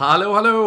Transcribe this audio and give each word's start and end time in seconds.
Hallå 0.00 0.32
hallå 0.32 0.66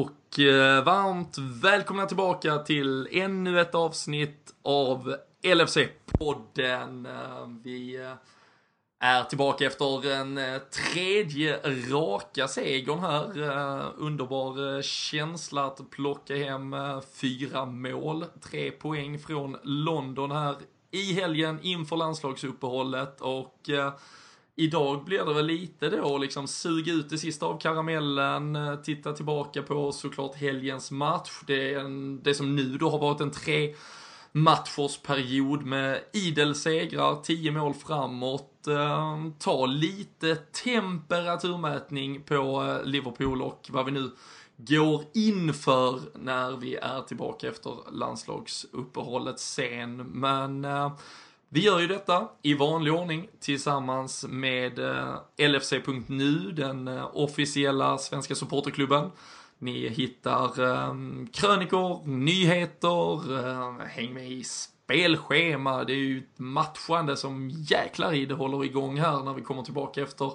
och 0.00 0.40
eh, 0.40 0.84
varmt 0.84 1.38
välkomna 1.38 2.06
tillbaka 2.06 2.58
till 2.58 3.08
ännu 3.12 3.60
ett 3.60 3.74
avsnitt 3.74 4.54
av 4.62 5.16
LFC-podden. 5.42 7.06
Eh, 7.06 7.48
vi 7.62 7.96
eh, 7.96 8.12
är 9.00 9.24
tillbaka 9.24 9.66
efter 9.66 10.10
en 10.10 10.38
eh, 10.38 10.58
tredje 10.58 11.60
raka 11.90 12.48
segern 12.48 12.98
här. 12.98 13.82
Underbar 13.96 14.82
känsla 14.82 15.64
att 15.64 15.90
plocka 15.90 16.36
hem 16.36 16.76
fyra 17.12 17.66
mål, 17.66 18.24
tre 18.50 18.70
poäng 18.70 19.18
från 19.18 19.56
London 19.62 20.30
här 20.30 20.56
i 20.90 21.12
helgen 21.12 21.58
inför 21.62 21.96
landslagsuppehållet 21.96 23.20
och 23.20 23.70
Idag 24.58 25.04
blir 25.04 25.24
det 25.24 25.34
väl 25.34 25.46
lite 25.46 25.88
då 25.88 26.18
liksom 26.18 26.48
suga 26.48 26.92
ut 26.92 27.10
det 27.10 27.18
sista 27.18 27.46
av 27.46 27.58
karamellen, 27.58 28.56
eh, 28.56 28.76
titta 28.76 29.12
tillbaka 29.12 29.62
på 29.62 29.92
såklart 29.92 30.36
helgens 30.36 30.90
match. 30.90 31.30
Det, 31.46 31.74
är 31.74 31.78
en, 31.78 32.22
det 32.22 32.34
som 32.34 32.56
nu 32.56 32.78
då 32.78 32.90
har 32.90 32.98
varit 32.98 33.20
en 33.20 33.30
tre 33.30 33.74
matchersperiod 34.32 35.62
med 35.62 36.00
idel 36.12 36.54
segrar, 36.54 37.22
10 37.22 37.50
mål 37.50 37.74
framåt. 37.74 38.66
Eh, 38.66 39.16
ta 39.38 39.66
lite 39.66 40.36
temperaturmätning 40.36 42.22
på 42.22 42.62
eh, 42.62 42.84
Liverpool 42.88 43.42
och 43.42 43.68
vad 43.72 43.84
vi 43.84 43.92
nu 43.92 44.10
går 44.56 45.04
inför 45.14 46.00
när 46.14 46.56
vi 46.56 46.74
är 46.74 47.02
tillbaka 47.02 47.48
efter 47.48 47.76
landslagsuppehållet 47.92 49.40
sen. 49.40 49.96
Men 49.96 50.64
eh, 50.64 50.92
vi 51.48 51.60
gör 51.60 51.80
ju 51.80 51.86
detta 51.86 52.28
i 52.42 52.54
vanlig 52.54 52.94
ordning 52.94 53.28
tillsammans 53.40 54.26
med 54.28 54.78
eh, 54.78 55.14
LFC.nu, 55.48 56.52
den 56.52 56.88
eh, 56.88 57.16
officiella 57.16 57.98
svenska 57.98 58.34
supporterklubben. 58.34 59.10
Ni 59.58 59.88
hittar 59.88 60.62
eh, 60.62 60.94
krönikor, 61.32 62.06
nyheter, 62.06 63.38
eh, 63.38 63.86
häng 63.86 64.14
med 64.14 64.30
i 64.30 64.44
spelschema. 64.44 65.84
Det 65.84 65.92
är 65.92 65.96
ju 65.96 66.18
ett 66.18 66.38
matchande 66.38 67.16
som 67.16 67.50
jäklar 67.50 68.12
i 68.14 68.26
det 68.26 68.34
håller 68.34 68.64
igång 68.64 69.00
här 69.00 69.22
när 69.22 69.34
vi 69.34 69.42
kommer 69.42 69.62
tillbaka 69.62 70.02
efter 70.02 70.32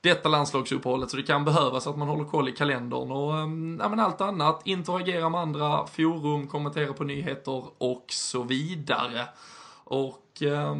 detta 0.00 0.28
landslagsuppehållet. 0.28 1.10
Så 1.10 1.16
det 1.16 1.22
kan 1.22 1.44
behövas 1.44 1.86
att 1.86 1.98
man 1.98 2.08
håller 2.08 2.24
koll 2.24 2.48
i 2.48 2.52
kalendern 2.52 3.10
och 3.10 3.34
eh, 3.34 3.40
ja, 3.78 3.88
men 3.88 4.00
allt 4.00 4.20
annat. 4.20 4.62
Interagera 4.64 5.28
med 5.28 5.40
andra, 5.40 5.86
forum, 5.86 6.48
kommentera 6.48 6.92
på 6.92 7.04
nyheter 7.04 7.64
och 7.78 8.04
så 8.08 8.42
vidare. 8.42 9.28
Och 9.90 10.42
eh, 10.42 10.76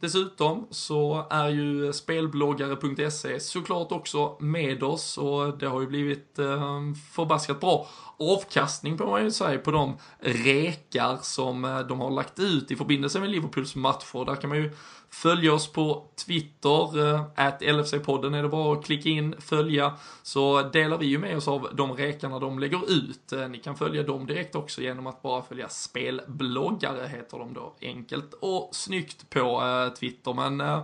dessutom 0.00 0.66
så 0.70 1.26
är 1.30 1.48
ju 1.48 1.92
spelbloggare.se 1.92 3.40
såklart 3.40 3.92
också 3.92 4.36
med 4.40 4.82
oss 4.82 5.18
och 5.18 5.58
det 5.58 5.66
har 5.66 5.80
ju 5.80 5.86
blivit 5.86 6.38
eh, 6.38 6.80
förbaskat 7.12 7.60
bra 7.60 7.86
avkastning 8.20 8.98
på 8.98 9.06
man 9.06 9.24
ju 9.24 9.30
säga 9.30 9.58
på 9.58 9.70
de 9.70 9.96
rekar 10.20 11.18
som 11.22 11.64
eh, 11.64 11.80
de 11.80 12.00
har 12.00 12.10
lagt 12.10 12.38
ut 12.38 12.70
i 12.70 12.76
förbindelse 12.76 13.20
med 13.20 13.30
Liverpools 13.30 13.76
matcher. 13.76 14.24
Där 14.24 14.34
kan 14.34 14.50
man 14.50 14.58
ju 14.58 14.72
följa 15.10 15.54
oss 15.54 15.72
på 15.72 16.06
Twitter, 16.26 17.08
eh, 17.14 17.22
at 17.34 17.62
LFC-podden 17.62 18.34
är 18.34 18.42
det 18.42 18.48
bara 18.48 18.78
att 18.78 18.84
klicka 18.84 19.08
in, 19.08 19.34
följa, 19.38 19.92
så 20.22 20.62
delar 20.62 20.98
vi 20.98 21.06
ju 21.06 21.18
med 21.18 21.36
oss 21.36 21.48
av 21.48 21.68
de 21.72 21.92
rekarna 21.92 22.38
de 22.38 22.58
lägger 22.58 22.90
ut. 22.90 23.32
Eh, 23.32 23.48
ni 23.48 23.58
kan 23.58 23.76
följa 23.76 24.02
dem 24.02 24.26
direkt 24.26 24.54
också 24.54 24.82
genom 24.82 25.06
att 25.06 25.22
bara 25.22 25.42
följa 25.42 25.68
spelbloggare, 25.68 27.08
heter 27.08 27.38
de 27.38 27.54
då, 27.54 27.74
enkelt 27.80 28.34
och 28.40 28.68
snyggt 28.72 29.30
på 29.30 29.62
eh, 29.62 29.94
Twitter. 29.94 30.34
Men 30.34 30.82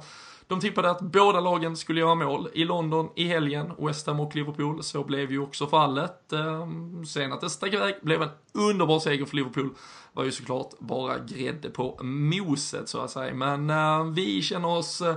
de 0.49 0.61
tippade 0.61 0.91
att 0.91 1.01
båda 1.01 1.41
lagen 1.41 1.77
skulle 1.77 2.01
göra 2.01 2.15
mål 2.15 2.49
i 2.55 2.65
London 2.65 3.09
i 3.15 3.25
helgen, 3.25 3.73
West 3.79 4.07
Ham 4.07 4.21
och 4.21 4.37
Liverpool. 4.37 4.83
Så 4.83 5.05
blev 5.05 5.31
ju 5.31 5.39
också 5.39 5.67
fallet. 5.67 6.33
Ehm, 6.33 7.07
sen 7.07 7.33
att 7.33 7.41
det 7.41 7.51
stack 7.51 7.75
iväg 7.75 7.95
blev 8.03 8.23
en 8.23 8.29
underbar 8.53 8.99
seger 8.99 9.25
för 9.25 9.37
Liverpool 9.37 9.71
var 10.13 10.25
ju 10.25 10.33
såklart 10.33 10.79
bara 10.79 11.19
grädde 11.19 11.71
på 11.71 11.99
moset 12.03 12.89
så 12.89 13.01
att 13.01 13.11
säga. 13.11 13.35
Men 13.35 13.71
eh, 13.71 14.05
vi 14.05 14.43
känner 14.43 14.69
oss 14.69 15.01
eh, 15.01 15.17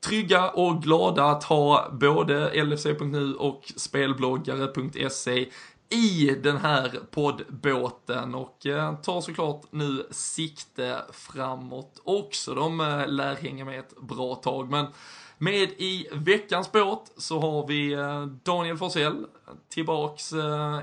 trygga 0.00 0.50
och 0.50 0.82
glada 0.82 1.24
att 1.24 1.44
ha 1.44 1.88
både 1.92 2.64
LFC.nu 2.64 3.34
och 3.34 3.72
spelbloggare.se 3.76 5.46
i 5.90 6.34
den 6.42 6.56
här 6.56 7.00
poddbåten 7.10 8.34
och 8.34 8.66
eh, 8.66 8.96
tar 8.96 9.20
såklart 9.20 9.62
nu 9.70 10.06
sikte 10.10 11.02
framåt 11.12 12.00
också. 12.04 12.54
De 12.54 12.80
eh, 12.80 13.06
lär 13.06 13.34
hänga 13.34 13.64
med 13.64 13.78
ett 13.78 14.00
bra 14.00 14.34
tag, 14.34 14.70
men 14.70 14.86
med 15.38 15.70
i 15.70 16.08
veckans 16.12 16.72
båt 16.72 17.12
så 17.16 17.40
har 17.40 17.66
vi 17.66 17.92
eh, 17.92 18.26
Daniel 18.26 18.76
Forsell 18.76 19.26
tillbaks 19.68 20.32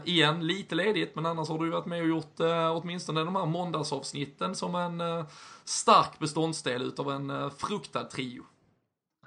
igen, 0.04 0.48
lite 0.48 0.76
ledigt, 0.76 1.16
men 1.16 1.26
annars 1.26 1.50
har 1.50 1.60
du 1.60 1.66
ju 1.66 1.72
varit 1.72 1.86
med 1.86 2.02
och 2.02 2.08
gjort 2.08 2.40
åtminstone 2.72 3.24
de 3.24 3.36
här 3.36 3.46
måndagsavsnitten 3.46 4.56
som 4.56 4.76
en 4.76 5.26
stark 5.66 6.20
beståndsdel 6.20 6.82
utav 6.82 7.12
en 7.12 7.52
fruktad 7.52 8.04
trio. 8.04 8.44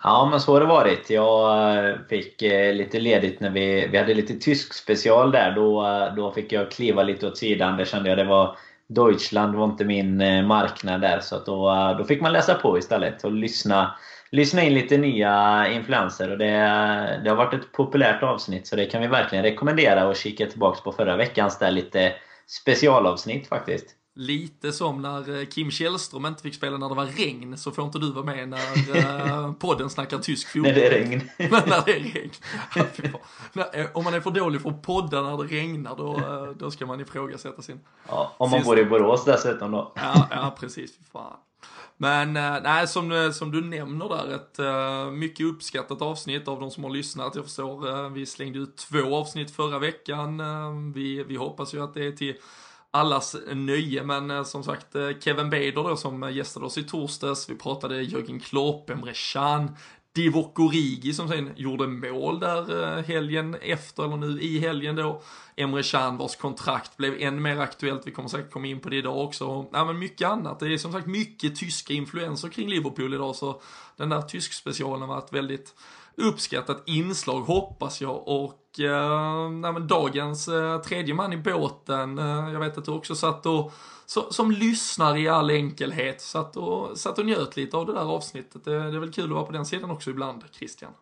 Ja, 0.03 0.28
men 0.31 0.41
så 0.41 0.53
har 0.53 0.60
det 0.60 0.66
varit. 0.66 1.10
Jag 1.10 1.76
eh, 1.76 1.94
fick 2.09 2.42
eh, 2.42 2.75
lite 2.75 3.00
ledigt 3.00 3.41
när 3.41 3.50
vi, 3.50 3.88
vi 3.92 3.98
hade 3.98 4.14
lite 4.14 4.34
tysk 4.34 4.75
special 4.75 5.32
där. 5.32 5.53
Då, 5.53 5.86
eh, 5.86 6.14
då 6.14 6.32
fick 6.32 6.53
jag 6.53 6.70
kliva 6.70 7.03
lite 7.03 7.26
åt 7.26 7.38
sidan. 7.38 7.76
Det 7.76 7.84
kände 7.84 8.09
jag 8.09 8.19
det 8.19 8.25
var 8.25 8.56
Deutschland 8.88 9.54
var 9.54 9.64
inte 9.64 9.84
min 9.84 10.16
marknad 10.47 11.00
där. 11.00 11.20
Så 11.20 11.36
att 11.36 11.47
då, 11.47 11.94
då 11.98 12.04
fick 12.04 12.20
man 12.20 12.32
läsa 12.32 12.54
på 12.54 12.78
istället 12.78 13.25
och 13.25 13.32
lyssna, 13.32 13.98
lyssna 14.31 14.62
in 14.62 14.75
lite 14.75 14.98
nya 14.98 15.66
influenser. 15.72 16.30
Och 16.30 16.38
det, 16.38 16.50
det 17.25 17.30
har 17.30 17.36
varit 17.36 17.54
ett 17.54 17.72
populärt 17.72 18.22
avsnitt 18.22 18.66
så 18.66 18.76
det 18.76 18.86
kan 18.86 19.00
vi 19.00 19.06
verkligen 19.06 19.44
rekommendera 19.44 20.09
och 20.09 20.16
kika 20.16 20.47
tillbaka 20.47 20.80
på 20.84 20.92
förra 20.92 21.16
veckans 21.16 21.59
där 21.59 21.70
lite 21.70 22.12
specialavsnitt 22.47 23.48
faktiskt. 23.48 23.97
Lite 24.21 24.73
som 24.73 25.03
när 25.03 25.41
eh, 25.41 25.47
Kim 25.47 25.71
Källström 25.71 26.27
inte 26.27 26.43
fick 26.43 26.55
spela 26.55 26.79
när 26.79 26.89
det 26.89 26.95
var 26.95 27.06
regn 27.06 27.59
så 27.59 27.71
får 27.71 27.84
inte 27.84 27.99
du 27.99 28.12
vara 28.12 28.25
med 28.25 28.49
när 28.49 28.97
eh, 28.97 29.53
podden 29.53 29.91
snackar 29.91 30.19
tysk 30.19 30.49
fotboll. 30.49 30.73
När 30.73 30.81
det 30.81 30.87
är 30.87 30.91
regn. 30.91 31.31
Men 31.39 31.51
när 31.67 31.84
det 31.87 31.93
är 31.93 32.01
regn. 32.01 32.31
Ja, 33.53 33.71
eh, 33.73 33.87
Om 33.95 34.05
man 34.05 34.15
är 34.15 34.21
för 34.21 34.31
dålig 34.31 34.61
för 34.62 34.71
att 34.71 34.83
podda 34.83 35.23
när 35.23 35.37
det 35.37 35.55
regnar 35.55 35.97
då, 35.97 36.21
då 36.59 36.71
ska 36.71 36.87
man 36.87 37.01
ifrågasätta 37.01 37.62
sin... 37.62 37.81
Ja, 38.09 38.34
om 38.37 38.51
man 38.51 38.59
Sist- 38.61 38.69
bor 38.71 38.78
i 38.78 38.84
Borås 38.84 39.25
dessutom 39.25 39.71
då. 39.73 39.93
Ja, 39.97 40.28
ja 40.31 40.57
precis. 40.61 40.99
Fan. 41.12 41.37
Men 41.97 42.33
nej, 42.62 42.89
som, 42.89 43.33
som 43.34 43.51
du 43.51 43.65
nämner 43.65 44.09
där, 44.09 44.34
ett 44.34 45.12
mycket 45.12 45.47
uppskattat 45.47 46.03
avsnitt 46.03 46.49
av 46.49 46.61
de 46.61 46.71
som 46.71 46.84
har 46.84 46.91
lyssnat. 46.91 47.34
Jag 47.34 47.45
förstår, 47.45 48.09
vi 48.11 48.27
slängde 48.27 48.59
ut 48.59 48.77
två 48.77 49.17
avsnitt 49.17 49.51
förra 49.51 49.78
veckan. 49.78 50.43
Vi, 50.93 51.23
vi 51.23 51.37
hoppas 51.37 51.75
ju 51.75 51.83
att 51.83 51.95
det 51.95 52.07
är 52.07 52.12
till 52.12 52.34
allas 52.91 53.37
nöje, 53.54 54.03
men 54.03 54.31
eh, 54.31 54.44
som 54.44 54.65
sagt 54.65 54.94
eh, 54.94 55.10
Kevin 55.21 55.50
Bader 55.50 55.72
då 55.72 55.97
som 55.97 56.32
gästade 56.32 56.66
oss 56.66 56.78
i 56.78 56.82
torsdags, 56.82 57.50
vi 57.50 57.54
pratade 57.54 58.03
Jörgen 58.03 58.41
Klopp, 58.41 58.91
Emre 58.91 59.12
Can, 59.32 59.76
Divock 60.15 60.59
Origi 60.59 61.12
som 61.12 61.28
sen 61.28 61.50
gjorde 61.56 61.87
mål 61.87 62.41
där 62.41 62.98
eh, 62.98 63.04
helgen 63.04 63.54
efter, 63.54 64.04
eller 64.04 64.16
nu 64.16 64.41
i 64.41 64.59
helgen 64.59 64.97
då. 64.97 65.22
Emre 65.56 65.82
Can 65.82 66.16
vars 66.16 66.37
kontrakt 66.37 66.97
blev 66.97 67.15
än 67.21 67.43
mer 67.43 67.59
aktuellt, 67.59 68.03
vi 68.06 68.10
kommer 68.10 68.28
säkert 68.28 68.53
komma 68.53 68.66
in 68.66 68.81
på 68.81 68.88
det 68.88 68.97
idag 68.97 69.19
också. 69.19 69.66
Ja, 69.72 69.84
men 69.84 69.98
mycket 69.98 70.28
annat, 70.28 70.60
det 70.60 70.72
är 70.75 70.78
som 70.78 70.93
sagt 70.93 71.06
mycket 71.06 71.56
tyska 71.56 71.94
influenser 71.94 72.48
kring 72.48 72.69
Liverpool 72.69 73.15
idag, 73.15 73.37
så 73.37 73.60
den 73.97 74.09
där 74.09 74.22
tysk 74.22 74.53
specialen 74.53 75.09
var 75.09 75.19
ett 75.19 75.32
väldigt 75.32 75.75
uppskattat 76.19 76.83
inslag 76.87 77.41
hoppas 77.41 78.01
jag 78.01 78.28
och 78.28 78.81
eh, 78.81 79.51
nej, 79.51 79.72
men 79.72 79.87
dagens 79.87 80.48
eh, 80.48 80.81
tredje 80.81 81.15
man 81.15 81.33
i 81.33 81.37
båten, 81.37 82.19
eh, 82.19 82.53
jag 82.53 82.60
vet 82.60 82.78
att 82.78 82.84
du 82.84 82.91
också 82.91 83.15
satt 83.15 83.47
och 83.47 83.72
så, 84.07 84.33
som 84.33 84.51
lyssnar 84.51 85.16
i 85.16 85.28
all 85.28 85.51
enkelhet 85.51 86.21
satt 86.21 86.57
och, 86.57 86.98
satt 86.98 87.19
och 87.19 87.27
njöt 87.27 87.57
lite 87.57 87.77
av 87.77 87.87
det 87.87 87.92
där 87.92 88.15
avsnittet. 88.15 88.65
Det, 88.65 88.71
det 88.71 88.97
är 88.97 89.01
väl 89.01 89.13
kul 89.13 89.25
att 89.25 89.31
vara 89.31 89.45
på 89.45 89.53
den 89.53 89.66
sidan 89.66 89.91
också 89.91 90.10
ibland, 90.10 90.45
Christian. 90.53 90.92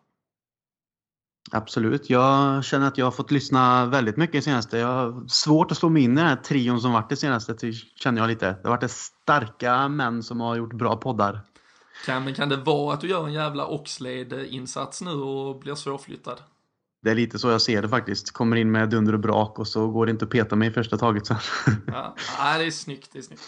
Absolut. 1.51 2.09
Jag 2.09 2.63
känner 2.65 2.87
att 2.87 2.97
jag 2.97 3.05
har 3.05 3.11
fått 3.11 3.31
lyssna 3.31 3.85
väldigt 3.85 4.17
mycket 4.17 4.43
senaste. 4.43 4.77
Jag 4.77 4.87
har 4.87 5.27
svårt 5.27 5.71
att 5.71 5.77
slå 5.77 5.89
mig 5.89 6.03
in 6.03 6.11
i 6.11 6.15
den 6.15 6.25
här 6.25 6.35
trion 6.35 6.81
som 6.81 6.91
varit 6.91 7.09
det 7.09 7.15
senaste, 7.15 7.71
känner 7.95 8.21
jag 8.21 8.27
lite. 8.27 8.45
Det 8.45 8.67
har 8.67 8.77
varit 8.77 8.91
starka 8.91 9.87
män 9.87 10.23
som 10.23 10.41
har 10.41 10.55
gjort 10.55 10.73
bra 10.73 10.95
poddar. 10.95 11.41
Kan, 12.05 12.33
kan 12.33 12.49
det 12.49 12.55
vara 12.57 12.93
att 12.93 13.01
du 13.01 13.07
gör 13.09 13.25
en 13.27 13.33
jävla 13.33 13.67
Oxlade-insats 13.67 15.01
nu 15.01 15.11
och 15.11 15.59
blir 15.59 15.75
svårflyttad? 15.75 16.37
Det 17.01 17.11
är 17.11 17.15
lite 17.15 17.39
så 17.39 17.49
jag 17.49 17.61
ser 17.61 17.81
det 17.81 17.89
faktiskt. 17.89 18.31
Kommer 18.31 18.55
in 18.55 18.71
med 18.71 18.89
dunder 18.89 19.13
och 19.13 19.19
brak 19.19 19.59
och 19.59 19.67
så 19.67 19.87
går 19.87 20.05
det 20.05 20.09
inte 20.11 20.25
att 20.25 20.31
peta 20.31 20.55
mig 20.55 20.67
i 20.69 20.71
första 20.71 20.97
taget 20.97 21.27
sen. 21.27 21.37
Ja, 21.87 22.15
ja, 22.39 22.57
det 22.57 22.63
är 22.65 22.71
snyggt, 22.71 23.09
det 23.13 23.19
är 23.19 23.23
snyggt. 23.23 23.41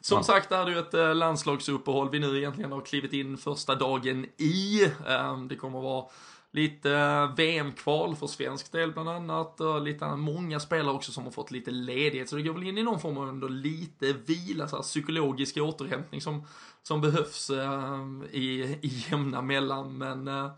Som 0.00 0.16
Ja. 0.16 0.22
sagt 0.22 0.52
är 0.52 0.64
det 0.64 0.70
ju 0.72 0.78
ett 0.78 0.94
eh, 0.94 1.14
landslagsuppehåll 1.14 2.10
vi 2.10 2.18
nu 2.18 2.38
egentligen 2.38 2.72
har 2.72 2.80
klivit 2.80 3.12
in 3.12 3.36
första 3.38 3.74
dagen 3.74 4.24
i. 4.36 4.90
Ehm, 5.08 5.48
Det 5.48 5.56
kommer 5.56 5.80
vara 5.80 6.04
lite 6.52 6.92
eh, 6.92 7.34
VM-kval 7.34 8.16
för 8.16 8.26
svensk 8.26 8.72
del 8.72 8.92
bland 8.92 9.08
annat 9.08 9.60
och 9.60 9.82
lite 9.82 10.16
många 10.16 10.60
spelare 10.60 10.94
också 10.94 11.12
som 11.12 11.24
har 11.24 11.30
fått 11.30 11.50
lite 11.50 11.70
ledighet 11.70 12.28
så 12.28 12.36
det 12.36 12.42
går 12.42 12.54
väl 12.54 12.62
in 12.62 12.78
i 12.78 12.82
någon 12.82 13.00
form 13.00 13.18
av 13.18 13.28
ändå 13.28 13.48
lite 13.48 14.12
vila, 14.12 14.68
så 14.68 14.76
här, 14.76 14.82
psykologisk 14.82 15.56
återhämtning 15.56 16.20
som, 16.20 16.42
som 16.82 17.00
behövs 17.00 17.50
eh, 17.50 18.06
i, 18.30 18.78
i 18.82 19.04
jämna 19.10 19.42
mellan 19.42 19.98
men 19.98 20.28
eh, 20.28 20.50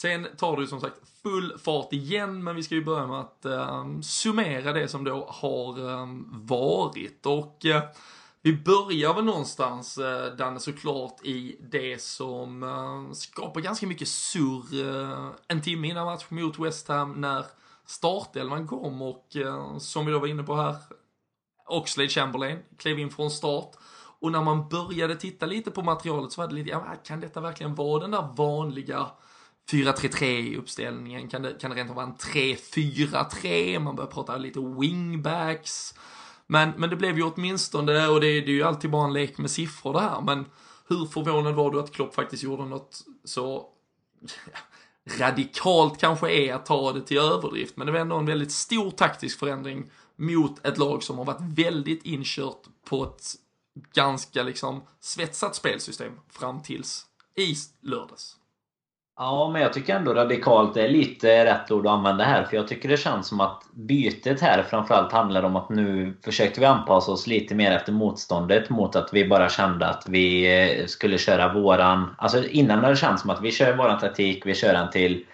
Sen 0.00 0.26
tar 0.36 0.56
det 0.56 0.62
ju 0.62 0.68
som 0.68 0.80
sagt 0.80 0.96
full 1.22 1.58
fart 1.58 1.92
igen, 1.92 2.44
men 2.44 2.56
vi 2.56 2.62
ska 2.62 2.74
ju 2.74 2.84
börja 2.84 3.06
med 3.06 3.20
att 3.20 3.44
eh, 3.44 4.00
summera 4.02 4.72
det 4.72 4.88
som 4.88 5.04
då 5.04 5.26
har 5.28 5.90
eh, 5.90 6.06
varit. 6.30 7.26
Och 7.26 7.66
eh, 7.66 7.82
vi 8.42 8.52
börjar 8.52 9.14
väl 9.14 9.24
någonstans, 9.24 9.98
eh, 9.98 10.36
Danne, 10.36 10.60
såklart 10.60 11.24
i 11.24 11.56
det 11.70 12.02
som 12.02 12.62
eh, 12.62 13.12
skapar 13.12 13.60
ganska 13.60 13.86
mycket 13.86 14.08
surr 14.08 14.88
eh, 14.88 15.30
en 15.48 15.62
timme 15.62 15.88
innan 15.88 16.06
match 16.06 16.24
mot 16.28 16.58
West 16.58 16.88
Ham 16.88 17.12
när 17.12 17.44
startelvan 17.86 18.68
kom 18.68 19.02
och 19.02 19.36
som 19.78 20.06
vi 20.06 20.12
då 20.12 20.18
var 20.18 20.26
inne 20.26 20.42
på 20.42 20.56
här, 20.56 20.76
Oxlade 21.68 22.08
Chamberlain 22.08 22.58
klev 22.78 22.98
in 22.98 23.10
från 23.10 23.30
start. 23.30 23.76
Och 24.20 24.32
när 24.32 24.42
man 24.42 24.68
började 24.68 25.16
titta 25.16 25.46
lite 25.46 25.70
på 25.70 25.82
materialet 25.82 26.32
så 26.32 26.40
var 26.40 26.48
det 26.48 26.54
lite, 26.54 26.70
ja, 26.70 26.84
kan 27.04 27.20
detta 27.20 27.40
verkligen 27.40 27.74
vara 27.74 28.00
den 28.00 28.10
där 28.10 28.28
vanliga 28.36 29.06
4-3-3 29.70 30.24
i 30.24 30.56
uppställningen? 30.56 31.28
Kan 31.28 31.42
det, 31.42 31.60
kan 31.60 31.70
det 31.70 31.76
rent 31.76 31.90
av 31.90 31.96
vara 31.96 32.06
en 32.06 32.16
3-4-3? 32.16 33.78
Man 33.78 33.96
börjar 33.96 34.10
prata 34.10 34.36
lite 34.36 34.60
wingbacks. 34.60 35.94
Men, 36.50 36.70
men 36.76 36.90
det 36.90 36.96
blev 36.96 37.16
ju 37.18 37.22
åtminstone, 37.22 38.08
och 38.08 38.20
det, 38.20 38.26
det 38.40 38.50
är 38.50 38.54
ju 38.54 38.62
alltid 38.62 38.90
bara 38.90 39.04
en 39.04 39.12
lek 39.12 39.38
med 39.38 39.50
siffror 39.50 39.92
det 39.92 40.00
här, 40.00 40.20
men 40.20 40.46
hur 40.88 41.06
förvånad 41.06 41.54
var 41.54 41.70
du 41.70 41.80
att 41.80 41.92
Klopp 41.92 42.14
faktiskt 42.14 42.42
gjorde 42.42 42.64
något 42.64 43.04
så 43.24 43.66
radikalt 45.18 46.00
kanske 46.00 46.30
är 46.30 46.54
att 46.54 46.66
ta 46.66 46.92
det 46.92 47.02
till 47.02 47.18
överdrift, 47.18 47.76
men 47.76 47.86
det 47.86 47.92
var 47.92 48.00
ändå 48.00 48.16
en 48.16 48.26
väldigt 48.26 48.52
stor 48.52 48.90
taktisk 48.90 49.38
förändring 49.38 49.90
mot 50.16 50.66
ett 50.66 50.78
lag 50.78 51.02
som 51.02 51.18
har 51.18 51.24
varit 51.24 51.40
väldigt 51.40 52.02
inkört 52.04 52.62
på 52.84 53.04
ett 53.04 53.34
ganska 53.92 54.42
liksom 54.42 54.82
svetsat 55.00 55.56
spelsystem 55.56 56.12
fram 56.28 56.62
tills 56.62 57.06
i 57.34 57.54
lördags. 57.80 58.36
Ja, 59.20 59.50
men 59.52 59.62
jag 59.62 59.72
tycker 59.72 59.96
ändå 59.96 60.14
radikalt 60.14 60.76
är 60.76 60.88
lite 60.88 61.44
rätt 61.44 61.70
ord 61.70 61.86
att 61.86 61.92
använda 61.92 62.24
här. 62.24 62.44
För 62.44 62.56
jag 62.56 62.68
tycker 62.68 62.88
det 62.88 62.96
känns 62.96 63.28
som 63.28 63.40
att 63.40 63.62
bytet 63.72 64.40
här 64.40 64.62
framförallt 64.62 65.12
handlar 65.12 65.42
om 65.42 65.56
att 65.56 65.68
nu 65.68 66.14
försökte 66.24 66.60
vi 66.60 66.66
anpassa 66.66 67.12
oss 67.12 67.26
lite 67.26 67.54
mer 67.54 67.72
efter 67.72 67.92
motståndet 67.92 68.70
mot 68.70 68.96
att 68.96 69.08
vi 69.12 69.28
bara 69.28 69.48
kände 69.48 69.86
att 69.86 70.04
vi 70.08 70.56
eh, 70.80 70.86
skulle 70.86 71.18
köra 71.18 71.52
våran... 71.52 72.14
Alltså 72.18 72.44
innan 72.44 72.78
hade 72.78 72.92
det 72.92 72.96
känts 72.96 73.22
som 73.22 73.30
att 73.30 73.42
vi 73.42 73.50
kör 73.50 73.76
våran 73.76 73.98
taktik, 73.98 74.46
vi 74.46 74.54
kör 74.54 74.72
den 74.72 74.90
till 74.90 75.24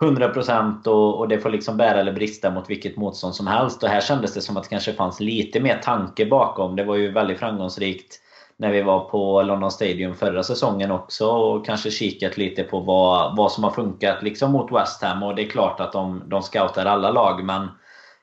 100% 0.00 0.86
och, 0.86 1.18
och 1.18 1.28
det 1.28 1.38
får 1.38 1.50
liksom 1.50 1.76
bära 1.76 2.00
eller 2.00 2.12
brista 2.12 2.50
mot 2.50 2.70
vilket 2.70 2.96
motstånd 2.96 3.34
som 3.34 3.46
helst. 3.46 3.82
Och 3.82 3.88
här 3.88 4.00
kändes 4.00 4.34
det 4.34 4.40
som 4.40 4.56
att 4.56 4.62
det 4.62 4.68
kanske 4.68 4.92
fanns 4.92 5.20
lite 5.20 5.60
mer 5.60 5.78
tanke 5.78 6.26
bakom. 6.26 6.76
Det 6.76 6.84
var 6.84 6.96
ju 6.96 7.12
väldigt 7.12 7.38
framgångsrikt 7.38 8.21
när 8.56 8.70
vi 8.70 8.82
var 8.82 9.00
på 9.00 9.42
London 9.42 9.70
Stadium 9.70 10.14
förra 10.14 10.42
säsongen 10.42 10.90
också 10.90 11.26
och 11.26 11.66
kanske 11.66 11.90
kikat 11.90 12.36
lite 12.36 12.62
på 12.62 12.80
vad, 12.80 13.36
vad 13.36 13.52
som 13.52 13.64
har 13.64 13.70
funkat 13.70 14.22
liksom 14.22 14.52
mot 14.52 14.72
West 14.72 15.02
Ham. 15.02 15.22
Och 15.22 15.34
det 15.34 15.42
är 15.42 15.50
klart 15.50 15.80
att 15.80 15.92
de, 15.92 16.22
de 16.26 16.42
scoutar 16.42 16.86
alla 16.86 17.10
lag 17.10 17.44
men 17.44 17.68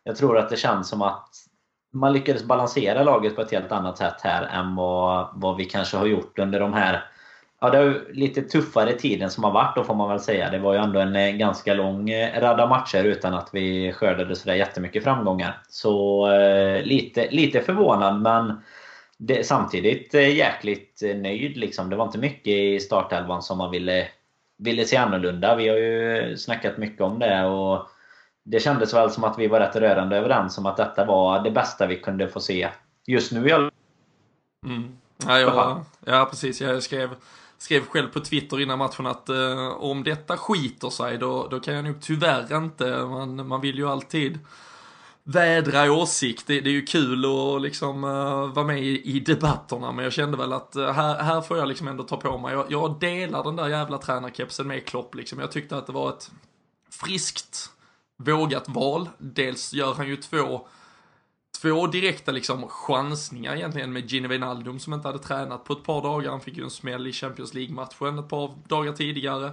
jag 0.03 0.15
tror 0.15 0.37
att 0.37 0.49
det 0.49 0.57
känns 0.57 0.89
som 0.89 1.01
att 1.01 1.29
man 1.93 2.13
lyckades 2.13 2.43
balansera 2.43 3.03
laget 3.03 3.35
på 3.35 3.41
ett 3.41 3.51
helt 3.51 3.71
annat 3.71 3.97
sätt 3.97 4.21
här 4.21 4.43
än 4.43 4.75
vad, 4.75 5.27
vad 5.33 5.57
vi 5.57 5.65
kanske 5.65 5.97
har 5.97 6.05
gjort 6.05 6.39
under 6.39 6.59
de 6.59 6.73
här 6.73 7.05
Ja, 7.61 7.69
det 7.69 7.77
är 7.77 8.13
lite 8.13 8.41
tuffare 8.41 8.93
tiden 8.93 9.29
som 9.29 9.43
har 9.43 9.51
varit 9.51 9.75
då 9.75 9.83
får 9.83 9.95
man 9.95 10.09
väl 10.09 10.19
säga. 10.19 10.49
Det 10.49 10.59
var 10.59 10.73
ju 10.73 10.79
ändå 10.79 10.99
en 10.99 11.15
eh, 11.15 11.31
ganska 11.31 11.73
lång 11.73 12.09
eh, 12.09 12.41
radda 12.41 12.67
matcher 12.67 13.03
utan 13.03 13.33
att 13.33 13.49
vi 13.53 13.93
skördade 13.93 14.35
sådär 14.35 14.55
jättemycket 14.55 15.03
framgångar. 15.03 15.61
Så 15.69 16.27
eh, 16.31 16.83
lite, 16.83 17.27
lite 17.31 17.61
förvånad 17.61 18.21
men 18.21 18.61
det, 19.21 19.48
samtidigt 19.48 20.13
eh, 20.13 20.36
jäkligt 20.36 21.01
nöjd. 21.01 21.57
Liksom. 21.57 21.89
Det 21.89 21.95
var 21.95 22.06
inte 22.06 22.18
mycket 22.18 22.48
i 22.48 22.80
startelvan 22.80 23.42
som 23.42 23.57
man 23.57 23.71
ville, 23.71 24.07
ville 24.57 24.86
se 24.86 24.98
annorlunda. 24.98 25.56
Vi 25.56 25.68
har 25.68 25.77
ju 25.77 26.38
snackat 26.38 26.77
mycket 26.77 27.01
om 27.01 27.19
det. 27.19 27.45
och 27.45 27.88
Det 28.44 28.60
kändes 28.60 28.94
väl 28.94 29.12
som 29.12 29.24
att 29.24 29.39
vi 29.39 29.48
var 29.48 29.60
rätt 29.60 29.75
rörande 29.75 30.18
överens 30.18 30.57
om 30.57 30.66
att 30.66 30.77
detta 30.77 31.06
var 31.06 31.44
det 31.44 31.51
bästa 31.51 31.88
vi 31.88 32.00
kunde 32.00 32.27
få 32.27 32.39
se 32.39 32.69
just 33.07 33.31
nu 33.31 33.48
i 33.48 33.51
alla 33.51 33.71
mm. 34.66 34.98
ja, 35.27 35.39
ja, 35.39 35.86
ja, 36.06 36.27
precis. 36.30 36.62
Jag 36.62 36.83
skrev, 36.83 37.10
skrev 37.57 37.81
själv 37.81 38.07
på 38.07 38.19
Twitter 38.19 38.62
innan 38.62 38.80
matchen 38.80 39.06
att 39.06 39.30
eh, 39.30 39.68
om 39.68 40.04
detta 40.04 40.38
skiter 40.38 40.89
sig 40.89 41.18
då, 41.18 41.48
då 41.48 41.60
kan 41.60 41.74
jag 41.74 41.83
nog 41.83 42.01
tyvärr 42.01 42.57
inte. 42.57 43.06
Man, 43.06 43.48
man 43.48 43.62
vill 43.62 43.77
ju 43.77 43.89
alltid 43.89 44.39
vädra 45.31 45.91
åsikt. 45.91 46.47
Det, 46.47 46.61
det, 46.61 46.69
är 46.69 46.73
ju 46.73 46.85
kul 46.85 47.25
att 47.25 47.61
liksom 47.61 48.03
uh, 48.03 48.53
vara 48.53 48.65
med 48.65 48.83
i, 48.83 49.15
i, 49.15 49.19
debatterna, 49.19 49.91
men 49.91 50.03
jag 50.03 50.13
kände 50.13 50.37
väl 50.37 50.53
att 50.53 50.75
uh, 50.75 50.91
här, 50.91 51.23
här 51.23 51.41
får 51.41 51.57
jag 51.57 51.67
liksom 51.67 51.87
ändå 51.87 52.03
ta 52.03 52.17
på 52.17 52.37
mig. 52.37 52.53
Jag, 52.53 52.65
jag 52.69 52.99
delar 52.99 53.43
den 53.43 53.55
där 53.55 53.67
jävla 53.67 53.97
tränarkepsen 53.97 54.67
med 54.67 54.85
Klopp 54.85 55.15
liksom. 55.15 55.39
Jag 55.39 55.51
tyckte 55.51 55.77
att 55.77 55.87
det 55.87 55.93
var 55.93 56.09
ett 56.09 56.31
friskt, 56.91 57.69
vågat 58.17 58.69
val. 58.69 59.09
Dels 59.17 59.73
gör 59.73 59.93
han 59.93 60.07
ju 60.07 60.15
två 60.15 60.67
två 61.61 61.87
direkta 61.87 62.31
liksom 62.31 62.67
chansningar 62.67 63.55
egentligen 63.55 63.93
med 63.93 64.11
Gini 64.11 64.27
Wijnaldum 64.27 64.79
som 64.79 64.93
inte 64.93 65.07
hade 65.07 65.19
tränat 65.19 65.63
på 65.63 65.73
ett 65.73 65.83
par 65.83 66.01
dagar. 66.01 66.31
Han 66.31 66.41
fick 66.41 66.57
ju 66.57 66.63
en 66.63 66.69
smäll 66.69 67.07
i 67.07 67.13
Champions 67.13 67.53
League-matchen 67.53 68.19
ett 68.19 68.29
par 68.29 68.55
dagar 68.67 68.93
tidigare. 68.93 69.51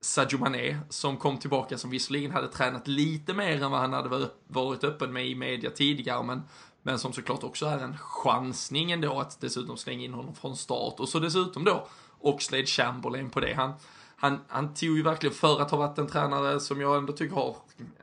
Sadio 0.00 0.38
Mané 0.38 0.78
som 0.88 1.16
kom 1.16 1.38
tillbaka 1.38 1.78
som 1.78 1.90
visserligen 1.90 2.30
hade 2.30 2.48
tränat 2.48 2.88
lite 2.88 3.34
mer 3.34 3.62
än 3.62 3.70
vad 3.70 3.80
han 3.80 3.92
hade 3.92 4.28
varit 4.48 4.84
öppen 4.84 5.12
med 5.12 5.26
i 5.26 5.34
media 5.34 5.70
tidigare 5.70 6.22
men, 6.22 6.42
men 6.82 6.98
som 6.98 7.12
såklart 7.12 7.44
också 7.44 7.66
är 7.66 7.78
en 7.78 7.98
chansning 7.98 8.92
ändå 8.92 9.20
att 9.20 9.40
dessutom 9.40 9.76
slänga 9.76 10.04
in 10.04 10.14
honom 10.14 10.34
från 10.34 10.56
start 10.56 11.00
och 11.00 11.08
så 11.08 11.18
dessutom 11.18 11.64
då 11.64 11.88
Oxlade 12.20 12.66
Chamberlain 12.66 13.30
på 13.30 13.40
det. 13.40 13.54
Han, 13.54 13.72
han, 14.16 14.40
han 14.48 14.74
tog 14.74 14.96
ju 14.96 15.02
verkligen 15.02 15.34
för 15.34 15.60
att 15.60 15.70
ha 15.70 15.78
varit 15.78 15.98
en 15.98 16.06
tränare 16.06 16.60
som 16.60 16.80
jag 16.80 16.96
ändå 16.96 17.12
tycker 17.12 17.34
har, 17.34 17.56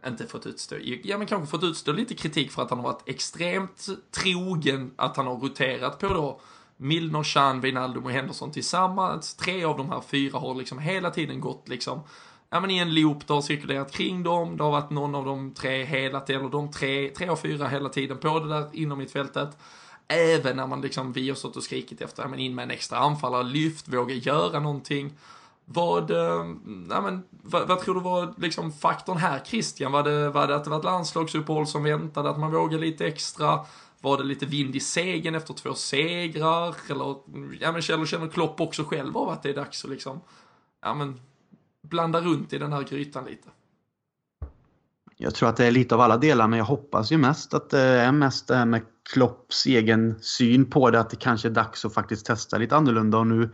inte 0.07 0.27
fått 0.27 0.45
utstå, 0.45 0.75
ja 1.03 1.17
men 1.17 1.27
kanske 1.27 1.51
fått 1.51 1.63
utstå 1.63 1.91
lite 1.91 2.15
kritik 2.15 2.51
för 2.51 2.61
att 2.61 2.69
han 2.69 2.79
har 2.79 2.91
varit 2.91 3.09
extremt 3.09 3.87
trogen, 4.11 4.91
att 4.95 5.17
han 5.17 5.27
har 5.27 5.35
roterat 5.35 5.99
på 5.99 6.07
då 6.07 6.39
Milner, 6.77 7.23
Chan, 7.23 7.61
Wijnaldum 7.61 8.05
och 8.05 8.11
Henderson 8.11 8.51
tillsammans. 8.51 9.35
Tre 9.35 9.63
av 9.63 9.77
de 9.77 9.89
här 9.89 10.01
fyra 10.01 10.39
har 10.39 10.55
liksom 10.55 10.79
hela 10.79 11.11
tiden 11.11 11.41
gått 11.41 11.69
liksom 11.69 12.01
ja, 12.53 12.59
men 12.59 12.71
i 12.71 12.77
en 12.77 12.93
loop, 12.93 13.27
det 13.27 13.33
har 13.33 13.41
cirkulerat 13.41 13.91
kring 13.91 14.23
dem, 14.23 14.57
det 14.57 14.63
har 14.63 14.71
varit 14.71 14.89
någon 14.89 15.15
av 15.15 15.25
de 15.25 15.53
tre 15.53 15.85
hela 15.85 16.19
tiden, 16.19 16.41
eller 16.41 16.51
de 16.51 16.71
tre, 16.71 17.09
tre 17.09 17.27
av 17.27 17.35
fyra 17.35 17.67
hela 17.67 17.89
tiden 17.89 18.17
på 18.17 18.39
det 18.39 18.49
där 18.49 18.69
inom 18.73 18.97
mittfältet. 18.97 19.57
Även 20.07 20.57
när 20.57 20.67
man 20.67 20.81
liksom, 20.81 21.13
vi 21.13 21.29
har 21.29 21.35
stått 21.35 21.55
och 21.55 21.63
skrikit 21.63 22.01
efter, 22.01 22.23
ja, 22.23 22.29
men 22.29 22.39
in 22.39 22.55
med 22.55 22.63
en 22.63 22.71
extra 22.71 22.97
anfallare, 22.97 23.43
lyft, 23.43 23.87
våga 23.87 24.15
göra 24.15 24.59
någonting. 24.59 25.13
Vad, 25.65 26.11
eh, 26.11 26.45
ja, 26.89 27.01
men, 27.01 27.23
vad, 27.41 27.67
vad, 27.67 27.79
tror 27.79 27.95
du 27.95 28.01
var 28.01 28.33
liksom 28.37 28.71
faktorn 28.71 29.17
här 29.17 29.41
Christian? 29.45 29.91
Var 29.91 30.03
det, 30.03 30.29
var 30.29 30.47
det 30.47 30.55
att 30.55 30.63
det 30.63 30.69
var 30.69 30.77
ett 30.77 30.83
landslagsuppehåll 30.83 31.67
som 31.67 31.83
väntade, 31.83 32.29
att 32.29 32.39
man 32.39 32.51
vågade 32.51 32.85
lite 32.85 33.07
extra? 33.07 33.59
Var 34.03 34.17
det 34.17 34.23
lite 34.23 34.45
vind 34.45 34.75
i 34.75 34.79
segern 34.79 35.35
efter 35.35 35.53
två 35.53 35.73
segrar? 35.73 36.75
Eller, 36.89 37.15
ja 37.59 37.71
men 37.71 37.81
känner, 37.81 38.05
känner 38.05 38.27
Klopp 38.27 38.61
också 38.61 38.83
själv 38.83 39.17
av 39.17 39.29
att 39.29 39.43
det 39.43 39.49
är 39.49 39.53
dags 39.53 39.83
att 39.83 39.91
liksom, 39.91 40.21
ja 40.81 40.93
men, 40.93 41.19
blanda 41.81 42.21
runt 42.21 42.53
i 42.53 42.57
den 42.57 42.73
här 42.73 42.83
grytan 42.83 43.25
lite? 43.25 43.49
Jag 45.17 45.35
tror 45.35 45.49
att 45.49 45.57
det 45.57 45.65
är 45.65 45.71
lite 45.71 45.95
av 45.95 46.01
alla 46.01 46.17
delar, 46.17 46.47
men 46.47 46.59
jag 46.59 46.65
hoppas 46.65 47.11
ju 47.11 47.17
mest 47.17 47.53
att 47.53 47.69
det 47.69 47.79
är 47.79 48.11
mest 48.11 48.47
det 48.47 48.55
här 48.55 48.65
med 48.65 48.81
Klopps 49.13 49.65
egen 49.65 50.19
syn 50.21 50.69
på 50.69 50.89
det, 50.89 50.99
att 50.99 51.09
det 51.09 51.15
kanske 51.15 51.47
är 51.47 51.51
dags 51.51 51.85
att 51.85 51.93
faktiskt 51.93 52.25
testa 52.25 52.57
lite 52.57 52.75
annorlunda. 52.75 53.17
Och 53.17 53.27
nu, 53.27 53.49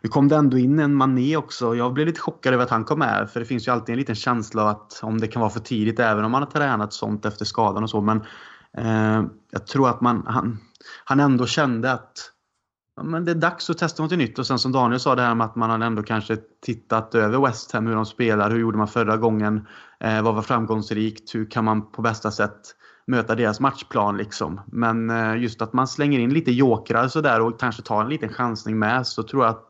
nu 0.00 0.08
kom 0.08 0.28
det 0.28 0.36
ändå 0.36 0.58
in 0.58 0.78
en 0.78 0.94
Mané 0.94 1.36
också. 1.36 1.74
Jag 1.74 1.92
blev 1.92 2.06
lite 2.06 2.20
chockad 2.20 2.54
över 2.54 2.64
att 2.64 2.70
han 2.70 2.84
kom 2.84 2.98
med, 2.98 3.30
för 3.32 3.40
det 3.40 3.46
finns 3.46 3.68
ju 3.68 3.72
alltid 3.72 3.92
en 3.92 3.98
liten 3.98 4.14
känsla 4.14 4.62
av 4.62 4.68
att 4.68 5.00
om 5.02 5.20
det 5.20 5.28
kan 5.28 5.40
vara 5.40 5.50
för 5.50 5.60
tidigt, 5.60 6.00
även 6.00 6.24
om 6.24 6.32
man 6.32 6.42
har 6.42 6.50
tränat 6.50 6.92
sånt 6.92 7.24
efter 7.24 7.44
skadan 7.44 7.82
och 7.82 7.90
så. 7.90 8.00
Men 8.00 8.24
Eh, 8.78 9.22
jag 9.50 9.66
tror 9.66 9.88
att 9.88 10.00
man, 10.00 10.26
han, 10.26 10.58
han 11.04 11.20
ändå 11.20 11.46
kände 11.46 11.92
att 11.92 12.32
ja, 12.96 13.02
men 13.02 13.24
det 13.24 13.30
är 13.30 13.34
dags 13.34 13.70
att 13.70 13.78
testa 13.78 14.02
något 14.02 14.18
nytt. 14.18 14.38
Och 14.38 14.46
sen 14.46 14.58
som 14.58 14.72
Daniel 14.72 15.00
sa 15.00 15.14
det 15.14 15.22
här 15.22 15.34
med 15.34 15.44
att 15.44 15.56
man 15.56 15.82
ändå 15.82 16.02
kanske 16.02 16.36
tittat 16.62 17.14
över 17.14 17.46
West 17.46 17.72
Ham, 17.72 17.86
hur 17.86 17.94
de 17.94 18.06
spelar, 18.06 18.50
hur 18.50 18.58
gjorde 18.58 18.78
man 18.78 18.88
förra 18.88 19.16
gången, 19.16 19.66
eh, 20.00 20.22
vad 20.22 20.34
var 20.34 20.42
framgångsrikt, 20.42 21.34
hur 21.34 21.50
kan 21.50 21.64
man 21.64 21.92
på 21.92 22.02
bästa 22.02 22.30
sätt 22.30 22.60
möta 23.06 23.34
deras 23.34 23.60
matchplan 23.60 24.16
liksom. 24.16 24.60
Men 24.66 25.10
eh, 25.10 25.36
just 25.36 25.62
att 25.62 25.72
man 25.72 25.88
slänger 25.88 26.18
in 26.18 26.34
lite 26.34 26.52
jokrar 26.52 27.08
sådär 27.08 27.40
och 27.40 27.60
kanske 27.60 27.82
tar 27.82 28.02
en 28.02 28.08
liten 28.08 28.28
chansning 28.28 28.78
med 28.78 29.06
så 29.06 29.22
tror 29.22 29.44
jag 29.44 29.50
att 29.50 29.68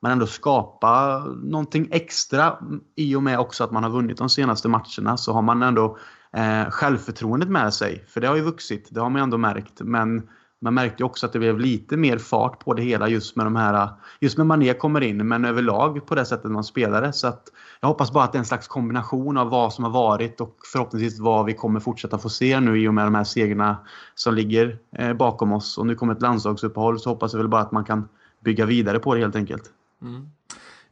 man 0.00 0.12
ändå 0.12 0.26
skapar 0.26 1.20
någonting 1.50 1.88
extra 1.90 2.58
i 2.96 3.14
och 3.14 3.22
med 3.22 3.38
också 3.38 3.64
att 3.64 3.70
man 3.70 3.82
har 3.82 3.90
vunnit 3.90 4.18
de 4.18 4.28
senaste 4.28 4.68
matcherna 4.68 5.16
så 5.16 5.32
har 5.32 5.42
man 5.42 5.62
ändå 5.62 5.98
eh, 6.32 6.70
självförtroendet 6.70 7.48
med 7.48 7.74
sig. 7.74 8.04
För 8.08 8.20
det 8.20 8.26
har 8.26 8.36
ju 8.36 8.42
vuxit, 8.42 8.88
det 8.90 9.00
har 9.00 9.10
man 9.10 9.20
ju 9.20 9.22
ändå 9.22 9.38
märkt. 9.38 9.80
Men 9.80 10.28
man 10.60 10.74
märkte 10.74 11.04
också 11.04 11.26
att 11.26 11.32
det 11.32 11.38
blev 11.38 11.58
lite 11.60 11.96
mer 11.96 12.18
fart 12.18 12.64
på 12.64 12.74
det 12.74 12.82
hela 12.82 13.08
just 13.08 13.36
med 13.36 13.46
de 13.46 13.56
här, 13.56 13.88
just 14.20 14.38
när 14.38 14.44
Mané 14.44 14.74
kommer 14.74 15.00
in, 15.00 15.28
men 15.28 15.44
överlag 15.44 16.06
på 16.06 16.14
det 16.14 16.24
sättet 16.24 16.50
man 16.50 16.64
spelade. 16.64 17.12
Så 17.12 17.26
att 17.26 17.42
jag 17.80 17.88
hoppas 17.88 18.12
bara 18.12 18.24
att 18.24 18.32
det 18.32 18.36
är 18.36 18.40
en 18.40 18.46
slags 18.46 18.68
kombination 18.68 19.36
av 19.36 19.50
vad 19.50 19.72
som 19.72 19.84
har 19.84 19.90
varit 19.90 20.40
och 20.40 20.56
förhoppningsvis 20.72 21.18
vad 21.18 21.46
vi 21.46 21.54
kommer 21.54 21.80
fortsätta 21.80 22.18
få 22.18 22.28
se 22.28 22.60
nu 22.60 22.80
i 22.80 22.88
och 22.88 22.94
med 22.94 23.06
de 23.06 23.14
här 23.14 23.24
segrarna 23.24 23.76
som 24.14 24.34
ligger 24.34 24.78
eh, 24.92 25.12
bakom 25.12 25.52
oss. 25.52 25.78
Och 25.78 25.86
nu 25.86 25.94
kommer 25.94 26.12
ett 26.12 26.22
landslagsuppehåll 26.22 27.00
så 27.00 27.10
hoppas 27.10 27.32
jag 27.32 27.38
väl 27.38 27.48
bara 27.48 27.62
att 27.62 27.72
man 27.72 27.84
kan 27.84 28.08
bygga 28.44 28.66
vidare 28.66 28.98
på 28.98 29.14
det 29.14 29.20
helt 29.20 29.36
enkelt. 29.36 29.72
Mm. 30.02 30.30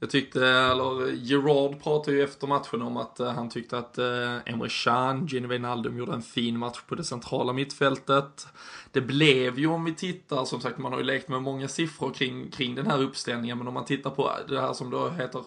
Jag 0.01 0.11
tyckte, 0.11 0.47
eller 0.47 1.13
Gerard 1.13 1.83
pratade 1.83 2.17
ju 2.17 2.25
efter 2.25 2.47
matchen 2.47 2.83
om 2.83 2.97
att 2.97 3.21
uh, 3.21 3.27
han 3.27 3.49
tyckte 3.49 3.79
att 3.79 3.99
uh, 3.99 4.39
Emre 4.47 4.69
Can, 4.85 5.27
Gini 5.27 5.47
Wijnaldum 5.47 5.99
gjorde 5.99 6.13
en 6.13 6.23
fin 6.23 6.59
match 6.59 6.81
på 6.89 6.95
det 6.95 7.05
centrala 7.05 7.53
mittfältet. 7.53 8.47
Det 8.93 9.01
blev 9.01 9.59
ju 9.59 9.67
om 9.67 9.85
vi 9.85 9.95
tittar, 9.95 10.45
som 10.45 10.61
sagt 10.61 10.79
man 10.79 10.93
har 10.93 10.99
ju 10.99 11.05
lekt 11.05 11.29
med 11.29 11.43
många 11.43 11.69
siffror 11.69 12.11
kring, 12.15 12.51
kring 12.51 12.75
den 12.75 12.87
här 12.87 13.03
uppställningen, 13.03 13.59
men 13.59 13.69
om 13.69 13.75
man 13.75 13.85
tittar 13.85 14.11
på 14.11 14.31
det 14.49 14.61
här 14.61 14.73
som 14.73 14.91
då 14.91 15.09
heter 15.09 15.45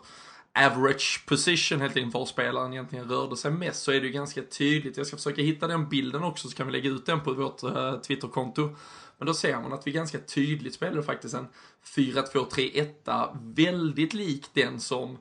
average 0.54 1.24
position 1.28 1.82
helt 1.82 1.98
enkelt 1.98 2.14
var 2.14 2.26
spelaren 2.26 2.74
egentligen 2.74 3.10
rörde 3.10 3.38
sig 3.38 3.52
mest 3.52 3.84
så 3.84 3.92
är 3.92 4.00
det 4.00 4.08
ju 4.08 4.14
ganska 4.14 4.42
tydligt. 4.42 4.98
Jag 4.98 5.08
ska 5.08 5.18
försöka 5.18 5.42
hitta 5.42 5.68
den 5.68 5.90
bilden 5.90 6.24
också 6.24 6.48
så 6.48 6.56
kan 6.56 6.68
vi 6.68 6.74
lägga 6.74 6.90
ut 6.90 7.06
den 7.06 7.20
på 7.22 7.34
vårt 7.34 7.64
uh, 7.64 8.00
Twitterkonto. 8.00 8.76
Men 9.20 9.26
då 9.26 9.34
ser 9.34 9.62
man 9.62 9.74
att 9.74 9.88
vi 9.88 9.92
ganska 9.92 10.20
tydligt 10.20 10.74
spelade 10.74 11.04
faktiskt 11.04 11.36
en 11.36 11.48
4-2-3-1 11.96 13.38
väldigt 13.56 14.14
lik 14.14 14.46
den 14.54 14.80
som 14.80 15.18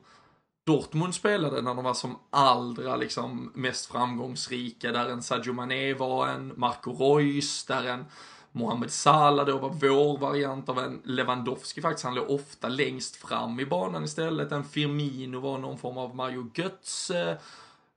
Dortmund 0.65 1.15
spelade 1.15 1.61
när 1.61 1.75
de 1.75 1.83
var 1.83 1.93
som 1.93 2.19
allra 2.29 2.95
liksom 2.95 3.51
mest 3.55 3.91
framgångsrika. 3.91 4.91
Där 4.91 5.09
en 5.09 5.23
Sadio 5.23 5.53
Mané 5.53 5.93
var 5.93 6.27
en 6.27 6.53
Marco 6.55 6.93
Reus, 6.93 7.65
där 7.65 7.83
en 7.83 8.05
Mohamed 8.51 8.91
Salah 8.91 9.45
då 9.45 9.57
var 9.57 9.69
vår 9.69 10.17
variant 10.17 10.69
av 10.69 10.79
en 10.79 11.01
Lewandowski 11.03 11.81
faktiskt. 11.81 12.05
Han 12.05 12.15
låg 12.15 12.29
ofta 12.29 12.69
längst 12.69 13.15
fram 13.15 13.59
i 13.59 13.65
banan 13.65 14.03
istället. 14.03 14.51
En 14.51 14.63
Firmino 14.63 15.39
var 15.39 15.57
någon 15.57 15.77
form 15.77 15.97
av 15.97 16.15
Mario 16.15 16.51
Götze. 16.55 17.37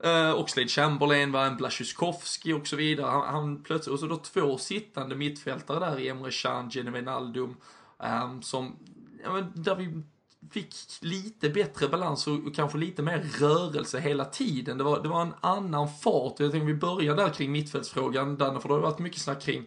Eh, 0.02 0.11
uh, 0.11 0.35
Oxlade 0.35 0.68
Chamberlain 0.68 1.32
var 1.32 1.44
en 1.44 1.56
Blaszczykowski 1.56 2.52
och 2.52 2.66
så 2.66 2.76
vidare. 2.76 3.06
Han, 3.06 3.35
han 3.35 3.62
plötsligt, 3.62 3.92
och 3.92 4.00
så 4.00 4.06
då 4.06 4.16
två 4.16 4.59
sittande 4.59 5.16
mittfältare 5.16 5.80
där 5.80 5.99
i 5.99 6.09
Emre 6.09 6.30
Can, 6.30 6.68
Gene 6.68 6.90
Wijnaldum. 6.90 7.56
Um, 7.99 8.42
som, 8.42 8.76
ja, 9.25 9.32
men 9.32 9.52
där 9.54 9.75
vi 9.75 10.02
fick 10.50 10.75
lite 11.00 11.49
bättre 11.49 11.88
balans 11.88 12.26
och, 12.26 12.47
och, 12.47 12.54
kanske 12.54 12.78
lite 12.78 13.02
mer 13.02 13.26
rörelse 13.40 14.00
hela 14.00 14.25
tiden. 14.25 14.78
Det 14.78 14.85
var, 14.85 15.02
det 15.02 15.09
var 15.09 15.23
en 15.23 15.35
annan 15.40 15.88
fart. 15.88 16.35
Jag 16.40 16.50
tänkte 16.50 16.66
vi 16.66 16.75
börjar 16.75 17.16
där 17.16 17.28
kring 17.28 17.52
mittfältsfrågan, 17.52 18.37
Danne, 18.37 18.61
för 18.61 18.68
det 18.68 18.75
har 18.75 18.80
varit 18.80 18.99
mycket 18.99 19.21
snack 19.21 19.42
kring 19.42 19.64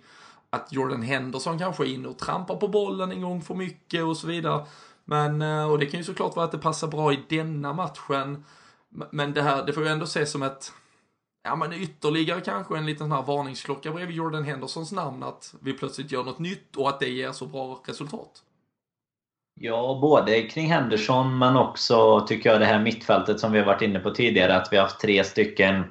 att 0.49 0.73
Jordan 0.73 1.01
Henderson 1.01 1.59
kanske 1.59 1.83
är 1.83 1.93
inne 1.93 2.07
och 2.07 2.17
trampar 2.17 2.55
på 2.55 2.67
bollen 2.67 3.11
en 3.11 3.21
gång 3.21 3.41
för 3.41 3.55
mycket 3.55 4.03
och 4.03 4.17
så 4.17 4.27
vidare. 4.27 4.65
Men, 5.05 5.41
eh, 5.41 5.71
och 5.71 5.79
det 5.79 5.85
kan 5.85 5.99
ju 5.99 6.03
såklart 6.03 6.35
vara 6.35 6.45
att 6.45 6.51
det 6.51 6.57
passar 6.57 6.87
bra 6.87 7.13
i 7.13 7.19
denna 7.29 7.73
matchen. 7.73 8.43
Men 9.11 9.33
det 9.33 9.41
här, 9.41 9.65
det 9.65 9.73
får 9.73 9.83
ju 9.83 9.89
ändå 9.89 10.03
ses 10.03 10.31
som 10.31 10.43
ett, 10.43 10.71
ja 11.43 11.55
men 11.55 11.73
ytterligare 11.73 12.41
kanske 12.41 12.77
en 12.77 12.85
liten 12.85 12.99
sån 12.99 13.11
här 13.11 13.21
varningsklocka 13.23 13.91
bredvid 13.91 14.15
Jordan 14.15 14.43
Hendersons 14.43 14.91
namn 14.91 15.23
att 15.23 15.55
vi 15.61 15.73
plötsligt 15.73 16.11
gör 16.11 16.23
något 16.23 16.39
nytt 16.39 16.75
och 16.75 16.89
att 16.89 16.99
det 16.99 17.09
ger 17.09 17.31
så 17.31 17.45
bra 17.45 17.83
resultat. 17.85 18.43
Ja, 19.59 19.99
både 20.01 20.41
kring 20.41 20.71
Henderson 20.71 21.37
men 21.37 21.57
också 21.57 22.25
tycker 22.27 22.49
jag 22.49 22.59
det 22.59 22.65
här 22.65 22.79
mittfältet 22.79 23.39
som 23.39 23.51
vi 23.51 23.59
har 23.59 23.65
varit 23.65 23.81
inne 23.81 23.99
på 23.99 24.11
tidigare 24.11 24.55
att 24.55 24.67
vi 24.71 24.77
har 24.77 24.83
haft 24.83 24.99
tre 24.99 25.23
stycken, 25.23 25.83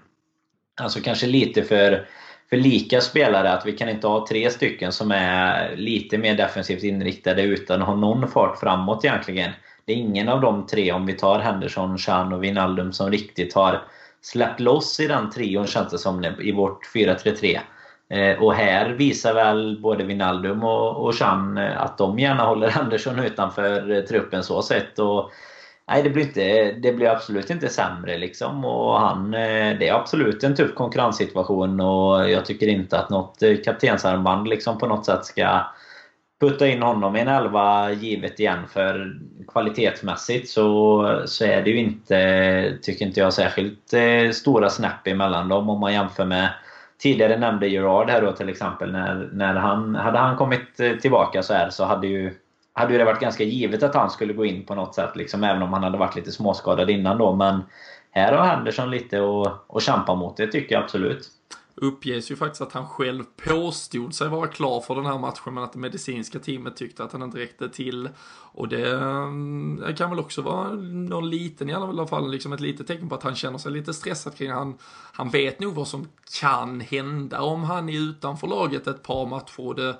alltså 0.80 1.00
kanske 1.00 1.26
lite 1.26 1.62
för 1.62 2.06
för 2.50 2.56
lika 2.56 3.00
spelare 3.00 3.52
att 3.52 3.66
vi 3.66 3.72
kan 3.72 3.88
inte 3.88 4.06
ha 4.06 4.26
tre 4.26 4.50
stycken 4.50 4.92
som 4.92 5.10
är 5.10 5.76
lite 5.76 6.18
mer 6.18 6.36
defensivt 6.36 6.82
inriktade 6.82 7.42
utan 7.42 7.82
att 7.82 7.88
ha 7.88 7.96
någon 7.96 8.28
fart 8.28 8.58
framåt 8.58 9.04
egentligen. 9.04 9.52
Det 9.86 9.92
är 9.92 9.96
ingen 9.96 10.28
av 10.28 10.40
de 10.40 10.66
tre, 10.66 10.92
om 10.92 11.06
vi 11.06 11.12
tar 11.12 11.38
Henderson, 11.38 11.98
Chan 11.98 12.32
och 12.32 12.44
Wijnaldum, 12.44 12.92
som 12.92 13.10
riktigt 13.10 13.54
har 13.54 13.82
släppt 14.22 14.60
loss 14.60 15.00
i 15.00 15.06
den 15.06 15.30
trion 15.30 15.66
känns 15.66 15.90
det 15.90 15.98
som 15.98 16.24
i 16.24 16.52
vårt 16.52 16.86
4-3-3. 16.94 17.58
Eh, 18.08 18.42
och 18.42 18.54
här 18.54 18.90
visar 18.90 19.34
väl 19.34 19.80
både 19.82 20.04
Wijnaldum 20.04 20.64
och, 20.64 21.06
och 21.06 21.14
Chan 21.14 21.56
eh, 21.56 21.82
att 21.82 21.98
de 21.98 22.18
gärna 22.18 22.44
håller 22.44 22.68
Henderson 22.68 23.18
utanför 23.18 23.90
eh, 23.90 24.00
truppen 24.00 24.42
så 24.42 24.62
sett. 24.62 24.98
Och 24.98 25.30
Nej, 25.88 26.02
det 26.02 26.10
blir, 26.10 26.22
inte, 26.24 26.72
det 26.72 26.92
blir 26.92 27.08
absolut 27.08 27.50
inte 27.50 27.68
sämre. 27.68 28.18
Liksom. 28.18 28.64
Och 28.64 29.00
han, 29.00 29.34
eh, 29.34 29.78
det 29.78 29.88
är 29.88 29.94
absolut 29.94 30.44
en 30.44 30.56
tuff 30.56 30.74
konkurrenssituation 30.74 31.80
och 31.80 32.30
jag 32.30 32.44
tycker 32.44 32.68
inte 32.68 32.98
att 32.98 33.10
något 33.10 33.42
eh, 33.42 33.56
kaptensarmband 33.64 34.48
liksom 34.48 34.78
på 34.78 34.86
något 34.86 35.06
sätt 35.06 35.24
ska 35.24 35.60
putta 36.44 36.66
in 36.66 36.82
honom 36.82 37.16
i 37.16 37.20
en 37.20 37.28
elva 37.28 37.92
givet 37.92 38.40
igen. 38.40 38.58
För 38.68 39.16
kvalitetsmässigt 39.48 40.48
så, 40.48 41.22
så 41.26 41.44
är 41.44 41.62
det 41.62 41.70
ju 41.70 41.78
inte, 41.78 42.78
tycker 42.82 43.06
inte 43.06 43.20
jag, 43.20 43.32
särskilt 43.32 43.92
eh, 43.92 44.30
stora 44.30 44.70
snäpp 44.70 45.06
emellan 45.06 45.48
dem 45.48 45.68
om 45.68 45.80
man 45.80 45.92
jämför 45.92 46.24
med 46.24 46.48
Tidigare 46.98 47.38
nämnde 47.38 47.68
Gerard 47.68 48.10
här 48.10 48.22
då 48.22 48.32
till 48.32 48.48
exempel, 48.48 48.92
när, 48.92 49.28
när 49.32 49.54
han, 49.54 49.94
hade 49.94 50.18
han 50.18 50.36
kommit 50.36 50.80
eh, 50.80 50.92
tillbaka 50.92 51.42
så 51.42 51.54
här 51.54 51.70
så 51.70 51.84
hade 51.84 52.06
ju 52.06 52.34
hade 52.72 52.98
det 52.98 53.04
varit 53.04 53.20
ganska 53.20 53.44
givet 53.44 53.82
att 53.82 53.94
han 53.94 54.10
skulle 54.10 54.32
gå 54.32 54.44
in 54.44 54.66
på 54.66 54.74
något 54.74 54.94
sätt, 54.94 55.16
liksom, 55.16 55.44
även 55.44 55.62
om 55.62 55.72
han 55.72 55.82
hade 55.82 55.98
varit 55.98 56.16
lite 56.16 56.32
småskadad 56.32 56.90
innan 56.90 57.18
då. 57.18 57.34
Men 57.34 57.62
här 58.10 58.32
har 58.32 58.46
Henderson 58.46 58.90
lite 58.90 59.18
att, 59.18 59.76
att 59.76 59.82
kämpa 59.82 60.14
mot, 60.14 60.36
det 60.36 60.46
tycker 60.46 60.74
jag 60.74 60.84
absolut. 60.84 61.28
Uppges 61.76 62.30
ju 62.30 62.36
faktiskt 62.36 62.60
att 62.60 62.72
han 62.72 62.88
själv 62.88 63.24
påstod 63.36 64.14
sig 64.14 64.28
vara 64.28 64.46
klar 64.46 64.80
för 64.80 64.94
den 64.94 65.06
här 65.06 65.18
matchen, 65.18 65.54
men 65.54 65.64
att 65.64 65.72
det 65.72 65.78
medicinska 65.78 66.38
teamet 66.38 66.76
tyckte 66.76 67.04
att 67.04 67.12
han 67.12 67.22
inte 67.22 67.38
räckte 67.38 67.68
till. 67.68 68.08
Och 68.52 68.68
det, 68.68 68.90
det 69.86 69.94
kan 69.96 70.10
väl 70.10 70.18
också 70.18 70.42
vara 70.42 70.72
någon 70.74 71.30
liten, 71.30 71.70
i 71.70 71.74
alla 71.74 72.06
fall, 72.06 72.30
liksom 72.30 72.52
ett 72.52 72.60
litet 72.60 72.86
tecken 72.86 73.08
på 73.08 73.14
att 73.14 73.22
han 73.22 73.34
känner 73.34 73.58
sig 73.58 73.72
lite 73.72 73.94
stressad 73.94 74.36
kring 74.36 74.50
han, 74.50 74.78
han 75.12 75.30
vet 75.30 75.60
nog 75.60 75.74
vad 75.74 75.88
som 75.88 76.08
kan 76.40 76.80
hända 76.80 77.42
om 77.42 77.64
han 77.64 77.88
är 77.88 77.98
utanför 77.98 78.46
laget 78.46 78.86
ett 78.86 79.02
par 79.02 79.26
matcher. 79.26 79.60
Och 79.60 79.74
det, 79.74 79.96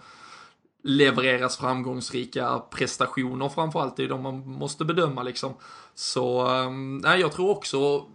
levereras 0.85 1.57
framgångsrika 1.57 2.63
prestationer 2.71 3.49
framförallt. 3.49 3.97
Det 3.97 4.05
är 4.05 4.09
de 4.09 4.23
man 4.23 4.49
måste 4.49 4.85
bedöma 4.85 5.23
liksom. 5.23 5.55
Så, 5.95 6.47
mm, 6.47 6.99
nej, 6.99 7.21
jag 7.21 7.33
tror 7.33 7.51
också 7.51 8.07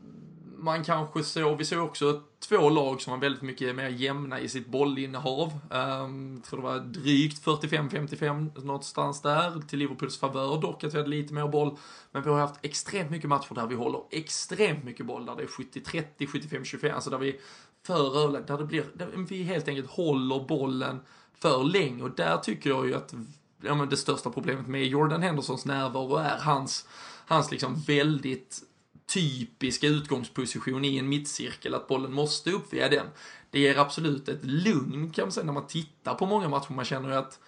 man 0.57 0.83
kanske 0.83 1.23
såg, 1.23 1.57
vi 1.57 1.65
såg 1.65 1.83
också 1.83 2.21
två 2.49 2.69
lag 2.69 3.01
som 3.01 3.11
var 3.11 3.19
väldigt 3.19 3.41
mycket 3.41 3.75
mer 3.75 3.89
jämna 3.89 4.39
i 4.39 4.49
sitt 4.49 4.67
bollinnehav. 4.67 5.59
Um, 5.69 6.35
jag 6.35 6.43
tror 6.43 6.61
det 6.61 6.67
var 6.67 6.79
drygt 6.79 7.45
45-55 7.45 8.65
någonstans 8.65 9.21
där, 9.21 9.61
till 9.67 9.79
Liverpools 9.79 10.19
favör 10.19 10.61
dock 10.61 10.83
att 10.83 10.93
vi 10.93 10.97
hade 10.97 11.09
lite 11.09 11.33
mer 11.33 11.47
boll. 11.47 11.77
Men 12.11 12.23
vi 12.23 12.29
har 12.29 12.39
haft 12.39 12.65
extremt 12.65 13.11
mycket 13.11 13.29
matcher 13.29 13.55
där 13.55 13.67
vi 13.67 13.75
håller 13.75 14.01
extremt 14.11 14.83
mycket 14.83 15.05
boll, 15.05 15.25
där 15.25 15.35
det 15.35 15.43
är 15.43 15.47
70-30, 15.47 16.03
75-25, 16.17 16.93
alltså 16.93 17.09
där 17.09 17.17
vi 17.17 17.39
för 17.85 18.47
där 18.47 18.57
det 18.57 18.65
blir, 18.65 18.85
där 18.93 19.07
vi 19.29 19.43
helt 19.43 19.67
enkelt 19.67 19.89
håller 19.89 20.47
bollen 20.47 20.99
för 21.39 21.63
länge 21.63 22.03
och 22.03 22.11
där 22.11 22.37
tycker 22.37 22.69
jag 22.69 22.87
ju 22.87 22.95
att 22.95 23.13
ja, 23.61 23.75
men 23.75 23.89
det 23.89 23.97
största 23.97 24.29
problemet 24.29 24.67
med 24.67 24.85
Jordan 24.85 25.21
Hendersons 25.21 25.65
närvaro 25.65 26.15
är 26.15 26.37
hans, 26.39 26.87
hans 27.25 27.51
liksom 27.51 27.75
väldigt 27.87 28.63
typiska 29.13 29.87
utgångsposition 29.87 30.85
i 30.85 30.97
en 30.97 31.09
mittcirkel, 31.09 31.75
att 31.75 31.87
bollen 31.87 32.13
måste 32.13 32.51
upp 32.51 32.73
via 32.73 32.89
den. 32.89 33.07
Det 33.51 33.59
ger 33.59 33.77
absolut 33.77 34.29
ett 34.29 34.43
lugn 34.45 35.11
kan 35.11 35.25
man 35.25 35.31
säga 35.31 35.45
när 35.45 35.53
man 35.53 35.67
tittar 35.67 36.13
på 36.13 36.25
många 36.25 36.49
matcher. 36.49 36.73
Man 36.73 36.85
känner 36.85 37.09
ju 37.09 37.15
att 37.15 37.39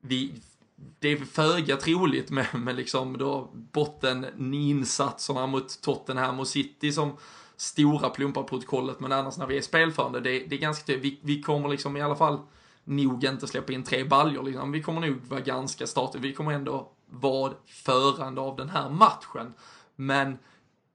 vi, 0.00 0.34
det 0.98 1.08
är 1.08 1.16
föga 1.16 1.76
troligt 1.76 2.30
med, 2.30 2.46
med 2.54 2.76
liksom 2.76 3.18
då 3.18 3.50
botteninsatserna 3.72 5.46
mot 5.46 5.80
Tottenham 5.80 6.40
och 6.40 6.48
City 6.48 6.92
som 6.92 7.16
stora 7.56 8.10
plumpar 8.10 8.42
protokollet, 8.42 9.00
men 9.00 9.12
annars 9.12 9.36
när 9.36 9.46
vi 9.46 9.56
är 9.56 9.62
spelförande, 9.62 10.20
det, 10.20 10.38
det 10.38 10.56
är 10.56 10.60
ganska 10.60 10.86
tydligt. 10.86 11.04
Vi, 11.04 11.34
vi 11.34 11.42
kommer 11.42 11.68
liksom 11.68 11.96
i 11.96 12.02
alla 12.02 12.16
fall 12.16 12.38
nog 12.84 13.24
inte 13.24 13.46
släppa 13.46 13.72
in 13.72 13.82
tre 13.82 14.04
baljor. 14.04 14.42
Liksom. 14.42 14.72
Vi 14.72 14.82
kommer 14.82 15.00
nog 15.00 15.16
vara 15.28 15.40
ganska 15.40 15.86
statiska. 15.86 16.22
Vi 16.22 16.32
kommer 16.32 16.52
ändå 16.52 16.90
vara 17.06 17.52
förande 17.66 18.40
av 18.40 18.56
den 18.56 18.68
här 18.68 18.90
matchen. 18.90 19.54
Men 19.96 20.38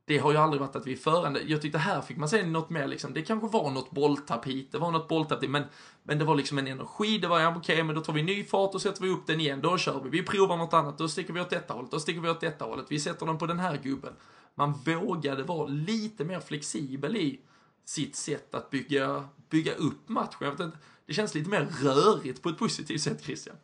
det 0.10 0.18
har 0.18 0.32
ju 0.32 0.38
aldrig 0.38 0.62
varit 0.62 0.76
att 0.76 0.88
vi 0.88 0.92
är 0.92 0.98
förande. 0.98 1.42
Jag 1.42 1.62
tyckte 1.62 1.78
här 1.78 2.02
fick 2.02 2.18
man 2.18 2.30
se 2.30 2.46
något 2.46 2.70
mer 2.70 2.88
liksom, 2.88 3.14
det 3.14 3.22
kanske 3.22 3.48
var 3.48 3.72
något 3.72 3.92
bolltapp 3.92 4.48
hit, 4.48 4.72
det 4.72 4.78
var 4.78 4.92
något 4.92 5.08
bolltapp 5.08 5.42
dit, 5.42 5.50
men, 5.50 5.64
men 6.04 6.20
det 6.20 6.26
var 6.26 6.36
liksom 6.36 6.58
en 6.58 6.68
energi, 6.68 7.18
det 7.18 7.28
var 7.28 7.40
ja, 7.40 7.50
okej, 7.50 7.60
okay, 7.60 7.84
men 7.84 7.96
då 7.96 8.02
tar 8.02 8.14
vi 8.14 8.24
ny 8.24 8.44
fart 8.44 8.76
och 8.76 8.82
sätter 8.82 9.02
vi 9.02 9.10
upp 9.10 9.28
den 9.28 9.40
igen, 9.40 9.62
då 9.62 9.78
kör 9.78 10.02
vi. 10.04 10.10
Vi 10.10 10.24
provar 10.24 10.58
något 10.58 10.74
annat, 10.74 10.98
då 10.98 11.08
sticker 11.08 11.34
vi 11.34 11.42
åt 11.42 11.50
detta 11.50 11.74
hållet, 11.74 11.92
då 11.92 12.00
sticker 12.00 12.22
vi 12.22 12.30
åt 12.30 12.42
detta 12.42 12.66
hållet, 12.66 12.86
vi 12.90 13.00
sätter 13.00 13.26
den 13.26 13.38
på 13.38 13.46
den 13.46 13.60
här 13.60 13.78
gubben. 13.78 14.14
Man 14.56 14.74
vågade 14.86 15.44
vara 15.44 15.68
lite 15.68 16.24
mer 16.26 16.40
flexibel 16.40 17.16
i 17.16 17.40
sitt 17.86 18.16
sätt 18.16 18.56
att 18.56 18.70
bygga, 18.70 19.28
bygga 19.50 19.74
upp 19.74 20.10
matchen. 20.10 20.72
Det 21.06 21.14
känns 21.14 21.36
lite 21.36 21.50
mer 21.50 21.68
rörigt 21.82 22.42
på 22.42 22.50
ett 22.50 22.58
positivt 22.58 23.02
sätt, 23.02 23.24
Christian. 23.24 23.56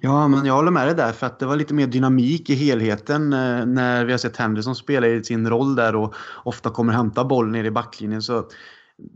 Ja, 0.00 0.28
men 0.28 0.46
jag 0.46 0.54
håller 0.54 0.70
med 0.70 0.86
dig 0.86 0.94
där 0.94 1.12
för 1.12 1.26
att 1.26 1.38
det 1.38 1.46
var 1.46 1.56
lite 1.56 1.74
mer 1.74 1.86
dynamik 1.86 2.50
i 2.50 2.54
helheten 2.54 3.32
eh, 3.32 3.66
när 3.66 4.04
vi 4.04 4.12
har 4.12 4.18
sett 4.18 4.36
Henderson 4.36 4.76
spela 4.76 5.06
i 5.06 5.24
sin 5.24 5.50
roll 5.50 5.74
där 5.74 5.96
och 5.96 6.14
ofta 6.44 6.70
kommer 6.70 6.92
hämta 6.92 7.24
boll 7.24 7.50
ner 7.50 7.64
i 7.64 7.70
backlinjen. 7.70 8.22
Så 8.22 8.48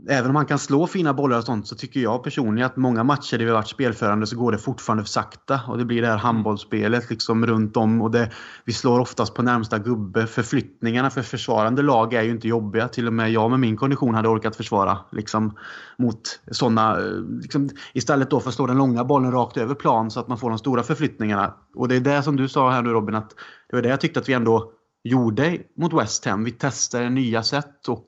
även 0.09 0.31
om 0.31 0.37
han 0.37 0.47
kan 0.47 0.59
slå 0.59 0.87
fina 0.87 1.15
bollar 1.15 1.39
och 1.39 1.45
sånt 1.45 1.69
så 1.69 1.75
tycker 1.75 2.01
jag 2.01 2.25
personligen 2.25 2.67
att 2.67 2.77
många 2.77 3.05
matcher 3.05 3.39
där 3.39 3.45
vi 3.45 3.51
har 3.51 3.59
varit 3.59 3.69
spelförande 3.69 4.27
så 4.27 4.37
går 4.37 4.53
det 4.53 4.59
fortfarande 4.59 5.05
för 5.05 5.11
sakta. 5.11 5.61
Och 5.69 5.79
det 5.79 5.85
blir 5.85 6.03
det 6.03 6.09
här 6.09 6.17
handbollsspelet 6.17 7.11
liksom 7.11 7.47
runt 7.47 7.77
om 7.77 8.03
och 8.03 8.11
det, 8.11 8.31
vi 8.65 8.73
slår 8.73 9.01
oftast 9.01 9.35
på 9.35 9.43
närmsta 9.43 9.79
gubbe. 9.79 10.27
Förflyttningarna 10.27 11.11
för 11.11 11.23
försvarande 11.23 11.83
lag 11.83 12.15
är 12.15 12.23
ju 12.23 12.31
inte 12.31 12.49
jobbiga. 12.49 12.89
Till 12.89 13.07
och 13.07 13.13
med 13.13 13.33
jag 13.33 13.51
med 13.51 13.61
min 13.61 13.77
kondition 13.77 14.15
hade 14.15 14.29
orkat 14.29 14.57
försvara 14.57 14.99
liksom, 15.13 15.59
mot 15.99 16.41
sådana. 16.51 16.97
Liksom, 17.43 17.71
istället 17.93 18.31
då 18.31 18.41
för 18.41 18.49
att 18.49 18.55
slå 18.55 18.67
den 18.67 18.79
långa 18.79 19.05
bollen 19.05 19.33
rakt 19.33 19.57
över 19.57 19.75
plan 19.75 20.11
så 20.11 20.21
att 20.21 20.29
man 20.29 20.39
får 20.39 20.49
de 20.49 20.59
stora 20.59 20.83
förflyttningarna. 20.83 21.55
Och 21.75 21.89
det 21.89 21.97
är 21.97 22.01
det 22.01 22.23
som 22.23 22.37
du 22.37 22.49
sa 22.49 22.71
här 22.71 22.83
nu 22.83 22.91
Robin, 22.91 23.15
att 23.15 23.31
det 23.71 23.77
var 23.77 23.83
det 23.83 23.89
jag 23.89 24.01
tyckte 24.01 24.21
att 24.21 24.29
vi 24.29 24.33
ändå 24.33 24.73
gjorde 25.05 25.59
mot 25.77 25.93
West 25.93 26.25
Ham. 26.25 26.45
Vi 26.45 26.51
testade 26.51 27.11
nya 27.11 27.43
sätt 27.43 27.89
och 27.89 28.07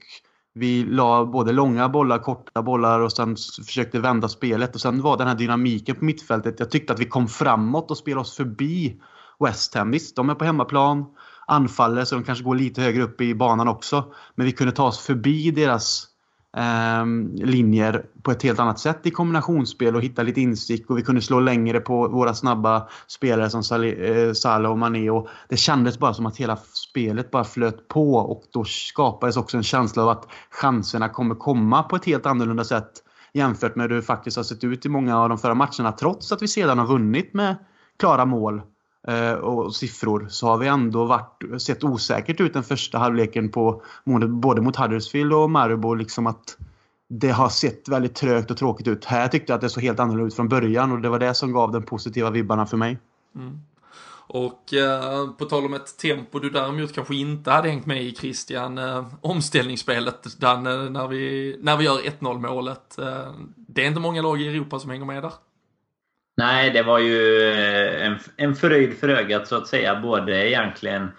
vi 0.55 0.85
la 0.85 1.25
både 1.25 1.53
långa 1.53 1.89
bollar, 1.89 2.19
korta 2.19 2.63
bollar 2.63 3.01
och 3.01 3.13
sen 3.13 3.37
försökte 3.67 4.01
vända 4.01 4.29
spelet. 4.29 4.75
Och 4.75 4.81
sen 4.81 5.03
var 5.03 5.17
den 5.17 5.29
här 5.29 5.35
dynamiken 5.35 5.97
på 5.97 6.05
mittfältet. 6.05 6.61
Jag 6.61 6.71
tyckte 6.71 6.93
att 6.93 6.99
vi 6.99 7.05
kom 7.05 7.29
framåt 7.29 7.91
och 7.91 7.99
spelade 7.99 8.21
oss 8.21 8.37
förbi 8.37 9.01
West 9.41 9.75
Ham. 9.75 9.91
Visst, 9.91 10.17
de 10.17 10.31
är 10.31 10.35
på 10.35 10.45
hemmaplan, 10.45 11.05
anfaller 11.47 12.05
så 12.05 12.15
de 12.15 12.25
kanske 12.25 12.45
går 12.45 12.55
lite 12.55 12.83
högre 12.83 13.03
upp 13.03 13.21
i 13.21 13.35
banan 13.35 13.69
också. 13.69 14.13
Men 14.35 14.47
vi 14.47 14.53
kunde 14.53 14.73
ta 14.73 14.87
oss 14.87 14.99
förbi 14.99 15.51
deras 15.51 16.07
Ehm, 16.57 17.35
linjer 17.35 18.05
på 18.23 18.31
ett 18.31 18.43
helt 18.43 18.59
annat 18.59 18.79
sätt 18.79 19.01
i 19.03 19.11
kombinationsspel 19.11 19.97
och 19.97 20.03
hitta 20.03 20.23
lite 20.23 20.41
insikt. 20.41 20.91
Och 20.91 20.99
vi 20.99 21.03
kunde 21.03 21.21
slå 21.21 21.41
längre 21.41 21.81
på 21.81 22.09
våra 22.09 22.35
snabba 22.35 22.89
spelare 23.07 23.51
som 23.51 23.85
eh, 23.85 24.33
Salah 24.33 24.71
och 24.71 24.79
Mané. 24.79 25.11
Och 25.11 25.29
det 25.49 25.57
kändes 25.57 25.99
bara 25.99 26.15
som 26.15 26.27
att 26.27 26.37
hela 26.37 26.57
spelet 26.91 27.31
bara 27.31 27.45
flöt 27.45 27.89
på. 27.89 28.15
Och 28.15 28.43
då 28.53 28.65
skapades 28.65 29.37
också 29.37 29.57
en 29.57 29.63
känsla 29.63 30.03
av 30.03 30.09
att 30.09 30.29
chanserna 30.51 31.09
kommer 31.09 31.35
komma 31.35 31.83
på 31.83 31.97
ett 31.97 32.05
helt 32.05 32.27
annorlunda 32.27 32.65
sätt 32.65 32.91
jämfört 33.33 33.77
med 33.77 33.89
hur 33.91 33.97
det 33.97 34.03
faktiskt 34.03 34.37
har 34.37 34.45
sett 34.45 34.65
ut 34.65 34.87
i 34.87 34.89
många 34.89 35.19
av 35.19 35.29
de 35.29 35.39
förra 35.39 35.55
matcherna 35.55 35.93
trots 35.93 36.33
att 36.33 36.43
vi 36.43 36.49
sedan 36.49 36.79
har 36.79 36.87
vunnit 36.87 37.35
med 37.35 37.57
klara 37.99 38.25
mål. 38.25 38.63
Eh, 39.09 39.33
och 39.33 39.77
siffror 39.77 40.27
så 40.31 40.47
har 40.47 40.59
vi 40.59 40.67
ändå 40.67 41.05
varit, 41.05 41.63
sett 41.63 41.85
osäkert 41.85 42.41
ut 42.41 42.53
den 42.53 42.65
första 42.65 42.99
halvleken 42.99 43.49
på 43.49 43.83
både 44.29 44.61
mot 44.61 44.77
Huddersfield 44.77 45.33
och 45.33 45.51
Maribor. 45.51 45.97
Liksom 45.97 46.27
att 46.27 46.57
det 47.09 47.31
har 47.31 47.49
sett 47.49 47.89
väldigt 47.89 48.15
trögt 48.15 48.51
och 48.51 48.57
tråkigt 48.57 48.89
ut. 48.89 49.05
Här 49.05 49.29
tyckte 49.29 49.53
jag 49.53 49.57
att 49.57 49.61
det 49.61 49.71
såg 49.71 49.83
helt 49.83 50.01
annorlunda 50.01 50.27
ut 50.27 50.35
från 50.35 50.49
början 50.49 50.93
och 50.93 51.01
det 51.01 51.09
var 51.09 51.19
det 51.19 51.35
som 51.35 51.53
gav 51.53 51.73
den 51.73 51.83
positiva 51.83 52.31
vibbarna 52.31 52.67
för 52.67 52.77
mig. 52.77 52.99
Mm. 53.35 53.61
Och 54.27 54.75
eh, 54.75 55.31
på 55.31 55.45
tal 55.45 55.65
om 55.65 55.75
ett 55.75 55.99
tempo 55.99 56.39
du 56.39 56.51
däremot 56.51 56.93
kanske 56.93 57.15
inte 57.15 57.51
hade 57.51 57.69
hängt 57.69 57.87
med 57.87 58.03
i 58.03 58.15
Christian, 58.15 58.79
eh, 58.79 59.07
omställningsspelet 59.21 60.41
Dan, 60.41 60.67
eh, 60.67 60.91
när, 60.91 61.09
vi, 61.09 61.57
när 61.61 61.77
vi 61.77 61.85
gör 61.85 61.99
1-0 61.99 62.39
målet. 62.39 62.99
Eh, 62.99 63.33
det 63.57 63.83
är 63.83 63.87
inte 63.87 64.01
många 64.01 64.23
lag 64.23 64.41
i 64.41 64.49
Europa 64.49 64.79
som 64.79 64.91
hänger 64.91 65.05
med 65.05 65.23
där. 65.23 65.33
Nej, 66.37 66.71
det 66.71 66.83
var 66.83 66.99
ju 66.99 67.43
eh, 67.53 68.07
en, 68.07 68.19
en 68.37 68.55
fröjd 68.55 68.99
för 68.99 69.09
ögat 69.09 69.49
så 69.49 69.57
att 69.57 69.67
säga. 69.67 70.01
Både 70.01 70.49
egentligen 70.49 71.11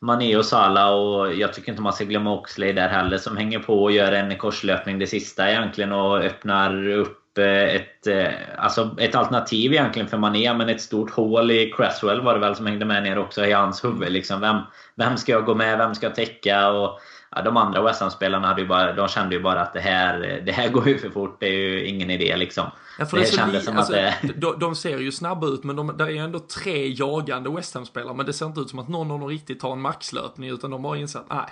Mané 0.00 0.36
och 0.36 0.44
Salah 0.44 0.94
och 0.94 1.34
jag 1.34 1.52
tycker 1.52 1.72
inte 1.72 1.82
man 1.82 1.92
ska 1.92 2.04
glömma 2.04 2.32
Oxley 2.32 2.72
där 2.72 2.88
heller 2.88 3.18
som 3.18 3.36
hänger 3.36 3.58
på 3.58 3.82
och 3.82 3.92
gör 3.92 4.12
en 4.12 4.38
korslöpning 4.38 4.98
det 4.98 5.06
sista 5.06 5.50
egentligen 5.50 5.92
och 5.92 6.18
öppnar 6.18 6.88
upp 6.88 7.38
eh, 7.38 7.74
ett, 7.74 8.06
eh, 8.06 8.32
alltså 8.58 8.96
ett 8.98 9.14
alternativ 9.14 9.72
egentligen 9.72 10.08
för 10.08 10.18
Mané 10.18 10.54
men 10.54 10.68
ett 10.68 10.80
stort 10.80 11.10
hål 11.10 11.50
i 11.50 11.72
Cresswell 11.76 12.20
var 12.20 12.34
det 12.34 12.40
väl 12.40 12.56
som 12.56 12.66
hängde 12.66 12.84
med 12.84 13.02
ner 13.02 13.18
också 13.18 13.46
i 13.46 13.52
hans 13.52 13.84
huvud. 13.84 14.12
Liksom. 14.12 14.40
Vem, 14.40 14.56
vem 14.94 15.16
ska 15.16 15.32
jag 15.32 15.44
gå 15.44 15.54
med? 15.54 15.78
Vem 15.78 15.94
ska 15.94 16.06
jag 16.06 16.14
täcka? 16.14 16.68
Och, 16.68 17.00
ja, 17.36 17.42
de 17.42 17.56
andra 17.56 17.82
West 17.82 18.00
Ham-spelarna 18.00 18.46
hade 18.46 18.60
ju 18.60 18.66
bara, 18.66 18.92
de 18.92 19.08
kände 19.08 19.34
ju 19.34 19.42
bara 19.42 19.60
att 19.60 19.72
det 19.72 19.80
här, 19.80 20.42
det 20.46 20.52
här 20.52 20.68
går 20.68 20.88
ju 20.88 20.98
för 20.98 21.10
fort. 21.10 21.36
Det 21.40 21.46
är 21.46 21.58
ju 21.58 21.86
ingen 21.86 22.10
idé 22.10 22.36
liksom. 22.36 22.70
Ja, 22.98 23.06
det, 23.10 23.20
det 23.20 23.26
kändes 23.26 23.64
som 23.64 23.76
alltså, 23.76 23.92
att 23.92 24.22
det... 24.22 24.32
De, 24.36 24.58
de, 24.58 24.74
ser 24.74 24.98
ju 24.98 25.12
snabba 25.12 25.46
ut, 25.46 25.64
men 25.64 25.76
de, 25.76 25.96
det 25.96 26.04
är 26.04 26.08
ju 26.08 26.18
ändå 26.18 26.38
tre 26.38 26.92
jagande 26.92 27.50
West 27.50 27.74
Ham-spelare. 27.74 28.14
Men 28.14 28.26
det 28.26 28.32
ser 28.32 28.46
inte 28.46 28.60
ut 28.60 28.70
som 28.70 28.78
att 28.78 28.88
någon 28.88 29.10
av 29.10 29.20
dem 29.20 29.28
riktigt 29.28 29.60
tar 29.60 29.72
en 29.72 29.80
maxlöpning, 29.80 30.50
utan 30.50 30.70
de 30.70 30.84
har 30.84 30.96
insett 30.96 31.24
nej. 31.30 31.46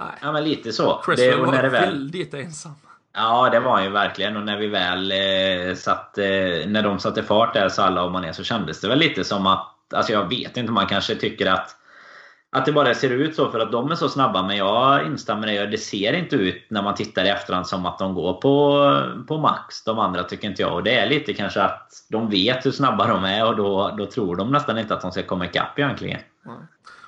Nej. 0.00 0.14
Ja, 0.22 0.32
men 0.32 0.44
lite 0.44 0.72
så. 0.72 1.02
Cresswell 1.04 1.40
var 1.40 1.52
väl... 1.52 1.70
väldigt 1.70 2.34
ensam. 2.34 2.72
Ja, 3.14 3.50
det 3.50 3.60
var 3.60 3.72
han 3.72 3.84
ju 3.84 3.90
verkligen. 3.90 4.36
Och 4.36 4.42
när 4.42 4.58
vi 4.58 4.66
väl 4.66 5.12
eh, 5.12 5.74
satt, 5.74 6.18
eh, 6.18 6.24
när 6.66 6.82
de 6.82 6.98
satte 6.98 7.22
fart 7.22 7.54
där, 7.54 7.68
Salah 7.68 8.04
och 8.04 8.12
Mané, 8.12 8.32
så 8.32 8.44
kändes 8.44 8.80
det 8.80 8.88
väl 8.88 8.98
lite 8.98 9.24
som 9.24 9.46
att, 9.46 9.94
alltså 9.94 10.12
jag 10.12 10.28
vet 10.28 10.56
inte, 10.56 10.72
man 10.72 10.86
kanske 10.86 11.14
tycker 11.14 11.46
att 11.46 11.76
att 12.54 12.64
det 12.64 12.72
bara 12.72 12.94
ser 12.94 13.10
ut 13.10 13.34
så 13.34 13.50
för 13.50 13.60
att 13.60 13.72
de 13.72 13.90
är 13.90 13.94
så 13.94 14.08
snabba. 14.08 14.42
Men 14.42 14.56
jag 14.56 15.06
instämmer 15.06 15.50
i 15.50 15.58
det. 15.58 15.66
Det 15.66 15.78
ser 15.78 16.12
inte 16.12 16.36
ut 16.36 16.66
när 16.68 16.82
man 16.82 16.94
tittar 16.94 17.24
i 17.24 17.28
efterhand 17.28 17.66
som 17.66 17.86
att 17.86 17.98
de 17.98 18.14
går 18.14 18.32
på, 18.32 19.24
på 19.28 19.38
max. 19.38 19.84
De 19.84 19.98
andra 19.98 20.24
tycker 20.24 20.48
inte 20.48 20.62
jag. 20.62 20.74
Och 20.74 20.82
det 20.82 20.94
är 20.94 21.08
lite 21.08 21.34
kanske 21.34 21.62
att 21.62 21.92
de 22.10 22.30
vet 22.30 22.66
hur 22.66 22.70
snabba 22.70 23.06
de 23.06 23.24
är 23.24 23.46
och 23.46 23.56
då, 23.56 23.94
då 23.98 24.06
tror 24.06 24.36
de 24.36 24.52
nästan 24.52 24.78
inte 24.78 24.94
att 24.94 25.00
de 25.00 25.12
ska 25.12 25.22
komma 25.22 25.46
ikapp 25.46 25.78
egentligen. 25.78 26.20
Mm. 26.46 26.58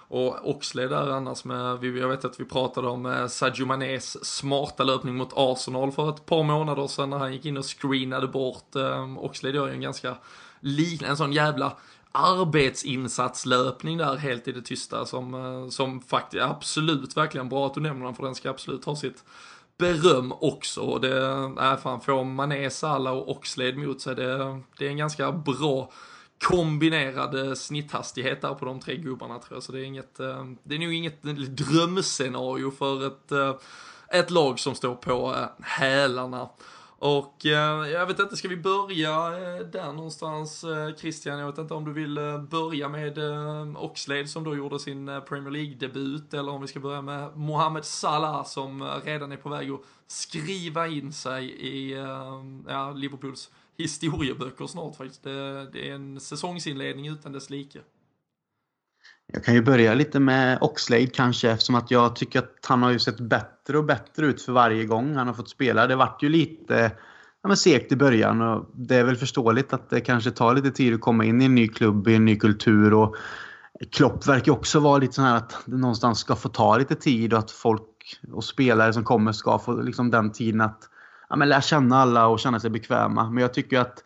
Och 0.08 0.50
Oxley 0.50 0.88
där 0.88 1.10
annars 1.10 1.44
med, 1.44 1.84
jag 1.84 2.08
vet 2.08 2.24
att 2.24 2.40
vi 2.40 2.44
pratade 2.44 2.88
om 2.88 3.06
eh, 3.06 3.26
Sadio 3.26 3.66
Manés 3.66 4.24
smarta 4.24 4.84
löpning 4.84 5.14
mot 5.14 5.32
Arsenal 5.36 5.92
för 5.92 6.10
ett 6.10 6.26
par 6.26 6.42
månader 6.42 6.86
sedan 6.86 7.10
när 7.10 7.18
han 7.18 7.32
gick 7.32 7.44
in 7.44 7.56
och 7.56 7.80
screenade 7.80 8.26
bort. 8.26 8.76
Eh, 8.76 9.18
Oxley 9.18 9.54
gör 9.54 9.66
ju 9.66 9.72
en 9.72 9.80
ganska 9.80 10.14
liknande, 10.60 11.10
en 11.10 11.16
sån 11.16 11.32
jävla 11.32 11.72
arbetsinsatslöpning 12.16 13.98
där 13.98 14.16
helt 14.16 14.48
i 14.48 14.52
det 14.52 14.62
tysta 14.62 15.06
som, 15.06 15.34
eh, 15.34 15.68
som 15.68 16.00
faktiskt 16.00 16.42
absolut 16.42 17.16
verkligen 17.16 17.48
bra 17.48 17.66
att 17.66 17.74
du 17.74 17.80
nämner 17.80 18.04
den 18.04 18.14
för 18.14 18.22
den 18.22 18.34
ska 18.34 18.50
absolut 18.50 18.84
ha 18.84 18.96
sitt 18.96 19.24
beröm 19.78 20.32
också. 20.32 20.98
Det 20.98 21.16
är 21.58 21.76
fan, 21.76 22.00
får 22.00 22.24
Mané, 22.24 22.70
Salah 22.70 23.14
och 23.14 23.30
Oxlade 23.30 23.76
mot 23.76 24.00
sig, 24.00 24.14
det, 24.14 24.60
det 24.78 24.86
är 24.86 24.90
en 24.90 24.96
ganska 24.96 25.32
bra 25.32 25.90
kombinerad 26.44 27.48
eh, 27.48 27.54
snitthastighet 27.54 28.42
där 28.42 28.54
på 28.54 28.64
de 28.64 28.80
tre 28.80 28.96
gubbarna 28.96 29.38
tror 29.38 29.56
jag. 29.56 29.62
Så 29.62 29.72
det 29.72 29.80
är 29.80 29.84
inget, 29.84 30.20
eh, 30.20 30.44
det 30.62 30.74
är 30.74 30.78
nog 30.78 30.92
inget 30.92 31.22
drömscenario 31.56 32.70
för 32.70 33.06
ett, 33.06 33.58
ett 34.08 34.30
lag 34.30 34.58
som 34.58 34.74
står 34.74 34.94
på 34.94 35.34
hälarna. 35.62 36.48
Och 36.98 37.46
eh, 37.46 37.90
jag 37.90 38.06
vet 38.06 38.18
inte, 38.18 38.36
ska 38.36 38.48
vi 38.48 38.56
börja 38.56 39.10
eh, 39.10 39.66
där 39.66 39.92
någonstans 39.92 40.64
eh, 40.64 40.94
Christian? 40.94 41.38
Jag 41.38 41.46
vet 41.46 41.58
inte 41.58 41.74
om 41.74 41.84
du 41.84 41.92
vill 41.92 42.14
börja 42.50 42.88
med 42.88 43.18
Oxlade 43.76 44.28
som 44.28 44.44
då 44.44 44.56
gjorde 44.56 44.78
sin 44.78 45.06
Premier 45.28 45.50
League-debut 45.50 46.34
eller 46.34 46.52
om 46.52 46.60
vi 46.60 46.68
ska 46.68 46.80
börja 46.80 47.02
med 47.02 47.36
Mohamed 47.36 47.84
Salah 47.84 48.44
som 48.44 48.82
redan 49.04 49.32
är 49.32 49.36
på 49.36 49.48
väg 49.48 49.70
att 49.70 49.80
skriva 50.06 50.86
in 50.86 51.12
sig 51.12 51.50
i 51.50 51.92
ja, 52.68 52.92
Liverpools 52.92 53.50
historieböcker 53.76 54.66
snart 54.66 54.96
faktiskt. 54.96 55.22
Det, 55.22 55.70
det 55.70 55.90
är 55.90 55.94
en 55.94 56.20
säsongsinledning 56.20 57.08
utan 57.08 57.32
dess 57.32 57.50
like. 57.50 57.80
Jag 59.32 59.44
kan 59.44 59.54
ju 59.54 59.62
börja 59.62 59.94
lite 59.94 60.20
med 60.20 60.58
Oxlade 60.60 61.06
kanske 61.06 61.50
eftersom 61.50 61.74
att 61.74 61.90
jag 61.90 62.16
tycker 62.16 62.38
att 62.38 62.66
han 62.68 62.82
har 62.82 62.90
ju 62.90 62.98
sett 62.98 63.20
bättre 63.20 63.78
och 63.78 63.84
bättre 63.84 64.26
ut 64.26 64.42
för 64.42 64.52
varje 64.52 64.84
gång 64.84 65.14
han 65.14 65.26
har 65.26 65.34
fått 65.34 65.50
spela. 65.50 65.86
Det 65.86 65.96
vart 65.96 66.22
ju 66.22 66.28
lite 66.28 66.92
ja, 67.42 67.48
men 67.48 67.56
segt 67.56 67.92
i 67.92 67.96
början 67.96 68.42
och 68.42 68.70
det 68.74 68.96
är 68.96 69.04
väl 69.04 69.16
förståeligt 69.16 69.72
att 69.72 69.90
det 69.90 70.00
kanske 70.00 70.30
tar 70.30 70.54
lite 70.54 70.70
tid 70.70 70.94
att 70.94 71.00
komma 71.00 71.24
in 71.24 71.42
i 71.42 71.44
en 71.44 71.54
ny 71.54 71.68
klubb, 71.68 72.08
i 72.08 72.14
en 72.14 72.24
ny 72.24 72.36
kultur 72.36 72.94
och 72.94 73.16
Klopp 73.92 74.26
verkar 74.26 74.52
också 74.52 74.80
vara 74.80 74.98
lite 74.98 75.12
sån 75.12 75.24
här 75.24 75.36
att 75.36 75.62
det 75.64 75.76
någonstans 75.76 76.18
ska 76.18 76.36
få 76.36 76.48
ta 76.48 76.76
lite 76.76 76.94
tid 76.94 77.32
och 77.32 77.38
att 77.38 77.50
folk 77.50 78.18
och 78.32 78.44
spelare 78.44 78.92
som 78.92 79.04
kommer 79.04 79.32
ska 79.32 79.58
få 79.58 79.72
liksom 79.72 80.10
den 80.10 80.32
tiden 80.32 80.60
att 80.60 80.88
ja, 81.28 81.36
men 81.36 81.48
lära 81.48 81.60
känna 81.60 81.96
alla 81.96 82.26
och 82.26 82.40
känna 82.40 82.60
sig 82.60 82.70
bekväma. 82.70 83.30
Men 83.30 83.42
jag 83.42 83.54
tycker 83.54 83.80
att 83.80 84.04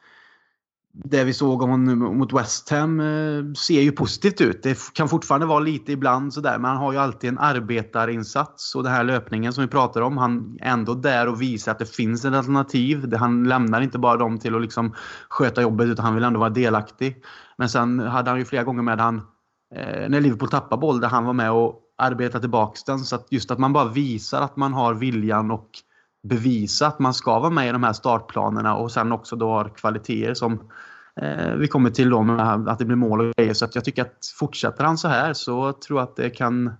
det 0.92 1.24
vi 1.24 1.32
såg 1.34 1.62
om 1.62 1.98
mot 1.98 2.32
West 2.32 2.70
Ham 2.70 3.00
eh, 3.00 3.52
ser 3.52 3.80
ju 3.80 3.92
positivt 3.92 4.40
ut. 4.40 4.62
Det 4.62 4.92
kan 4.92 5.08
fortfarande 5.08 5.46
vara 5.46 5.60
lite 5.60 5.92
ibland 5.92 6.34
sådär, 6.34 6.58
men 6.58 6.70
han 6.70 6.76
har 6.76 6.92
ju 6.92 6.98
alltid 6.98 7.30
en 7.30 7.38
arbetarinsats. 7.38 8.74
Och 8.74 8.82
den 8.82 8.92
här 8.92 9.04
löpningen 9.04 9.52
som 9.52 9.64
vi 9.64 9.68
pratar 9.68 10.00
om, 10.00 10.18
han 10.18 10.58
är 10.60 10.72
ändå 10.72 10.94
där 10.94 11.28
och 11.28 11.42
visar 11.42 11.72
att 11.72 11.78
det 11.78 11.94
finns 11.94 12.24
ett 12.24 12.34
alternativ. 12.34 13.14
Han 13.14 13.44
lämnar 13.44 13.80
inte 13.80 13.98
bara 13.98 14.16
dem 14.16 14.38
till 14.38 14.54
att 14.54 14.62
liksom 14.62 14.94
sköta 15.28 15.62
jobbet, 15.62 15.86
utan 15.86 16.04
han 16.04 16.14
vill 16.14 16.24
ändå 16.24 16.40
vara 16.40 16.50
delaktig. 16.50 17.24
Men 17.56 17.68
sen 17.68 18.00
hade 18.00 18.30
han 18.30 18.38
ju 18.38 18.44
flera 18.44 18.64
gånger 18.64 18.82
med 18.82 19.00
han, 19.00 19.16
eh, 19.74 20.08
när 20.08 20.20
Liverpool 20.20 20.48
tappade 20.48 20.80
boll, 20.80 21.00
där 21.00 21.08
han 21.08 21.24
var 21.24 21.32
med 21.32 21.52
och 21.52 21.80
arbetade 21.98 22.40
tillbaka 22.40 22.80
den. 22.86 22.98
Så 22.98 23.16
att 23.16 23.26
just 23.30 23.50
att 23.50 23.58
man 23.58 23.72
bara 23.72 23.88
visar 23.88 24.42
att 24.42 24.56
man 24.56 24.72
har 24.72 24.94
viljan 24.94 25.50
och 25.50 25.70
bevisa 26.22 26.86
att 26.86 26.98
man 26.98 27.14
ska 27.14 27.38
vara 27.38 27.50
med 27.50 27.68
i 27.68 27.72
de 27.72 27.82
här 27.82 27.92
startplanerna 27.92 28.76
och 28.76 28.92
sen 28.92 29.12
också 29.12 29.36
då 29.36 29.50
har 29.50 29.68
kvaliteter 29.68 30.34
som 30.34 30.70
eh, 31.16 31.54
vi 31.54 31.68
kommer 31.68 31.90
till 31.90 32.10
då 32.10 32.22
med 32.22 32.68
att 32.68 32.78
det 32.78 32.84
blir 32.84 32.96
mål 32.96 33.20
och 33.20 33.34
grejer. 33.36 33.54
Så 33.54 33.64
att 33.64 33.74
jag 33.74 33.84
tycker 33.84 34.02
att 34.02 34.32
fortsätter 34.38 34.84
han 34.84 34.98
så 34.98 35.08
här 35.08 35.32
så 35.32 35.72
tror 35.72 36.00
jag 36.00 36.08
att 36.08 36.16
det 36.16 36.30
kan 36.30 36.72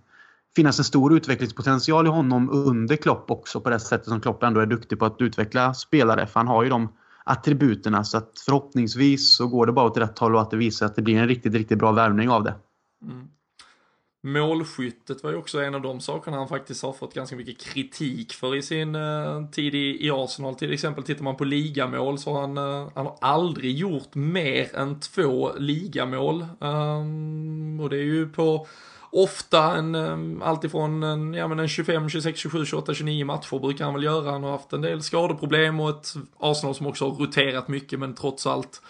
finnas 0.57 0.79
en 0.79 0.85
stor 0.85 1.17
utvecklingspotential 1.17 2.07
i 2.07 2.11
honom 2.11 2.51
under 2.51 2.97
Klopp 2.97 3.31
också 3.31 3.61
på 3.61 3.71
det 3.71 3.81
sättet 3.81 4.09
som 4.09 4.21
Klopp 4.21 4.43
ändå 4.43 4.61
är 4.61 4.67
duktig 4.67 4.99
på 4.99 5.07
att 5.07 5.21
utveckla 5.21 5.75
spelare. 5.75 6.27
För 6.27 6.41
han 6.41 6.49
har 6.49 6.63
ju 6.63 6.69
de 6.71 6.89
attributerna 7.25 8.05
så 8.05 8.19
att 8.19 8.33
förhoppningsvis 8.45 9.37
så 9.37 9.47
går 9.47 9.67
det 9.67 9.73
bara 9.73 9.87
åt 9.87 9.97
rätt 9.97 10.19
håll 10.19 10.35
och 10.35 10.41
att 10.41 10.51
det 10.51 10.57
visar 10.57 10.87
att 10.87 10.97
det 10.97 11.03
blir 11.03 11.17
en 11.17 11.29
riktigt, 11.29 11.55
riktigt 11.55 11.79
bra 11.79 11.93
värvning 11.93 12.31
av 12.31 12.45
det. 12.45 12.55
Mm. 13.03 13.29
Målskyttet 14.23 15.23
var 15.23 15.31
ju 15.31 15.37
också 15.37 15.63
en 15.63 15.75
av 15.75 15.81
de 15.81 16.01
sakerna 16.01 16.37
han 16.37 16.49
faktiskt 16.49 16.83
har 16.83 16.93
fått 16.93 17.15
ganska 17.15 17.37
mycket 17.37 17.59
kritik 17.59 18.33
för 18.33 18.57
i 18.57 18.63
sin 18.63 18.95
eh, 18.95 19.47
tid 19.53 19.75
i, 19.75 20.07
i, 20.07 20.11
Arsenal. 20.11 20.55
Till 20.55 20.73
exempel 20.73 21.05
tittar 21.05 21.25
man 21.25 21.37
på 21.37 21.45
ligamål 21.45 22.19
så 22.19 22.33
har 22.33 22.41
han, 22.41 22.59
eh, 22.59 22.89
han 22.95 23.07
har 23.07 23.19
aldrig 23.21 23.77
gjort 23.77 24.15
mer 24.15 24.77
än 24.77 25.01
två 25.01 25.53
ligamål. 25.59 26.47
Um, 26.59 27.81
och 27.81 27.91
det 27.91 27.97
är 27.97 28.05
ju 28.05 28.29
på 28.29 28.67
ofta 29.11 29.77
en, 29.77 29.95
um, 29.95 30.43
alltifrån 30.43 31.03
en, 31.03 31.35
ja, 31.35 31.49
men 31.49 31.59
en 31.59 31.69
25, 31.69 32.09
26, 32.09 32.39
27, 32.39 32.65
28, 32.65 32.95
29 32.95 33.25
matcher 33.25 33.59
brukar 33.59 33.85
han 33.85 33.95
väl 33.95 34.05
göra. 34.05 34.31
Han 34.31 34.45
har 34.45 34.51
haft 34.51 34.73
en 34.73 34.81
del 34.81 35.03
skadeproblem 35.03 35.81
och 35.81 35.91
ett 35.91 36.15
Arsenal 36.39 36.75
som 36.75 36.87
också 36.87 37.09
har 37.09 37.17
roterat 37.17 37.69
mycket 37.69 37.99
men 37.99 38.15
trots 38.15 38.47
allt 38.47 38.83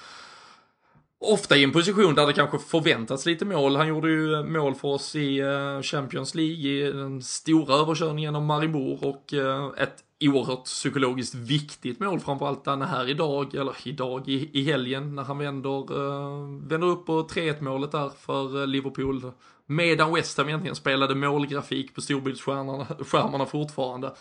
ofta 1.20 1.56
i 1.56 1.64
en 1.64 1.72
position 1.72 2.14
där 2.14 2.26
det 2.26 2.32
kanske 2.32 2.58
förväntats 2.58 3.26
lite 3.26 3.44
mål. 3.44 3.76
Han 3.76 3.88
gjorde 3.88 4.10
ju 4.10 4.34
eh, 4.34 4.44
mål 4.44 4.74
för 4.74 4.88
oss 4.88 5.16
i 5.16 5.38
eh, 5.38 5.82
Champions 5.82 6.34
League 6.34 6.70
i 6.70 6.92
den 6.92 7.22
stora 7.22 7.74
överkörningen 7.74 8.36
av 8.36 8.42
Maribor 8.42 9.04
och 9.04 9.34
eh, 9.34 9.70
ett 9.76 10.04
oerhört 10.20 10.64
psykologiskt 10.64 11.34
viktigt 11.34 12.00
mål 12.00 12.20
framförallt 12.20 12.66
när 12.66 12.86
här 12.86 13.08
idag, 13.08 13.54
eller 13.54 13.74
idag 13.84 14.28
i, 14.28 14.50
i 14.52 14.64
helgen 14.64 15.14
när 15.14 15.22
han 15.22 15.38
vänder, 15.38 15.92
uh, 15.92 16.68
vänder 16.68 16.86
upp 16.86 17.06
på 17.06 17.22
3-1 17.22 17.62
målet 17.62 17.92
där 17.92 18.08
för 18.08 18.66
Liverpool. 18.66 19.32
Medan 19.66 20.14
West 20.14 20.38
Ham 20.38 20.48
egentligen 20.48 20.76
spelade 20.76 21.14
målgrafik 21.14 21.94
på 21.94 22.00
storbildsskärmarna 22.00 23.46
fortfarande. 23.46 24.12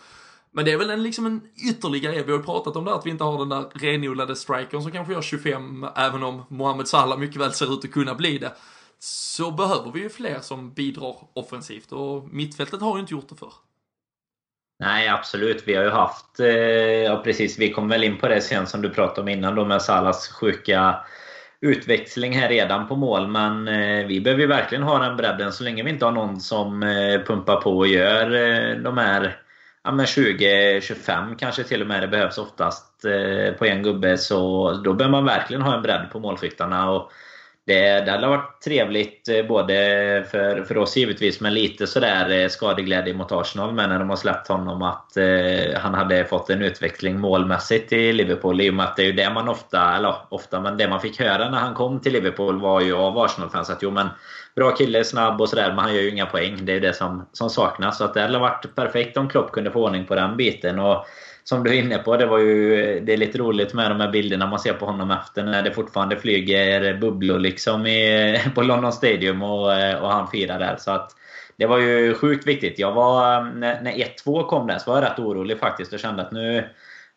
Men 0.52 0.64
det 0.64 0.72
är 0.72 0.76
väl 0.76 0.90
en, 0.90 1.02
liksom 1.02 1.26
en 1.26 1.40
ytterligare, 1.70 2.22
vi 2.22 2.32
har 2.32 2.38
ju 2.38 2.44
pratat 2.44 2.76
om 2.76 2.84
det 2.84 2.94
att 2.94 3.06
vi 3.06 3.10
inte 3.10 3.24
har 3.24 3.38
den 3.38 3.48
där 3.48 3.64
renodlade 3.74 4.36
strikern 4.36 4.82
som 4.82 4.92
kanske 4.92 5.12
gör 5.12 5.22
25, 5.22 5.86
även 5.96 6.22
om 6.22 6.44
Mohamed 6.48 6.88
Salah 6.88 7.18
mycket 7.18 7.40
väl 7.40 7.52
ser 7.52 7.74
ut 7.74 7.84
att 7.84 7.90
kunna 7.90 8.14
bli 8.14 8.38
det. 8.38 8.52
Så 8.98 9.50
behöver 9.50 9.92
vi 9.92 10.00
ju 10.00 10.08
fler 10.08 10.40
som 10.40 10.72
bidrar 10.72 11.16
offensivt 11.32 11.92
och 11.92 12.28
mittfältet 12.32 12.80
har 12.80 12.96
ju 12.96 13.00
inte 13.00 13.14
gjort 13.14 13.28
det 13.28 13.34
för. 13.34 13.52
Nej, 14.78 15.08
absolut. 15.08 15.62
Vi 15.66 15.74
har 15.74 15.84
ju 15.84 15.90
haft, 15.90 16.40
eh, 16.40 16.46
ja 16.46 17.20
precis, 17.24 17.58
vi 17.58 17.72
kom 17.72 17.88
väl 17.88 18.04
in 18.04 18.18
på 18.18 18.28
det 18.28 18.40
sen 18.40 18.66
som 18.66 18.82
du 18.82 18.90
pratade 18.90 19.20
om 19.20 19.28
innan 19.28 19.54
då 19.54 19.64
med 19.64 19.82
Salas 19.82 20.28
sjuka 20.28 20.96
utväxling 21.60 22.32
här 22.32 22.48
redan 22.48 22.88
på 22.88 22.96
mål. 22.96 23.28
Men 23.28 23.68
eh, 23.68 24.06
vi 24.06 24.20
behöver 24.20 24.42
ju 24.42 24.48
verkligen 24.48 24.84
ha 24.84 24.98
den 24.98 25.16
bredden 25.16 25.52
så 25.52 25.64
länge 25.64 25.82
vi 25.82 25.90
inte 25.90 26.04
har 26.04 26.12
någon 26.12 26.40
som 26.40 26.82
eh, 26.82 27.20
pumpar 27.26 27.60
på 27.60 27.78
och 27.78 27.86
gör 27.86 28.30
de 28.74 28.98
här 28.98 29.36
ja, 29.84 29.90
20-25 29.90 31.36
kanske 31.36 31.64
till 31.64 31.80
och 31.80 31.88
med 31.88 32.02
det 32.02 32.08
behövs 32.08 32.38
oftast 32.38 33.04
eh, 33.04 33.54
på 33.54 33.66
en 33.66 33.82
gubbe. 33.82 34.18
Så 34.18 34.72
då 34.72 34.92
behöver 34.92 35.12
man 35.12 35.24
verkligen 35.24 35.62
ha 35.62 35.76
en 35.76 35.82
bredd 35.82 36.10
på 36.12 36.20
målskyttarna. 36.20 36.90
Och 36.90 37.12
det, 37.66 38.00
det 38.00 38.10
hade 38.10 38.26
varit 38.26 38.62
trevligt 38.64 39.28
eh, 39.28 39.46
både 39.46 39.74
för, 40.30 40.64
för 40.64 40.78
oss 40.78 40.96
givetvis, 40.96 41.40
men 41.40 41.54
lite 41.54 41.86
sådär 41.86 42.30
eh, 42.30 42.48
skadeglädje 42.48 43.14
mot 43.14 43.32
Arsenal 43.32 43.74
med 43.74 43.88
när 43.88 43.98
de 43.98 44.08
har 44.08 44.16
släppt 44.16 44.48
honom 44.48 44.82
att 44.82 45.16
eh, 45.16 45.80
han 45.80 45.94
hade 45.94 46.24
fått 46.24 46.50
en 46.50 46.62
utveckling 46.62 47.20
målmässigt 47.20 47.92
i 47.92 48.12
Liverpool. 48.12 48.60
I 48.60 48.70
och 48.70 48.74
med 48.74 48.86
att 48.86 48.96
det 48.96 49.02
är 49.02 49.06
ju 49.06 49.12
det 49.12 49.30
man 49.30 49.48
ofta, 49.48 49.96
eller 49.96 50.14
ofta, 50.28 50.60
men 50.60 50.76
det 50.76 50.88
man 50.88 51.00
fick 51.00 51.20
höra 51.20 51.50
när 51.50 51.58
han 51.58 51.74
kom 51.74 52.00
till 52.00 52.12
Liverpool 52.12 52.60
var 52.60 52.80
ju 52.80 52.94
av 52.94 53.18
Arsenal-fans 53.18 53.70
att 53.70 53.82
jo 53.82 53.90
men 53.90 54.08
bra 54.56 54.70
kille, 54.70 55.04
snabb 55.04 55.40
och 55.40 55.48
sådär, 55.48 55.68
men 55.68 55.78
han 55.78 55.94
gör 55.94 56.02
ju 56.02 56.10
inga 56.10 56.26
poäng. 56.26 56.56
Det 56.62 56.72
är 56.72 56.74
ju 56.74 56.80
det 56.80 56.92
som, 56.92 57.28
som 57.32 57.50
saknas. 57.50 57.98
Så 57.98 58.04
att 58.04 58.14
det 58.14 58.20
hade 58.20 58.38
varit 58.38 58.74
perfekt 58.74 59.16
om 59.16 59.28
Klopp 59.28 59.52
kunde 59.52 59.70
få 59.70 59.84
ordning 59.84 60.06
på 60.06 60.14
den 60.14 60.36
biten. 60.36 60.78
Och 60.78 61.06
som 61.44 61.64
du 61.64 61.70
är 61.70 61.74
inne 61.74 61.98
på, 61.98 62.16
det 62.16 62.26
var 62.26 62.38
ju 62.38 63.00
det 63.00 63.12
är 63.12 63.16
lite 63.16 63.38
roligt 63.38 63.74
med 63.74 63.90
de 63.90 64.00
här 64.00 64.10
bilderna 64.10 64.46
man 64.46 64.58
ser 64.58 64.72
på 64.72 64.86
honom 64.86 65.10
efter 65.10 65.44
när 65.44 65.62
det 65.62 65.72
fortfarande 65.72 66.16
flyger 66.16 66.94
bubblor 66.94 67.38
liksom 67.38 67.86
i, 67.86 68.40
på 68.54 68.62
London 68.62 68.92
Stadium 68.92 69.42
och, 69.42 69.66
och 70.00 70.12
han 70.12 70.28
firar 70.28 70.58
där. 70.58 70.76
Så 70.78 70.90
att 70.90 71.10
det 71.56 71.66
var 71.66 71.78
ju 71.78 72.14
sjukt 72.14 72.46
viktigt. 72.46 72.78
Jag 72.78 72.92
var, 72.92 73.42
när, 73.42 73.80
när 73.80 73.92
1-2 73.92 74.46
kom 74.46 74.66
där 74.66 74.78
så 74.78 74.90
var 74.90 75.02
jag 75.02 75.10
rätt 75.10 75.18
orolig 75.18 75.58
faktiskt 75.58 75.92
och 75.92 75.98
kände 75.98 76.22
att 76.22 76.32
nu 76.32 76.68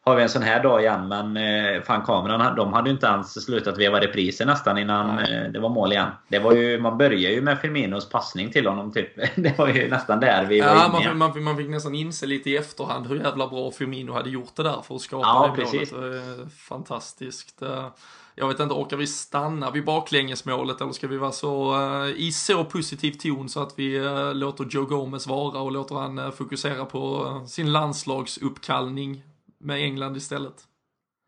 har 0.06 0.16
vi 0.16 0.24
en 0.24 0.30
sån 0.30 0.42
här 0.42 0.63
dag 0.63 0.82
igen. 0.82 1.08
Men 1.08 1.38
eh, 1.38 1.82
fan 1.82 2.02
kameran, 2.02 2.56
de 2.56 2.74
hade 2.74 2.89
ju 2.89 2.94
inte 2.94 3.08
ens 3.08 3.46
slutat 3.46 3.78
veva 3.78 4.00
repriser 4.00 4.46
nästan 4.46 4.78
innan 4.78 5.20
eh, 5.20 5.52
det 5.52 5.60
var 5.60 5.70
mål 5.70 5.92
igen. 5.92 6.10
Det 6.28 6.39
var 6.39 6.54
ju, 6.54 6.80
man 6.80 6.98
började 6.98 7.36
ju 7.36 7.42
med 7.42 7.60
Firminos 7.60 8.10
passning 8.10 8.52
till 8.52 8.68
honom. 8.68 8.92
Typ. 8.92 9.16
Det 9.36 9.58
var 9.58 9.68
ju 9.68 9.89
nästan 9.89 10.20
där 10.20 10.46
vi 10.46 10.62
var 10.62 10.68
ja, 10.68 11.00
inne. 11.00 11.13
Man, 11.13 11.32
man, 11.34 11.44
man 11.44 11.58
fick 11.58 11.70
nästan 11.70 11.96
inse 11.96 12.26
lite 12.26 12.50
i 12.50 12.58
efterhand 12.58 13.08
hur 13.08 13.16
jävla 13.16 13.48
bra 13.48 13.72
Firmino 13.72 14.12
hade 14.12 14.30
gjort 14.30 14.56
det 14.56 14.63
där 14.63 14.82
för 14.88 14.96
att 14.96 15.02
skapa 15.02 15.28
ja, 15.28 15.54
det 15.56 15.62
precis. 15.62 15.92
målet. 15.92 16.24
Fantastiskt. 16.58 17.62
Eh, 17.62 17.88
jag 18.36 18.48
vet 18.48 18.60
inte, 18.60 18.74
orkar 18.74 18.98
vi 18.98 19.08
stanna 19.08 19.72
vid 19.72 19.86
baklängesmålet 19.86 20.82
eller 20.82 20.92
ska 20.92 21.08
vi 21.08 21.18
vara 21.18 21.32
så 21.32 21.76
i 22.16 22.32
så 22.32 22.66
positiv 22.66 23.12
ton 23.12 23.50
så 23.50 23.62
att 23.62 23.74
vi 23.80 24.00
låter 24.34 24.66
Joe 24.70 24.86
Gomez 24.86 25.28
vara 25.28 25.62
och 25.62 25.72
låter 25.72 25.96
han 25.96 26.32
fokusera 26.32 26.86
på 26.86 27.28
sin 27.48 27.72
landslagsuppkallning 27.72 29.24
med 29.63 29.78
England 29.78 30.17
istället. 30.17 30.67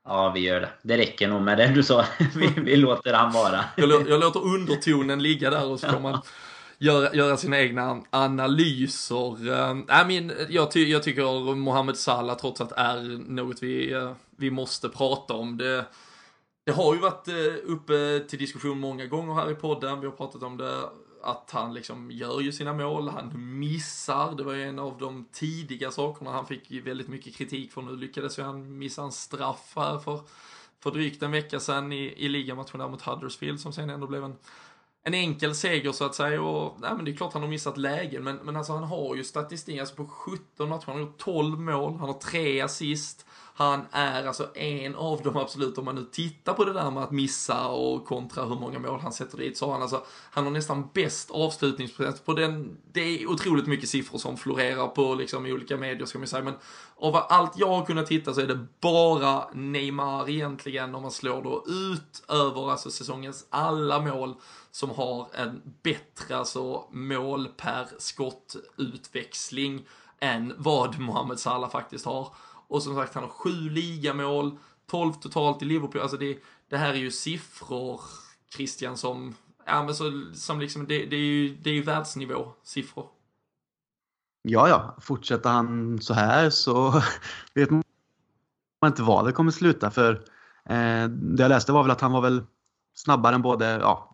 Ja, 0.05 0.31
vi 0.35 0.39
gör 0.39 0.61
det. 0.61 0.69
Det 0.81 0.97
räcker 0.97 1.27
nog 1.27 1.41
med 1.41 1.57
det 1.57 1.67
du 1.67 1.83
sa. 1.83 2.05
Vi, 2.35 2.47
vi 2.47 2.75
låter 2.75 3.13
han 3.13 3.31
vara. 3.31 3.65
Jag, 3.77 4.09
jag 4.09 4.19
låter 4.19 4.43
undertonen 4.43 5.23
ligga 5.23 5.49
där 5.49 5.65
och 5.65 5.79
så 5.79 5.87
får 5.87 5.99
man 5.99 6.21
göra, 6.77 7.13
göra 7.13 7.37
sina 7.37 7.59
egna 7.59 8.01
analyser. 8.09 9.49
Äh, 9.51 10.07
men, 10.07 10.31
jag, 10.49 10.71
ty, 10.71 10.91
jag 10.91 11.03
tycker 11.03 11.55
Mohamed 11.55 11.97
Salah 11.97 12.37
trots 12.37 12.61
allt 12.61 12.71
är 12.71 13.31
något 13.31 13.63
vi, 13.63 13.93
eh, 13.93 14.11
vi 14.37 14.51
måste 14.51 14.89
prata 14.89 15.33
om. 15.33 15.57
Det, 15.57 15.85
det 16.65 16.71
har 16.71 16.93
ju 16.93 16.99
varit 16.99 17.27
eh, 17.27 17.71
uppe 17.71 18.19
till 18.29 18.39
diskussion 18.39 18.79
många 18.79 19.05
gånger 19.05 19.33
här 19.33 19.51
i 19.51 19.55
podden. 19.55 19.99
Vi 19.99 20.05
har 20.05 20.13
pratat 20.13 20.43
om 20.43 20.57
det 20.57 20.89
att 21.25 21.51
han 21.51 21.73
liksom 21.73 22.11
gör 22.11 22.41
ju 22.41 22.51
sina 22.51 22.73
mål, 22.73 23.09
han 23.09 23.59
missar. 23.59 24.35
Det 24.35 24.43
var 24.43 24.53
ju 24.53 24.63
en 24.63 24.79
av 24.79 24.97
de 24.97 25.25
tidiga 25.31 25.91
sakerna 25.91 26.31
han 26.31 26.47
fick 26.47 26.71
väldigt 26.71 27.07
mycket 27.07 27.35
kritik 27.35 27.71
för. 27.71 27.81
Nu 27.81 27.95
lyckades 27.95 28.39
ju 28.39 28.43
han 28.43 28.77
missa 28.77 29.03
en 29.03 29.11
straff 29.11 29.73
här 29.75 29.99
för, 29.99 30.19
för 30.79 30.91
drygt 30.91 31.23
en 31.23 31.31
vecka 31.31 31.59
sedan 31.59 31.93
i, 31.93 32.13
i 32.17 32.29
ligamatchen 32.29 32.79
där 32.79 32.89
mot 32.89 33.01
Huddersfield 33.01 33.59
som 33.59 33.73
sen 33.73 33.89
ändå 33.89 34.07
blev 34.07 34.23
en, 34.23 34.35
en 35.03 35.13
enkel 35.13 35.55
seger 35.55 35.91
så 35.91 36.05
att 36.05 36.15
säga. 36.15 36.41
Och, 36.41 36.79
nej, 36.79 36.91
men 36.95 37.05
det 37.05 37.11
är 37.11 37.15
klart 37.15 37.33
han 37.33 37.41
har 37.41 37.49
missat 37.49 37.77
lägen, 37.77 38.23
men, 38.23 38.35
men 38.35 38.55
alltså 38.55 38.73
han 38.73 38.83
har 38.83 39.15
ju 39.15 39.23
statistik, 39.23 39.79
alltså 39.79 39.95
på 39.95 40.07
17 40.07 40.69
matcher, 40.69 40.85
han 40.85 40.95
har 40.95 41.01
gjort 41.01 41.17
12 41.17 41.59
mål, 41.59 41.91
han 41.93 42.09
har 42.09 42.19
3 42.19 42.61
assist. 42.61 43.25
Han 43.57 43.85
är 43.91 44.27
alltså 44.27 44.55
en 44.55 44.95
av 44.95 45.21
de 45.23 45.37
absolut, 45.37 45.77
om 45.77 45.85
man 45.85 45.95
nu 45.95 46.05
tittar 46.11 46.53
på 46.53 46.65
det 46.65 46.73
där 46.73 46.91
med 46.91 47.03
att 47.03 47.11
missa 47.11 47.67
och 47.67 48.05
kontra 48.05 48.45
hur 48.45 48.55
många 48.55 48.79
mål 48.79 48.99
han 48.99 49.13
sätter 49.13 49.37
dit, 49.37 49.57
så 49.57 49.65
har 49.65 49.73
han 49.73 49.81
alltså, 49.81 50.03
han 50.31 50.43
har 50.43 50.51
nästan 50.51 50.89
bäst 50.93 51.31
avslutningsprocent 51.31 52.25
på 52.25 52.33
den, 52.33 52.77
det 52.91 53.01
är 53.01 53.29
otroligt 53.29 53.67
mycket 53.67 53.89
siffror 53.89 54.17
som 54.17 54.37
florerar 54.37 54.87
på 54.87 55.15
liksom 55.15 55.45
i 55.45 55.53
olika 55.53 55.77
medier 55.77 56.05
ska 56.05 56.19
man 56.19 56.27
säga, 56.27 56.43
men 56.43 56.53
av 56.95 57.15
allt 57.15 57.57
jag 57.57 57.67
har 57.67 57.85
kunnat 57.85 58.07
titta 58.07 58.33
så 58.33 58.41
är 58.41 58.47
det 58.47 58.67
bara 58.81 59.47
Neymar 59.53 60.29
egentligen, 60.29 60.95
om 60.95 61.01
man 61.01 61.11
slår 61.11 61.41
då 61.43 61.63
ut 61.67 62.23
över 62.27 62.71
alltså 62.71 62.91
säsongens 62.91 63.45
alla 63.49 63.99
mål, 63.99 64.35
som 64.71 64.89
har 64.89 65.27
en 65.33 65.61
bättre 65.83 66.37
alltså 66.37 66.83
mål 66.91 67.47
per 67.57 67.87
skottutväxling 67.97 69.85
än 70.19 70.53
vad 70.57 70.99
Mohamed 70.99 71.39
Salah 71.39 71.69
faktiskt 71.69 72.05
har. 72.05 72.33
Och 72.67 72.83
som 72.83 72.95
sagt, 72.95 73.13
han 73.13 73.23
har 73.23 73.29
sju 73.29 73.69
ligamål, 73.69 74.57
12 74.87 75.13
totalt 75.13 75.61
i 75.61 75.65
Liverpool. 75.65 76.01
Alltså 76.01 76.17
det, 76.17 76.37
det 76.69 76.77
här 76.77 76.89
är 76.89 76.97
ju 76.97 77.11
siffror, 77.11 78.01
Christian, 78.55 78.97
som, 78.97 79.35
ja 79.65 79.83
men 79.83 79.95
så, 79.95 80.31
som 80.33 80.59
liksom, 80.59 80.87
det, 80.87 81.05
det 81.05 81.15
är 81.15 81.19
ju, 81.19 81.55
det 81.55 81.69
är 81.69 81.73
ju 81.73 81.81
världsnivå 81.81 82.51
siffror. 82.63 83.05
Ja, 84.41 84.69
ja. 84.69 84.95
Fortsätter 85.01 85.49
han 85.49 86.01
så 86.01 86.13
här 86.13 86.49
så 86.49 87.01
vet 87.53 87.69
man 87.69 87.83
inte 88.85 89.01
var 89.01 89.25
det 89.25 89.31
kommer 89.31 89.51
sluta. 89.51 89.91
För 89.91 90.13
eh, 90.69 91.07
det 91.09 91.43
jag 91.43 91.49
läste 91.49 91.71
var 91.71 91.83
väl 91.83 91.91
att 91.91 92.01
han 92.01 92.11
var 92.11 92.21
väl 92.21 92.43
snabbare 92.95 93.35
än 93.35 93.41
både, 93.41 93.65
ja, 93.65 94.11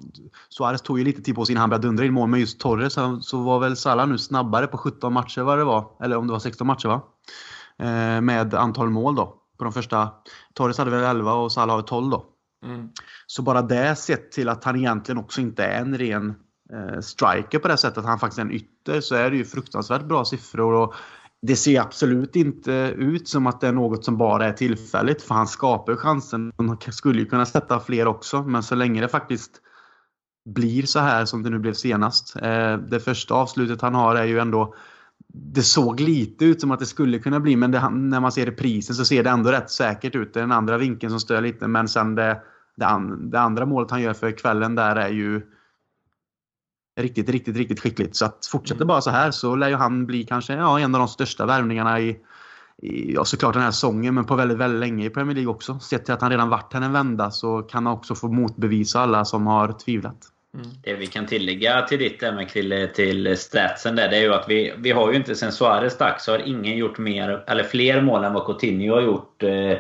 Suarez 0.50 0.82
tog 0.82 1.00
ju 1.00 1.06
lite 1.06 1.22
tid 1.22 1.36
på 1.36 1.46
sig 1.46 1.54
innan 1.54 1.62
han 1.62 1.70
började 1.70 1.88
dundra 1.88 2.06
in 2.06 2.14
mål, 2.14 2.30
men 2.30 2.40
just 2.40 2.60
Torres 2.60 2.94
så 3.22 3.42
var 3.42 3.60
väl 3.60 3.78
Salah 3.78 4.08
nu 4.08 4.18
snabbare 4.18 4.68
på 4.68 4.78
17 4.78 5.14
matcher 5.14 5.42
vad 5.42 5.58
det 5.58 5.64
var. 5.64 5.92
Eller 6.00 6.18
om 6.18 6.28
det 6.28 6.34
var 6.34 6.40
16 6.40 6.68
matcher 6.68 6.88
va? 6.88 7.02
Eh, 7.80 8.22
med 8.22 8.54
antal 8.54 8.90
mål 8.90 9.16
då. 9.16 9.38
På 9.58 9.64
de 9.64 9.74
första. 9.74 10.10
Torres 10.54 10.78
hade 10.78 10.92
väl 10.92 11.04
11 11.04 11.34
och 11.34 11.52
Salah 11.52 11.76
hade 11.76 11.88
12 11.88 12.10
då. 12.10 12.26
Mm. 12.66 12.90
Så 13.28 13.42
bara 13.42 13.62
det 13.62 13.96
sett 13.96 14.32
till 14.32 14.50
att 14.50 14.64
han 14.64 14.76
egentligen 14.76 15.20
också 15.20 15.42
inte 15.42 15.64
är 15.64 15.82
en 15.82 15.98
ren 15.98 16.36
eh, 16.74 17.00
striker 17.00 17.60
på 17.60 17.68
det 17.68 17.78
sättet, 17.78 17.98
att 17.98 18.06
han 18.06 18.20
faktiskt 18.20 18.40
är 18.40 18.44
en 18.44 18.52
ytter, 18.52 19.02
så 19.02 19.16
är 19.16 19.32
det 19.32 19.38
ju 19.38 19.46
fruktansvärt 19.46 20.04
bra 20.04 20.26
siffror. 20.26 20.74
Och 20.74 20.94
det 21.42 21.56
ser 21.56 21.82
absolut 21.82 22.36
inte 22.36 22.72
ut 22.98 23.28
som 23.28 23.48
att 23.48 23.62
det 23.62 23.68
är 23.68 23.72
något 23.72 24.06
som 24.06 24.18
bara 24.18 24.46
är 24.46 24.54
tillfälligt, 24.54 25.22
för 25.22 25.36
han 25.36 25.48
skapar 25.48 25.96
chansen. 25.96 26.54
Han 26.58 26.78
skulle 26.92 27.20
ju 27.20 27.26
kunna 27.26 27.46
sätta 27.46 27.80
fler 27.80 28.08
också, 28.08 28.44
men 28.44 28.64
så 28.64 28.76
länge 28.76 29.02
det 29.02 29.08
faktiskt 29.08 29.62
blir 30.46 30.84
så 30.84 31.00
här 31.00 31.26
som 31.26 31.44
det 31.44 31.50
nu 31.50 31.60
blev 31.60 31.74
senast. 31.74 32.36
Eh, 32.36 32.78
det 32.78 33.00
första 33.00 33.34
avslutet 33.34 33.82
han 33.82 33.96
har 33.96 34.16
är 34.16 34.26
ju 34.26 34.40
ändå 34.40 34.76
det 35.28 35.62
såg 35.62 36.00
lite 36.00 36.46
ut 36.46 36.62
som 36.62 36.72
att 36.72 36.80
det 36.80 36.86
skulle 36.86 37.20
kunna 37.20 37.40
bli, 37.40 37.56
men 37.56 37.72
det, 37.72 37.90
när 37.90 38.20
man 38.20 38.32
ser 38.32 38.46
reprisen 38.46 38.96
så 38.96 39.06
ser 39.06 39.24
det 39.24 39.30
ändå 39.30 39.52
rätt 39.52 39.70
säkert 39.70 40.16
ut. 40.16 40.34
Det 40.34 40.40
är 40.40 40.42
den 40.42 40.52
andra 40.52 40.78
vinkeln 40.78 41.10
som 41.10 41.20
stör 41.20 41.42
lite, 41.42 41.68
men 41.68 41.88
sen 41.88 42.16
det, 42.16 42.42
det, 42.76 42.86
an, 42.86 43.30
det, 43.30 43.40
andra 43.40 43.66
målet 43.66 43.92
han 43.92 44.02
gör 44.02 44.14
för 44.14 44.32
kvällen 44.32 44.76
där 44.76 44.96
är 44.96 45.10
ju 45.10 45.42
riktigt, 47.00 47.30
riktigt, 47.30 47.56
riktigt 47.56 47.80
skickligt. 47.80 48.16
Så 48.16 48.26
att 48.26 48.46
fortsätter 48.46 48.86
bara 48.86 49.02
så 49.02 49.10
här 49.10 49.32
så 49.32 49.56
lär 49.56 49.70
ju 49.70 49.76
han 49.76 50.06
bli 50.06 50.24
kanske 50.24 50.54
ja, 50.54 50.80
en 50.80 50.96
av 50.96 51.00
de 51.00 51.08
största 51.08 51.46
värvningarna 51.46 52.00
i, 52.00 52.18
i 52.82 53.14
ja, 53.14 53.26
såklart 53.26 53.54
den 53.54 53.64
här 53.64 53.72
säsongen, 53.72 54.16
men 54.16 54.26
på 54.26 54.36
väldigt, 54.36 54.58
väldigt 54.58 54.80
länge 54.80 55.06
i 55.06 55.10
Premier 55.10 55.36
League 55.36 55.54
också. 55.54 55.80
Sett 55.80 56.06
till 56.06 56.14
att 56.14 56.22
han 56.22 56.32
redan 56.32 56.50
varit 56.50 56.74
här 56.74 56.82
en 56.82 56.94
vända 56.94 57.32
så 57.32 57.62
kan 57.62 57.86
han 57.86 57.96
också 57.96 58.16
få 58.16 58.28
motbevisa 58.28 59.00
alla 59.00 59.26
som 59.26 59.48
har 59.48 59.72
tvivlat. 59.72 60.32
Mm. 60.54 60.68
Det 60.84 60.94
vi 60.94 61.08
kan 61.08 61.26
tillägga 61.26 61.82
till 61.82 62.00
ditt 62.00 62.22
med 62.22 62.50
Krille, 62.50 62.88
till 62.88 63.38
statsen 63.38 63.96
där, 63.96 64.10
det 64.10 64.18
är 64.18 64.22
ju 64.22 64.34
att 64.34 64.50
vi, 64.50 64.74
vi 64.78 64.92
har 64.92 65.12
ju 65.12 65.18
inte 65.18 65.36
sen 65.36 65.52
Suarez 65.52 65.94
stack 65.94 66.22
så 66.22 66.32
har 66.32 66.40
ingen 66.40 66.78
gjort 66.78 66.98
mer, 66.98 67.44
eller 67.48 67.64
fler 67.64 68.02
mål 68.02 68.24
än 68.24 68.34
vad 68.34 68.46
Coutinho 68.46 68.94
har 68.94 69.02
gjort. 69.02 69.44
Eh, 69.44 69.72
eh 69.72 69.80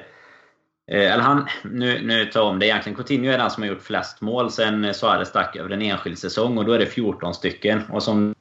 eller 0.87 1.23
han, 1.23 1.47
nu, 1.63 2.01
nu 2.01 2.25
tar 2.25 2.39
jag 2.39 2.49
om 2.49 2.59
det. 2.59 2.65
Egentligen 2.65 2.95
Coutinho 2.95 3.31
är 3.31 3.37
den 3.37 3.49
som 3.49 3.63
har 3.63 3.69
gjort 3.69 3.81
flest 3.81 4.21
mål 4.21 4.51
sen 4.51 4.93
Suarez 4.93 5.27
stack 5.27 5.55
över 5.55 5.69
en 5.69 5.81
enskild 5.81 6.19
säsong. 6.19 6.57
Och 6.57 6.65
då 6.65 6.71
är 6.71 6.79
det 6.79 6.85
14 6.85 7.33
stycken. 7.33 7.81
Och 7.89 8.03
som 8.03 8.35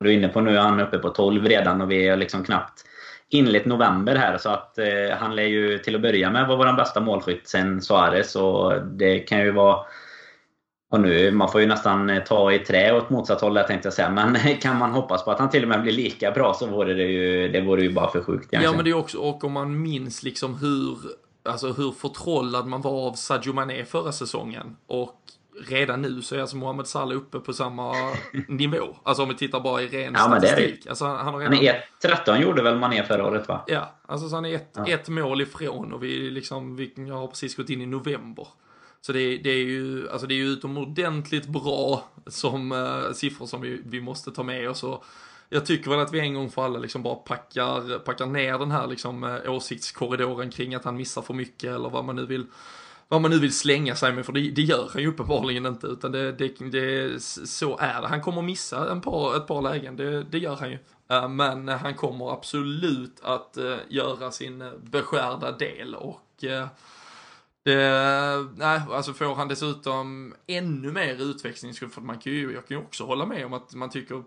du 0.00 0.10
är 0.10 0.14
inne 0.14 0.28
på 0.28 0.40
nu 0.40 0.56
är 0.56 0.60
han 0.60 0.80
uppe 0.80 0.98
på 0.98 1.08
12 1.08 1.46
redan 1.46 1.80
och 1.80 1.90
vi 1.90 2.08
är 2.08 2.16
liksom 2.16 2.44
knappt 2.44 2.84
inlett 3.28 3.64
november 3.64 4.16
här. 4.16 4.38
Så 4.38 4.50
att 4.50 4.78
eh, 4.78 5.16
han 5.18 5.36
lär 5.36 5.46
ju 5.46 5.78
till 5.78 5.94
att 5.94 6.02
börja 6.02 6.30
med 6.30 6.48
vara 6.48 6.56
vår 6.56 6.76
bästa 6.76 7.00
målskytt 7.00 7.48
sen 7.48 7.82
Suarez. 7.82 8.36
Och 8.36 8.86
det 8.86 9.18
kan 9.18 9.40
ju 9.40 9.50
vara... 9.50 9.84
Och 10.92 11.00
nu, 11.00 11.30
man 11.30 11.48
får 11.48 11.60
ju 11.60 11.66
nästan 11.66 12.20
ta 12.26 12.52
i 12.52 12.58
trä 12.58 12.92
åt 12.92 13.10
motsatt 13.10 13.40
håll 13.40 13.54
där 13.54 13.62
tänkte 13.62 13.86
jag 13.86 13.92
säga. 13.92 14.10
Men 14.10 14.36
kan 14.60 14.78
man 14.78 14.90
hoppas 14.90 15.24
på 15.24 15.30
att 15.30 15.38
han 15.38 15.50
till 15.50 15.62
och 15.62 15.68
med 15.68 15.82
blir 15.82 15.92
lika 15.92 16.30
bra 16.30 16.54
så 16.54 16.66
vore 16.66 16.94
det 16.94 17.02
ju, 17.02 17.48
det 17.48 17.60
vore 17.60 17.82
ju 17.82 17.92
bara 17.92 18.10
för 18.10 18.22
sjukt 18.22 18.44
egentligen. 18.44 18.64
Ja 18.64 18.72
men 18.72 18.84
det 18.84 18.90
är 18.90 18.94
också, 18.94 19.18
och 19.18 19.44
om 19.44 19.52
man 19.52 19.82
minns 19.82 20.22
liksom 20.22 20.54
hur 20.54 20.96
alltså 21.42 21.72
hur 21.72 21.90
förtrollad 21.92 22.66
man 22.66 22.80
var 22.80 23.06
av 23.06 23.12
Sadio 23.12 23.52
Mané 23.52 23.84
förra 23.84 24.12
säsongen. 24.12 24.76
Och 24.86 25.20
redan 25.68 26.02
nu 26.02 26.22
så 26.22 26.34
är 26.34 26.40
alltså 26.40 26.56
Mohamed 26.56 26.86
Salah 26.86 27.16
uppe 27.16 27.38
på 27.38 27.52
samma 27.52 27.92
nivå. 28.48 28.96
Alltså 29.02 29.22
om 29.22 29.28
vi 29.28 29.34
tittar 29.34 29.60
bara 29.60 29.82
i 29.82 29.88
ren 29.88 30.14
ja, 30.16 30.20
statistik. 30.20 30.86
Alltså 30.86 31.04
han, 31.04 31.34
har 31.34 31.40
redan... 31.40 31.54
han 31.56 31.64
är 31.64 31.84
13 32.02 32.40
gjorde 32.40 32.62
väl 32.62 32.78
Mané 32.78 33.04
förra 33.04 33.26
året 33.26 33.48
va? 33.48 33.64
Ja, 33.66 33.94
alltså 34.06 34.28
så 34.28 34.34
han 34.34 34.46
är 34.46 34.54
ett, 34.54 34.72
ja. 34.76 34.86
ett 34.88 35.08
mål 35.08 35.40
ifrån 35.40 35.92
och 35.92 36.02
vi 36.02 36.30
liksom, 36.30 36.76
vi, 36.76 36.92
jag 36.96 37.14
har 37.14 37.26
precis 37.26 37.56
gått 37.56 37.70
in 37.70 37.80
i 37.80 37.86
november. 37.86 38.46
Så 39.06 39.12
det, 39.12 39.38
det, 39.38 39.50
är 39.50 39.64
ju, 39.64 40.10
alltså 40.10 40.26
det 40.26 40.34
är 40.34 40.36
ju 40.36 40.48
utomordentligt 40.48 41.46
bra 41.46 42.08
som 42.26 42.72
eh, 42.72 43.12
siffror 43.12 43.46
som 43.46 43.60
vi, 43.60 43.80
vi 43.84 44.00
måste 44.00 44.30
ta 44.30 44.42
med 44.42 44.70
oss. 44.70 44.84
Och 44.84 45.04
jag 45.48 45.66
tycker 45.66 45.90
väl 45.90 46.00
att 46.00 46.12
vi 46.12 46.20
en 46.20 46.34
gång 46.34 46.50
för 46.50 46.64
alla 46.64 46.78
liksom 46.78 47.02
bara 47.02 47.14
packar, 47.14 47.98
packar 47.98 48.26
ner 48.26 48.58
den 48.58 48.70
här 48.70 48.86
liksom 48.86 49.24
eh, 49.24 49.52
åsiktskorridoren 49.52 50.50
kring 50.50 50.74
att 50.74 50.84
han 50.84 50.96
missar 50.96 51.22
för 51.22 51.34
mycket 51.34 51.70
eller 51.70 51.90
vad 51.90 52.04
man 52.04 52.16
nu 52.16 52.26
vill 52.26 52.46
vad 53.12 53.20
man 53.22 53.30
nu 53.30 53.38
vill 53.38 53.56
slänga 53.56 53.94
sig 53.94 54.12
med, 54.12 54.26
för 54.26 54.32
det, 54.32 54.50
det 54.50 54.62
gör 54.62 54.90
han 54.92 55.02
ju 55.02 55.08
uppenbarligen 55.08 55.66
inte, 55.66 55.86
utan 55.86 56.12
det, 56.12 56.32
det, 56.32 56.48
det, 56.70 57.22
så 57.22 57.78
är 57.78 58.02
det. 58.02 58.08
Han 58.08 58.20
kommer 58.20 58.42
missa 58.42 58.90
en 58.90 59.00
par, 59.00 59.36
ett 59.36 59.46
par 59.46 59.62
lägen, 59.62 59.96
det, 59.96 60.22
det 60.22 60.38
gör 60.38 60.56
han 60.56 60.70
ju. 60.70 60.78
Eh, 61.08 61.28
men 61.28 61.68
han 61.68 61.94
kommer 61.94 62.32
absolut 62.32 63.20
att 63.22 63.56
eh, 63.56 63.76
göra 63.88 64.30
sin 64.30 64.62
eh, 64.62 64.72
beskärda 64.82 65.52
del 65.52 65.94
och 65.94 66.44
det, 67.64 68.48
nej, 68.56 68.80
alltså 68.90 69.12
får 69.12 69.34
han 69.34 69.48
dessutom 69.48 70.34
ännu 70.46 70.92
mer 70.92 71.22
utväxling, 71.22 71.74
för 71.74 72.00
man 72.00 72.18
kan 72.18 72.32
ju, 72.32 72.52
jag 72.52 72.66
kan 72.66 72.76
ju 72.76 72.84
också 72.84 73.04
hålla 73.04 73.26
med 73.26 73.46
om 73.46 73.52
att 73.52 73.74
man 73.74 73.90
tycker, 73.90 74.22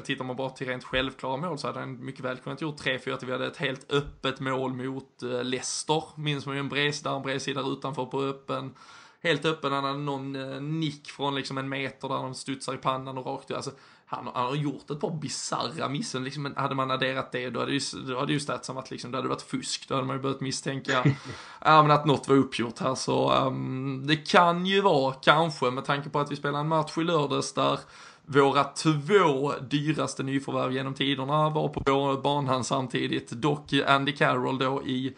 tittar 0.00 0.24
man 0.24 0.36
bara 0.36 0.50
till 0.50 0.66
rent 0.66 0.84
självklara 0.84 1.36
mål 1.36 1.58
så 1.58 1.66
hade 1.66 1.80
han 1.80 2.04
mycket 2.04 2.24
väl 2.24 2.36
kunnat 2.36 2.60
gjort 2.60 2.80
3-4 2.80 3.16
till 3.16 3.26
vi 3.26 3.32
hade 3.32 3.46
ett 3.46 3.56
helt 3.56 3.92
öppet 3.92 4.40
mål 4.40 4.72
mot 4.72 5.22
eh, 5.22 5.44
Leicester, 5.44 6.02
minns 6.16 6.46
man 6.46 6.54
ju 6.54 6.60
en 6.60 6.68
bres 6.68 7.02
där, 7.02 7.16
en 7.16 7.22
bredsida 7.22 7.60
utanför 7.60 8.06
på 8.06 8.22
öppen, 8.22 8.74
helt 9.22 9.44
öppen, 9.44 9.72
han 9.72 9.84
hade 9.84 9.98
någon 9.98 10.36
eh, 10.36 10.60
nick 10.60 11.10
från 11.10 11.34
liksom 11.34 11.58
en 11.58 11.68
meter 11.68 12.08
där 12.08 12.16
de 12.16 12.34
studsar 12.34 12.74
i 12.74 12.78
pannan 12.78 13.18
och 13.18 13.26
rakt 13.26 13.50
alltså 13.50 13.70
han, 14.12 14.30
han 14.34 14.46
har 14.46 14.54
gjort 14.54 14.90
ett 14.90 15.00
par 15.00 15.10
bisarra 15.10 15.88
missen. 15.88 16.24
Liksom, 16.24 16.54
hade 16.56 16.74
man 16.74 16.90
adderat 16.90 17.32
det, 17.32 17.50
då 17.50 17.60
hade 17.60 17.72
ju, 17.72 17.80
då 18.08 18.18
hade 18.18 18.32
ju 18.32 18.40
statsen 18.40 18.74
varit 18.74 18.90
liksom, 18.90 19.10
det 19.10 19.18
hade 19.18 19.28
varit 19.28 19.42
fusk. 19.42 19.88
Då 19.88 19.94
hade 19.94 20.06
man 20.06 20.16
ju 20.16 20.22
börjat 20.22 20.40
misstänka 20.40 21.04
ja, 21.64 21.82
men 21.82 21.90
att 21.90 22.06
något 22.06 22.28
var 22.28 22.36
uppgjort 22.36 22.78
här. 22.78 22.94
Så 22.94 23.34
um, 23.46 24.06
det 24.06 24.16
kan 24.16 24.66
ju 24.66 24.80
vara, 24.80 25.14
kanske, 25.14 25.70
med 25.70 25.84
tanke 25.84 26.10
på 26.10 26.20
att 26.20 26.32
vi 26.32 26.36
spelar 26.36 26.60
en 26.60 26.68
match 26.68 26.98
i 26.98 27.04
lördags 27.04 27.52
där 27.54 27.78
våra 28.26 28.64
två 28.64 29.52
dyraste 29.60 30.22
nyförvärv 30.22 30.72
genom 30.72 30.94
tiderna 30.94 31.50
var 31.50 31.68
på 31.68 31.82
vår 31.86 32.20
banan 32.22 32.64
samtidigt. 32.64 33.30
Dock 33.30 33.72
Andy 33.86 34.12
Carroll 34.12 34.58
då 34.58 34.82
i 34.82 35.14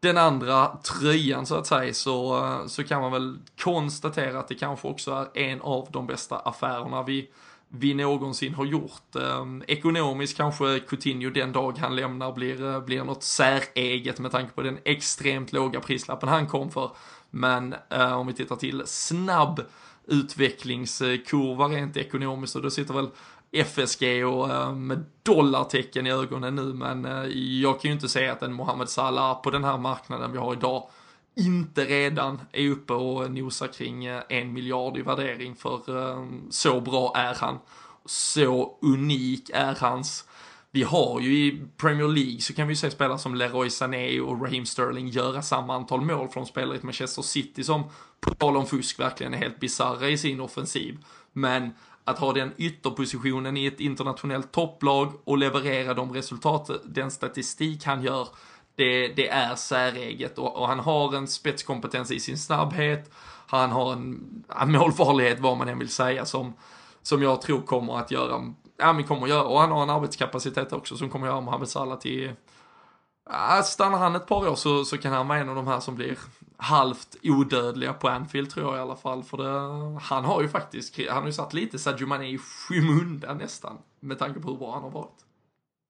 den 0.00 0.18
andra 0.18 0.66
tröjan 0.76 1.46
så 1.46 1.54
att 1.54 1.66
säga 1.66 1.94
så, 1.94 2.58
så 2.66 2.84
kan 2.84 3.00
man 3.00 3.12
väl 3.12 3.38
konstatera 3.62 4.38
att 4.38 4.48
det 4.48 4.54
kanske 4.54 4.88
också 4.88 5.28
är 5.34 5.42
en 5.42 5.60
av 5.60 5.88
de 5.90 6.06
bästa 6.06 6.36
affärerna 6.36 7.02
vi 7.02 7.28
vi 7.78 7.94
någonsin 7.94 8.54
har 8.54 8.64
gjort. 8.64 9.16
Ehm, 9.16 9.62
ekonomiskt 9.68 10.36
kanske 10.36 10.80
Coutinho 10.80 11.30
den 11.30 11.52
dag 11.52 11.78
han 11.78 11.96
lämnar 11.96 12.32
blir, 12.32 12.64
eh, 12.64 12.80
blir 12.80 13.04
något 13.04 13.22
säreget 13.22 14.18
med 14.18 14.30
tanke 14.30 14.52
på 14.52 14.62
den 14.62 14.78
extremt 14.84 15.52
låga 15.52 15.80
prislappen 15.80 16.28
han 16.28 16.46
kom 16.46 16.70
för. 16.70 16.90
Men 17.30 17.74
eh, 17.90 18.12
om 18.12 18.26
vi 18.26 18.32
tittar 18.32 18.56
till 18.56 18.82
snabb 18.86 19.60
utvecklingskurva 20.06 21.64
rent 21.64 21.96
ekonomiskt 21.96 22.56
och 22.56 22.62
då 22.62 22.70
sitter 22.70 22.94
väl 22.94 23.08
FSG 23.52 24.24
och 24.24 24.50
eh, 24.50 24.74
med 24.74 25.04
dollartecken 25.22 26.06
i 26.06 26.10
ögonen 26.10 26.54
nu 26.54 26.62
men 26.62 27.04
eh, 27.04 27.24
jag 27.60 27.80
kan 27.80 27.88
ju 27.88 27.94
inte 27.94 28.08
säga 28.08 28.32
att 28.32 28.42
en 28.42 28.52
Mohamed 28.52 28.88
Salah 28.88 29.42
på 29.42 29.50
den 29.50 29.64
här 29.64 29.78
marknaden 29.78 30.32
vi 30.32 30.38
har 30.38 30.52
idag 30.52 30.88
inte 31.34 31.84
redan 31.84 32.40
är 32.52 32.68
uppe 32.68 32.92
och 32.92 33.30
nosar 33.30 33.66
kring 33.66 34.04
eh, 34.04 34.22
en 34.28 34.52
miljard 34.52 34.96
i 34.96 35.02
värdering 35.02 35.54
för 35.54 36.08
eh, 36.10 36.26
så 36.50 36.80
bra 36.80 37.12
är 37.16 37.34
han. 37.34 37.58
Så 38.06 38.78
unik 38.82 39.50
är 39.54 39.76
hans 39.80 40.24
vi 40.74 40.82
har 40.82 41.20
ju 41.20 41.46
i 41.46 41.62
Premier 41.76 42.08
League 42.08 42.40
så 42.40 42.54
kan 42.54 42.66
vi 42.66 42.72
ju 42.72 42.76
se 42.76 42.90
spelare 42.90 43.18
som 43.18 43.34
Leroy 43.34 43.70
Sané 43.70 44.20
och 44.20 44.42
Raheem 44.42 44.66
Sterling 44.66 45.08
göra 45.08 45.42
samma 45.42 45.74
antal 45.74 46.00
mål 46.00 46.28
från 46.28 46.46
spelare 46.46 46.74
i 46.74 46.78
ett 46.78 46.82
Manchester 46.82 47.22
City 47.22 47.64
som 47.64 47.84
på 48.20 48.34
tal 48.34 48.56
om 48.56 48.66
fusk 48.66 49.00
verkligen 49.00 49.34
är 49.34 49.38
helt 49.38 49.60
bisarra 49.60 50.08
i 50.08 50.18
sin 50.18 50.40
offensiv. 50.40 50.98
Men 51.32 51.70
att 52.04 52.18
ha 52.18 52.32
den 52.32 52.52
ytterpositionen 52.56 53.56
i 53.56 53.66
ett 53.66 53.80
internationellt 53.80 54.52
topplag 54.52 55.12
och 55.24 55.38
leverera 55.38 55.94
de 55.94 56.12
resultat, 56.12 56.70
den 56.84 57.10
statistik 57.10 57.84
han 57.84 58.02
gör 58.02 58.28
det, 58.76 59.08
det 59.08 59.28
är 59.28 59.54
säreget 59.54 60.38
och, 60.38 60.56
och, 60.56 60.68
han 60.68 60.78
har 60.78 61.14
en 61.14 61.28
spetskompetens 61.28 62.10
i 62.10 62.20
sin 62.20 62.38
snabbhet. 62.38 63.10
Han 63.46 63.70
har 63.70 63.92
en, 63.92 64.44
en 64.60 64.72
målfarlighet, 64.72 65.40
vad 65.40 65.56
man 65.56 65.68
än 65.68 65.78
vill 65.78 65.88
säga, 65.88 66.24
som, 66.24 66.52
som 67.02 67.22
jag 67.22 67.42
tror 67.42 67.62
kommer 67.62 67.98
att 67.98 68.10
göra, 68.10 68.52
ja 68.76 68.92
men 68.92 69.04
kommer 69.04 69.22
att 69.22 69.28
göra, 69.28 69.44
och 69.44 69.60
han 69.60 69.70
har 69.70 69.82
en 69.82 69.90
arbetskapacitet 69.90 70.72
också 70.72 70.96
som 70.96 71.10
kommer 71.10 71.26
att 71.26 71.32
göra 71.32 71.40
Mohamed 71.40 71.68
Salah 71.68 71.98
till, 71.98 72.32
ja, 73.30 73.62
stannar 73.62 73.98
han 73.98 74.16
ett 74.16 74.26
par 74.26 74.48
år 74.48 74.54
så, 74.54 74.84
så 74.84 74.98
kan 74.98 75.12
han 75.12 75.28
vara 75.28 75.38
en 75.38 75.48
av 75.48 75.54
de 75.56 75.66
här 75.66 75.80
som 75.80 75.94
blir 75.94 76.18
halvt 76.56 77.16
odödliga 77.22 77.92
på 77.92 78.08
Anfield 78.08 78.50
tror 78.50 78.66
jag 78.66 78.76
i 78.76 78.80
alla 78.80 78.96
fall. 78.96 79.22
För 79.22 79.36
det, 79.36 80.00
han 80.00 80.24
har 80.24 80.42
ju 80.42 80.48
faktiskt, 80.48 80.98
han 81.08 81.18
har 81.18 81.26
ju 81.26 81.32
satt 81.32 81.54
lite 81.54 81.78
Sadio 81.78 82.06
Mané 82.06 82.28
i 82.28 82.38
skymundan 82.38 83.38
nästan. 83.38 83.78
Med 84.00 84.18
tanke 84.18 84.40
på 84.40 84.50
hur 84.50 84.58
bra 84.58 84.72
han 84.72 84.82
har 84.82 84.90
varit. 84.90 85.23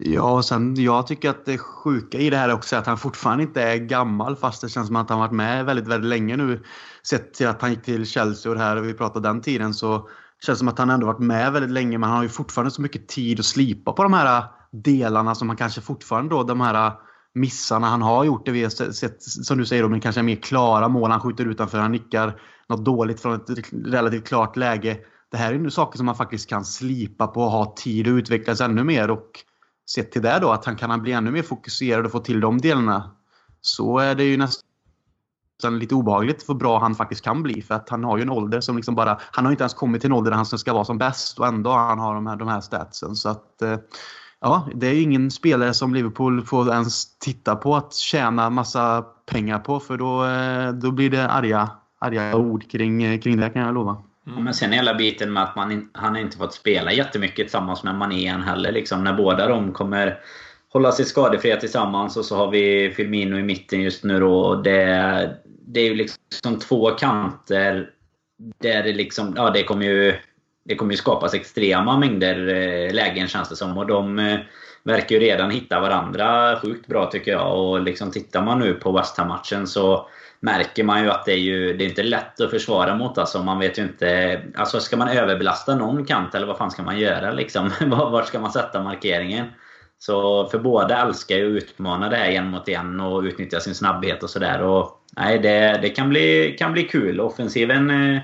Ja, 0.07 0.33
och 0.33 0.45
sen 0.45 0.75
jag 0.75 1.07
tycker 1.07 1.31
att 1.31 1.45
det 1.45 1.59
sjuka 1.59 2.19
i 2.19 2.31
det 2.31 2.37
här 2.37 2.53
också 2.53 2.77
är 2.77 2.81
att 2.81 2.87
han 2.87 2.99
fortfarande 2.99 3.43
inte 3.43 3.63
är 3.63 3.77
gammal 3.77 4.37
fast 4.37 4.63
det 4.63 4.69
känns 4.69 4.87
som 4.87 4.97
att 4.97 5.11
han 5.11 5.19
varit 5.19 5.33
med 5.33 5.65
väldigt, 5.65 5.89
väldigt 5.89 6.09
länge 6.09 6.37
nu. 6.37 6.63
Sett 7.03 7.35
till 7.35 7.47
att 7.47 7.63
han 7.63 7.71
gick 7.71 7.83
till 7.83 8.07
Chelsea 8.07 8.53
och 8.53 8.59
det 8.59 8.65
här 8.65 8.77
och 8.77 8.85
vi 8.85 8.95
pratade 8.95 9.29
den 9.29 9.41
tiden 9.41 9.75
så 9.75 10.09
känns 10.47 10.59
det 10.59 10.61
som 10.61 10.69
att 10.69 10.79
han 10.79 10.91
ändå 10.91 11.07
varit 11.07 11.19
med 11.19 11.53
väldigt 11.53 11.71
länge 11.71 11.99
men 11.99 12.09
han 12.09 12.17
har 12.17 12.23
ju 12.23 12.29
fortfarande 12.29 12.71
så 12.71 12.83
mycket 12.83 13.09
tid 13.09 13.41
att 13.41 13.45
slipa 13.45 13.93
på 13.93 14.03
de 14.03 14.13
här 14.13 14.39
äh, 14.39 14.45
delarna 14.73 15.35
som 15.35 15.49
han 15.49 15.57
kanske 15.57 15.81
fortfarande 15.81 16.35
då, 16.35 16.43
de 16.43 16.61
här 16.61 16.87
äh, 16.87 16.93
missarna 17.35 17.87
han 17.87 18.03
har 18.03 18.25
gjort. 18.25 18.47
Det 18.47 18.53
vi 18.53 18.63
har 18.63 18.71
sett, 18.93 19.23
som 19.23 19.59
du 19.59 19.67
säger, 19.67 19.83
då, 19.83 19.89
men 19.89 20.01
kanske 20.01 20.23
mer 20.23 20.37
klara 20.37 20.89
mål. 20.89 21.11
Han 21.11 21.21
skjuter 21.21 21.47
utanför, 21.47 21.79
han 21.79 21.93
nickar 21.93 22.41
något 22.69 22.85
dåligt 22.85 23.21
från 23.21 23.35
ett 23.35 23.49
relativt 23.85 24.29
klart 24.29 24.57
läge. 24.57 24.99
Det 25.31 25.37
här 25.37 25.55
är 25.55 25.59
nu 25.59 25.71
saker 25.71 25.97
som 25.97 26.07
man 26.07 26.17
faktiskt 26.17 26.49
kan 26.49 26.65
slipa 26.65 27.27
på 27.27 27.43
och 27.43 27.51
ha 27.51 27.75
tid 27.77 28.07
att 28.07 28.11
utvecklas 28.11 28.61
ännu 28.61 28.85
mer. 28.85 29.11
Och 29.11 29.31
sett 29.91 30.13
till 30.13 30.23
det 30.23 30.39
då, 30.39 30.53
att 30.53 30.65
han 30.65 30.77
kan 30.77 31.03
bli 31.03 31.13
ännu 31.13 31.31
mer 31.31 31.43
fokuserad 31.43 32.07
och 32.07 32.13
få 32.13 32.21
till 32.21 32.41
de 32.41 32.59
delarna, 32.59 33.11
så 33.61 33.99
är 33.99 34.15
det 34.15 34.25
ju 34.25 34.37
nästan 34.37 35.79
lite 35.79 35.95
obehagligt 35.95 36.43
för 36.43 36.55
bra 36.55 36.79
han 36.79 36.95
faktiskt 36.95 37.25
kan 37.25 37.43
bli. 37.43 37.63
För 37.63 37.75
att 37.75 37.89
han 37.89 38.05
har 38.05 38.17
ju 38.17 38.23
en 38.23 38.31
ålder 38.31 38.61
som 38.61 38.77
liksom 38.77 38.95
bara... 38.95 39.21
Han 39.21 39.45
har 39.45 39.53
inte 39.53 39.63
ens 39.63 39.75
kommit 39.75 40.01
till 40.01 40.11
en 40.11 40.17
ålder 40.17 40.31
där 40.31 40.37
han 40.37 40.47
ska 40.47 40.73
vara 40.73 40.85
som 40.85 40.99
bäst 40.99 41.39
och 41.39 41.47
ändå 41.47 41.71
han 41.71 41.99
har 41.99 42.15
de 42.15 42.27
här, 42.27 42.37
de 42.37 42.49
här 42.49 42.61
statsen. 42.61 43.17
Så 43.17 43.29
att... 43.29 43.63
Eh, 43.63 43.79
ja, 44.41 44.69
det 44.75 44.87
är 44.87 45.03
ingen 45.03 45.31
spelare 45.31 45.75
som 45.75 45.95
Liverpool 45.95 46.45
får 46.45 46.73
ens 46.73 47.19
titta 47.19 47.57
på 47.57 47.77
att 47.77 47.95
tjäna 47.95 48.51
massa 48.51 49.03
pengar 49.27 49.59
på 49.59 49.81
för 49.81 49.97
då, 49.97 50.25
eh, 50.25 50.73
då 50.73 50.91
blir 50.91 51.11
det 51.11 51.29
arga, 51.31 51.71
arga 51.99 52.37
ord 52.37 52.71
kring, 52.71 53.03
eh, 53.03 53.21
kring 53.21 53.37
det 53.37 53.51
kan 53.51 53.63
jag 53.63 53.75
lova. 53.75 54.03
Mm. 54.27 54.45
Men 54.45 54.55
sen 54.55 54.73
hela 54.73 54.95
biten 54.95 55.33
med 55.33 55.43
att 55.43 55.57
man, 55.57 55.91
han 55.93 56.17
inte 56.17 56.37
fått 56.37 56.55
spela 56.55 56.93
jättemycket 56.93 57.37
tillsammans 57.37 57.85
med 57.85 57.95
Mané 57.95 58.31
heller. 58.31 58.73
Liksom, 58.73 59.05
när 59.05 59.13
båda 59.13 59.49
de 59.49 59.73
kommer 59.73 60.19
hålla 60.73 60.93
sig 60.93 61.05
skadefria 61.05 61.57
tillsammans 61.57 62.17
och 62.17 62.25
så 62.25 62.37
har 62.37 62.51
vi 62.51 62.93
Firmino 62.97 63.39
i 63.39 63.43
mitten 63.43 63.81
just 63.81 64.05
nu 64.05 64.21
då. 64.21 64.55
Det, 64.55 65.37
det 65.45 65.81
är 65.81 65.85
ju 65.85 65.95
liksom 65.95 66.59
två 66.59 66.91
kanter 66.91 67.91
där 68.61 68.83
det 68.83 68.93
liksom... 68.93 69.35
Ja, 69.37 69.51
det 69.51 69.65
kommer 69.65 69.87
ju... 69.87 70.15
det 70.65 70.75
kommer 70.75 70.93
ju 70.93 70.97
skapas 70.97 71.35
extrema 71.35 71.99
mängder 71.99 72.49
eh, 72.49 72.95
lägen 72.95 73.29
känns 73.29 73.49
det 73.49 73.57
som. 73.57 73.79
Och 73.79 73.87
de 73.87 74.19
eh, 74.19 74.39
verkar 74.83 75.17
ju 75.17 75.21
redan 75.21 75.51
hitta 75.51 75.81
varandra 75.81 76.59
sjukt 76.63 76.87
bra 76.87 77.07
tycker 77.07 77.31
jag. 77.31 77.61
Och 77.61 77.83
liksom 77.83 78.11
tittar 78.11 78.45
man 78.45 78.59
nu 78.59 78.75
på 78.75 78.93
West 78.93 79.19
Ham-matchen 79.19 79.67
så 79.67 80.09
märker 80.45 80.85
man 80.85 81.03
ju 81.03 81.11
att 81.11 81.25
det 81.25 81.33
är 81.33 81.39
ju 81.39 81.77
det 81.77 81.85
är 81.85 81.89
inte 81.89 82.03
lätt 82.03 82.41
att 82.41 82.51
försvara 82.51 82.95
mot. 82.95 83.19
Alltså, 83.19 83.43
man 83.43 83.59
vet 83.59 83.79
ju 83.79 83.83
inte... 83.83 84.41
Alltså 84.55 84.81
ska 84.81 84.97
man 84.97 85.09
överbelasta 85.09 85.75
någon 85.75 86.05
kant 86.05 86.35
eller 86.35 86.47
vad 86.47 86.57
fan 86.59 86.71
ska 86.71 86.83
man 86.83 86.99
göra 86.99 87.33
liksom? 87.33 87.71
Var 87.87 88.23
ska 88.23 88.41
man 88.41 88.53
sätta 88.53 88.83
markeringen? 88.83 89.47
Så 89.99 90.49
för 90.49 90.59
båda 90.59 91.03
älskar 91.03 91.37
ju 91.37 91.57
att 91.57 91.63
utmana 91.63 92.09
det 92.09 92.17
här 92.17 92.31
en 92.31 92.51
mot 92.51 92.69
en 92.69 93.01
och 93.01 93.23
utnyttja 93.23 93.61
sin 93.61 93.75
snabbhet 93.75 94.23
och 94.23 94.31
sådär. 94.31 94.87
Nej, 95.17 95.39
det, 95.39 95.79
det 95.83 95.89
kan, 95.89 96.09
bli, 96.09 96.57
kan 96.59 96.73
bli 96.73 96.83
kul. 96.83 97.21
Offensiven, 97.21 97.91
eh, 97.91 98.21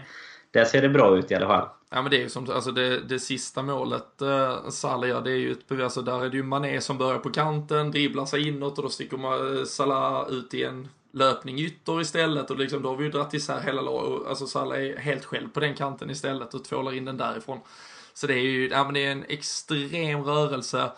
där 0.50 0.64
ser 0.64 0.83
det 0.83 0.88
bra 0.88 1.18
ut 1.18 1.30
i 1.30 1.35
alla 1.35 1.46
fall. 1.46 1.68
Ja 1.90 2.02
men 2.02 2.11
det 2.11 2.16
är 2.16 2.20
ju 2.20 2.28
som, 2.28 2.50
alltså 2.50 2.70
det, 2.70 3.00
det 3.00 3.18
sista 3.18 3.62
målet 3.62 4.22
eh, 4.22 4.68
Salah 4.68 5.09
gör, 5.09 5.20
det 5.20 5.30
är 5.30 5.37
ju 5.37 5.52
ett 5.52 5.80
alltså 5.80 6.02
där 6.02 6.24
är 6.24 6.30
det 6.30 6.37
ju 6.37 6.42
Mané 6.42 6.80
som 6.80 6.98
börjar 6.98 7.18
på 7.18 7.30
kanten, 7.30 7.90
dribblar 7.90 8.24
sig 8.24 8.48
inåt 8.48 8.78
och 8.78 8.85
då 8.85 8.90
sticker 8.90 9.16
man 9.16 9.59
eh, 9.59 9.64
Salah 9.64 10.30
ut 10.30 10.54
i 10.54 10.64
en 10.64 10.88
löpning 11.12 11.59
ytter 11.59 12.01
istället 12.01 12.51
och 12.51 12.59
liksom 12.59 12.83
då 12.83 12.88
har 12.88 12.96
vi 12.96 13.05
ju 13.05 13.11
dragit 13.11 13.35
isär 13.35 13.61
hela 13.61 13.83
laget, 13.83 14.29
alltså 14.29 14.46
Salah 14.46 14.79
är 14.79 14.96
helt 14.96 15.25
själv 15.25 15.49
på 15.49 15.61
den 15.61 15.75
kanten 15.75 16.11
istället 16.11 16.55
och 16.55 16.64
tvålar 16.64 16.92
in 16.92 17.05
den 17.05 17.16
därifrån. 17.16 17.59
Så 18.14 18.27
det 18.27 18.35
är 18.35 18.42
ju, 18.42 18.68
ja 18.68 18.85
men 18.85 18.94
det 18.94 19.07
är 19.07 19.12
en 19.12 19.25
extrem 19.29 20.25
rörelse 20.25 20.90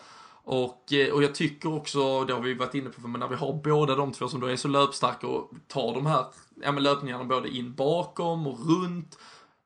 och, 0.43 0.93
eh, 0.93 1.13
och 1.13 1.23
jag 1.23 1.35
tycker 1.35 1.73
också, 1.73 2.23
det 2.23 2.33
har 2.33 2.41
vi 2.41 2.53
varit 2.53 2.75
inne 2.75 2.89
på, 2.89 3.07
men 3.07 3.19
när 3.19 3.27
vi 3.27 3.35
har 3.35 3.53
båda 3.53 3.95
de 3.95 4.11
två 4.11 4.27
som 4.27 4.39
då 4.39 4.47
är 4.47 4.55
så 4.55 4.67
löpstarka 4.67 5.27
och 5.27 5.51
tar 5.67 5.93
de 5.93 6.05
här 6.05 6.25
ja, 6.61 6.71
men 6.71 6.83
löpningarna 6.83 7.23
både 7.23 7.49
in 7.49 7.73
bakom 7.73 8.47
och 8.47 8.59
runt, 8.67 9.17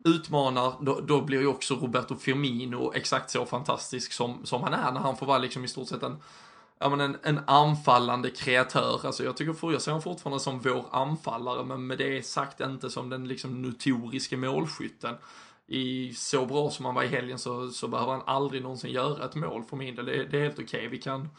utmanar, 0.06 0.74
då, 0.82 1.00
då 1.00 1.22
blir 1.22 1.40
ju 1.40 1.48
också 1.48 1.76
Roberto 1.76 2.16
Firmino 2.16 2.94
exakt 2.94 3.30
så 3.30 3.46
fantastisk 3.46 4.14
som, 4.14 4.46
som 4.46 4.64
han 4.64 4.74
är 4.74 4.92
när 4.92 5.00
han 5.00 5.18
får 5.18 5.26
vara 5.26 5.38
liksom 5.38 5.66
i 5.66 5.68
stort 5.68 5.88
sett 5.88 6.04
en 6.04 6.18
ja, 6.80 6.90
men 6.90 7.02
en, 7.02 7.18
en 7.24 7.40
anfallande 7.48 8.30
kreatör. 8.30 9.06
Alltså 9.06 9.24
jag 9.24 9.38
tycker 9.38 9.72
jag 9.72 9.82
ser 9.82 9.92
honom 9.92 10.02
fortfarande 10.02 10.40
som 10.40 10.60
vår 10.60 10.86
anfallare, 10.92 11.66
men 11.66 11.88
med 11.88 11.98
det 11.98 12.26
sagt 12.26 12.62
inte 12.62 12.90
som 12.90 13.10
den 13.10 13.28
liksom 13.28 13.62
notoriske 13.62 14.38
målskytten. 14.38 15.16
I 15.68 16.13
så 16.13 16.46
bra 16.46 16.70
som 16.70 16.86
han 16.86 16.96
var 16.96 17.04
i 17.04 17.08
helgen 17.08 17.40
så, 17.40 17.70
så 17.70 17.88
behöver 17.88 18.12
han 18.12 18.22
aldrig 18.26 18.62
någonsin 18.62 18.92
göra 18.92 19.26
ett 19.26 19.36
mål 19.36 19.63
för 19.63 19.78
min 19.78 19.96
del. 19.96 20.06
Det, 20.06 20.24
det 20.24 20.38
är 20.38 20.44
helt 20.44 20.60
okej. 20.60 20.66
Okay. 20.66 20.88
Vi 20.88 20.98
kan 20.98 21.30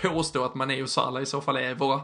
påstå 0.00 0.44
att 0.44 0.54
Mané 0.54 0.82
och 0.82 0.90
Salah 0.90 1.22
i 1.22 1.26
så 1.26 1.40
fall 1.40 1.56
är 1.56 1.74
våra 1.74 2.00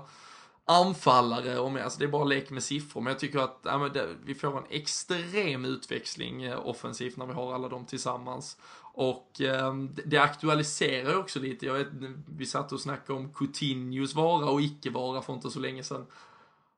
anfallare 0.69 1.59
och 1.59 1.73
med, 1.73 1.85
alltså 1.85 1.99
det 1.99 2.05
är 2.05 2.09
bara 2.09 2.25
lek 2.25 2.51
med 2.51 2.63
siffror, 2.63 3.01
men 3.01 3.11
jag 3.11 3.21
tycker 3.21 3.39
att 3.39 3.61
ja, 3.63 3.89
det, 3.95 4.09
vi 4.25 4.35
får 4.35 4.59
en 4.59 4.65
extrem 4.71 5.65
utväxling 5.65 6.43
eh, 6.43 6.67
offensivt 6.67 7.17
när 7.17 7.27
vi 7.27 7.33
har 7.33 7.55
alla 7.55 7.69
dem 7.69 7.87
tillsammans. 7.87 8.57
Och 8.99 9.41
eh, 9.41 9.75
det 10.05 10.19
aktualiserar 10.19 11.17
också 11.17 11.41
lite, 11.41 11.67
jag 11.67 11.75
vet, 11.75 11.89
vi 12.37 12.47
satt 12.47 12.73
och 12.73 12.81
snackade 12.81 13.19
om 13.19 13.33
Coutinhos 13.33 14.15
vara 14.15 14.51
och 14.51 14.61
icke-vara 14.61 15.23
för 15.23 15.33
inte 15.33 15.51
så 15.51 15.61
länge 15.61 15.83
sedan. 15.83 16.07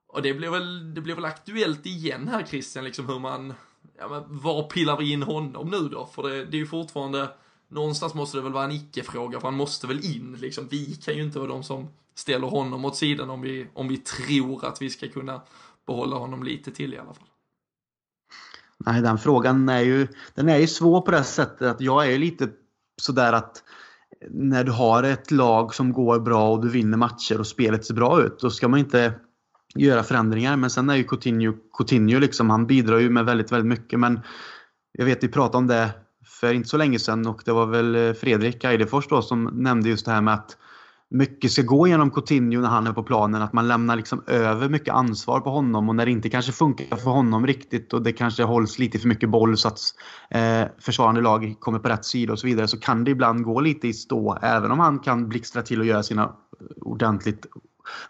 Och 0.06 0.22
det 0.22 0.35
blir 0.35 0.50
väl, 0.50 0.94
det 0.94 1.00
blir 1.00 1.14
väl 1.14 1.24
aktuellt 1.24 1.87
igen 1.87 2.28
här 2.28 2.44
Christian, 2.46 2.85
liksom 2.85 3.09
hur 3.09 3.18
man, 3.18 3.54
ja 3.98 4.09
men 4.09 4.38
var 4.38 4.62
pillar 4.62 4.96
vi 4.96 5.12
in 5.12 5.22
honom 5.22 5.70
nu 5.70 5.88
då? 5.88 6.06
För 6.06 6.22
det, 6.22 6.44
det 6.44 6.56
är 6.56 6.59
ju 6.59 6.66
fortfarande, 6.66 7.28
någonstans 7.68 8.14
måste 8.14 8.38
det 8.38 8.42
väl 8.42 8.52
vara 8.52 8.64
en 8.64 8.72
icke-fråga, 8.72 9.40
för 9.40 9.48
han 9.48 9.56
måste 9.56 9.87
väl 9.87 10.16
in 10.16 10.37
liksom. 10.40 10.68
Vi 10.70 10.94
kan 10.94 11.14
ju 11.14 11.22
inte 11.22 11.38
vara 11.38 11.48
de 11.48 11.62
som 11.62 11.88
ställer 12.14 12.46
honom 12.46 12.85
åt 12.85 12.96
sidan 12.96 13.30
om 13.30 13.40
vi, 13.40 13.66
om 13.74 13.88
vi 13.88 13.96
tror 13.96 14.64
att 14.64 14.83
vi 14.83 14.90
ska 14.90 15.09
kunna 15.09 15.40
behålla 15.87 16.16
honom 16.16 16.42
lite 16.42 16.70
till 16.70 16.94
i 16.94 16.98
alla 16.98 17.14
fall. 17.14 17.30
Nej, 18.87 19.03
den 19.03 19.19
frågan 19.19 19.69
är 19.69 19.81
ju, 19.81 20.07
den 20.35 20.49
är 20.49 20.59
ju 20.59 20.66
svår 20.66 21.01
på 21.01 21.11
det 21.11 21.25
sättet 21.25 21.69
att 21.69 21.81
jag 21.81 22.12
är 22.12 22.19
lite 22.19 22.49
sådär 23.03 23.33
att 23.33 23.62
när 24.31 24.64
du 24.64 24.73
har 24.73 25.03
ett 25.03 25.31
lag 25.31 25.75
som 25.75 25.93
går 25.93 26.21
bra 26.21 26.51
och 26.51 26.62
du 26.62 26.69
vinner 26.69 26.97
matcher 26.97 27.40
och 27.40 27.47
spelet 27.47 27.85
ser 27.85 27.95
bra 27.95 28.23
ut, 28.23 28.40
då 28.40 28.51
ska 28.51 28.69
man 28.69 28.81
inte 28.81 29.12
göra 29.75 30.03
förändringar. 30.03 30.57
Men 30.57 30.71
sen 30.71 30.90
är 30.90 30.97
ju 30.97 31.05
Coutinho, 31.05 31.53
Coutinho 31.79 32.19
liksom, 32.19 32.51
han 32.51 32.66
bidrar 32.66 32.99
ju 32.99 33.11
med 33.11 33.25
väldigt, 33.25 33.53
väldigt 33.53 33.69
mycket. 33.69 34.01
Men 34.01 34.21
jag 34.93 35.05
vet, 35.05 35.25
vi 35.25 35.29
pratade 35.29 35.59
om 35.59 35.66
det 35.66 35.90
för 36.25 36.53
inte 36.53 36.69
så 36.69 36.77
länge 36.77 36.99
sedan 36.99 37.27
och 37.27 37.43
det 37.45 37.53
var 37.53 37.66
väl 37.66 37.95
eh, 37.95 38.12
Fredrik 38.12 38.64
Eidefors 38.64 39.09
då 39.09 39.23
som 39.23 39.45
nämnde 39.45 39.88
just 39.88 40.07
det 40.07 40.12
här 40.12 40.21
med 40.21 40.35
att 40.35 40.57
mycket 41.11 41.53
ska 41.53 41.62
gå 41.62 41.88
genom 41.88 42.11
Coutinho 42.11 42.61
när 42.61 42.68
han 42.68 42.87
är 42.87 42.92
på 42.92 43.03
planen. 43.03 43.42
Att 43.42 43.53
man 43.53 43.68
lämnar 43.68 43.96
liksom 43.96 44.23
över 44.27 44.68
mycket 44.68 44.94
ansvar 44.94 45.40
på 45.40 45.51
honom 45.51 45.88
och 45.88 45.94
när 45.94 46.07
det 46.07 46.12
inte 46.12 46.31
kanske 46.31 46.53
funkar 46.53 46.96
för 46.96 47.11
honom 47.11 47.46
riktigt 47.46 47.92
och 47.92 48.03
det 48.03 48.12
kanske 48.12 48.42
hålls 48.42 48.79
lite 48.79 48.99
för 48.99 49.09
mycket 49.09 49.31
boll 49.31 49.57
så 49.57 49.68
att 49.68 49.81
eh, 50.31 50.62
försvarande 50.79 51.20
lag 51.20 51.55
kommer 51.61 51.79
på 51.79 51.88
rätt 51.88 52.05
sida 52.05 52.33
och 52.33 52.38
så 52.38 52.46
vidare 52.46 52.68
så 52.68 52.81
kan 52.81 53.05
det 53.05 53.11
ibland 53.11 53.44
gå 53.44 53.61
lite 53.61 53.88
i 53.88 53.92
stå. 53.92 54.38
Även 54.42 54.70
om 54.70 54.79
han 54.79 54.99
kan 54.99 55.29
blixtra 55.29 55.62
till 55.62 55.81
och 55.81 55.87
göra 55.87 56.03
sina 56.03 56.33
ordentligt 56.81 57.46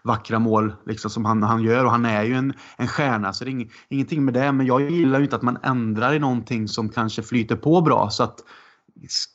vackra 0.03 0.39
mål 0.39 0.73
liksom, 0.85 1.11
som 1.11 1.25
han, 1.25 1.43
han 1.43 1.63
gör. 1.63 1.85
Och 1.85 1.91
han 1.91 2.05
är 2.05 2.23
ju 2.23 2.33
en, 2.33 2.53
en 2.77 2.87
stjärna, 2.87 3.33
så 3.33 3.43
det 3.43 3.49
är 3.49 3.51
ing, 3.51 3.71
ingenting 3.89 4.25
med 4.25 4.33
det. 4.33 4.51
Men 4.51 4.65
jag 4.65 4.91
gillar 4.91 5.19
ju 5.19 5.23
inte 5.23 5.35
att 5.35 5.41
man 5.41 5.57
ändrar 5.63 6.13
i 6.13 6.19
någonting 6.19 6.67
som 6.67 6.89
kanske 6.89 7.23
flyter 7.23 7.55
på 7.55 7.81
bra. 7.81 8.09
Så 8.09 8.23
att 8.23 8.39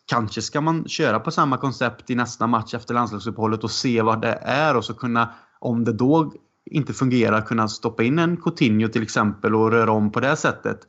Kanske 0.06 0.42
ska 0.42 0.60
man 0.60 0.88
köra 0.88 1.20
på 1.20 1.30
samma 1.30 1.56
koncept 1.56 2.10
i 2.10 2.14
nästa 2.14 2.46
match 2.46 2.74
efter 2.74 2.94
landslagsuppehållet 2.94 3.64
och 3.64 3.70
se 3.70 4.02
vad 4.02 4.22
det 4.22 4.38
är 4.42 4.76
och 4.76 4.84
så 4.84 4.94
kunna, 4.94 5.34
om 5.58 5.84
det 5.84 5.92
då 5.92 6.32
inte 6.70 6.92
fungerar, 6.92 7.40
kunna 7.40 7.68
stoppa 7.68 8.02
in 8.02 8.18
en 8.18 8.36
Coutinho 8.36 8.88
till 8.88 9.02
exempel 9.02 9.54
och 9.54 9.70
röra 9.70 9.92
om 9.92 10.12
på 10.12 10.20
det 10.20 10.36
sättet. 10.36 10.80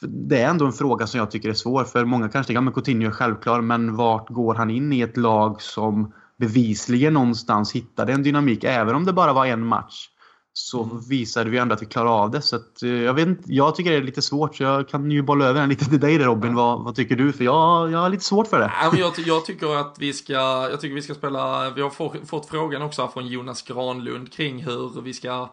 För 0.00 0.06
det 0.06 0.40
är 0.40 0.50
ändå 0.50 0.66
en 0.66 0.72
fråga 0.72 1.06
som 1.06 1.18
jag 1.18 1.30
tycker 1.30 1.48
är 1.48 1.54
svår 1.54 1.84
för 1.84 2.04
många 2.04 2.28
kanske 2.28 2.48
tycker 2.48 2.68
att 2.68 2.74
Coutinho 2.74 3.08
är 3.08 3.12
självklar 3.12 3.60
men 3.60 3.96
vart 3.96 4.28
går 4.28 4.54
han 4.54 4.70
in 4.70 4.92
i 4.92 5.00
ett 5.00 5.16
lag 5.16 5.62
som 5.62 6.12
bevisligen 6.38 7.14
någonstans 7.14 7.72
hittade 7.72 8.12
en 8.12 8.22
dynamik 8.22 8.64
även 8.64 8.94
om 8.94 9.04
det 9.04 9.12
bara 9.12 9.32
var 9.32 9.46
en 9.46 9.66
match? 9.66 10.08
Så 10.56 11.00
visade 11.08 11.50
vi 11.50 11.58
ändå 11.58 11.74
att 11.74 11.82
vi 11.82 11.86
klarar 11.86 12.22
av 12.22 12.30
det. 12.30 12.42
Så 12.42 12.56
att, 12.56 12.82
eh, 12.82 12.90
jag, 12.90 13.14
vet 13.14 13.28
inte, 13.28 13.42
jag 13.46 13.76
tycker 13.76 13.90
det 13.90 13.96
är 13.96 14.02
lite 14.02 14.22
svårt, 14.22 14.56
så 14.56 14.62
jag 14.62 14.88
kan 14.88 15.10
ju 15.10 15.22
bolla 15.22 15.44
över 15.44 15.60
den 15.60 15.68
lite 15.68 15.84
till 15.84 16.00
dig 16.00 16.18
Robin. 16.18 16.50
Ja. 16.50 16.56
Vad, 16.56 16.84
vad, 16.84 16.94
tycker 16.94 17.16
du? 17.16 17.32
För 17.32 17.44
jag, 17.44 17.90
jag 17.90 17.98
har 17.98 18.08
lite 18.08 18.24
svårt 18.24 18.46
för 18.46 18.58
det. 18.58 18.72
Ja, 18.82 18.88
men 18.90 19.00
jag, 19.00 19.12
jag, 19.18 19.44
tycker 19.44 19.76
att 19.76 19.96
vi 19.98 20.12
ska, 20.12 20.32
jag 20.70 20.80
tycker 20.80 20.94
vi 20.94 21.02
ska 21.02 21.14
spela, 21.14 21.70
vi 21.70 21.82
har 21.82 21.90
fått, 21.90 22.28
fått 22.28 22.46
frågan 22.46 22.82
också 22.82 23.08
från 23.08 23.26
Jonas 23.26 23.62
Granlund 23.62 24.32
kring 24.32 24.64
hur 24.64 25.00
vi 25.00 25.14
ska 25.14 25.48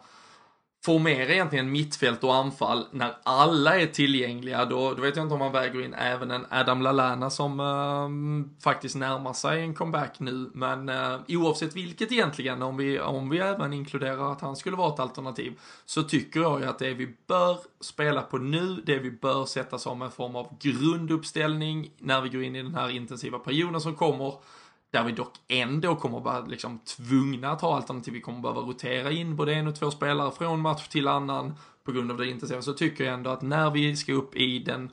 formera 0.86 1.34
egentligen 1.34 1.72
mittfält 1.72 2.24
och 2.24 2.36
anfall 2.36 2.86
när 2.91 3.13
alla 3.24 3.80
är 3.80 3.86
tillgängliga. 3.86 4.65
Då, 4.65 4.94
då 4.94 5.02
vet 5.02 5.15
jag 5.15 5.26
inte 5.26 5.34
om 5.34 5.39
man 5.39 5.52
väger 5.52 5.86
in 5.86 5.94
även 5.94 6.32
en 6.32 6.46
Adam 6.50 6.82
Lallana 6.82 7.30
som 7.30 7.60
eh, 7.60 8.62
faktiskt 8.63 8.96
närmar 8.96 9.34
sig 9.34 9.62
en 9.62 9.74
comeback 9.74 10.20
nu. 10.20 10.52
Men 10.54 10.89
eh, 10.89 11.20
oavsett 11.28 11.76
vilket 11.76 12.12
egentligen, 12.12 12.62
om 12.62 12.78
vi, 12.78 13.00
om 13.00 13.30
vi 13.30 13.38
även 13.38 13.74
inkluderar 13.74 14.32
att 14.32 14.41
han 14.41 14.56
skulle 14.56 14.76
vara 14.76 14.94
ett 14.94 15.00
alternativ, 15.00 15.60
så 15.86 16.04
tycker 16.04 16.39
jag 16.39 16.62
ju 16.62 16.65
att 16.65 16.80
det 16.80 16.94
vi 16.94 17.15
bör 17.28 17.58
spela 17.80 18.22
på 18.22 18.38
nu, 18.38 18.82
det 18.86 19.00
vi 19.00 19.12
bör 19.12 19.46
sätta 19.46 19.78
som 19.78 20.02
en 20.02 20.12
form 20.12 20.36
av 20.36 20.58
grunduppställning 20.60 21.91
när 21.98 22.22
vi 22.22 22.30
går 22.30 22.44
in 22.44 22.56
i 22.56 22.63
den 22.63 22.76
här 22.76 22.89
intensiva 22.89 23.39
perioden 23.39 23.82
som 23.82 23.96
kommer, 23.96 24.34
där 24.91 25.04
vi 25.04 25.12
dock 25.12 25.34
ändå 25.47 25.95
kommer 25.95 26.17
att 26.17 26.23
vara 26.23 26.45
liksom 26.45 26.80
tvungna 26.80 27.49
att 27.49 27.62
ha 27.62 27.75
alternativ. 27.75 28.13
Vi 28.13 28.21
kommer 28.21 28.38
att 28.38 28.43
behöva 28.43 28.62
rotera 28.62 29.12
in 29.12 29.36
både 29.36 29.54
en 29.54 29.67
och 29.67 29.75
två 29.75 29.91
spelare 29.91 30.32
från 30.32 30.62
match 30.62 30.88
till 30.88 31.08
annan 31.08 31.54
på 31.84 31.91
grund 31.91 32.12
av 32.12 32.17
det 32.17 32.30
intensiva. 32.30 32.62
Så 32.62 32.73
tycker 32.73 33.04
jag 33.04 33.13
ändå 33.13 33.30
att 33.30 33.41
när 33.41 33.69
vi 33.69 33.95
ska 33.95 34.13
upp 34.13 34.36
i 34.36 34.60
den 34.60 34.91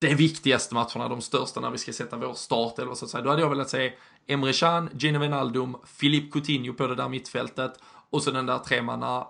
de 0.00 0.14
viktigaste 0.14 0.74
matcherna, 0.74 1.08
de 1.08 1.20
största 1.20 1.60
när 1.60 1.70
vi 1.70 1.78
ska 1.78 1.92
sätta 1.92 2.16
vår 2.16 2.34
start 2.34 2.78
eller 2.78 2.94
så 2.94 3.04
att 3.04 3.10
säga. 3.10 3.24
Då 3.24 3.30
hade 3.30 3.42
jag 3.42 3.50
velat 3.50 3.70
se 3.70 3.92
Emre 4.26 4.52
Can, 4.52 4.90
Gino 4.92 5.18
Wijnaldum, 5.18 5.76
Filip 5.84 6.32
Coutinho 6.32 6.72
på 6.72 6.86
det 6.86 6.94
där 6.94 7.08
mittfältet 7.08 7.72
och 8.10 8.22
så 8.22 8.30
den 8.30 8.46
där 8.46 8.58
tremanna 8.58 9.26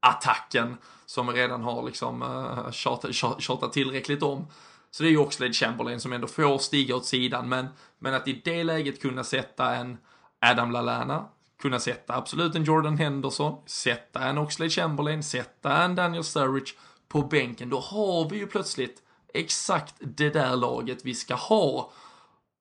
attacken 0.00 0.76
som 1.06 1.26
vi 1.26 1.32
redan 1.32 1.62
har 1.62 1.82
liksom 1.82 2.22
uh, 2.22 2.70
tjatat, 2.70 3.14
tjatat 3.38 3.72
tillräckligt 3.72 4.22
om. 4.22 4.46
Så 4.90 5.02
det 5.02 5.08
är 5.08 5.10
ju 5.10 5.18
Oxlade 5.18 5.52
Chamberlain 5.52 6.00
som 6.00 6.12
ändå 6.12 6.26
får 6.26 6.58
stiga 6.58 6.96
åt 6.96 7.06
sidan, 7.06 7.48
men, 7.48 7.66
men 8.00 8.14
att 8.14 8.28
i 8.28 8.42
det 8.44 8.64
läget 8.64 9.02
kunna 9.02 9.24
sätta 9.24 9.74
en 9.74 9.98
Adam 10.40 10.70
Lallana, 10.70 11.28
kunna 11.62 11.78
sätta 11.78 12.14
absolut 12.14 12.54
en 12.54 12.64
Jordan 12.64 12.98
Henderson, 12.98 13.62
sätta 13.66 14.20
en 14.20 14.38
Oxlade 14.38 14.70
Chamberlain, 14.70 15.22
sätta 15.22 15.82
en 15.82 15.94
Daniel 15.94 16.24
Sturridge 16.24 16.72
på 17.08 17.22
bänken, 17.22 17.70
då 17.70 17.80
har 17.80 18.30
vi 18.30 18.36
ju 18.36 18.46
plötsligt 18.46 19.02
exakt 19.34 19.94
det 19.98 20.30
där 20.30 20.56
laget 20.56 21.04
vi 21.04 21.14
ska 21.14 21.34
ha. 21.34 21.92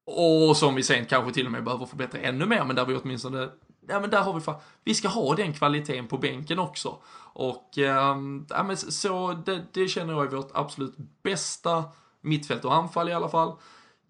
Och 0.05 0.57
som 0.57 0.75
vi 0.75 0.83
sen 0.83 1.05
kanske 1.05 1.33
till 1.33 1.45
och 1.45 1.51
med 1.51 1.63
behöver 1.63 1.85
förbättra 1.85 2.19
ännu 2.19 2.45
mer, 2.45 2.63
men 2.63 2.75
där 2.75 2.85
vi 2.85 2.95
åtminstone, 2.95 3.49
ja 3.87 3.99
men 3.99 4.09
där 4.09 4.21
har 4.21 4.33
vi 4.33 4.41
fan, 4.41 4.61
vi 4.83 4.95
ska 4.95 5.07
ha 5.07 5.35
den 5.35 5.53
kvaliteten 5.53 6.07
på 6.07 6.17
bänken 6.17 6.59
också. 6.59 6.97
Och, 7.33 7.77
ehm, 7.77 8.45
ja 8.49 8.63
men 8.63 8.77
så, 8.77 9.33
det, 9.45 9.65
det 9.71 9.87
känner 9.87 10.13
jag 10.13 10.25
är 10.25 10.37
vårt 10.37 10.51
absolut 10.53 10.95
bästa 11.23 11.83
mittfält 12.21 12.65
och 12.65 12.75
anfall 12.75 13.09
i 13.09 13.13
alla 13.13 13.29
fall. 13.29 13.55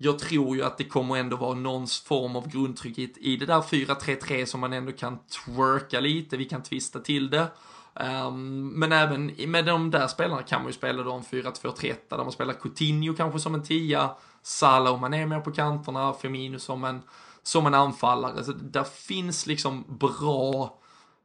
Jag 0.02 0.20
tror 0.20 0.56
ju 0.56 0.64
att 0.64 0.78
det 0.78 0.84
kommer 0.84 1.18
ändå 1.18 1.38
vara 1.38 1.54
någon 1.54 1.88
form 1.88 2.36
av 2.36 2.48
grundtrygghet 2.48 3.18
i 3.18 3.38
det 3.38 3.46
där 3.46 3.62
4-3-3 3.62 4.46
som 4.46 4.60
man 4.60 4.74
ändå 4.74 4.92
kan 4.92 5.18
twerka 5.28 6.00
lite, 6.00 6.38
vi 6.38 6.46
kan 6.46 6.64
twista 6.64 7.00
till 7.00 7.30
det. 7.30 7.48
Um, 7.94 8.68
men 8.70 8.92
även 8.92 9.32
med 9.48 9.66
de 9.66 9.92
där 9.92 10.08
spelarna 10.08 10.44
kan 10.44 10.62
man 10.62 10.70
ju 10.70 10.74
spela 10.74 11.04
de 11.04 11.22
4-2-3-1 11.22 11.96
där 12.10 12.18
man 12.18 12.32
spelar 12.32 12.54
Coutinho 12.54 13.14
kanske 13.14 13.40
som 13.40 13.56
en 13.56 13.64
tia, 13.64 14.16
Salah 14.42 14.94
och 14.94 15.00
Mané 15.00 15.26
mer 15.26 15.40
på 15.40 15.52
kanterna, 15.52 16.14
Firmino 16.14 16.60
som 16.60 16.84
en, 16.84 17.02
som 17.44 17.68
en 17.68 17.74
anfallare. 17.74 18.44
Så 18.44 18.52
där 18.52 18.84
finns 18.84 19.48
liksom 19.48 19.84
bra 19.88 20.80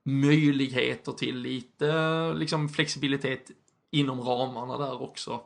möjligheter 0.05 1.13
till 1.13 1.39
lite 1.39 2.33
liksom 2.33 2.69
flexibilitet 2.69 3.51
inom 3.91 4.21
ramarna 4.21 4.79
där 4.79 5.03
också. 5.03 5.41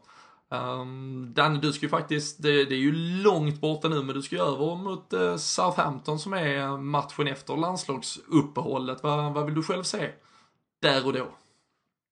Ehm, 0.50 0.80
um, 0.80 1.32
Danne, 1.34 1.58
du 1.58 1.72
ska 1.72 1.86
ju 1.86 1.90
faktiskt, 1.90 2.42
det, 2.42 2.64
det, 2.64 2.74
är 2.74 2.78
ju 2.78 2.92
långt 3.22 3.60
borta 3.60 3.88
nu, 3.88 4.02
men 4.02 4.14
du 4.14 4.22
ska 4.22 4.36
ju 4.36 4.42
över 4.42 4.76
mot 4.76 5.12
uh, 5.14 5.36
Southampton 5.36 6.18
som 6.18 6.32
är 6.32 6.76
matchen 6.76 7.26
efter 7.26 7.56
landslagsuppehållet. 7.56 9.02
Va, 9.02 9.30
vad 9.30 9.44
vill 9.44 9.54
du 9.54 9.62
själv 9.62 9.82
se 9.82 10.10
där 10.82 11.06
och 11.06 11.12
då? 11.12 11.26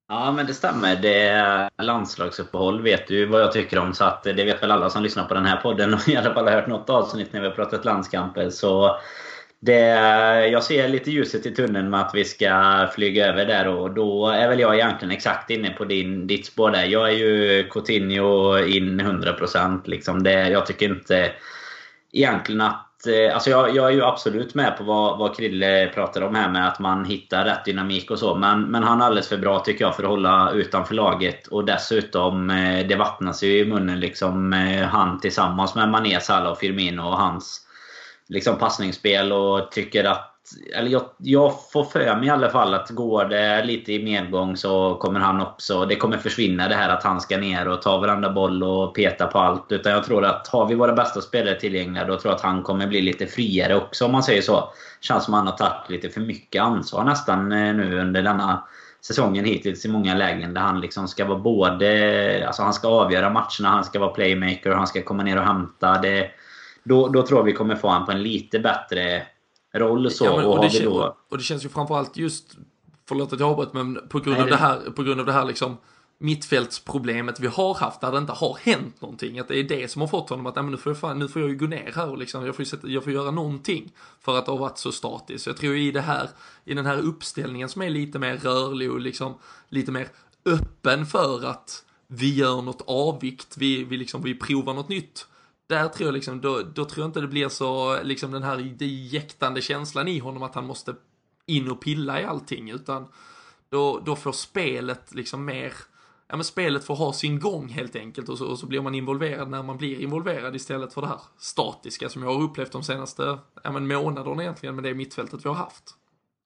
Ja, 0.09 0.32
men 0.32 0.47
det 0.47 0.55
stämmer. 0.55 0.97
Det 0.97 1.18
är 1.18 1.70
landslagsuppehåll 1.82 2.82
vet 2.82 3.09
du 3.09 3.26
vad 3.26 3.41
jag 3.41 3.53
tycker 3.53 3.78
om. 3.78 3.95
Så 3.95 4.05
att 4.05 4.22
det 4.22 4.32
vet 4.32 4.62
väl 4.62 4.70
alla 4.70 4.91
som 4.91 5.03
lyssnar 5.03 5.24
på 5.24 5.34
den 5.34 5.47
här 5.47 5.57
podden 5.57 5.95
och 5.95 6.09
i 6.09 6.16
alla 6.16 6.34
fall 6.34 6.45
har 6.45 6.53
hört 6.53 6.66
något 6.66 6.91
avsnitt 6.91 7.32
när 7.32 7.41
vi 7.41 7.47
har 7.47 7.55
pratat 7.55 7.84
landskamper. 7.84 8.51
Så 8.51 8.97
det, 9.61 9.89
jag 10.49 10.63
ser 10.63 10.89
lite 10.89 11.11
ljuset 11.11 11.47
i 11.47 11.55
tunneln 11.55 11.91
med 11.91 12.01
att 12.01 12.15
vi 12.15 12.25
ska 12.25 12.89
flyga 12.95 13.27
över 13.27 13.47
där 13.47 13.69
och 13.69 13.91
då 13.91 14.29
är 14.29 14.49
väl 14.49 14.61
jag 14.61 14.75
egentligen 14.75 15.15
exakt 15.15 15.51
inne 15.51 15.71
på 15.71 15.85
din, 15.85 16.27
ditt 16.27 16.47
spår 16.47 16.71
där. 16.71 16.85
Jag 16.85 17.09
är 17.09 17.17
ju 17.17 17.69
Coutinho 17.71 18.59
in 18.59 19.01
100% 19.01 19.81
liksom. 19.85 20.23
Det, 20.23 20.49
jag 20.49 20.67
tycker 20.67 20.87
inte 20.87 21.33
egentligen 22.13 22.61
att 22.61 23.07
eh, 23.07 23.35
Alltså 23.35 23.51
jag, 23.51 23.77
jag 23.77 23.87
är 23.87 23.93
ju 23.93 24.05
absolut 24.05 24.55
med 24.55 24.77
på 24.77 24.85
vad, 24.85 25.19
vad 25.19 25.37
Krille 25.37 25.91
pratar 25.95 26.23
om 26.23 26.35
här 26.35 26.51
med 26.51 26.69
att 26.69 26.79
man 26.79 27.05
hittar 27.05 27.45
rätt 27.45 27.65
dynamik 27.65 28.11
och 28.11 28.19
så. 28.19 28.35
Men, 28.35 28.63
men 28.63 28.83
han 28.83 29.01
är 29.01 29.05
alldeles 29.05 29.29
för 29.29 29.37
bra 29.37 29.59
tycker 29.59 29.85
jag 29.85 29.97
för 29.97 30.03
att 30.03 30.09
hålla 30.09 30.53
utanför 30.53 30.95
laget. 30.95 31.47
Och 31.47 31.65
dessutom, 31.65 32.51
eh, 32.51 32.87
det 32.87 32.97
vattnas 32.97 33.43
ju 33.43 33.59
i 33.59 33.65
munnen 33.65 34.01
liksom. 34.01 34.53
Eh, 34.53 34.87
han 34.87 35.21
tillsammans 35.21 35.75
med 35.75 35.89
Mané, 35.89 36.21
Salah 36.21 36.53
och 36.53 36.59
Firmino 36.59 37.03
och 37.03 37.19
hans 37.19 37.66
liksom 38.29 38.59
passningsspel 38.59 39.33
och 39.33 39.70
tycker 39.72 40.05
att 40.05 40.33
eller 40.74 40.91
jag, 40.91 41.03
jag 41.18 41.53
får 41.72 41.85
för 41.85 42.16
mig 42.16 42.27
i 42.27 42.31
alla 42.31 42.51
fall 42.51 42.74
att 42.74 42.91
går 42.91 43.24
det 43.24 43.64
lite 43.64 43.93
i 43.93 44.05
medgång 44.05 44.57
så 44.57 44.95
kommer 44.95 45.20
han 45.20 45.41
också... 45.41 45.85
Det 45.85 45.97
kommer 45.97 46.16
försvinna 46.18 46.68
det 46.68 46.74
här 46.74 46.89
att 46.89 47.03
han 47.03 47.20
ska 47.20 47.39
ner 47.39 47.68
och 47.68 47.83
ta 47.83 47.99
varandra 47.99 48.31
boll 48.31 48.62
och 48.62 48.95
peta 48.95 49.27
på 49.27 49.39
allt. 49.39 49.72
Utan 49.72 49.93
jag 49.93 50.05
tror 50.05 50.24
att 50.24 50.49
har 50.49 50.68
vi 50.68 50.74
våra 50.74 50.93
bästa 50.93 51.20
spelare 51.20 51.61
tillgängliga 51.61 52.05
då 52.05 52.16
tror 52.16 52.31
jag 52.31 52.35
att 52.35 52.43
han 52.43 52.62
kommer 52.62 52.87
bli 52.87 53.03
lite 53.03 53.27
friare 53.27 53.77
också 53.77 54.05
om 54.05 54.12
man 54.12 54.22
säger 54.22 54.43
så. 54.43 54.72
Känns 55.01 55.24
som 55.24 55.35
att 55.35 55.39
han 55.39 55.47
har 55.47 55.57
tagit 55.57 55.91
lite 55.91 56.09
för 56.09 56.20
mycket 56.20 56.62
ansvar 56.62 57.05
nästan 57.05 57.53
eh, 57.53 57.74
nu 57.74 58.01
under 58.01 58.22
denna 58.22 58.64
säsongen 59.07 59.45
hittills 59.45 59.85
i 59.85 59.89
många 59.89 60.14
lägen 60.14 60.55
där 60.55 60.61
han 60.61 60.81
liksom 60.81 61.09
ska 61.09 61.24
vara 61.24 61.39
både... 61.39 62.45
Alltså 62.47 62.62
han 62.62 62.72
ska 62.72 62.89
avgöra 62.89 63.31
matcherna, 63.31 63.68
han 63.68 63.85
ska 63.85 63.99
vara 63.99 64.11
playmaker 64.11 64.70
han 64.70 64.87
ska 64.87 65.03
komma 65.03 65.22
ner 65.22 65.39
och 65.39 65.45
hämta. 65.45 66.01
Det, 66.01 66.31
då, 66.89 67.09
då 67.09 67.26
tror 67.26 67.41
jag 67.41 67.45
vi 67.45 67.53
kommer 67.53 67.76
få 67.76 67.89
honom 67.89 68.07
på 68.07 68.12
en 68.12 68.22
lite 68.22 68.59
bättre 68.59 69.22
roll. 69.74 70.11
Så, 70.11 70.24
ja, 70.24 70.37
men, 70.37 70.45
och, 70.47 70.59
och, 70.59 70.64
det, 70.64 70.84
då... 70.84 71.16
och 71.30 71.39
det 71.39 71.45
känns 71.45 71.64
ju 71.64 71.68
framförallt 71.68 72.16
just, 72.16 72.57
förlåt 73.09 73.32
att 73.32 73.41
jag 73.41 73.51
avbröt, 73.51 73.72
men 73.72 74.09
på 74.09 74.20
grund, 74.20 74.37
Nej, 74.37 74.43
av 74.43 74.49
det 74.49 74.57
här, 74.57 74.91
på 74.97 75.03
grund 75.03 75.20
av 75.20 75.26
det 75.26 75.32
här 75.32 75.45
liksom 75.45 75.76
mittfältsproblemet 76.18 77.41
vi 77.41 77.47
har 77.47 77.74
haft 77.74 78.01
där 78.01 78.12
det 78.12 78.18
inte 78.18 78.32
har 78.32 78.59
hänt 78.61 79.01
någonting. 79.01 79.39
Att 79.39 79.49
det 79.49 79.59
är 79.59 79.64
det 79.64 79.91
som 79.91 80.01
har 80.01 80.09
fått 80.09 80.30
honom 80.30 80.47
att, 80.47 80.64
nu, 80.64 80.76
får 80.76 80.91
jag 80.91 80.99
fan, 80.99 81.18
nu 81.18 81.28
får 81.28 81.43
jag 81.43 81.51
ju 81.51 81.57
gå 81.57 81.66
ner 81.66 81.93
här 81.95 82.11
och 82.11 82.18
liksom, 82.18 82.47
jag 82.47 82.57
får, 82.57 82.64
sätta, 82.64 82.89
jag 82.89 83.05
får 83.05 83.12
göra 83.12 83.30
någonting 83.30 83.93
för 84.20 84.39
att 84.39 84.47
det 84.47 84.53
har 84.53 84.59
varit 84.59 84.78
så 84.78 84.93
statiskt. 84.93 85.45
Så 85.45 85.51
jag 85.51 85.57
tror 85.57 85.76
i 85.76 85.91
det 85.91 86.01
här, 86.01 86.28
i 86.64 86.74
den 86.74 86.87
här 86.87 86.99
uppställningen 86.99 87.68
som 87.68 87.82
är 87.82 87.91
lite 87.91 88.18
mer 88.18 88.37
rörlig 88.37 88.91
och 88.91 89.01
liksom 89.01 89.34
lite 89.68 89.93
mer 89.93 90.09
öppen 90.45 91.07
för 91.07 91.47
att 91.47 91.84
vi 92.07 92.34
gör 92.34 92.62
något 92.62 92.82
avvikt, 92.87 93.57
vi, 93.59 93.84
vi, 93.84 93.97
liksom, 93.97 94.22
vi 94.22 94.34
provar 94.34 94.74
något 94.74 94.89
nytt 94.89 95.26
där 95.69 95.89
tror 95.89 96.07
jag 96.07 96.14
liksom, 96.14 96.41
då, 96.41 96.62
då 96.75 96.85
tror 96.85 97.03
jag 97.03 97.09
inte 97.09 97.21
det 97.21 97.29
blir 97.29 97.49
så, 97.49 98.03
liksom 98.03 98.31
den 98.31 98.43
här 98.43 98.79
jäktande 98.87 99.61
känslan 99.61 100.09
i 100.09 100.19
honom 100.19 100.43
att 100.43 100.55
han 100.55 100.67
måste 100.67 100.95
in 101.47 101.71
och 101.71 101.81
pilla 101.81 102.21
i 102.21 102.25
allting, 102.25 102.71
utan 102.71 103.07
då, 103.69 104.03
då 104.07 104.17
får 104.17 104.33
spelet 104.33 105.14
liksom 105.14 105.45
mer, 105.45 105.73
ja 106.29 106.37
men 106.37 106.45
spelet 106.45 106.85
får 106.85 106.97
ha 106.97 107.12
sin 107.12 107.41
gång 107.41 107.69
helt 107.69 107.97
enkelt 107.97 108.29
och 108.29 108.39
så, 108.39 108.47
och 108.47 108.59
så 108.59 108.67
blir 108.67 108.81
man 108.81 108.95
involverad 108.95 109.49
när 109.51 109.62
man 109.62 109.77
blir 109.77 110.01
involverad 110.01 110.57
istället 110.57 110.95
för 110.95 111.01
det 111.01 111.09
här 111.09 111.21
statiska 111.39 112.09
som 112.09 112.23
jag 112.23 112.35
har 112.35 112.43
upplevt 112.43 112.73
de 112.73 112.83
senaste, 112.83 113.39
ja 113.62 113.73
men 113.73 113.87
månaderna 113.87 114.43
egentligen 114.43 114.75
med 114.75 114.85
det 114.85 114.95
mittfältet 114.95 115.45
vi 115.45 115.49
har 115.49 115.57
haft. 115.57 115.95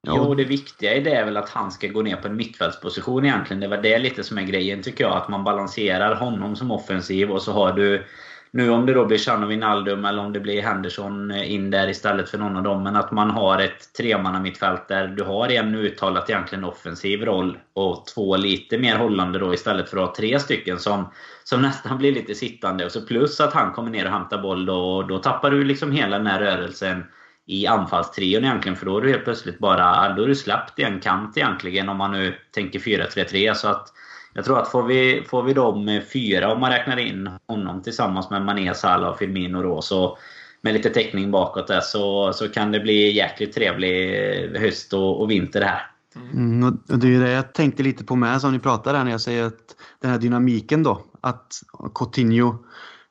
Jo, 0.06 0.34
det 0.34 0.44
viktiga 0.44 0.94
i 0.94 1.00
det 1.00 1.10
är 1.10 1.24
väl 1.24 1.36
att 1.36 1.48
han 1.48 1.70
ska 1.70 1.86
gå 1.88 2.02
ner 2.02 2.16
på 2.16 2.28
en 2.28 2.36
mittfältsposition 2.36 3.24
egentligen. 3.24 3.60
Det 3.60 3.68
var 3.68 3.76
det 3.76 3.98
lite 3.98 4.24
som 4.24 4.38
är 4.38 4.42
grejen 4.42 4.82
tycker 4.82 5.04
jag. 5.04 5.16
Att 5.16 5.28
man 5.28 5.44
balanserar 5.44 6.14
honom 6.14 6.56
som 6.56 6.70
offensiv 6.70 7.30
och 7.30 7.42
så 7.42 7.52
har 7.52 7.72
du 7.72 8.06
nu 8.52 8.70
om 8.70 8.86
det 8.86 8.94
då 8.94 9.04
blir 9.04 9.18
Chano 9.18 9.46
Wijnaldum 9.46 10.04
eller 10.04 10.22
om 10.22 10.32
det 10.32 10.40
blir 10.40 10.62
Henderson 10.62 11.30
eh, 11.30 11.52
in 11.52 11.70
där 11.70 11.88
istället 11.88 12.28
för 12.30 12.38
någon 12.38 12.56
av 12.56 12.62
dem. 12.62 12.82
Men 12.82 12.96
att 12.96 13.10
man 13.10 13.30
har 13.30 13.58
ett 13.58 13.92
tremannamittfält 13.92 14.88
där 14.88 15.08
du 15.08 15.22
har 15.22 15.48
en 15.48 15.74
uttalat 15.74 16.30
egentligen 16.30 16.64
offensiv 16.64 17.24
roll 17.24 17.58
och 17.74 18.06
två 18.06 18.36
lite 18.36 18.78
mer 18.78 18.96
hållande 18.96 19.38
då 19.38 19.54
istället 19.54 19.90
för 19.90 19.96
att 19.96 20.06
ha 20.06 20.14
tre 20.14 20.38
stycken 20.38 20.78
som, 20.78 21.12
som 21.44 21.62
nästan 21.62 21.98
blir 21.98 22.12
lite 22.12 22.34
sittande. 22.34 22.84
Och 22.84 22.92
så 22.92 23.00
plus 23.00 23.40
att 23.40 23.52
han 23.52 23.72
kommer 23.72 23.90
ner 23.90 24.04
och 24.04 24.12
hämtar 24.12 24.42
boll 24.42 24.66
då, 24.66 24.96
och 24.96 25.06
då 25.06 25.18
tappar 25.18 25.50
du 25.50 25.64
liksom 25.64 25.92
hela 25.92 26.18
den 26.18 26.26
här 26.26 26.40
rörelsen 26.40 27.04
i 27.46 27.66
anfallstrion 27.66 28.44
egentligen. 28.44 28.76
För 28.76 28.86
då 28.86 28.98
är 28.98 29.02
du 29.02 29.10
helt 29.10 29.24
plötsligt 29.24 29.58
bara, 29.58 30.12
då 30.12 30.22
är 30.22 30.28
du 30.28 30.34
släppt 30.34 30.78
i 30.78 30.82
en 30.82 31.00
kant 31.00 31.36
egentligen 31.36 31.88
om 31.88 31.96
man 31.96 32.12
nu 32.12 32.34
tänker 32.50 32.78
4-3-3. 32.78 33.54
Så 33.54 33.68
att 33.68 33.92
jag 34.32 34.44
tror 34.44 34.58
att 34.58 34.68
får 34.68 34.82
vi, 34.82 35.24
får 35.28 35.42
vi 35.42 35.52
de 35.52 36.00
fyra, 36.12 36.52
om 36.52 36.60
man 36.60 36.70
räknar 36.70 36.96
in 36.96 37.30
honom 37.48 37.82
tillsammans 37.82 38.30
med 38.30 38.42
Mané, 38.42 38.74
Salah 38.74 39.10
och 39.10 39.18
Firmino 39.18 39.62
då, 39.62 39.82
så 39.82 40.18
med 40.62 40.74
lite 40.74 40.90
täckning 40.90 41.30
bakåt 41.30 41.66
där 41.66 41.80
så, 41.80 42.32
så 42.32 42.48
kan 42.48 42.72
det 42.72 42.80
bli 42.80 43.10
jäkligt 43.10 43.54
trevlig 43.54 44.18
höst 44.58 44.92
och, 44.92 45.20
och 45.20 45.30
vinter 45.30 45.60
här. 45.60 45.86
Mm, 46.32 46.80
och 46.88 46.98
det 46.98 47.14
är 47.14 47.20
det 47.20 47.30
jag 47.30 47.52
tänkte 47.52 47.82
lite 47.82 48.04
på 48.04 48.16
med 48.16 48.40
som 48.40 48.52
ni 48.52 48.58
pratar 48.58 48.94
här 48.94 49.04
när 49.04 49.10
jag 49.10 49.20
säger 49.20 49.44
att 49.44 49.76
den 50.00 50.10
här 50.10 50.18
dynamiken 50.18 50.82
då. 50.82 51.02
Att 51.20 51.62
Coutinho 51.94 52.64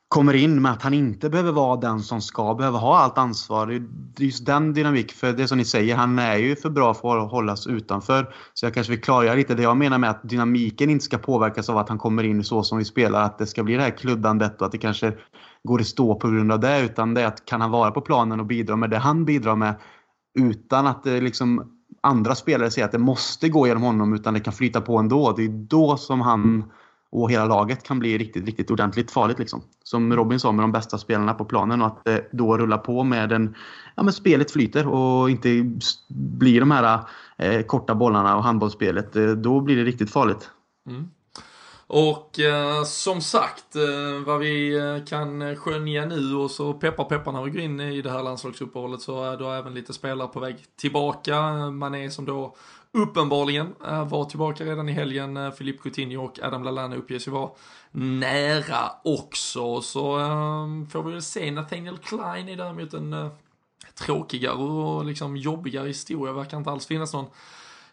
kommer 0.09 0.33
in 0.33 0.61
med 0.61 0.71
att 0.71 0.81
han 0.81 0.93
inte 0.93 1.29
behöver 1.29 1.51
vara 1.51 1.75
den 1.75 1.99
som 1.99 2.21
ska 2.21 2.55
behöva 2.55 2.77
ha 2.77 2.97
allt 2.97 3.17
ansvar. 3.17 3.67
Det 3.67 3.75
är 3.75 4.25
just 4.25 4.45
den 4.45 4.73
dynamik. 4.73 5.11
för 5.11 5.33
det 5.33 5.47
som 5.47 5.57
ni 5.57 5.65
säger, 5.65 5.95
han 5.95 6.19
är 6.19 6.35
ju 6.35 6.55
för 6.55 6.69
bra 6.69 6.93
för 6.93 7.17
att 7.17 7.31
hållas 7.31 7.67
utanför. 7.67 8.33
Så 8.53 8.65
jag 8.65 8.73
kanske 8.73 8.91
vill 8.91 9.01
klargöra 9.01 9.35
lite 9.35 9.55
det 9.55 9.63
jag 9.63 9.77
menar 9.77 9.97
med 9.97 10.09
att 10.09 10.29
dynamiken 10.29 10.89
inte 10.89 11.05
ska 11.05 11.17
påverkas 11.17 11.69
av 11.69 11.77
att 11.77 11.89
han 11.89 11.97
kommer 11.97 12.23
in 12.23 12.43
så 12.43 12.63
som 12.63 12.77
vi 12.77 12.85
spelar, 12.85 13.23
att 13.23 13.37
det 13.37 13.47
ska 13.47 13.63
bli 13.63 13.75
det 13.75 13.81
här 13.81 13.97
kluddandet 13.97 14.61
och 14.61 14.65
att 14.65 14.71
det 14.71 14.77
kanske 14.77 15.13
går 15.63 15.81
i 15.81 15.83
stå 15.83 16.15
på 16.15 16.29
grund 16.29 16.51
av 16.51 16.59
det. 16.59 16.81
Utan 16.81 17.13
det 17.13 17.21
är 17.21 17.27
att 17.27 17.45
kan 17.45 17.61
han 17.61 17.71
vara 17.71 17.91
på 17.91 18.01
planen 18.01 18.39
och 18.39 18.45
bidra 18.45 18.75
med 18.75 18.89
det 18.89 18.97
han 18.97 19.25
bidrar 19.25 19.55
med 19.55 19.75
utan 20.39 20.87
att 20.87 21.03
det 21.03 21.21
liksom 21.21 21.71
andra 22.01 22.35
spelare 22.35 22.71
säger 22.71 22.85
att 22.85 22.91
det 22.91 22.97
måste 22.97 23.49
gå 23.49 23.67
genom 23.67 23.83
honom 23.83 24.13
utan 24.13 24.33
det 24.33 24.39
kan 24.39 24.53
flyta 24.53 24.81
på 24.81 24.97
ändå. 24.97 25.31
Det 25.31 25.43
är 25.43 25.67
då 25.67 25.97
som 25.97 26.21
han 26.21 26.63
och 27.11 27.31
hela 27.31 27.45
laget 27.45 27.83
kan 27.83 27.99
bli 27.99 28.17
riktigt, 28.17 28.45
riktigt 28.45 28.71
ordentligt 28.71 29.11
farligt. 29.11 29.39
Liksom. 29.39 29.61
Som 29.83 30.15
Robin 30.15 30.39
sa 30.39 30.51
med 30.51 30.63
de 30.63 30.71
bästa 30.71 30.97
spelarna 30.97 31.33
på 31.33 31.45
planen 31.45 31.81
och 31.81 31.87
att 31.87 32.05
det 32.05 32.29
då 32.31 32.57
rulla 32.57 32.77
på 32.77 33.03
med 33.03 33.31
en... 33.31 33.55
Ja, 33.95 34.03
men 34.03 34.13
spelet 34.13 34.51
flyter 34.51 34.87
och 34.87 35.29
inte 35.29 35.77
blir 36.09 36.59
de 36.59 36.71
här 36.71 36.99
eh, 37.37 37.61
korta 37.61 37.95
bollarna 37.95 38.37
och 38.37 38.43
handbollsspelet. 38.43 39.15
Eh, 39.15 39.27
då 39.27 39.61
blir 39.61 39.75
det 39.75 39.83
riktigt 39.83 40.11
farligt. 40.11 40.49
Mm. 40.87 41.07
Och 41.91 42.39
eh, 42.39 42.83
som 42.83 43.21
sagt, 43.21 43.75
eh, 43.75 44.25
vad 44.25 44.39
vi 44.39 44.77
eh, 44.77 45.05
kan 45.05 45.55
skönja 45.55 46.05
nu 46.05 46.35
och 46.35 46.51
så 46.51 46.73
peppar 46.73 47.03
peppar 47.03 47.31
när 47.31 47.43
vi 47.43 47.51
går 47.51 47.61
in 47.61 47.79
i 47.79 48.01
det 48.01 48.11
här 48.11 48.23
landslagsuppehållet 48.23 49.01
så 49.01 49.23
är 49.23 49.37
då 49.37 49.51
även 49.51 49.73
lite 49.73 49.93
spelare 49.93 50.27
på 50.27 50.39
väg 50.39 50.55
tillbaka. 50.75 51.41
Man 51.71 51.95
är 51.95 52.09
som 52.09 52.25
då 52.25 52.55
uppenbarligen 52.93 53.75
eh, 53.85 54.07
var 54.07 54.25
tillbaka 54.25 54.65
redan 54.65 54.89
i 54.89 54.91
helgen. 54.91 55.37
Eh, 55.37 55.51
Filip 55.51 55.81
Coutinho 55.81 56.25
och 56.25 56.39
Adam 56.43 56.63
Lallana 56.63 56.95
uppges 56.95 57.27
ju 57.27 57.31
vara 57.31 57.51
nära 57.91 58.91
också. 59.03 59.81
Så 59.81 60.19
um, 60.19 60.87
får 60.87 61.03
vi 61.03 61.11
väl 61.11 61.21
se. 61.21 61.51
Nathaniel 61.51 61.97
Klein 61.97 62.49
är 62.49 62.57
däremot 62.57 62.93
en 62.93 63.13
uh, 63.13 63.31
tråkigare 63.95 64.53
och 64.53 65.05
liksom 65.05 65.37
jobbigare 65.37 65.87
historia. 65.87 66.33
Verkar 66.33 66.57
inte 66.57 66.71
alls 66.71 66.87
finnas 66.87 67.13
någon 67.13 67.29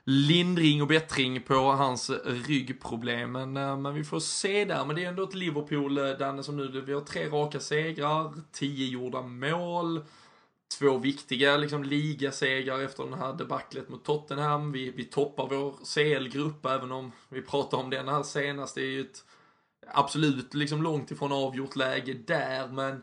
lindring 0.05 0.83
och 0.83 0.89
bättring 0.89 1.43
på 1.43 1.55
hans 1.55 2.11
ryggproblem. 2.25 3.33
Men, 3.33 3.53
men 3.53 3.95
vi 3.95 4.05
får 4.05 4.21
se 4.21 4.65
där. 4.65 4.85
Men 4.85 4.97
det 4.97 5.05
är 5.05 5.09
ändå 5.09 5.23
ett 5.23 5.35
Liverpool, 5.35 5.95
Danne, 5.95 6.43
som 6.43 6.57
nu, 6.57 6.83
vi 6.87 6.93
har 6.93 7.01
tre 7.01 7.29
raka 7.29 7.61
segrar, 7.61 8.33
tio 8.53 8.87
gjorda 8.87 9.23
mål 9.23 10.03
två 10.79 10.99
viktiga 10.99 11.57
liksom, 11.57 11.85
ligasegrar 11.85 12.81
efter 12.81 13.05
den 13.05 13.15
här 13.15 13.33
debaclet 13.33 13.89
mot 13.89 14.05
Tottenham. 14.05 14.73
Vi, 14.73 14.91
vi 14.91 15.05
toppar 15.05 15.49
vår 15.49 15.75
CL-grupp, 15.95 16.67
även 16.67 16.93
om 16.93 17.13
vi 17.29 17.43
pratar 17.43 17.79
om 17.79 17.91
den 17.91 18.09
här 18.09 18.23
senast. 18.23 18.75
Det 18.75 18.81
är 18.81 18.91
ju 18.91 19.01
ett 19.01 19.25
absolut 19.93 20.55
liksom, 20.55 20.83
långt 20.83 21.11
ifrån 21.11 21.33
avgjort 21.33 21.77
läge 21.77 22.15
där, 22.15 22.69
men 22.69 23.03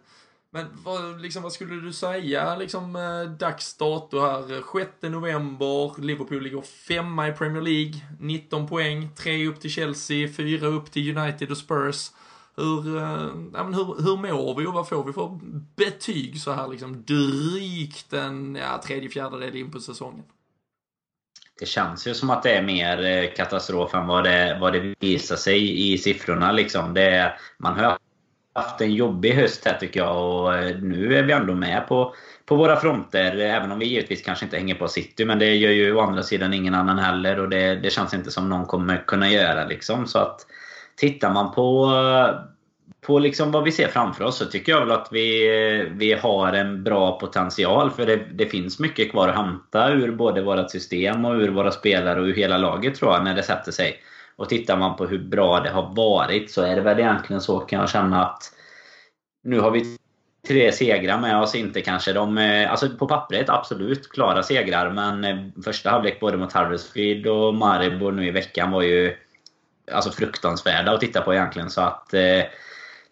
men 0.53 0.65
vad, 0.83 1.21
liksom, 1.21 1.43
vad 1.43 1.53
skulle 1.53 1.81
du 1.81 1.93
säga, 1.93 2.55
liksom 2.55 2.95
eh, 2.95 3.31
dags 3.37 3.77
dato 3.77 4.19
här, 4.19 4.63
6 4.79 4.91
november, 5.01 6.01
Liverpool 6.01 6.43
ligger 6.43 6.61
femma 6.61 7.27
i 7.27 7.31
Premier 7.31 7.61
League, 7.61 7.93
19 8.19 8.67
poäng, 8.67 9.09
3 9.15 9.47
upp 9.47 9.61
till 9.61 9.71
Chelsea, 9.71 10.29
4 10.33 10.67
upp 10.67 10.91
till 10.91 11.17
United 11.17 11.51
och 11.51 11.57
Spurs. 11.57 12.11
Hur, 12.55 12.97
eh, 12.97 13.29
ja, 13.53 13.63
men 13.63 13.73
hur, 13.73 13.85
hur 13.85 14.17
mår 14.17 14.55
vi 14.59 14.65
och 14.65 14.73
vad 14.73 14.89
får 14.89 15.03
vi 15.03 15.13
för 15.13 15.39
betyg 15.75 16.41
så 16.41 16.51
här 16.51 16.67
liksom 16.67 17.03
drygt 17.07 18.13
en 18.13 18.55
ja, 18.55 18.81
tredje 18.85 19.09
fjärdedel 19.09 19.55
in 19.55 19.71
på 19.71 19.79
säsongen? 19.79 20.23
Det 21.59 21.65
känns 21.65 22.07
ju 22.07 22.13
som 22.13 22.29
att 22.29 22.43
det 22.43 22.55
är 22.55 22.63
mer 22.63 23.05
eh, 23.05 23.31
katastrof 23.35 23.93
än 23.93 24.07
vad 24.07 24.23
det, 24.23 24.57
vad 24.61 24.73
det 24.73 24.95
visar 24.99 25.35
sig 25.35 25.91
i 25.93 25.97
siffrorna. 25.97 26.51
Liksom. 26.51 26.93
Det, 26.93 27.33
man 27.57 27.79
har 27.79 27.97
haft 28.53 28.81
en 28.81 28.93
jobbig 28.93 29.33
höst 29.33 29.65
här 29.65 29.77
tycker 29.79 29.99
jag 29.99 30.17
och 30.17 30.55
eh, 30.55 30.77
nu 30.77 31.17
är 31.17 31.23
vi 31.23 31.33
ändå 31.33 31.55
med 31.55 31.87
på, 31.87 32.15
på 32.45 32.55
våra 32.55 32.79
fronter. 32.79 33.37
Även 33.37 33.71
om 33.71 33.79
vi 33.79 33.85
givetvis 33.85 34.21
kanske 34.21 34.45
inte 34.45 34.57
hänger 34.57 34.75
på 34.75 34.87
City. 34.87 35.25
Men 35.25 35.39
det 35.39 35.55
gör 35.55 35.71
ju 35.71 35.95
å 35.95 36.01
andra 36.01 36.23
sidan 36.23 36.53
ingen 36.53 36.75
annan 36.75 36.99
heller 36.99 37.39
och 37.39 37.49
det, 37.49 37.75
det 37.75 37.89
känns 37.89 38.13
inte 38.13 38.31
som 38.31 38.49
någon 38.49 38.65
kommer 38.65 39.03
kunna 39.07 39.29
göra. 39.29 39.65
Liksom. 39.65 40.07
Så 40.07 40.19
att 40.19 40.45
Tittar 40.95 41.33
man 41.33 41.51
på, 41.51 41.85
eh, 41.85 42.39
på 43.01 43.19
liksom 43.19 43.51
vad 43.51 43.63
vi 43.63 43.71
ser 43.71 43.87
framför 43.87 44.23
oss 44.23 44.37
så 44.37 44.45
tycker 44.45 44.71
jag 44.71 44.79
väl 44.79 44.91
att 44.91 45.07
vi, 45.11 45.47
eh, 45.47 45.87
vi 45.97 46.13
har 46.13 46.53
en 46.53 46.83
bra 46.83 47.19
potential. 47.19 47.91
För 47.91 48.05
det, 48.05 48.15
det 48.33 48.45
finns 48.45 48.79
mycket 48.79 49.11
kvar 49.11 49.27
att 49.27 49.35
hämta 49.35 49.89
ur 49.89 50.11
både 50.11 50.41
vårt 50.41 50.71
system 50.71 51.25
och 51.25 51.33
ur 51.33 51.49
våra 51.49 51.71
spelare 51.71 52.19
och 52.19 52.25
ur 52.25 52.35
hela 52.35 52.57
laget 52.57 52.95
tror 52.95 53.13
jag 53.13 53.23
när 53.23 53.35
det 53.35 53.43
sätter 53.43 53.71
sig. 53.71 53.99
Och 54.35 54.49
tittar 54.49 54.77
man 54.77 54.95
på 54.95 55.05
hur 55.05 55.19
bra 55.19 55.59
det 55.59 55.69
har 55.69 55.95
varit 55.95 56.51
så 56.51 56.61
är 56.61 56.75
det 56.75 56.81
väl 56.81 56.99
egentligen 56.99 57.41
så 57.41 57.59
kan 57.59 57.79
jag 57.79 57.89
känna 57.89 58.25
att 58.25 58.43
nu 59.43 59.59
har 59.59 59.71
vi 59.71 59.97
tre 60.47 60.71
segrar 60.71 61.19
med 61.19 61.41
oss. 61.41 61.55
Inte 61.55 61.81
kanske 61.81 62.13
de... 62.13 62.37
Eh, 62.37 62.71
alltså 62.71 62.89
på 62.89 63.07
pappret 63.07 63.49
absolut 63.49 64.09
klara 64.09 64.43
segrar 64.43 64.91
men 64.91 65.51
första 65.63 65.89
halvlek 65.89 66.19
både 66.19 66.37
mot 66.37 66.53
Harvestfield 66.53 67.27
och 67.27 67.55
Maribor 67.55 68.11
nu 68.11 68.27
i 68.27 68.31
veckan 68.31 68.71
var 68.71 68.81
ju 68.81 69.15
alltså 69.91 70.11
fruktansvärda 70.11 70.91
att 70.91 70.99
titta 70.99 71.21
på 71.21 71.33
egentligen. 71.33 71.69
Så 71.69 71.81
att 71.81 72.13
eh, 72.13 72.41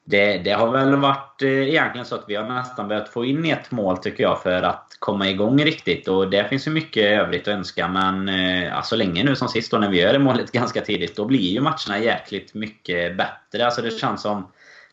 det, 0.04 0.38
det, 0.38 0.52
har 0.52 0.72
väl 0.72 0.96
varit 0.96 1.42
eh, 1.42 1.70
egentligen 1.70 2.06
så 2.06 2.16
att 2.16 2.26
vi 2.28 2.36
har 2.36 2.50
nästan 2.50 2.88
börjat 2.88 3.10
få 3.10 3.26
in 3.26 3.46
ett 3.46 3.72
mål 3.72 3.98
tycker 3.98 4.24
jag 4.24 4.42
för 4.42 4.64
att 4.64 4.88
komma 5.00 5.30
igång 5.30 5.64
riktigt. 5.64 6.08
Och 6.08 6.30
det 6.30 6.50
finns 6.50 6.68
ju 6.68 6.72
mycket 6.72 7.04
övrigt 7.04 7.42
att 7.42 7.54
önska 7.54 7.88
men 7.88 8.30
eh, 8.30 8.78
alltså 8.78 8.96
länge 8.96 9.24
nu 9.24 9.36
som 9.36 9.48
sist 9.48 9.72
då 9.72 9.78
när 9.78 9.90
vi 9.90 10.02
gör 10.02 10.14
det 10.14 10.20
målet 10.20 10.52
ganska 10.52 10.82
tidigt 10.82 11.16
då 11.16 11.26
blir 11.26 11.40
ju 11.40 11.62
matcherna 11.62 12.00
jäkligt 12.00 12.54
mycket 12.54 13.18
bättre. 13.18 13.66
Alltså 13.66 13.82
det 13.82 14.00
känns 14.00 14.22
som 14.22 14.48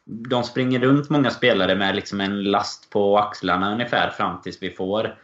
de 0.04 0.44
springer 0.44 0.80
runt 0.80 1.10
många 1.10 1.30
spelare 1.30 1.74
med 1.74 1.96
liksom 1.96 2.20
en 2.20 2.42
last 2.42 2.90
på 2.90 3.18
axlarna 3.18 3.72
ungefär 3.72 4.10
fram 4.10 4.40
tills 4.40 4.62
vi 4.62 4.70
får 4.70 5.14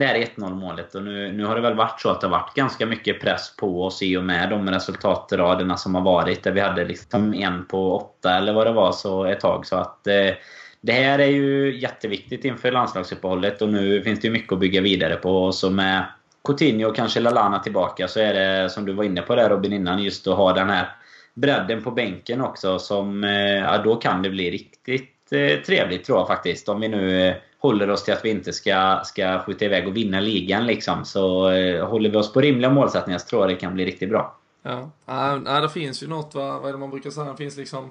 det 0.00 0.06
här 0.06 0.14
1-0 0.36 0.54
målet. 0.54 0.94
Och 0.94 1.02
nu, 1.02 1.32
nu 1.32 1.44
har 1.44 1.54
det 1.54 1.60
väl 1.60 1.74
varit 1.74 2.00
så 2.00 2.10
att 2.10 2.20
det 2.20 2.26
har 2.26 2.38
varit 2.38 2.54
ganska 2.54 2.86
mycket 2.86 3.20
press 3.20 3.56
på 3.56 3.84
oss 3.84 4.02
i 4.02 4.16
och 4.16 4.24
med 4.24 4.50
de 4.50 4.70
resultatraderna 4.70 5.76
som 5.76 5.94
har 5.94 6.02
varit. 6.02 6.42
Där 6.42 6.52
vi 6.52 6.60
hade 6.60 6.84
liksom 6.84 7.34
en 7.34 7.66
på 7.66 7.96
åtta 7.96 8.36
eller 8.36 8.52
vad 8.52 8.66
det 8.66 8.72
var 8.72 8.92
så 8.92 9.24
ett 9.24 9.40
tag. 9.40 9.66
Så 9.66 9.76
att 9.76 10.06
eh, 10.06 10.34
det 10.80 10.92
här 10.92 11.18
är 11.18 11.26
ju 11.26 11.78
jätteviktigt 11.80 12.44
inför 12.44 12.72
landslagsuppehållet 12.72 13.62
och 13.62 13.68
nu 13.68 14.02
finns 14.02 14.20
det 14.20 14.26
ju 14.26 14.32
mycket 14.32 14.52
att 14.52 14.58
bygga 14.58 14.80
vidare 14.80 15.16
på. 15.16 15.44
Och 15.44 15.54
så 15.54 15.70
med 15.70 16.04
Coutinho 16.44 16.88
och 16.88 16.96
kanske 16.96 17.20
Lalana 17.20 17.58
tillbaka 17.58 18.08
så 18.08 18.20
är 18.20 18.34
det 18.34 18.70
som 18.70 18.86
du 18.86 18.92
var 18.92 19.04
inne 19.04 19.22
på 19.22 19.34
där 19.34 19.48
Robin 19.48 19.72
innan 19.72 20.02
just 20.02 20.26
att 20.26 20.36
ha 20.36 20.52
den 20.52 20.70
här 20.70 20.88
bredden 21.34 21.82
på 21.82 21.90
bänken 21.90 22.40
också. 22.40 22.78
Som, 22.78 23.24
eh, 23.24 23.58
ja, 23.58 23.78
då 23.84 23.96
kan 23.96 24.22
det 24.22 24.30
bli 24.30 24.50
riktigt 24.50 25.32
eh, 25.32 25.62
trevligt 25.66 26.04
tror 26.04 26.18
jag 26.18 26.26
faktiskt. 26.26 26.68
Om 26.68 26.80
vi 26.80 26.88
nu 26.88 27.26
eh, 27.26 27.34
håller 27.60 27.90
oss 27.90 28.04
till 28.04 28.14
att 28.14 28.24
vi 28.24 28.30
inte 28.30 28.52
ska, 28.52 29.00
ska 29.04 29.42
skjuta 29.46 29.64
iväg 29.64 29.88
och 29.88 29.96
vinna 29.96 30.20
ligan. 30.20 30.66
Liksom. 30.66 31.04
Så 31.04 31.50
eh, 31.50 31.88
håller 31.88 32.10
vi 32.10 32.16
oss 32.16 32.32
på 32.32 32.40
rimliga 32.40 32.70
målsättningar 32.70 33.18
så 33.18 33.26
tror 33.26 33.42
jag 33.42 33.50
det 33.50 33.60
kan 33.60 33.74
bli 33.74 33.84
riktigt 33.84 34.08
bra. 34.08 34.36
Ja, 34.62 34.90
ja 35.06 35.60
det 35.60 35.68
finns 35.68 36.02
ju 36.02 36.06
något, 36.06 36.34
vad, 36.34 36.60
vad 36.60 36.68
är 36.68 36.72
det 36.72 36.78
man 36.78 36.90
brukar 36.90 37.10
säga, 37.10 37.30
det 37.30 37.36
finns 37.36 37.56
liksom 37.56 37.90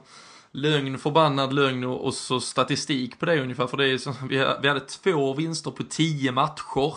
lögn, 0.52 0.98
förbannad 0.98 1.54
lögn 1.54 1.84
och, 1.84 2.06
och 2.06 2.14
så 2.14 2.40
statistik 2.40 3.20
på 3.20 3.26
det 3.26 3.42
ungefär. 3.42 3.68
För 3.68 3.78
det 3.78 3.88
är 3.88 3.98
så, 3.98 4.14
vi, 4.30 4.46
vi 4.62 4.68
hade 4.68 4.80
två 4.80 5.34
vinster 5.34 5.72
på 5.72 5.84
tio 5.84 6.32
matcher. 6.32 6.94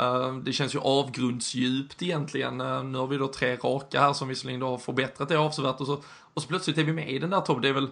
Eh, 0.00 0.34
det 0.34 0.52
känns 0.52 0.74
ju 0.74 0.78
avgrundsdjupt 0.78 2.02
egentligen. 2.02 2.60
Eh, 2.60 2.84
nu 2.84 2.98
har 2.98 3.06
vi 3.06 3.16
då 3.16 3.28
tre 3.28 3.56
raka 3.56 4.00
här 4.00 4.12
som 4.12 4.28
visserligen 4.28 4.60
då 4.60 4.66
har 4.66 4.78
förbättrat 4.78 5.28
det 5.28 5.36
avsevärt 5.36 5.80
och 5.80 5.86
så, 5.86 6.02
och 6.34 6.42
så 6.42 6.48
plötsligt 6.48 6.78
är 6.78 6.84
vi 6.84 6.92
med 6.92 7.10
i 7.10 7.18
den 7.18 7.30
där 7.30 7.40
toppen. 7.40 7.62
Det 7.62 7.68
är 7.68 7.72
väl 7.72 7.88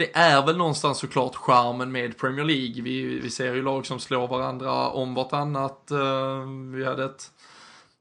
det 0.00 0.10
är 0.12 0.46
väl 0.46 0.56
någonstans 0.56 0.98
såklart 0.98 1.36
charmen 1.36 1.92
med 1.92 2.18
Premier 2.18 2.44
League. 2.44 2.82
Vi, 2.82 3.20
vi 3.20 3.30
ser 3.30 3.54
ju 3.54 3.62
lag 3.62 3.86
som 3.86 4.00
slår 4.00 4.28
varandra 4.28 4.90
om 4.90 5.14
vartannat. 5.14 5.90
Eh, 5.90 6.44
vi 6.74 6.84
hade 6.84 7.04
ett 7.04 7.30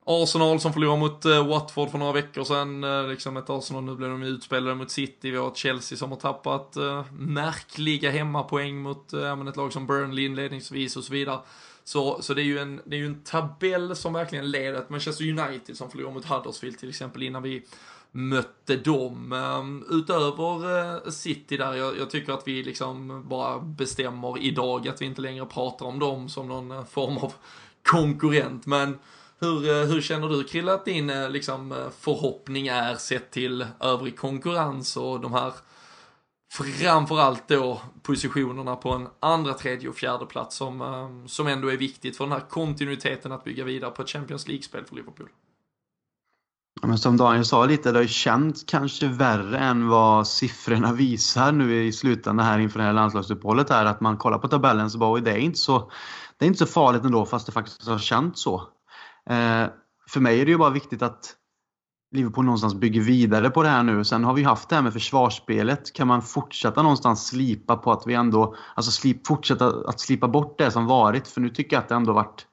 Arsenal 0.06 0.60
som 0.60 0.74
förlorade 0.74 1.00
mot 1.00 1.26
eh, 1.26 1.48
Watford 1.48 1.90
för 1.90 1.98
några 1.98 2.12
veckor 2.12 2.44
sedan. 2.44 2.84
Eh, 2.84 3.08
liksom 3.08 3.38
ett 3.38 3.50
Arsenal, 3.50 3.84
nu 3.84 3.96
blev 3.96 4.10
de 4.10 4.24
utspelade 4.24 4.76
mot 4.76 4.92
City. 4.92 5.32
Vi 5.32 5.38
har 5.38 5.48
ett 5.48 5.58
Chelsea 5.58 5.98
som 5.98 6.10
har 6.12 6.18
tappat 6.18 6.78
märkliga 7.12 8.12
hemmapoäng 8.12 8.82
mot 8.82 9.14
ett 9.50 9.58
lag 9.58 9.74
som 9.74 9.88
Burnley 9.88 10.26
inledningsvis 10.26 10.98
och 10.98 11.04
så 11.04 11.14
vidare. 11.14 11.40
Så, 11.84 12.22
så 12.22 12.34
det 12.34 12.42
är 12.42 12.46
ju 12.46 12.60
en, 12.60 12.82
det 12.86 12.96
är 12.96 13.00
ju 13.00 13.06
en 13.06 13.24
tabell 13.24 13.96
som 13.96 14.14
verkligen 14.14 14.52
leder 14.52 14.82
till 14.82 14.92
Manchester 14.92 15.30
United 15.30 15.78
som 15.78 15.92
förlorade 15.92 16.14
mot 16.14 16.26
Huddersfield 16.26 16.78
till 16.78 16.90
exempel 16.90 17.24
innan 17.24 17.44
vi 17.44 17.66
mötte 18.12 18.76
dem. 18.76 19.34
Ehm, 19.34 19.86
utöver 19.90 20.78
eh, 21.06 21.12
City 21.12 21.58
där, 21.58 21.74
jag, 21.74 21.98
jag, 21.98 22.10
tycker 22.10 22.34
att 22.34 22.48
vi 22.48 22.64
liksom 22.64 23.24
bara 23.30 23.60
bestämmer 23.60 24.38
idag 24.38 24.88
att 24.88 25.02
vi 25.02 25.06
inte 25.06 25.22
längre 25.22 25.46
pratar 25.46 25.86
om 25.86 26.00
dem 26.00 26.30
som 26.30 26.48
någon 26.48 26.72
eh, 26.72 26.86
form 26.86 27.18
av 27.18 27.34
konkurrent. 27.84 28.66
Men 28.66 29.00
hur, 29.40 29.70
eh, 29.70 29.88
hur 29.88 30.02
känner 30.02 30.30
du 30.30 30.44
Krille 30.44 30.74
att 30.74 30.86
din 30.86 31.32
liksom, 31.32 31.90
förhoppning 32.00 32.68
är 32.68 32.96
sett 32.96 33.32
till 33.32 33.68
övrig 33.80 34.18
konkurrens 34.18 34.98
och 34.98 35.20
de 35.20 35.34
här 35.34 35.54
framförallt 36.52 37.48
då 37.48 37.82
positionerna 38.04 38.76
på 38.76 38.90
en 38.90 39.08
andra, 39.20 39.54
tredje 39.54 39.90
och 39.90 39.96
fjärde 39.96 40.26
plats 40.26 40.56
som, 40.56 40.82
ehm, 40.82 41.28
som 41.28 41.48
ändå 41.48 41.68
är 41.68 41.78
viktigt 41.78 42.18
för 42.18 42.24
den 42.24 42.32
här 42.32 42.50
kontinuiteten 42.50 43.32
att 43.32 43.44
bygga 43.44 43.64
vidare 43.64 43.92
på 43.92 44.02
ett 44.02 44.10
Champions 44.10 44.48
League-spel 44.48 44.86
för 44.86 44.96
Liverpool? 44.96 45.30
Men 46.82 46.98
som 46.98 47.18
Daniel 47.18 47.46
sa 47.46 47.66
lite, 47.66 47.92
det 47.92 47.98
har 47.98 48.02
ju 48.04 48.08
känts 48.08 48.64
kanske 48.64 49.08
värre 49.08 49.58
än 49.58 49.88
vad 49.88 50.28
siffrorna 50.28 50.94
visar 50.94 51.52
nu 51.52 51.84
i 51.84 51.92
slutändan 51.92 52.46
här 52.46 52.60
inför 52.60 52.80
det 52.80 52.86
här 52.86 52.94
landslagsuppehållet 52.94 53.70
här. 53.70 53.86
Att 53.86 54.02
man 54.02 54.18
kollar 54.18 54.38
på 54.38 54.48
tabellen 54.48 54.90
så 54.90 54.98
bara, 54.98 55.20
det 55.20 55.32
är 55.32 55.38
inte 55.38 55.60
så, 55.60 55.92
det 56.38 56.46
är 56.46 56.48
inte 56.48 56.60
så 56.60 56.66
farligt 56.66 57.04
ändå 57.04 57.26
fast 57.26 57.46
det 57.46 57.52
faktiskt 57.52 57.88
har 57.88 58.00
känts 58.00 58.42
så. 58.42 58.56
Eh, 59.30 59.66
för 60.10 60.20
mig 60.20 60.42
är 60.42 60.46
det 60.46 60.52
ju 60.52 60.58
bara 60.58 60.70
viktigt 60.70 61.02
att 61.02 61.36
Liverpool 62.12 62.46
någonstans 62.46 62.76
bygger 62.76 63.02
vidare 63.02 63.50
på 63.50 63.64
det 63.64 63.70
här 63.70 63.84
nu. 63.84 64.04
Sen 64.04 64.24
har 64.24 64.34
vi 64.34 64.44
haft 64.44 64.70
det 64.70 64.76
här 64.76 64.84
med 64.84 64.94
försvarsspelet. 64.94 65.94
Kan 65.94 66.08
man 66.08 66.22
fortsätta 66.22 66.82
någonstans 66.82 67.28
slipa 67.28 67.76
på 67.76 67.92
att 67.92 68.08
vi 68.08 68.14
ändå, 68.14 68.56
alltså 68.76 68.92
slip, 68.92 69.28
fortsätta 69.28 69.68
att 69.68 70.00
slipa 70.00 70.28
bort 70.28 70.58
det 70.58 70.72
som 70.72 70.86
varit. 70.86 71.28
För 71.28 71.42
nu 71.42 71.50
tycker 71.50 71.76
jag 71.76 71.84
att 71.84 71.90
det 71.90 71.96
ändå 71.96 72.14
varit 72.14 72.46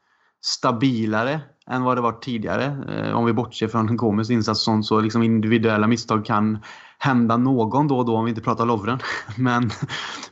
stabilare 0.47 1.41
än 1.71 1.83
vad 1.83 1.97
det 1.97 2.01
varit 2.01 2.23
tidigare. 2.23 2.65
Eh, 2.89 3.17
om 3.17 3.25
vi 3.25 3.33
bortser 3.33 3.69
från 3.69 3.97
Gomes 3.97 4.31
insats 4.31 4.61
sånt 4.61 4.87
så 4.87 5.01
liksom 5.01 5.23
individuella 5.23 5.87
misstag 5.87 6.25
kan 6.25 6.59
hända 6.99 7.37
någon 7.37 7.89
då 7.89 7.99
och 7.99 8.05
då 8.05 8.17
om 8.17 8.25
vi 8.25 8.29
inte 8.29 8.43
pratar 8.43 8.67
Lovren. 8.67 8.99
Men, 9.37 9.71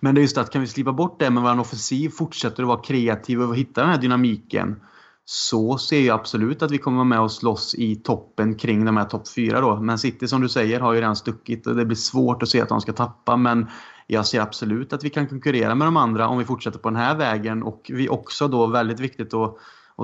men 0.01 0.15
det 0.15 0.21
är 0.21 0.23
just 0.23 0.39
att 0.39 0.51
kan 0.51 0.61
vi 0.61 0.67
slipa 0.67 0.93
bort 0.93 1.21
det 1.21 1.31
med 1.31 1.43
vår 1.43 1.61
offensiv, 1.61 2.09
fortsätter 2.09 2.63
att 2.63 2.69
vara 2.69 2.83
kreativa 2.83 3.45
och 3.45 3.57
hitta 3.57 3.81
den 3.81 3.91
här 3.91 3.99
dynamiken 3.99 4.81
så 5.25 5.79
ser 5.79 6.01
jag 6.01 6.21
absolut 6.21 6.63
att 6.63 6.71
vi 6.71 6.79
kommer 6.79 6.97
vara 6.97 7.05
med 7.05 7.21
och 7.21 7.33
slåss 7.33 7.75
i 7.75 7.97
toppen 7.97 8.55
kring 8.55 8.85
de 8.85 8.97
här 8.97 9.05
topp 9.05 9.29
fyra 9.29 9.61
då. 9.61 9.81
Men 9.81 9.99
City 9.99 10.29
som 10.29 10.41
du 10.41 10.49
säger 10.49 10.81
har 10.81 10.93
ju 10.93 11.01
redan 11.01 11.17
stuckit 11.17 11.67
och 11.67 11.77
det 11.77 11.85
blir 11.85 11.97
svårt 11.97 12.43
att 12.43 12.49
se 12.49 12.61
att 12.61 12.69
de 12.69 12.81
ska 12.81 12.93
tappa. 12.93 13.37
Men 13.37 13.67
jag 14.07 14.27
ser 14.27 14.41
absolut 14.41 14.93
att 14.93 15.05
vi 15.05 15.11
kan 15.11 15.27
konkurrera 15.27 15.75
med 15.75 15.87
de 15.87 15.97
andra 15.97 16.29
om 16.29 16.39
vi 16.39 16.45
fortsätter 16.45 16.79
på 16.79 16.91
den 16.91 16.99
här 16.99 17.15
vägen. 17.15 17.63
Och 17.63 17.91
vi 17.95 18.09
också 18.09 18.49
då 18.49 18.67
väldigt 18.67 19.01
viktigt 19.01 19.35
att, 19.35 19.57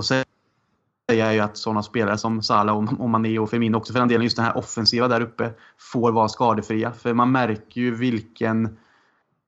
Sen 0.04 0.24
säga 1.10 1.26
är 1.26 1.32
ju 1.32 1.40
att 1.40 1.56
sådana 1.56 1.82
spelare 1.82 2.18
som 2.18 2.42
Salah 2.42 2.76
och 3.00 3.10
Mané 3.10 3.38
och 3.38 3.50
Firmino 3.50 3.76
också 3.76 3.92
för 3.92 4.00
den 4.00 4.08
delen, 4.08 4.24
just 4.24 4.36
den 4.36 4.44
här 4.44 4.56
offensiva 4.56 5.08
där 5.08 5.20
uppe, 5.20 5.52
får 5.78 6.12
vara 6.12 6.28
skadefria. 6.28 6.92
För 6.92 7.14
man 7.14 7.32
märker 7.32 7.80
ju 7.80 7.94
vilken 7.94 8.76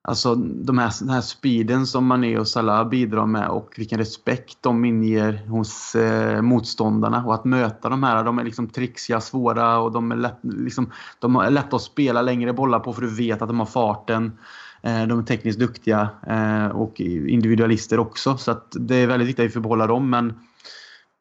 Alltså 0.04 0.34
de 0.34 0.78
här, 0.78 0.92
den 1.00 1.08
här 1.08 1.20
speeden 1.20 1.86
som 1.86 2.06
Mané 2.06 2.38
och 2.38 2.48
Salah 2.48 2.88
bidrar 2.88 3.26
med 3.26 3.48
och 3.48 3.74
vilken 3.76 3.98
respekt 3.98 4.58
de 4.60 4.84
inger 4.84 5.46
hos 5.46 5.94
eh, 5.94 6.42
motståndarna. 6.42 7.24
Och 7.26 7.34
att 7.34 7.44
möta 7.44 7.88
de 7.88 8.02
här, 8.02 8.24
de 8.24 8.38
är 8.38 8.44
liksom 8.44 8.68
trixiga, 8.68 9.20
svåra 9.20 9.78
och 9.78 9.92
de 9.92 10.12
är, 10.12 10.16
lätt, 10.16 10.38
liksom, 10.42 10.90
de 11.18 11.36
är 11.36 11.50
lätta 11.50 11.76
att 11.76 11.82
spela 11.82 12.22
längre 12.22 12.52
bollar 12.52 12.78
på 12.78 12.92
för 12.92 13.02
du 13.02 13.14
vet 13.14 13.42
att 13.42 13.48
de 13.48 13.58
har 13.58 13.66
farten. 13.66 14.38
Eh, 14.82 15.06
de 15.06 15.18
är 15.18 15.22
tekniskt 15.22 15.58
duktiga 15.58 16.08
eh, 16.26 16.66
och 16.66 17.00
individualister 17.00 17.98
också. 17.98 18.36
Så 18.36 18.50
att 18.50 18.76
det 18.80 18.96
är 18.96 19.06
väldigt 19.06 19.28
viktigt 19.28 19.42
att 19.44 19.50
vi 19.50 19.54
får 19.54 19.60
behålla 19.60 19.86
dem. 19.86 20.10
Men 20.10 20.34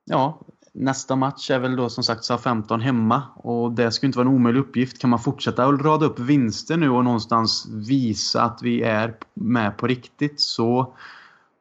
ja, 0.05 0.41
nästa 0.73 1.15
match 1.15 1.51
är 1.51 1.59
väl 1.59 1.75
då 1.75 1.89
som 1.89 2.03
sagt 2.03 2.23
SA-15 2.23 2.79
hemma 2.79 3.23
och 3.35 3.71
det 3.71 3.91
skulle 3.91 4.07
inte 4.07 4.17
vara 4.17 4.27
en 4.27 4.35
omöjlig 4.35 4.59
uppgift. 4.59 5.01
Kan 5.01 5.09
man 5.09 5.19
fortsätta 5.19 5.65
att 5.65 5.81
rada 5.81 6.05
upp 6.05 6.19
vinster 6.19 6.77
nu 6.77 6.89
och 6.89 7.03
någonstans 7.03 7.67
visa 7.71 8.41
att 8.41 8.59
vi 8.61 8.81
är 8.81 9.15
med 9.33 9.77
på 9.77 9.87
riktigt 9.87 10.41
så 10.41 10.95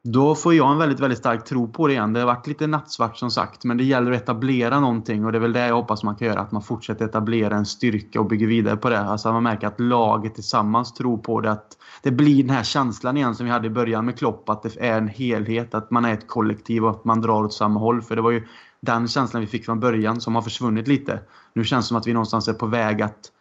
då 0.03 0.35
får 0.35 0.53
jag 0.53 0.71
en 0.71 0.77
väldigt, 0.77 0.99
väldigt 0.99 1.19
stark 1.19 1.45
tro 1.45 1.67
på 1.67 1.87
det 1.87 1.93
igen. 1.93 2.13
Det 2.13 2.19
har 2.19 2.27
varit 2.27 2.47
lite 2.47 2.67
nattsvart 2.67 3.17
som 3.17 3.31
sagt, 3.31 3.63
men 3.63 3.77
det 3.77 3.83
gäller 3.83 4.11
att 4.11 4.21
etablera 4.21 4.79
någonting 4.79 5.25
och 5.25 5.31
det 5.31 5.37
är 5.37 5.39
väl 5.39 5.53
det 5.53 5.67
jag 5.67 5.75
hoppas 5.75 6.03
man 6.03 6.15
kan 6.15 6.27
göra. 6.27 6.39
Att 6.39 6.51
man 6.51 6.61
fortsätter 6.61 7.05
etablera 7.05 7.55
en 7.55 7.65
styrka 7.65 8.19
och 8.19 8.25
bygger 8.25 8.47
vidare 8.47 8.77
på 8.77 8.89
det. 8.89 8.99
Alltså 8.99 9.29
att 9.29 9.33
man 9.33 9.43
märker 9.43 9.67
att 9.67 9.79
laget 9.79 10.35
tillsammans 10.35 10.93
tror 10.93 11.17
på 11.17 11.41
det. 11.41 11.51
Att 11.51 11.77
det 12.03 12.11
blir 12.11 12.43
den 12.43 12.55
här 12.55 12.63
känslan 12.63 13.17
igen 13.17 13.35
som 13.35 13.45
vi 13.45 13.51
hade 13.51 13.67
i 13.67 13.69
början 13.69 14.05
med 14.05 14.17
Klopp. 14.17 14.49
Att 14.49 14.63
det 14.63 14.77
är 14.79 14.97
en 14.97 15.07
helhet, 15.07 15.73
att 15.73 15.91
man 15.91 16.05
är 16.05 16.13
ett 16.13 16.27
kollektiv 16.27 16.85
och 16.85 16.91
att 16.91 17.05
man 17.05 17.21
drar 17.21 17.43
åt 17.43 17.53
samma 17.53 17.79
håll. 17.79 18.01
För 18.01 18.15
det 18.15 18.21
var 18.21 18.31
ju 18.31 18.47
den 18.79 19.07
känslan 19.07 19.41
vi 19.41 19.47
fick 19.47 19.65
från 19.65 19.79
början 19.79 20.21
som 20.21 20.35
har 20.35 20.41
försvunnit 20.41 20.87
lite. 20.87 21.19
Nu 21.53 21.63
känns 21.63 21.85
det 21.85 21.87
som 21.87 21.97
att 21.97 22.07
vi 22.07 22.13
någonstans 22.13 22.47
är 22.47 22.53
på 22.53 22.65
väg 22.65 23.01
att 23.01 23.31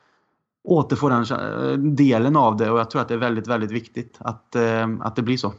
återfå 0.64 1.08
den 1.08 1.22
eh, 1.22 1.78
delen 1.78 2.36
av 2.36 2.56
det 2.56 2.70
och 2.70 2.78
jag 2.78 2.90
tror 2.90 3.02
att 3.02 3.08
det 3.08 3.14
är 3.14 3.18
väldigt, 3.18 3.46
väldigt 3.46 3.70
viktigt 3.70 4.16
att, 4.18 4.56
eh, 4.56 4.88
att 5.00 5.16
det 5.16 5.22
blir 5.22 5.36
så. 5.36 5.52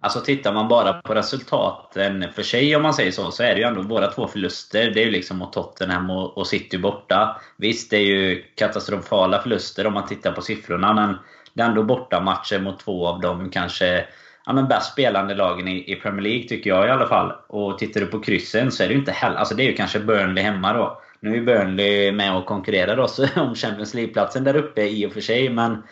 Alltså 0.00 0.20
tittar 0.20 0.52
man 0.52 0.68
bara 0.68 0.92
på 0.92 1.14
resultaten 1.14 2.32
för 2.34 2.42
sig 2.42 2.76
om 2.76 2.82
man 2.82 2.94
säger 2.94 3.10
så, 3.10 3.30
så 3.30 3.42
är 3.42 3.54
det 3.54 3.60
ju 3.60 3.66
ändå 3.66 3.82
våra 3.82 4.06
två 4.06 4.28
förluster. 4.28 4.90
Det 4.90 5.00
är 5.00 5.04
ju 5.04 5.10
liksom 5.10 5.38
mot 5.38 5.52
Tottenham 5.52 6.10
och, 6.10 6.38
och 6.38 6.46
City 6.46 6.78
borta. 6.78 7.40
Visst, 7.56 7.90
det 7.90 7.96
är 7.96 8.06
ju 8.06 8.44
katastrofala 8.54 9.42
förluster 9.42 9.86
om 9.86 9.94
man 9.94 10.06
tittar 10.08 10.32
på 10.32 10.42
siffrorna, 10.42 10.92
men 10.92 11.16
det 11.54 11.62
är 11.62 11.66
ändå 11.66 11.82
borta 11.82 12.20
matcher 12.20 12.58
mot 12.58 12.80
två 12.80 13.06
av 13.06 13.20
de 13.20 13.50
kanske 13.50 14.04
ja, 14.46 14.52
men 14.52 14.68
bäst 14.68 14.92
spelande 14.92 15.34
lagen 15.34 15.68
i, 15.68 15.92
i 15.92 15.96
Premier 15.96 16.22
League, 16.22 16.48
tycker 16.48 16.70
jag 16.70 16.86
i 16.86 16.90
alla 16.90 17.06
fall. 17.06 17.32
Och 17.46 17.78
tittar 17.78 18.00
du 18.00 18.06
på 18.06 18.20
kryssen 18.20 18.72
så 18.72 18.82
är 18.82 18.88
det 18.88 18.94
ju 18.94 19.00
inte 19.00 19.12
heller... 19.12 19.36
Alltså 19.36 19.54
det 19.54 19.62
är 19.62 19.70
ju 19.70 19.76
kanske 19.76 20.00
Burnley 20.00 20.44
hemma 20.44 20.72
då. 20.72 21.02
Nu 21.20 21.30
är 21.30 21.34
ju 21.34 21.44
Burnley 21.44 22.12
med 22.12 22.36
och 22.36 22.46
konkurrerar 22.46 22.96
då, 22.96 23.06
om 23.42 23.54
Champions 23.54 23.94
League-platsen 23.94 24.44
där 24.44 24.56
uppe 24.56 24.82
i 24.82 25.06
och 25.06 25.12
för 25.12 25.20
sig, 25.20 25.48
men 25.48 25.82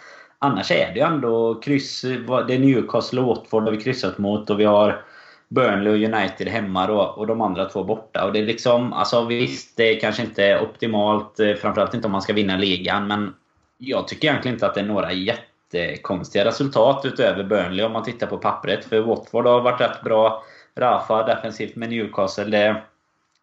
annars 0.40 0.70
är 0.70 0.92
det 0.94 1.00
ju 1.00 1.06
ändå 1.06 1.54
kryss. 1.54 2.02
Det 2.02 2.54
är 2.54 2.58
Newcastle 2.58 3.20
och 3.20 3.26
Watford 3.26 3.62
har 3.62 3.70
vi 3.70 3.80
kryssat 3.80 4.18
mot 4.18 4.50
och 4.50 4.60
vi 4.60 4.64
har 4.64 5.04
Burnley 5.48 5.92
och 5.92 6.14
United 6.14 6.48
hemma 6.48 6.86
då, 6.86 7.00
och 7.00 7.26
de 7.26 7.40
andra 7.40 7.64
två 7.64 7.84
borta. 7.84 8.24
Och 8.24 8.32
det 8.32 8.38
är 8.38 8.46
liksom, 8.46 8.92
alltså 8.92 9.24
visst, 9.24 9.76
det 9.76 9.82
är 9.84 10.00
kanske 10.00 10.22
inte 10.22 10.60
optimalt, 10.60 11.40
eh, 11.40 11.54
framförallt 11.54 11.94
inte 11.94 12.06
om 12.06 12.12
man 12.12 12.22
ska 12.22 12.32
vinna 12.32 12.56
ligan, 12.56 13.06
men 13.06 13.34
jag 13.78 14.08
tycker 14.08 14.28
egentligen 14.28 14.54
inte 14.54 14.66
att 14.66 14.74
det 14.74 14.80
är 14.80 14.84
några 14.84 15.12
jättekonstiga 15.12 16.44
resultat 16.44 17.04
utöver 17.04 17.44
Burnley 17.44 17.84
om 17.84 17.92
man 17.92 18.02
tittar 18.02 18.26
på 18.26 18.38
pappret. 18.38 18.84
För 18.84 19.00
Watford 19.00 19.46
har 19.46 19.60
varit 19.60 19.80
rätt 19.80 20.02
bra. 20.02 20.44
Rafa 20.76 21.26
defensivt 21.26 21.76
med 21.76 21.90
Newcastle, 21.90 22.44
det 22.44 22.82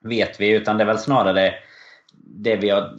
vet 0.04 0.40
vi. 0.40 0.50
Utan 0.50 0.78
det 0.78 0.84
är 0.84 0.86
väl 0.86 0.98
snarare 0.98 1.54
det 2.30 2.56
vi 2.56 2.70
har 2.70 2.94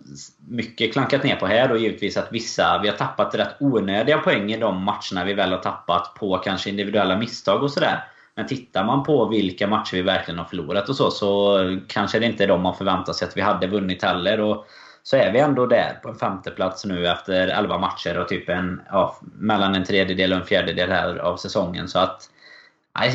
mycket 0.48 0.92
klankat 0.92 1.24
ner 1.24 1.36
på 1.36 1.46
här 1.46 1.68
då 1.68 1.76
givetvis 1.76 2.16
att 2.16 2.32
vissa, 2.32 2.78
vi 2.82 2.88
har 2.88 2.96
tappat 2.96 3.34
rätt 3.34 3.56
onödiga 3.60 4.18
poäng 4.18 4.52
i 4.52 4.56
de 4.56 4.82
matcherna 4.82 5.24
vi 5.24 5.34
väl 5.34 5.52
har 5.52 5.58
tappat 5.58 6.14
på 6.14 6.38
kanske 6.38 6.70
individuella 6.70 7.18
misstag 7.18 7.62
och 7.62 7.70
sådär. 7.70 8.04
Men 8.34 8.46
tittar 8.46 8.84
man 8.84 9.02
på 9.02 9.28
vilka 9.28 9.66
matcher 9.66 9.96
vi 9.96 10.02
verkligen 10.02 10.38
har 10.38 10.44
förlorat 10.44 10.88
och 10.88 10.96
så, 10.96 11.10
så 11.10 11.58
kanske 11.86 12.18
det 12.18 12.26
inte 12.26 12.44
är 12.44 12.48
de 12.48 12.62
man 12.62 12.74
förväntar 12.74 13.12
sig 13.12 13.28
att 13.28 13.36
vi 13.36 13.40
hade 13.40 13.66
vunnit 13.66 14.02
heller. 14.02 14.40
Och 14.40 14.66
så 15.02 15.16
är 15.16 15.32
vi 15.32 15.38
ändå 15.38 15.66
där 15.66 15.98
på 16.02 16.08
en 16.08 16.14
femteplats 16.14 16.84
nu 16.84 17.06
efter 17.06 17.48
11 17.48 17.78
matcher 17.78 18.18
och 18.18 18.28
typ 18.28 18.48
en, 18.48 18.82
ja, 18.90 19.16
mellan 19.38 19.74
en 19.74 19.84
tredjedel 19.84 20.32
och 20.32 20.38
en 20.38 20.44
fjärdedel 20.44 20.90
här 20.90 21.18
av 21.18 21.36
säsongen. 21.36 21.88
Så 21.88 21.98
att 21.98 22.30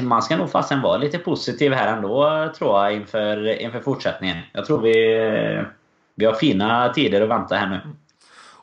man 0.03 0.21
ska 0.21 0.37
nog 0.37 0.51
fasen 0.51 0.81
vara 0.81 0.97
lite 0.97 1.17
positiv 1.17 1.73
här 1.73 1.97
ändå, 1.97 2.49
tror 2.57 2.79
jag, 2.79 2.93
inför, 2.93 3.61
inför 3.61 3.79
fortsättningen. 3.79 4.37
Jag 4.53 4.65
tror 4.65 4.81
vi 4.81 5.17
vi 6.15 6.25
har 6.25 6.33
fina 6.33 6.93
tider 6.93 7.21
att 7.21 7.29
vänta 7.29 7.55
här 7.55 7.69
nu. 7.69 7.75
Mm. 7.75 7.95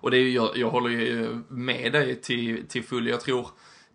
Och 0.01 0.11
det 0.11 0.17
är, 0.17 0.29
jag, 0.29 0.57
jag 0.57 0.71
håller 0.71 0.91
ju 0.91 1.43
med 1.49 1.93
dig 1.93 2.21
till, 2.21 2.69
till 2.69 2.85
full. 2.85 3.09
Jag 3.09 3.21
tror 3.21 3.47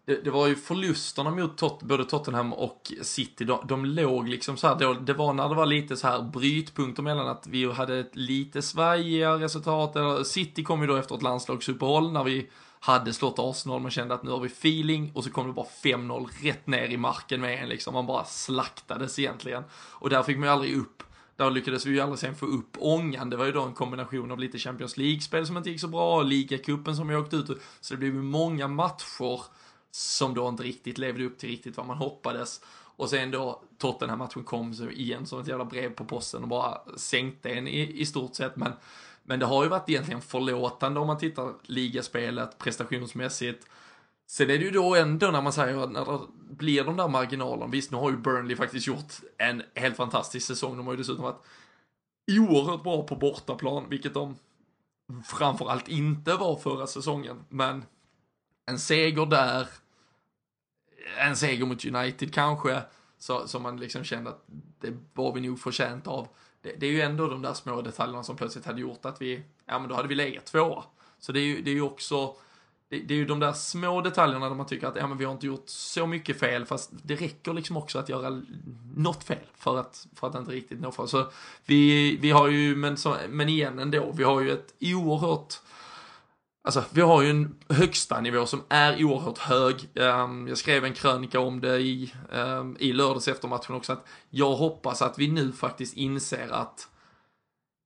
det, 0.05 0.23
det, 0.23 0.31
var 0.31 0.47
ju 0.47 0.55
förlusterna 0.55 1.29
mot 1.29 1.57
tot, 1.57 1.83
både 1.83 2.05
Tottenham 2.05 2.53
och 2.53 2.91
City, 3.01 3.45
de, 3.45 3.59
de 3.67 3.85
låg 3.85 4.29
liksom 4.29 4.57
så 4.57 4.67
här, 4.67 4.75
det, 4.75 4.99
det 4.99 5.13
var 5.13 5.33
när 5.33 5.49
det 5.49 5.55
var 5.55 5.65
lite 5.65 5.97
så 5.97 6.07
här 6.07 6.21
brytpunkter 6.21 7.03
mellan 7.03 7.27
att 7.27 7.47
vi 7.47 7.71
hade 7.71 7.99
ett 7.99 8.15
lite 8.15 8.61
svajiga 8.61 9.33
resultat, 9.33 9.95
eller 9.95 10.23
City 10.23 10.63
kom 10.63 10.81
ju 10.81 10.87
då 10.87 10.95
efter 10.95 11.15
ett 11.15 11.21
landslagsuppehåll 11.21 12.11
när 12.11 12.23
vi 12.23 12.49
hade 12.79 13.13
slått 13.13 13.39
Arsenal, 13.39 13.81
man 13.81 13.91
kände 13.91 14.13
att 14.13 14.23
nu 14.23 14.31
har 14.31 14.39
vi 14.39 14.47
feeling 14.47 15.11
och 15.15 15.23
så 15.23 15.29
kom 15.31 15.47
det 15.47 15.53
bara 15.53 15.65
5-0 15.83 16.27
rätt 16.41 16.67
ner 16.67 16.87
i 16.87 16.97
marken 16.97 17.41
med 17.41 17.63
en 17.63 17.69
liksom, 17.69 17.93
man 17.93 18.05
bara 18.05 18.25
slaktades 18.25 19.19
egentligen. 19.19 19.63
Och 19.73 20.09
där 20.09 20.23
fick 20.23 20.37
man 20.37 20.47
ju 20.47 20.53
aldrig 20.53 20.77
upp 20.77 21.03
där 21.35 21.51
lyckades 21.51 21.85
vi 21.85 21.91
ju 21.91 21.99
aldrig 21.99 22.19
sen 22.19 22.35
få 22.35 22.45
upp 22.45 22.77
ångan. 22.79 23.29
Det 23.29 23.37
var 23.37 23.45
ju 23.45 23.51
då 23.51 23.61
en 23.61 23.73
kombination 23.73 24.31
av 24.31 24.39
lite 24.39 24.57
Champions 24.57 24.97
League-spel 24.97 25.47
som 25.47 25.57
inte 25.57 25.69
gick 25.69 25.81
så 25.81 25.87
bra, 25.87 26.21
ligacupen 26.21 26.95
som 26.95 27.07
vi 27.07 27.15
åkte 27.15 27.35
ut 27.35 27.61
Så 27.81 27.93
det 27.93 27.97
blev 27.97 28.13
ju 28.15 28.21
många 28.21 28.67
matcher 28.67 29.41
som 29.91 30.33
då 30.33 30.49
inte 30.49 30.63
riktigt 30.63 30.97
levde 30.97 31.25
upp 31.25 31.37
till 31.37 31.49
riktigt 31.49 31.77
vad 31.77 31.85
man 31.85 31.97
hoppades. 31.97 32.61
Och 32.97 33.09
sen 33.09 33.31
då 33.31 33.61
Tottenham-matchen 33.77 34.43
kom 34.43 34.73
så 34.73 34.89
igen 34.89 35.25
som 35.25 35.39
ett 35.39 35.47
jävla 35.47 35.65
brev 35.65 35.89
på 35.89 36.05
posten 36.05 36.43
och 36.43 36.49
bara 36.49 36.81
sänkte 36.97 37.49
en 37.49 37.67
i, 37.67 38.01
i 38.01 38.05
stort 38.05 38.35
sett. 38.35 38.55
Men, 38.55 38.71
men 39.23 39.39
det 39.39 39.45
har 39.45 39.63
ju 39.63 39.69
varit 39.69 39.89
egentligen 39.89 40.21
förlåtande 40.21 40.99
om 40.99 41.07
man 41.07 41.17
tittar 41.17 41.53
ligaspelet 41.63 42.57
prestationsmässigt. 42.57 43.67
Sen 44.27 44.49
är 44.49 44.57
det 44.57 44.65
ju 44.65 44.71
då 44.71 44.95
ändå 44.95 45.31
när 45.31 45.41
man 45.41 45.53
säger 45.53 45.77
att 45.77 45.91
när 45.91 46.05
det 46.05 46.27
blir 46.55 46.83
de 46.83 46.97
där 46.97 47.07
marginalerna, 47.07 47.67
visst 47.67 47.91
nu 47.91 47.97
har 47.97 48.11
ju 48.11 48.17
Burnley 48.17 48.55
faktiskt 48.55 48.87
gjort 48.87 49.13
en 49.37 49.63
helt 49.75 49.95
fantastisk 49.95 50.47
säsong, 50.47 50.77
de 50.77 50.85
har 50.85 50.93
ju 50.93 50.97
dessutom 50.97 51.23
varit 51.23 51.45
oerhört 52.31 52.83
bra 52.83 53.03
på 53.03 53.15
bortaplan, 53.15 53.89
vilket 53.89 54.13
de 54.13 54.35
framförallt 55.25 55.87
inte 55.87 56.33
var 56.33 56.55
förra 56.55 56.87
säsongen, 56.87 57.45
men 57.49 57.85
en 58.65 58.79
seger 58.79 59.25
där, 59.25 59.67
en 61.17 61.35
seger 61.35 61.65
mot 61.65 61.85
United 61.85 62.33
kanske, 62.33 62.81
så, 63.17 63.47
som 63.47 63.63
man 63.63 63.77
liksom 63.77 64.03
kände 64.03 64.29
att 64.29 64.45
det 64.79 64.97
var 65.13 65.33
vi 65.33 65.41
nog 65.41 65.59
förtjänt 65.59 66.07
av. 66.07 66.27
Det, 66.61 66.75
det, 66.79 66.85
är 66.85 66.91
ju 66.91 67.01
ändå 67.01 67.27
de 67.27 67.41
där 67.41 67.53
små 67.53 67.81
detaljerna 67.81 68.23
som 68.23 68.35
plötsligt 68.35 68.65
hade 68.65 68.81
gjort 68.81 69.05
att 69.05 69.21
vi, 69.21 69.43
ja 69.65 69.79
men 69.79 69.89
då 69.89 69.95
hade 69.95 70.07
vi 70.07 70.15
legat 70.15 70.45
tvåa. 70.45 70.83
Så 71.19 71.31
det 71.31 71.39
är 71.39 71.43
ju, 71.43 71.61
det 71.61 71.71
är 71.71 71.75
ju 71.75 71.81
också 71.81 72.35
det, 72.99 73.07
det, 73.07 73.13
är 73.13 73.17
ju 73.17 73.25
de 73.25 73.39
där 73.39 73.53
små 73.53 74.01
detaljerna 74.01 74.49
där 74.49 74.55
man 74.55 74.65
tycker 74.65 74.87
att 74.87 74.95
ja, 74.95 75.07
men 75.07 75.17
vi 75.17 75.25
har 75.25 75.31
inte 75.31 75.47
gjort 75.47 75.63
så 75.65 76.07
mycket 76.07 76.39
fel, 76.39 76.65
fast 76.65 76.89
det 76.91 77.15
räcker 77.15 77.53
liksom 77.53 77.77
också 77.77 77.99
att 77.99 78.09
göra 78.09 78.41
något 78.95 79.23
fel 79.23 79.37
för 79.57 79.77
att, 79.77 80.07
för 80.15 80.27
att 80.27 80.35
inte 80.35 80.51
riktigt 80.51 80.81
nå 80.81 80.91
fram. 80.91 81.07
Så 81.07 81.25
vi, 81.65 82.17
vi 82.17 82.31
har 82.31 82.47
ju, 82.47 82.75
men, 82.75 82.97
så, 82.97 83.15
men 83.29 83.49
igen 83.49 83.79
ändå, 83.79 84.11
vi 84.11 84.23
har 84.23 84.41
ju 84.41 84.51
ett 84.51 84.73
oerhört 84.79 85.59
Alltså, 86.65 86.83
vi 86.89 87.01
har 87.01 87.21
ju 87.21 87.29
en 87.29 87.55
högsta 87.69 88.21
nivå 88.21 88.45
som 88.45 88.61
är 88.69 89.03
oerhört 89.03 89.37
hög. 89.37 89.89
Ehm, 89.95 90.47
jag 90.47 90.57
skrev 90.57 90.85
en 90.85 90.93
krönika 90.93 91.39
om 91.39 91.61
det 91.61 91.77
i, 91.79 92.13
ehm, 92.31 92.77
i 92.79 92.93
lördags 92.93 93.27
efter 93.27 93.47
matchen 93.47 93.75
också, 93.75 93.93
att 93.93 94.05
jag 94.29 94.55
hoppas 94.55 95.01
att 95.01 95.19
vi 95.19 95.27
nu 95.27 95.51
faktiskt 95.51 95.97
inser 95.97 96.49
att 96.51 96.87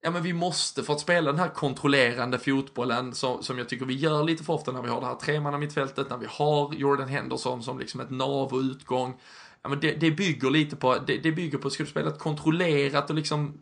ja 0.01 0.11
men 0.11 0.23
vi 0.23 0.33
måste, 0.33 0.83
för 0.83 0.93
att 0.93 0.99
spela 0.99 1.31
den 1.31 1.39
här 1.39 1.49
kontrollerande 1.49 2.39
fotbollen 2.39 3.13
som, 3.13 3.43
som 3.43 3.57
jag 3.57 3.69
tycker 3.69 3.85
vi 3.85 3.95
gör 3.95 4.23
lite 4.23 4.43
för 4.43 4.53
ofta 4.53 4.71
när 4.71 4.81
vi 4.81 4.89
har 4.89 5.01
det 5.01 5.07
här 5.07 5.15
tremannamittfältet, 5.15 6.09
när 6.09 6.17
vi 6.17 6.27
har 6.29 6.73
Jordan 6.73 7.07
Henderson 7.07 7.63
som 7.63 7.79
liksom 7.79 7.99
ett 7.99 8.09
nav 8.09 8.53
och 8.53 8.59
utgång. 8.59 9.13
Ja 9.61 9.69
men 9.69 9.79
det, 9.79 9.91
det 9.91 10.11
bygger 10.11 10.49
lite 10.49 10.75
på, 10.75 10.95
det, 11.07 11.17
det 11.17 11.31
bygger 11.31 11.57
på, 11.57 11.69
ska 11.69 11.83
du 11.83 11.89
spela 11.89 12.09
ett 12.09 12.19
kontrollerat 12.19 13.09
och 13.09 13.15
liksom 13.15 13.59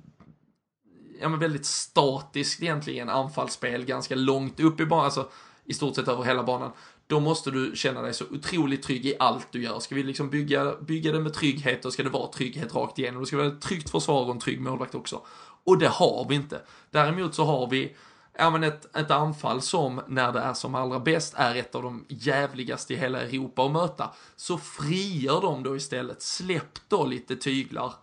ja 1.22 1.30
men 1.30 1.40
väldigt 1.40 1.66
statiskt 1.66 2.62
egentligen 2.62 3.10
anfallsspel 3.10 3.86
ganska 3.86 4.16
långt 4.16 4.60
upp 4.60 4.80
i 4.80 4.86
banan, 4.86 5.06
alltså 5.06 5.30
i 5.66 5.74
stort 5.74 5.96
sett 5.96 6.08
över 6.08 6.24
hela 6.24 6.44
banan. 6.44 6.72
Då 7.08 7.20
måste 7.20 7.52
du 7.52 7.72
känna 7.76 8.02
dig 8.02 8.14
så 8.14 8.26
otroligt 8.32 8.84
trygg 8.84 9.06
i 9.06 9.16
allt 9.20 9.52
du 9.52 9.64
gör. 9.64 9.80
Ska 9.80 9.96
vi 9.96 10.04
liksom 10.04 10.30
bygga, 10.30 10.76
bygga 10.76 11.12
det 11.12 11.20
med 11.20 11.34
trygghet, 11.34 11.84
då 11.84 11.92
ska 11.92 12.04
det 12.04 12.10
vara 12.10 12.32
trygghet 12.32 12.76
rakt 12.76 13.00
igenom. 13.00 13.20
Då 13.20 13.26
ska 13.26 13.38
vara 13.38 13.48
ett 13.48 13.62
tryggt 13.62 13.90
försvar 13.90 14.26
och 14.26 14.32
en 14.32 14.40
trygg 14.40 14.62
målvakt 14.62 14.96
också. 14.96 15.22
Och 15.68 15.78
det 15.78 15.88
har 15.88 16.26
vi 16.30 16.36
inte. 16.36 16.62
Däremot 16.92 17.36
så 17.36 17.46
har 17.46 17.70
vi 17.70 17.96
ja, 18.38 18.50
men 18.50 18.64
ett, 18.64 18.96
ett 18.96 19.12
anfall 19.12 19.62
som, 19.62 20.02
när 20.08 20.32
det 20.32 20.40
är 20.40 20.54
som 20.54 20.76
allra 20.76 21.00
bäst, 21.00 21.34
är 21.38 21.56
ett 21.56 21.76
av 21.76 21.84
de 21.84 22.06
jävligaste 22.08 22.94
i 22.94 22.98
hela 22.98 23.22
Europa 23.22 23.66
att 23.66 23.72
möta. 23.72 24.12
Så 24.36 24.58
frigör 24.58 25.42
de 25.42 25.64
då 25.64 25.76
istället. 25.76 26.22
Släpp 26.22 26.80
då 26.88 27.06
lite 27.06 27.36
tyglar. 27.36 27.94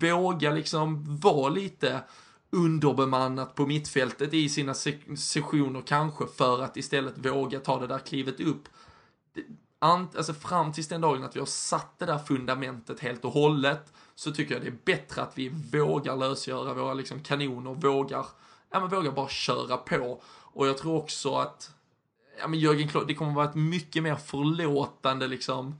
Våga 0.00 0.50
liksom 0.50 1.16
vara 1.16 1.48
lite 1.48 2.00
underbemannat 2.50 3.54
på 3.54 3.66
mittfältet 3.66 4.34
i 4.34 4.48
sina 4.48 4.74
se 4.74 4.98
sessioner 5.16 5.82
kanske 5.86 6.26
för 6.26 6.62
att 6.62 6.76
istället 6.76 7.26
våga 7.26 7.60
ta 7.60 7.80
det 7.80 7.86
där 7.86 7.98
klivet 7.98 8.40
upp. 8.40 8.68
Alltså 9.82 10.34
fram 10.34 10.72
tills 10.72 10.88
den 10.88 11.00
dagen 11.00 11.24
att 11.24 11.36
vi 11.36 11.40
har 11.40 11.46
satt 11.46 11.98
det 11.98 12.06
där 12.06 12.18
fundamentet 12.18 13.00
helt 13.00 13.24
och 13.24 13.32
hållet 13.32 13.92
så 14.14 14.32
tycker 14.32 14.54
jag 14.54 14.62
det 14.62 14.68
är 14.68 14.78
bättre 14.84 15.22
att 15.22 15.38
vi 15.38 15.48
vågar 15.72 16.16
lösgöra 16.16 16.74
våra 16.74 16.94
liksom 16.94 17.20
kanoner, 17.22 17.74
vågar, 17.74 18.26
ja 18.70 18.80
men 18.80 18.88
vågar 18.88 19.12
bara 19.12 19.28
köra 19.28 19.76
på. 19.76 20.22
Och 20.26 20.68
jag 20.68 20.78
tror 20.78 20.96
också 20.96 21.34
att, 21.34 21.70
ja 22.38 22.48
men 22.48 22.58
Jörgen 22.58 22.88
Klopp, 22.88 23.08
det 23.08 23.14
kommer 23.14 23.32
vara 23.32 23.48
ett 23.48 23.54
mycket 23.54 24.02
mer 24.02 24.16
förlåtande 24.16 25.28
liksom 25.28 25.74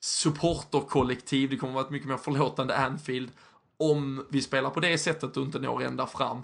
supporterkollektiv, 0.00 1.50
det 1.50 1.56
kommer 1.56 1.72
vara 1.74 1.84
ett 1.84 1.90
mycket 1.90 2.08
mer 2.08 2.16
förlåtande 2.16 2.76
Anfield 2.76 3.30
om 3.76 4.26
vi 4.30 4.42
spelar 4.42 4.70
på 4.70 4.80
det 4.80 4.98
sättet 4.98 5.36
och 5.36 5.42
inte 5.42 5.58
når 5.58 5.82
ända 5.82 6.06
fram. 6.06 6.42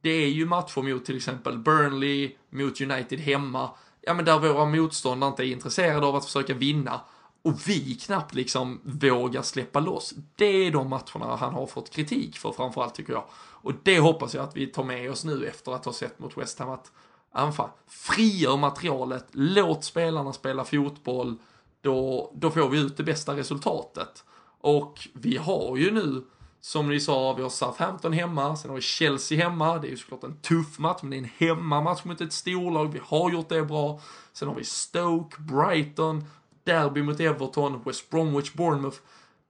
Det 0.00 0.10
är 0.10 0.28
ju 0.28 0.46
matcher 0.46 0.82
mot 0.82 1.04
till 1.04 1.16
exempel 1.16 1.58
Burnley, 1.58 2.36
mot 2.50 2.80
United 2.80 3.20
hemma, 3.20 3.70
ja 4.02 4.14
men 4.14 4.24
där 4.24 4.38
våra 4.38 4.64
motståndare 4.64 5.30
inte 5.30 5.42
är 5.42 5.46
intresserade 5.46 6.06
av 6.06 6.16
att 6.16 6.24
försöka 6.24 6.54
vinna 6.54 7.00
och 7.42 7.68
vi 7.68 7.94
knappt 7.94 8.34
liksom 8.34 8.80
vågar 8.84 9.42
släppa 9.42 9.80
loss. 9.80 10.14
Det 10.36 10.66
är 10.66 10.70
de 10.70 10.88
matcherna 10.88 11.36
han 11.36 11.54
har 11.54 11.66
fått 11.66 11.90
kritik 11.90 12.38
för 12.38 12.52
framförallt 12.52 12.94
tycker 12.94 13.12
jag. 13.12 13.24
Och 13.34 13.72
det 13.82 13.98
hoppas 13.98 14.34
jag 14.34 14.44
att 14.44 14.56
vi 14.56 14.66
tar 14.66 14.84
med 14.84 15.10
oss 15.10 15.24
nu 15.24 15.46
efter 15.46 15.72
att 15.72 15.84
ha 15.84 15.92
sett 15.92 16.18
mot 16.18 16.38
West 16.38 16.58
Ham 16.58 16.70
att 16.70 16.92
anfall, 17.32 17.68
frigör 17.86 18.56
materialet, 18.56 19.26
låt 19.32 19.84
spelarna 19.84 20.32
spela 20.32 20.64
fotboll, 20.64 21.36
då, 21.80 22.30
då 22.34 22.50
får 22.50 22.68
vi 22.68 22.78
ut 22.78 22.96
det 22.96 23.02
bästa 23.02 23.36
resultatet. 23.36 24.24
Och 24.60 25.08
vi 25.12 25.36
har 25.36 25.76
ju 25.76 25.90
nu, 25.90 26.24
som 26.60 26.88
ni 26.88 27.00
sa, 27.00 27.32
vi 27.32 27.42
har 27.42 27.50
Southampton 27.50 28.12
hemma, 28.12 28.56
sen 28.56 28.70
har 28.70 28.76
vi 28.76 28.82
Chelsea 28.82 29.44
hemma, 29.44 29.78
det 29.78 29.88
är 29.88 29.90
ju 29.90 29.96
såklart 29.96 30.24
en 30.24 30.36
tuff 30.36 30.78
match, 30.78 30.98
men 31.02 31.10
det 31.10 31.16
är 31.16 31.18
en 31.18 31.30
hemmamatch 31.38 32.04
mot 32.04 32.20
ett 32.20 32.32
storlag, 32.32 32.92
vi 32.92 33.00
har 33.04 33.30
gjort 33.30 33.48
det 33.48 33.62
bra. 33.62 34.00
Sen 34.32 34.48
har 34.48 34.54
vi 34.54 34.64
Stoke, 34.64 35.36
Brighton, 35.40 36.24
derby 36.64 37.02
mot 37.02 37.20
Everton, 37.20 37.82
West 37.84 38.10
Bromwich, 38.10 38.52
Bournemouth. 38.52 38.98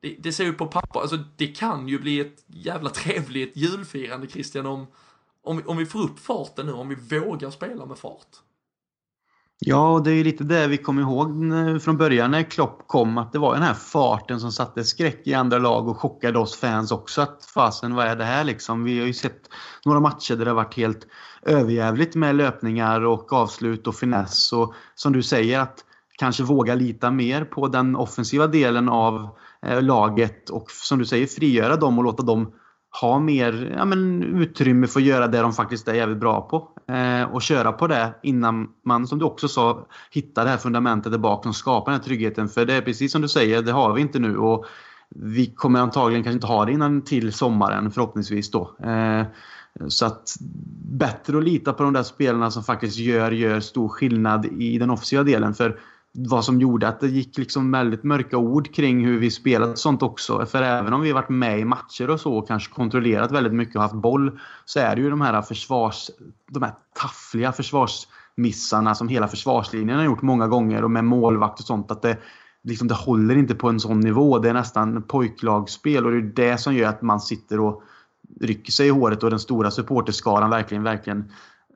Det, 0.01 0.17
det 0.19 0.33
ser 0.33 0.45
ju 0.45 0.53
på 0.53 0.67
papper, 0.67 1.01
alltså 1.01 1.17
det 1.37 1.47
kan 1.47 1.89
ju 1.89 1.99
bli 1.99 2.21
ett 2.21 2.45
jävla 2.47 2.91
trevligt 2.91 3.57
julfirande 3.57 4.27
Christian 4.27 4.67
om, 4.67 4.87
om, 5.43 5.63
om 5.67 5.77
vi 5.77 5.87
får 5.87 6.01
upp 6.01 6.19
farten 6.19 6.67
nu, 6.67 6.73
om 6.73 6.89
vi 6.89 7.19
vågar 7.19 7.51
spela 7.51 7.87
med 7.87 7.99
fart. 7.99 8.37
Ja, 9.63 10.01
det 10.05 10.11
är 10.11 10.15
ju 10.15 10.25
lite 10.25 10.45
det 10.45 10.67
vi 10.67 10.77
kom 10.77 10.99
ihåg 10.99 11.53
eh, 11.53 11.79
från 11.79 11.97
början 11.97 12.31
när 12.31 12.43
Klopp 12.43 12.83
kom. 12.87 13.19
Att 13.19 13.33
det 13.33 13.39
var 13.39 13.55
den 13.55 13.63
här 13.63 13.75
farten 13.75 14.41
som 14.41 14.53
satte 14.53 14.85
skräck 14.85 15.21
i 15.25 15.35
andra 15.35 15.59
lag 15.59 15.89
och 15.89 16.01
chockade 16.01 16.39
oss 16.39 16.57
fans 16.57 16.93
också. 16.93 17.23
Att 17.23 17.45
fasen, 17.55 17.95
vad 17.95 18.07
är 18.07 18.17
det 18.17 18.25
här 18.25 18.45
liksom? 18.45 18.85
Vi 18.85 18.99
har 18.99 19.07
ju 19.07 19.13
sett 19.13 19.41
några 19.85 20.01
matcher 20.01 20.37
där 20.37 20.45
det 20.45 20.51
har 20.51 20.57
varit 20.57 20.77
helt 20.77 21.07
överjävligt 21.43 22.15
med 22.15 22.35
löpningar 22.35 23.01
och 23.01 23.33
avslut 23.33 23.87
och 23.87 23.95
finess. 23.95 24.53
Och 24.53 24.75
som 24.95 25.13
du 25.13 25.23
säger, 25.23 25.61
att 25.61 25.85
kanske 26.19 26.43
våga 26.43 26.75
lita 26.75 27.11
mer 27.11 27.45
på 27.45 27.69
den 27.69 27.97
offensiva 27.97 28.47
delen 28.47 28.89
av 28.89 29.29
eh, 29.67 29.83
laget 29.83 30.51
och 30.51 30.71
som 30.71 30.99
du 30.99 31.05
säger 31.05 31.27
frigöra 31.27 31.77
dem 31.77 31.99
och 31.99 32.05
låta 32.05 32.23
dem 32.23 32.53
ha 33.01 33.19
mer 33.19 33.75
ja, 33.77 33.85
men, 33.85 34.23
utrymme 34.23 34.87
för 34.87 35.01
att 35.01 35.07
göra 35.07 35.27
det 35.27 35.41
de 35.41 35.53
faktiskt 35.53 35.89
är 35.89 35.95
jävligt 35.95 36.19
bra 36.19 36.41
på. 36.41 36.69
Eh, 36.95 37.23
och 37.23 37.43
köra 37.43 37.73
på 37.73 37.87
det 37.87 38.15
innan 38.23 38.69
man, 38.85 39.07
som 39.07 39.19
du 39.19 39.25
också 39.25 39.49
sa, 39.49 39.87
hittar 40.11 40.45
det 40.45 40.51
här 40.51 40.57
fundamentet 40.57 41.13
där 41.13 41.19
bak 41.19 41.43
som 41.43 41.55
skapar 41.55 41.93
den 41.93 42.01
här 42.01 42.07
tryggheten. 42.07 42.49
För 42.49 42.67
det 42.67 42.75
är 42.75 42.83
precis 42.83 43.13
som 43.13 43.23
du 43.23 43.29
säger, 43.29 43.63
det 43.63 43.73
har 43.73 43.93
vi 43.93 44.01
inte 44.01 44.19
nu. 44.19 44.37
Och 44.37 44.65
vi 45.09 45.47
kommer 45.47 45.81
antagligen 45.81 46.25
kanske 46.25 46.35
inte 46.35 46.47
ha 46.47 46.65
det 46.65 46.73
innan 46.73 47.03
till 47.03 47.33
sommaren 47.33 47.91
förhoppningsvis 47.91 48.51
då. 48.51 48.77
Eh, 48.85 49.25
så 49.89 50.07
att 50.07 50.37
bättre 50.93 51.39
att 51.39 51.45
lita 51.45 51.73
på 51.73 51.83
de 51.83 51.93
där 51.93 52.03
spelarna 52.03 52.51
som 52.51 52.63
faktiskt 52.63 52.99
gör, 52.99 53.31
gör 53.31 53.61
stor 53.61 53.89
skillnad 53.89 54.47
i 54.47 54.79
den 54.79 54.91
offensiva 54.91 55.23
delen. 55.23 55.55
För 55.55 55.81
vad 56.13 56.45
som 56.45 56.61
gjorde 56.61 56.89
att 56.89 57.01
det 57.01 57.09
gick 57.09 57.39
liksom 57.39 57.73
väldigt 57.73 58.05
mörka 58.05 58.37
ord 58.37 58.75
kring 58.75 59.05
hur 59.05 59.19
vi 59.19 59.31
spelat 59.31 59.79
sånt 59.79 60.03
också. 60.03 60.47
För 60.47 60.63
även 60.63 60.93
om 60.93 61.01
vi 61.01 61.13
varit 61.13 61.29
med 61.29 61.61
i 61.61 61.65
matcher 61.65 62.11
och 62.11 62.21
så 62.21 62.35
och 62.35 62.49
kanske 62.49 62.75
kontrollerat 62.75 63.33
väldigt 63.33 63.53
mycket 63.53 63.77
och 63.77 63.83
haft 63.83 63.95
boll 63.95 64.41
så 64.65 64.81
är 64.81 64.97
det 64.97 65.03
ju 65.03 65.11
de 65.11 65.21
här 65.21 65.43
försvars... 65.43 66.11
De 66.51 66.63
här 66.63 66.73
taffliga 67.01 67.53
försvarsmissarna 67.53 68.95
som 68.95 69.09
hela 69.09 69.29
försvarslinjen 69.29 69.99
har 69.99 70.05
gjort 70.05 70.23
många 70.23 70.49
gånger 70.49 70.85
och 70.85 70.91
med 70.91 71.05
målvakt 71.05 71.61
och 71.61 71.67
sånt. 71.67 71.91
Att 71.91 72.03
det, 72.03 72.19
liksom, 72.63 72.89
det 72.89 72.95
håller 72.95 73.37
inte 73.37 73.55
på 73.55 73.69
en 73.69 73.81
sån 73.81 74.01
nivå. 74.01 74.39
Det 74.39 74.49
är 74.49 74.55
nästan 74.55 75.03
pojklagsspel 75.03 76.07
och 76.07 76.13
det 76.13 76.19
är 76.19 76.51
det 76.51 76.59
som 76.59 76.75
gör 76.75 76.89
att 76.89 77.03
man 77.03 77.21
sitter 77.21 77.61
och 77.61 77.83
rycker 78.41 78.73
sig 78.73 78.87
i 78.87 78.91
håret 78.91 79.23
och 79.23 79.31
den 79.31 79.39
stora 79.39 79.71
supporterskaran 79.71 80.51
verkligen, 80.51 80.83
verkligen 80.83 81.33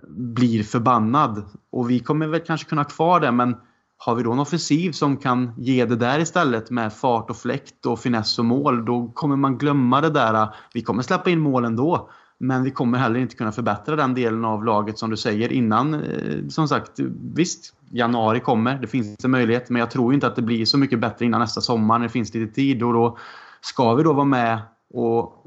blir 0.09 0.63
förbannad. 0.63 1.45
Och 1.71 1.91
vi 1.91 2.01
kommer 2.01 2.27
väl 2.27 2.41
kanske 2.41 2.69
kunna 2.69 2.83
ha 2.83 2.89
kvar 2.89 3.21
det 3.21 3.33
men 3.33 3.57
har 3.99 4.15
vi 4.15 4.23
då 4.23 4.33
en 4.33 4.39
offensiv 4.39 4.93
som 4.93 5.17
kan 5.17 5.53
ge 5.57 5.85
det 5.85 5.97
där 5.97 6.19
istället 6.19 6.71
med 6.71 6.93
fart 6.93 7.31
och 7.31 7.37
fläkt 7.37 7.87
och 7.87 7.99
finess 7.99 8.39
och 8.39 8.45
mål, 8.45 8.85
då 8.85 9.13
kommer 9.15 9.37
man 9.37 9.59
glömma 9.59 10.01
det 10.01 10.11
där. 10.11 10.55
Vi 10.75 10.83
kommer 10.83 11.03
släppa 11.03 11.31
in 11.31 11.41
mål 11.41 11.65
ändå. 11.65 12.11
Men 12.39 12.65
vi 12.65 12.71
kommer 12.71 12.99
heller 12.99 13.21
inte 13.21 13.37
kunna 13.37 13.53
förbättra 13.53 13.97
den 13.97 14.15
delen 14.15 14.45
av 14.45 14.65
laget 14.65 14.99
som 14.99 15.11
du 15.11 15.17
säger 15.17 15.53
innan. 15.53 15.95
Eh, 15.95 16.49
som 16.49 16.69
sagt, 16.69 17.01
visst, 17.35 17.75
januari 17.91 18.41
kommer. 18.41 18.79
Det 18.79 18.87
finns 18.87 19.25
en 19.25 19.31
möjlighet. 19.31 19.71
Men 19.71 19.81
jag 19.81 19.91
tror 19.91 20.15
inte 20.15 20.27
att 20.27 20.37
det 20.37 20.43
blir 20.43 20.65
så 20.65 20.79
mycket 20.79 21.01
bättre 21.01 21.25
innan 21.25 21.41
nästa 21.41 21.61
sommar 21.61 21.99
när 21.99 22.07
det 22.07 22.13
finns 22.13 22.35
lite 22.35 22.55
tid. 22.55 22.83
Och 22.83 22.93
då 22.93 23.19
ska 23.61 23.95
vi 23.95 24.03
då 24.03 24.13
vara 24.13 24.25
med 24.25 24.59
och 24.95 25.45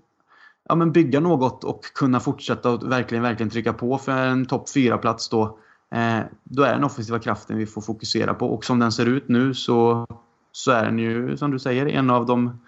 ja, 0.69 0.75
men 0.75 0.91
bygga 0.91 1.19
något 1.19 1.63
och 1.63 1.81
kunna 1.95 2.19
fortsätta 2.19 2.69
och 2.69 2.91
verkligen, 2.91 3.23
verkligen 3.23 3.49
trycka 3.49 3.73
på 3.73 3.97
för 3.97 4.11
en 4.11 4.45
topp 4.45 4.67
4-plats 4.75 5.29
då 5.29 5.59
Eh, 5.91 6.19
då 6.43 6.63
är 6.63 6.73
den 6.73 6.83
offensiva 6.83 7.19
kraften 7.19 7.57
vi 7.57 7.65
får 7.65 7.81
fokusera 7.81 8.33
på. 8.33 8.47
Och 8.47 8.65
som 8.65 8.79
den 8.79 8.91
ser 8.91 9.05
ut 9.05 9.27
nu 9.27 9.53
så, 9.53 10.07
så 10.51 10.71
är 10.71 10.85
den 10.85 10.99
ju, 10.99 11.37
som 11.37 11.51
du 11.51 11.59
säger, 11.59 11.85
en 11.85 12.09
av 12.09 12.25
de 12.25 12.59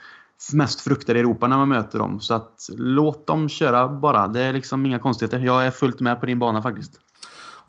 mest 0.54 0.82
fruktade 0.82 1.20
i 1.20 1.22
Europa 1.22 1.48
när 1.48 1.58
man 1.58 1.70
möter 1.70 2.00
dem. 2.00 2.20
Så 2.20 2.34
att 2.34 2.70
låt 2.78 3.28
dem 3.28 3.50
köra 3.50 3.88
bara. 3.88 4.28
Det 4.28 4.42
är 4.42 4.54
liksom 4.54 4.86
inga 4.86 5.00
konstigheter. 5.00 5.40
Jag 5.40 5.66
är 5.66 5.72
fullt 5.72 6.00
med 6.00 6.20
på 6.20 6.26
din 6.26 6.40
bana 6.40 6.62
faktiskt. 6.62 7.00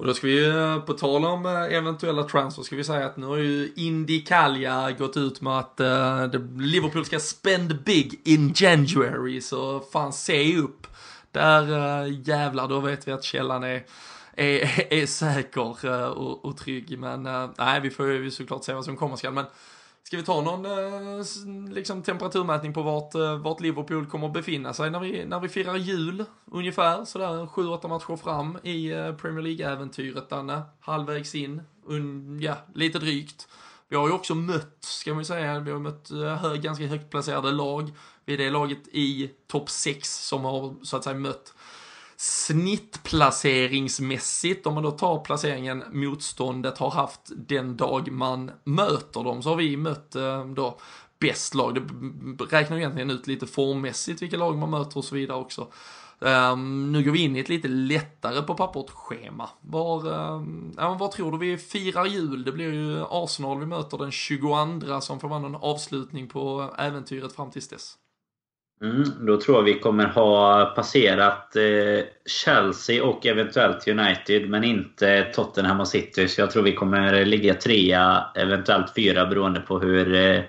Och 0.00 0.06
då 0.06 0.14
ska 0.14 0.26
vi, 0.26 0.48
eh, 0.48 0.78
på 0.78 0.92
tal 0.92 1.24
om 1.24 1.46
eh, 1.46 1.76
eventuella 1.76 2.22
transfer, 2.22 2.62
ska 2.62 2.76
vi 2.76 2.84
säga 2.84 3.06
att 3.06 3.16
nu 3.16 3.26
har 3.26 3.36
ju 3.36 3.72
Indy 3.76 4.20
Kalja 4.20 4.90
gått 4.90 5.16
ut 5.16 5.40
med 5.40 5.58
att 5.58 5.80
uh, 5.80 6.40
Liverpool 6.60 7.04
ska 7.04 7.18
spend 7.20 7.82
big 7.82 8.20
in 8.24 8.52
January, 8.56 9.40
så 9.40 9.80
fan 9.80 10.12
se 10.12 10.58
upp. 10.58 10.86
Där 11.32 11.62
uh, 11.62 12.28
jävlar, 12.28 12.68
då 12.68 12.80
vet 12.80 13.08
vi 13.08 13.12
att 13.12 13.24
källan 13.24 13.64
är 13.64 13.82
är, 14.40 14.92
är 14.92 15.06
säker 15.06 15.86
eh, 15.86 16.08
och, 16.08 16.44
och 16.44 16.56
trygg. 16.56 16.98
Men 16.98 17.26
eh, 17.26 17.50
nej, 17.58 17.80
vi 17.80 17.90
får 17.90 18.06
ju 18.06 18.30
såklart 18.30 18.64
se 18.64 18.72
vad 18.72 18.84
som 18.84 18.96
kommer 18.96 19.16
skall. 19.16 19.32
Men 19.32 19.44
ska 20.02 20.16
vi 20.16 20.22
ta 20.22 20.40
någon 20.40 20.66
eh, 20.66 21.74
liksom, 21.74 22.02
temperaturmätning 22.02 22.74
på 22.74 22.82
vart, 22.82 23.14
vart 23.42 23.60
Liverpool 23.60 24.06
kommer 24.06 24.26
att 24.26 24.32
befinna 24.32 24.72
sig 24.72 24.90
när 24.90 25.00
vi, 25.00 25.24
när 25.24 25.40
vi 25.40 25.48
firar 25.48 25.76
jul? 25.76 26.24
Ungefär 26.52 27.04
sådär 27.04 27.46
7-8 27.46 27.88
matcher 27.88 28.16
fram 28.16 28.56
i 28.56 28.90
Premier 29.20 29.42
League-äventyret, 29.42 30.28
Danne. 30.30 30.62
Halvvägs 30.80 31.34
in, 31.34 31.62
un, 31.86 32.38
ja, 32.42 32.54
lite 32.74 32.98
drygt. 32.98 33.48
Vi 33.88 33.96
har 33.96 34.08
ju 34.08 34.14
också 34.14 34.34
mött, 34.34 34.78
ska 34.80 35.10
man 35.10 35.20
ju 35.20 35.24
säga, 35.24 35.58
vi 35.58 35.70
har 35.70 35.78
mött 35.78 36.10
hög, 36.40 36.62
ganska 36.62 36.86
högt 36.86 37.10
placerade 37.10 37.50
lag. 37.50 37.92
Vi 38.24 38.34
är 38.34 38.38
det 38.38 38.50
laget 38.50 38.88
i 38.92 39.30
topp 39.46 39.70
6 39.70 40.26
som 40.26 40.44
har 40.44 40.74
så 40.82 40.96
att 40.96 41.04
säga 41.04 41.16
mött 41.16 41.54
snittplaceringsmässigt, 42.20 44.66
om 44.66 44.74
man 44.74 44.82
då 44.82 44.90
tar 44.90 45.18
placeringen 45.18 45.84
motståndet 45.92 46.78
har 46.78 46.90
haft 46.90 47.20
den 47.36 47.76
dag 47.76 48.12
man 48.12 48.50
möter 48.64 49.24
dem, 49.24 49.42
så 49.42 49.48
har 49.48 49.56
vi 49.56 49.76
mött 49.76 50.14
eh, 50.14 50.46
då 50.46 50.78
bäst 51.20 51.54
lag. 51.54 51.74
Det 51.74 51.80
räknar 52.44 52.76
egentligen 52.76 53.10
ut 53.10 53.26
lite 53.26 53.46
formmässigt 53.46 54.22
vilka 54.22 54.36
lag 54.36 54.58
man 54.58 54.70
möter 54.70 54.96
och 54.96 55.04
så 55.04 55.14
vidare 55.14 55.38
också. 55.38 55.68
Um, 56.18 56.92
nu 56.92 57.04
går 57.04 57.12
vi 57.12 57.18
in 57.18 57.36
i 57.36 57.40
ett 57.40 57.48
lite 57.48 57.68
lättare 57.68 58.42
på 58.42 58.54
pappret 58.54 58.90
schema. 58.90 59.48
Var, 59.60 60.08
um, 60.08 60.74
ja, 60.76 60.94
var 60.94 61.08
tror 61.08 61.32
du 61.32 61.38
vi 61.38 61.58
firar 61.58 62.06
jul? 62.06 62.44
Det 62.44 62.52
blir 62.52 62.72
ju 62.72 63.04
Arsenal 63.10 63.60
vi 63.60 63.66
möter 63.66 63.98
den 63.98 64.10
22 64.10 65.00
som 65.00 65.20
får 65.20 65.28
vara 65.28 65.46
en 65.46 65.54
avslutning 65.54 66.28
på 66.28 66.70
äventyret 66.78 67.32
fram 67.32 67.50
tills 67.50 67.68
dess. 67.68 67.96
Mm, 68.84 69.26
då 69.26 69.40
tror 69.40 69.56
jag 69.56 69.62
vi 69.62 69.78
kommer 69.78 70.04
ha 70.04 70.64
passerat 70.76 71.56
eh, 71.56 72.04
Chelsea 72.26 73.04
och 73.04 73.26
eventuellt 73.26 73.88
United, 73.88 74.50
men 74.50 74.64
inte 74.64 75.22
Tottenham 75.34 75.80
och 75.80 75.88
City. 75.88 76.28
Så 76.28 76.40
jag 76.40 76.50
tror 76.50 76.62
vi 76.62 76.72
kommer 76.72 77.24
ligga 77.24 77.54
trea, 77.54 78.24
eventuellt 78.34 78.94
fyra, 78.94 79.26
beroende 79.26 79.60
på 79.60 79.78
hur, 79.78 80.14
eh, 80.14 80.42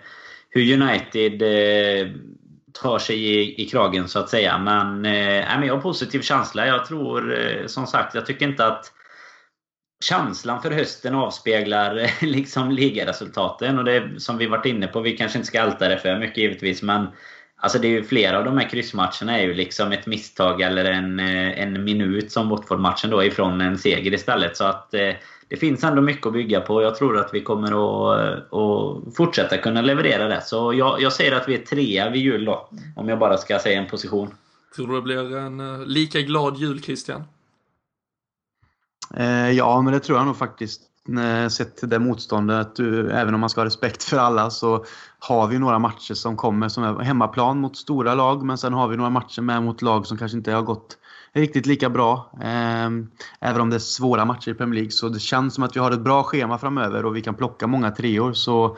hur 0.49 0.81
United 0.81 1.41
eh, 1.41 2.07
tar 2.73 2.99
sig 2.99 3.15
i, 3.15 3.61
i 3.61 3.65
kragen, 3.65 4.07
så 4.07 4.19
att 4.19 4.29
säga. 4.29 4.57
Men, 4.57 5.05
eh, 5.05 5.45
men 5.59 5.67
jag 5.67 5.75
har 5.75 5.81
positiv 5.81 6.21
känsla. 6.21 6.67
Jag 6.67 6.85
tror, 6.85 7.39
eh, 7.39 7.65
som 7.65 7.87
sagt, 7.87 8.15
jag 8.15 8.25
tycker 8.25 8.47
inte 8.47 8.65
att 8.65 8.91
känslan 10.03 10.61
för 10.61 10.71
hösten 10.71 11.15
avspeglar 11.15 11.97
eh, 11.97 12.09
liksom 12.21 12.71
ligaresultaten. 12.71 13.77
Och 13.77 13.85
det 13.85 14.09
som 14.17 14.37
vi 14.37 14.47
varit 14.47 14.65
inne 14.65 14.87
på, 14.87 14.99
vi 14.99 15.17
kanske 15.17 15.37
inte 15.37 15.47
ska 15.47 15.59
älta 15.59 15.87
det 15.87 15.97
för 15.97 16.19
mycket 16.19 16.37
givetvis, 16.37 16.81
men 16.81 17.07
Alltså 17.63 17.79
det 17.79 17.87
är 17.87 17.91
ju 17.91 18.03
flera 18.03 18.37
av 18.37 18.45
de 18.45 18.57
här 18.57 18.69
kryssmatcherna 18.69 19.39
är 19.39 19.43
ju 19.43 19.53
liksom 19.53 19.91
ett 19.91 20.05
misstag 20.05 20.61
eller 20.61 20.85
en, 20.85 21.19
eh, 21.19 21.61
en 21.61 21.83
minut 21.83 22.31
som 22.31 22.49
Watford-matchen 22.49 23.09
då 23.09 23.23
ifrån 23.23 23.61
en 23.61 23.77
seger 23.77 24.13
istället. 24.13 24.57
Så 24.57 24.63
att 24.63 24.93
eh, 24.93 25.13
det 25.47 25.57
finns 25.57 25.83
ändå 25.83 26.01
mycket 26.01 26.25
att 26.25 26.33
bygga 26.33 26.61
på. 26.61 26.81
Jag 26.81 26.95
tror 26.95 27.17
att 27.17 27.33
vi 27.33 27.41
kommer 27.41 27.67
att, 27.67 28.53
att 28.53 29.15
fortsätta 29.15 29.57
kunna 29.57 29.81
leverera 29.81 30.27
det. 30.27 30.41
Så 30.41 30.73
jag, 30.73 31.01
jag 31.01 31.13
säger 31.13 31.31
att 31.31 31.49
vi 31.49 31.55
är 31.55 31.65
trea 31.65 32.09
vid 32.09 32.21
jul 32.21 32.45
då. 32.45 32.69
Om 32.95 33.09
jag 33.09 33.19
bara 33.19 33.37
ska 33.37 33.59
säga 33.59 33.81
en 33.81 33.89
position. 33.89 34.35
Tror 34.75 34.87
du 34.87 34.95
det 34.95 35.01
blir 35.01 35.37
en 35.37 35.59
eh, 35.59 35.85
lika 35.85 36.21
glad 36.21 36.57
jul 36.57 36.81
Christian? 36.81 37.23
Eh, 39.17 39.51
ja, 39.51 39.81
men 39.81 39.93
det 39.93 39.99
tror 39.99 40.17
jag 40.17 40.27
nog 40.27 40.37
faktiskt. 40.37 40.81
Eh, 41.09 41.47
sett 41.47 41.77
till 41.77 41.89
det 41.89 41.99
motståndet, 41.99 42.79
även 43.11 43.33
om 43.33 43.39
man 43.39 43.49
ska 43.49 43.61
ha 43.61 43.65
respekt 43.65 44.03
för 44.03 44.17
alla, 44.17 44.49
så 44.49 44.85
har 45.19 45.47
vi 45.47 45.59
några 45.59 45.79
matcher 45.79 46.13
som 46.13 46.37
kommer 46.37 46.69
som 46.69 46.83
är 46.83 47.03
hemmaplan 47.03 47.59
mot 47.59 47.77
stora 47.77 48.15
lag. 48.15 48.43
Men 48.43 48.57
sen 48.57 48.73
har 48.73 48.87
vi 48.87 48.97
några 48.97 49.09
matcher 49.09 49.41
med 49.41 49.63
mot 49.63 49.81
lag 49.81 50.07
som 50.07 50.17
kanske 50.17 50.37
inte 50.37 50.51
har 50.51 50.61
gått 50.61 50.97
riktigt 51.33 51.65
lika 51.65 51.89
bra. 51.89 52.31
Ehm, 52.41 53.07
även 53.39 53.61
om 53.61 53.69
det 53.69 53.75
är 53.75 53.79
svåra 53.79 54.25
matcher 54.25 54.51
i 54.51 54.53
Premier 54.53 54.75
League. 54.75 54.91
Så 54.91 55.09
det 55.09 55.19
känns 55.19 55.53
som 55.53 55.63
att 55.63 55.75
vi 55.75 55.79
har 55.79 55.91
ett 55.91 56.03
bra 56.03 56.23
schema 56.23 56.57
framöver 56.57 57.05
och 57.05 57.15
vi 57.15 57.21
kan 57.21 57.35
plocka 57.35 57.67
många 57.67 57.91
treor. 57.91 58.33
Så 58.33 58.77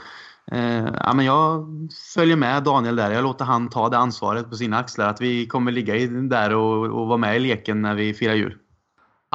eh, 0.51 0.86
ja, 0.99 1.13
men 1.13 1.26
jag 1.26 1.67
följer 2.13 2.36
med 2.36 2.63
Daniel 2.63 2.95
där. 2.95 3.11
Jag 3.11 3.24
låter 3.24 3.45
han 3.45 3.69
ta 3.69 3.89
det 3.89 3.97
ansvaret 3.97 4.49
på 4.49 4.55
sina 4.55 4.78
axlar. 4.78 5.09
Att 5.09 5.21
vi 5.21 5.47
kommer 5.47 5.71
ligga 5.71 6.07
där 6.07 6.55
och, 6.55 7.01
och 7.01 7.07
vara 7.07 7.17
med 7.17 7.36
i 7.36 7.39
leken 7.39 7.82
när 7.82 7.95
vi 7.95 8.13
firar 8.13 8.34
jul. 8.34 8.57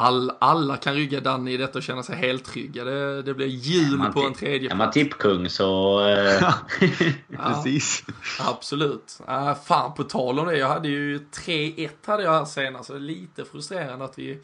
All, 0.00 0.32
alla 0.38 0.76
kan 0.76 0.94
rygga 0.94 1.20
Danny 1.20 1.52
i 1.52 1.56
detta 1.56 1.78
och 1.78 1.82
känna 1.82 2.02
sig 2.02 2.16
helt 2.16 2.44
trygga. 2.44 2.84
Det, 2.84 3.22
det 3.22 3.34
blir 3.34 3.46
jul 3.46 4.12
på 4.14 4.20
en 4.20 4.34
tredje 4.34 4.70
Är 4.70 4.74
man 4.74 4.90
tippkung 4.90 5.48
så... 5.48 6.00
Eh... 6.08 6.54
Precis. 7.36 8.04
Ja, 8.38 8.50
absolut. 8.50 9.20
Uh, 9.28 9.54
fan, 9.54 9.94
på 9.94 10.04
tal 10.04 10.38
om 10.38 10.46
det. 10.46 10.58
Jag 10.58 10.68
hade 10.68 10.88
ju 10.88 11.18
3-1 11.18 11.90
hade 12.04 12.22
jag 12.22 12.32
här 12.32 12.44
senast. 12.44 12.86
Så 12.86 12.92
det 12.92 12.98
är 12.98 13.00
lite 13.00 13.44
frustrerande 13.44 14.04
att 14.04 14.18
vi 14.18 14.38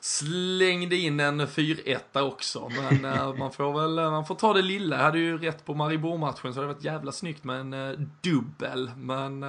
slängde 0.00 0.96
in 0.96 1.20
en 1.20 1.40
4-1 1.40 1.98
också. 2.20 2.68
Men 2.68 3.04
uh, 3.04 3.34
man 3.38 3.52
får 3.52 3.80
väl 3.80 4.10
man 4.10 4.26
får 4.26 4.34
ta 4.34 4.52
det 4.52 4.62
lilla. 4.62 4.96
Jag 4.96 5.04
hade 5.04 5.18
ju 5.18 5.38
rätt 5.38 5.64
på 5.64 5.74
Maribor-matchen 5.74 6.34
så 6.34 6.48
det 6.48 6.54
hade 6.54 6.66
varit 6.66 6.84
jävla 6.84 7.12
snyggt 7.12 7.44
med 7.44 7.60
en 7.60 7.72
uh, 7.74 7.98
dubbel. 8.20 8.90
Men 8.96 9.44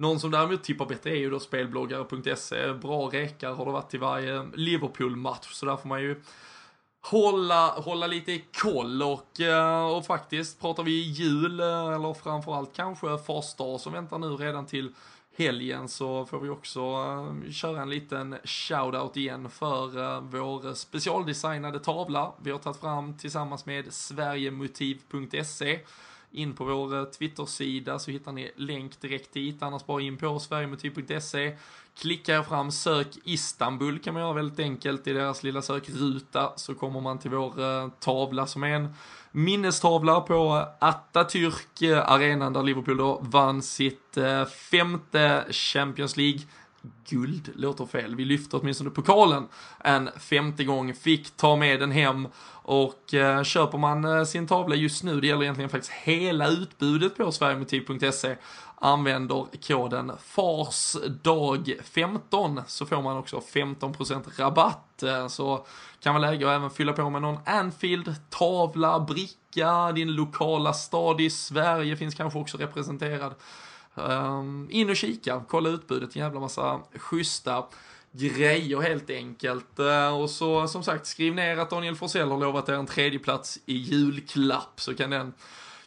någon 0.00 0.20
som 0.20 0.30
däremot 0.30 0.62
tippar 0.62 0.86
bättre 0.86 1.10
är 1.10 1.16
ju 1.16 1.30
då 1.30 1.40
spelbloggare.se. 1.40 2.72
Bra 2.72 3.08
rekar 3.12 3.52
har 3.52 3.64
det 3.64 3.72
varit 3.72 3.90
till 3.90 4.00
varje 4.00 4.50
Liverpool-match, 4.54 5.52
så 5.52 5.66
där 5.66 5.76
får 5.76 5.88
man 5.88 6.02
ju 6.02 6.22
hålla, 7.00 7.68
hålla 7.68 8.06
lite 8.06 8.38
koll 8.38 9.02
och, 9.02 9.40
eh, 9.40 9.86
och 9.86 10.06
faktiskt 10.06 10.60
pratar 10.60 10.82
vi 10.82 11.00
jul, 11.00 11.60
eh, 11.60 11.66
eller 11.66 12.14
framförallt 12.14 12.72
kanske 12.76 13.18
farsdag 13.18 13.80
som 13.80 13.92
väntar 13.92 14.18
nu 14.18 14.26
redan 14.26 14.66
till 14.66 14.92
helgen 15.36 15.88
så 15.88 16.26
får 16.26 16.40
vi 16.40 16.48
också 16.48 16.80
eh, 16.80 17.50
köra 17.50 17.82
en 17.82 17.90
liten 17.90 18.36
shoutout 18.44 19.16
igen 19.16 19.50
för 19.50 20.20
vår 20.20 20.74
specialdesignade 20.74 21.80
tavla 21.80 22.32
vi 22.42 22.50
har 22.50 22.58
tagit 22.58 22.80
fram 22.80 23.18
tillsammans 23.18 23.66
med 23.66 23.92
sverigemotiv.se 23.92 25.80
in 26.32 26.54
på 26.54 26.64
vår 26.64 26.96
eh, 26.96 27.04
Twitter-sida 27.04 27.98
så 27.98 28.10
hittar 28.10 28.32
ni 28.32 28.50
länk 28.56 29.00
direkt 29.00 29.32
dit, 29.32 29.62
annars 29.62 29.86
bara 29.86 30.02
in 30.02 30.16
på 30.16 30.38
sverigemotiv.se. 30.38 31.56
klicka 32.00 32.34
er 32.34 32.42
fram 32.42 32.70
sök 32.70 33.18
Istanbul 33.24 33.98
kan 33.98 34.14
man 34.14 34.22
göra 34.22 34.32
väldigt 34.32 34.58
enkelt 34.58 35.06
i 35.06 35.12
deras 35.12 35.42
lilla 35.42 35.62
sökruta 35.62 36.52
så 36.56 36.74
kommer 36.74 37.00
man 37.00 37.18
till 37.18 37.30
vår 37.30 37.60
eh, 37.60 37.88
tavla 38.00 38.46
som 38.46 38.62
är 38.62 38.68
en 38.68 38.94
minnestavla 39.32 40.20
på 40.20 40.66
eh, 40.80 40.88
Atatürk-arenan 40.88 42.52
där 42.52 42.62
Liverpool 42.62 42.96
då 42.96 43.18
vann 43.22 43.62
sitt 43.62 44.18
femte 44.70 45.44
Champions 45.50 46.16
League 46.16 46.40
guld 47.08 47.50
låter 47.54 47.86
fel. 47.86 48.14
Vi 48.14 48.24
lyfter 48.24 48.60
åtminstone 48.60 48.90
pokalen 48.90 49.48
en 49.78 50.10
femte 50.18 50.64
gång, 50.64 50.94
fick 50.94 51.36
ta 51.36 51.56
med 51.56 51.80
den 51.80 51.90
hem 51.90 52.28
och 52.62 53.14
eh, 53.14 53.42
köper 53.42 53.78
man 53.78 54.04
eh, 54.04 54.24
sin 54.24 54.46
tavla 54.46 54.74
just 54.74 55.04
nu, 55.04 55.20
det 55.20 55.26
gäller 55.26 55.42
egentligen 55.42 55.70
faktiskt 55.70 55.92
hela 55.92 56.48
utbudet 56.48 57.16
på 57.16 57.32
sverigemotiv.se, 57.32 58.36
använder 58.80 59.46
koden 59.66 60.12
FARSDAG15 60.34 62.62
så 62.66 62.86
får 62.86 63.02
man 63.02 63.16
också 63.16 63.42
15% 63.52 64.38
rabatt. 64.38 65.02
Eh, 65.02 65.28
så 65.28 65.66
kan 66.00 66.14
vara 66.14 66.30
läge 66.30 66.46
att 66.46 66.52
även 66.56 66.70
fylla 66.70 66.92
på 66.92 67.10
med 67.10 67.22
någon 67.22 67.38
Anfield, 67.46 68.14
tavla, 68.30 69.00
bricka, 69.00 69.92
din 69.92 70.14
lokala 70.14 70.72
stad 70.72 71.20
i 71.20 71.30
Sverige 71.30 71.96
finns 71.96 72.14
kanske 72.14 72.38
också 72.38 72.58
representerad. 72.58 73.34
Um, 73.94 74.68
in 74.70 74.90
och 74.90 74.96
kika, 74.96 75.42
kolla 75.48 75.68
utbudet, 75.68 76.16
en 76.16 76.22
jävla 76.22 76.40
massa 76.40 76.80
schyssta 76.94 77.64
grejer 78.12 78.80
helt 78.80 79.10
enkelt. 79.10 79.78
Uh, 79.78 80.20
och 80.20 80.30
så 80.30 80.68
som 80.68 80.82
sagt, 80.82 81.06
skriv 81.06 81.34
ner 81.34 81.56
att 81.56 81.70
Daniel 81.70 81.96
Forsell 81.96 82.30
har 82.30 82.38
lovat 82.38 82.68
er 82.68 82.72
en 82.72 82.86
tredjeplats 82.86 83.58
i 83.66 83.76
julklapp 83.76 84.80
så 84.80 84.94
kan 84.94 85.10
den 85.10 85.32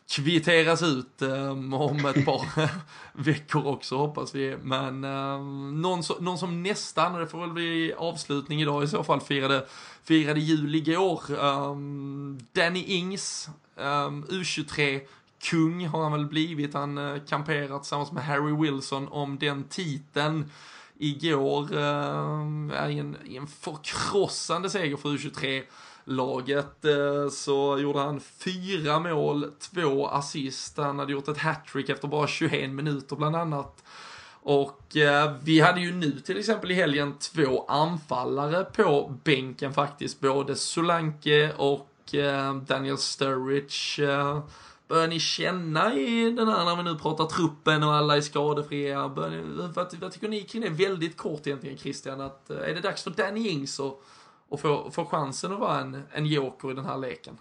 kvitteras 0.09 0.83
ut 0.83 1.21
um, 1.21 1.73
om 1.73 2.05
ett 2.05 2.25
par 2.25 2.69
veckor 3.13 3.67
också 3.67 3.97
hoppas 3.97 4.35
vi. 4.35 4.57
Men 4.63 5.03
um, 5.03 5.81
någon, 5.81 6.03
så, 6.03 6.19
någon 6.19 6.37
som 6.37 6.63
nästan, 6.63 7.13
och 7.13 7.19
det 7.19 7.27
får 7.27 7.39
väl 7.39 7.49
bli 7.49 7.93
avslutning 7.97 8.61
idag 8.61 8.83
i 8.83 8.87
så 8.87 9.03
fall, 9.03 9.21
firade, 9.21 9.65
firade 10.03 10.39
jul 10.39 10.75
igår. 10.75 11.21
Um, 11.29 12.39
Danny 12.51 12.83
Ings, 12.83 13.49
um, 13.75 14.25
U23 14.25 15.01
kung 15.43 15.87
har 15.87 16.03
han 16.03 16.11
väl 16.11 16.25
blivit. 16.25 16.73
Han 16.73 16.97
eh, 16.97 17.03
kamperar 17.03 17.27
kamperat 17.27 17.81
tillsammans 17.81 18.11
med 18.11 18.25
Harry 18.25 18.55
Wilson 18.55 19.07
om 19.07 19.37
den 19.39 19.63
titeln 19.63 20.51
igår 20.97 21.67
Eh, 22.73 22.91
i, 22.91 22.99
en, 22.99 23.17
i 23.25 23.37
en 23.37 23.47
förkrossande 23.47 24.69
seger 24.69 24.97
för 24.97 25.09
U23 25.09 25.63
laget 26.05 26.85
eh, 26.85 27.29
så 27.31 27.79
gjorde 27.79 27.99
han 27.99 28.19
fyra 28.19 28.99
mål, 28.99 29.51
två 29.59 30.07
assist. 30.07 30.77
Han 30.77 30.99
hade 30.99 31.11
gjort 31.11 31.27
ett 31.27 31.37
hattrick 31.37 31.89
efter 31.89 32.07
bara 32.07 32.27
21 32.27 32.69
minuter 32.69 33.15
bland 33.15 33.35
annat. 33.35 33.83
Och 34.45 34.97
eh, 34.97 35.33
vi 35.43 35.59
hade 35.59 35.81
ju 35.81 35.93
nu 35.93 36.19
till 36.19 36.39
exempel 36.39 36.71
i 36.71 36.73
helgen 36.73 37.13
två 37.19 37.65
anfallare 37.67 38.63
på 38.63 39.15
bänken 39.23 39.73
faktiskt. 39.73 40.19
Både 40.19 40.55
Solanke 40.55 41.53
och 41.57 42.15
eh, 42.15 42.55
Daniel 42.55 42.97
Sturridge. 42.97 44.03
Eh, 44.03 44.43
börjar 44.87 45.07
ni 45.07 45.19
känna 45.19 45.93
i 45.93 46.31
den 46.31 46.47
här 46.47 46.65
när 46.65 46.75
vi 46.75 46.83
nu 46.83 46.95
pratar 46.95 47.25
truppen 47.25 47.83
och 47.83 47.93
alla 47.93 48.17
är 48.17 48.21
skadefria? 48.21 49.07
Ni, 49.07 49.41
vad, 49.75 49.93
vad 49.93 50.11
tycker 50.11 50.27
ni 50.27 50.41
kring 50.41 50.61
det? 50.61 50.69
Väldigt 50.69 51.17
kort 51.17 51.47
egentligen 51.47 51.77
Christian. 51.77 52.21
Att, 52.21 52.49
eh, 52.49 52.57
är 52.57 52.73
det 52.73 52.81
dags 52.81 53.03
för 53.03 53.11
Danny 53.11 53.49
Ings 53.49 53.79
att, 53.79 53.99
att 54.49 54.59
få, 54.59 54.91
få 54.91 55.05
chansen 55.05 55.53
att 55.53 55.59
vara 55.59 55.79
en, 55.79 56.03
en 56.11 56.25
joker 56.25 56.71
i 56.71 56.73
den 56.73 56.85
här 56.85 56.97
leken. 56.97 57.37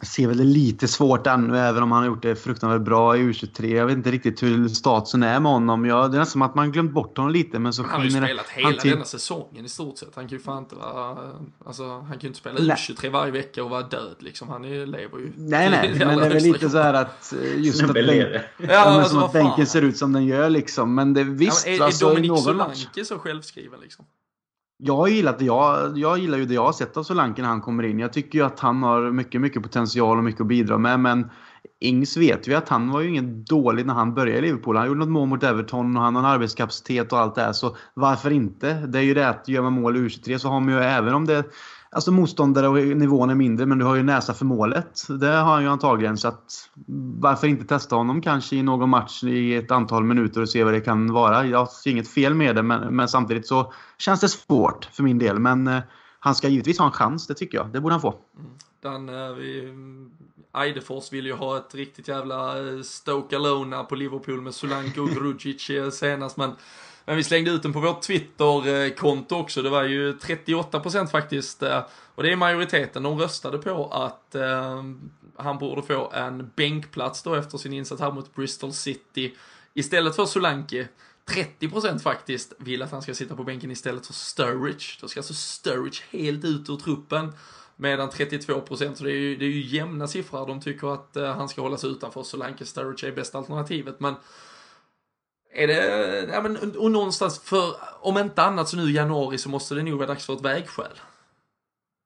Ser 0.00 0.26
väl 0.26 0.36
det 0.36 0.44
lite 0.44 0.88
svårt 0.88 1.26
ännu, 1.26 1.58
även 1.58 1.82
om 1.82 1.92
han 1.92 2.00
har 2.00 2.06
gjort 2.06 2.22
det 2.22 2.36
fruktansvärt 2.36 2.82
bra 2.82 3.16
i 3.16 3.20
U23. 3.20 3.76
Jag 3.76 3.86
vet 3.86 3.96
inte 3.96 4.10
riktigt 4.10 4.42
hur 4.42 4.68
statusen 4.68 5.22
är 5.22 5.40
med 5.40 5.52
honom. 5.52 5.84
Jag, 5.84 6.10
det 6.10 6.16
är 6.16 6.18
nästan 6.18 6.32
som 6.32 6.42
att 6.42 6.54
man 6.54 6.72
glömt 6.72 6.92
bort 6.92 7.16
honom 7.16 7.32
lite. 7.32 7.58
Men 7.58 7.72
så 7.72 7.82
han 7.82 7.90
har 7.90 8.04
ju 8.04 8.10
spelat 8.10 8.48
hela 8.48 8.68
han 8.68 8.76
denna 8.82 9.04
säsongen 9.04 9.64
i 9.64 9.68
stort 9.68 9.98
sett. 9.98 10.08
Han 10.14 10.28
kan 10.28 10.38
ju 10.38 10.44
fan 10.44 10.58
inte 10.58 10.74
vara... 10.74 11.18
Alltså, 11.66 11.88
han 11.88 12.10
kan 12.10 12.20
ju 12.20 12.28
inte 12.28 12.38
spela 12.38 12.58
U23 12.58 13.10
varje 13.10 13.32
vecka 13.32 13.64
och 13.64 13.70
vara 13.70 13.82
död 13.82 14.16
liksom. 14.18 14.48
Han 14.48 14.64
är, 14.64 14.86
lever 14.86 15.18
ju... 15.18 15.32
Nej, 15.36 15.70
nej, 15.70 15.94
men 16.06 16.18
det 16.18 16.26
är 16.26 16.30
väl 16.30 16.42
lite 16.42 16.70
så 16.70 16.78
här 16.78 16.94
att... 16.94 17.32
Eh, 17.32 17.60
just 17.60 17.82
att, 17.82 17.92
bänk, 17.92 18.26
ja, 18.58 18.78
alltså, 18.78 19.10
som 19.10 19.22
att 19.22 19.32
bänken 19.32 19.66
ser 19.66 19.82
ut 19.82 19.96
som 19.96 20.12
den 20.12 20.26
gör 20.26 20.50
liksom. 20.50 20.94
Men 20.94 21.14
det, 21.14 21.24
visst, 21.24 21.66
ja, 21.66 21.72
men 21.72 21.80
är, 21.80 21.84
alltså, 21.84 22.06
är 22.06 22.10
Dominik 22.10 22.42
Solanke 22.42 23.04
så 23.04 23.18
självskriven 23.18 23.80
liksom? 23.80 24.04
Jag 24.84 24.96
har 24.96 25.08
gillat 25.08 25.38
det. 25.38 25.44
Jag, 25.44 25.98
jag 25.98 26.18
gillar 26.18 26.38
ju 26.38 26.44
det 26.44 26.54
jag 26.54 26.64
har 26.64 26.72
sett 26.72 26.96
av 26.96 27.02
Solanke 27.02 27.42
när 27.42 27.48
han 27.48 27.60
kommer 27.60 27.82
in. 27.82 27.98
Jag 27.98 28.12
tycker 28.12 28.38
ju 28.38 28.44
att 28.44 28.60
han 28.60 28.82
har 28.82 29.10
mycket, 29.10 29.40
mycket 29.40 29.62
potential 29.62 30.18
och 30.18 30.24
mycket 30.24 30.40
att 30.40 30.46
bidra 30.46 30.78
med. 30.78 31.00
Men 31.00 31.30
Ings 31.80 32.16
vet 32.16 32.48
vi 32.48 32.54
att 32.54 32.68
han 32.68 32.90
var 32.90 33.00
ju 33.00 33.08
inget 33.08 33.46
dålig 33.46 33.86
när 33.86 33.94
han 33.94 34.14
började 34.14 34.38
i 34.38 34.42
Liverpool. 34.42 34.76
Han 34.76 34.86
gjorde 34.86 35.00
något 35.00 35.08
mål 35.08 35.28
mot 35.28 35.42
Everton 35.42 35.96
och 35.96 36.02
han 36.02 36.14
har 36.14 36.22
en 36.22 36.28
arbetskapacitet 36.28 37.12
och 37.12 37.18
allt 37.18 37.34
det 37.34 37.42
här. 37.42 37.52
Så 37.52 37.76
varför 37.94 38.30
inte? 38.30 38.74
Det 38.74 38.98
är 38.98 39.02
ju 39.02 39.14
det 39.14 39.28
att 39.28 39.48
gör 39.48 39.62
man 39.62 39.72
mål 39.72 39.96
i 39.96 40.00
U23 40.00 40.38
så 40.38 40.48
har 40.48 40.60
man 40.60 40.74
ju 40.74 40.80
även 40.80 41.14
om 41.14 41.26
det 41.26 41.44
Alltså 41.94 42.12
motståndare 42.12 42.68
och 42.68 42.96
nivån 42.96 43.30
är 43.30 43.34
mindre, 43.34 43.66
men 43.66 43.78
du 43.78 43.84
har 43.84 43.94
ju 43.94 44.02
näsa 44.02 44.34
för 44.34 44.44
målet. 44.44 45.08
Det 45.08 45.26
har 45.26 45.52
han 45.52 45.62
ju 45.62 45.68
antagligen. 45.68 46.18
Så 46.18 46.28
att, 46.28 46.70
varför 47.20 47.46
inte 47.46 47.64
testa 47.64 47.96
honom 47.96 48.22
kanske 48.22 48.56
i 48.56 48.62
någon 48.62 48.88
match 48.90 49.24
i 49.24 49.54
ett 49.54 49.70
antal 49.70 50.04
minuter 50.04 50.40
och 50.40 50.48
se 50.48 50.64
vad 50.64 50.72
det 50.72 50.80
kan 50.80 51.12
vara. 51.12 51.46
Jag 51.46 51.68
ser 51.70 51.90
inget 51.90 52.08
fel 52.08 52.34
med 52.34 52.56
det, 52.56 52.62
men, 52.62 52.96
men 52.96 53.08
samtidigt 53.08 53.46
så 53.46 53.72
känns 53.98 54.20
det 54.20 54.28
svårt 54.28 54.84
för 54.84 55.02
min 55.02 55.18
del. 55.18 55.38
Men 55.38 55.66
eh, 55.66 55.80
han 56.18 56.34
ska 56.34 56.48
givetvis 56.48 56.78
ha 56.78 56.86
en 56.86 56.92
chans, 56.92 57.26
det 57.26 57.34
tycker 57.34 57.58
jag. 57.58 57.72
Det 57.72 57.80
borde 57.80 57.94
han 57.94 58.00
få. 58.00 58.14
Mm. 58.38 58.50
Den, 58.82 59.08
eh, 59.08 59.32
vi, 59.32 59.60
mm, 59.60 60.10
Eidefors 60.56 61.12
vill 61.12 61.26
ju 61.26 61.32
ha 61.32 61.56
ett 61.56 61.74
riktigt 61.74 62.08
jävla 62.08 62.58
eh, 62.58 62.80
Stoke 62.82 63.36
Alona 63.36 63.84
på 63.84 63.94
Liverpool 63.94 64.40
med 64.40 64.54
Solanke 64.54 65.00
och 65.00 65.08
Grudzic 65.08 65.70
eh, 65.70 65.90
senast, 65.90 66.36
men 66.36 66.50
men 67.04 67.16
vi 67.16 67.24
slängde 67.24 67.50
ut 67.50 67.62
den 67.62 67.72
på 67.72 67.80
vårt 67.80 68.02
Twitter-konto 68.02 69.36
också. 69.36 69.62
Det 69.62 69.70
var 69.70 69.82
ju 69.82 70.12
38% 70.12 71.06
faktiskt. 71.06 71.62
Eh, 71.62 71.82
och 72.14 72.22
det 72.22 72.32
är 72.32 72.36
majoriteten. 72.36 73.02
De 73.02 73.18
röstade 73.18 73.58
på 73.58 73.86
att 73.86 74.34
eh, 74.34 74.82
han 75.36 75.58
borde 75.58 75.82
få 75.82 76.10
en 76.10 76.50
bänkplats 76.56 77.22
då 77.22 77.34
efter 77.34 77.58
sin 77.58 77.72
insats 77.72 78.02
här 78.02 78.12
mot 78.12 78.34
Bristol 78.34 78.72
City. 78.72 79.34
Istället 79.74 80.16
för 80.16 80.24
Solanke. 80.24 80.88
30% 81.26 81.98
faktiskt 81.98 82.52
vill 82.58 82.82
att 82.82 82.90
han 82.90 83.02
ska 83.02 83.14
sitta 83.14 83.36
på 83.36 83.44
bänken 83.44 83.70
istället 83.70 84.06
för 84.06 84.14
Sturridge. 84.14 84.86
Då 85.00 85.08
ska 85.08 85.20
alltså 85.20 85.34
Sturridge 85.34 86.02
helt 86.10 86.44
ut 86.44 86.70
ur 86.70 86.76
truppen. 86.76 87.32
Medan 87.76 88.10
32% 88.10 88.94
så 88.94 89.04
det 89.04 89.10
är 89.10 89.14
ju, 89.14 89.36
det 89.36 89.44
är 89.44 89.48
ju 89.48 89.76
jämna 89.76 90.08
siffror. 90.08 90.46
De 90.46 90.60
tycker 90.60 90.94
att 90.94 91.16
eh, 91.16 91.36
han 91.36 91.48
ska 91.48 91.62
hållas 91.62 91.84
utanför. 91.84 92.22
Solanke 92.22 92.66
Sturridge 92.66 93.08
är 93.08 93.12
bästa 93.12 93.38
alternativet. 93.38 94.00
Men 94.00 94.14
är 95.54 95.66
det, 95.66 96.32
ja 96.32 96.40
men, 96.40 96.76
och 96.76 96.90
någonstans 96.90 97.42
för, 97.44 97.74
om 98.00 98.18
inte 98.18 98.42
annat 98.42 98.68
så 98.68 98.76
nu 98.76 98.82
i 98.82 98.94
januari 98.94 99.38
så 99.38 99.48
måste 99.48 99.74
det 99.74 99.82
nog 99.82 99.98
vara 99.98 100.06
dags 100.06 100.26
för 100.26 100.32
ett 100.32 100.44
vägskäl. 100.44 101.00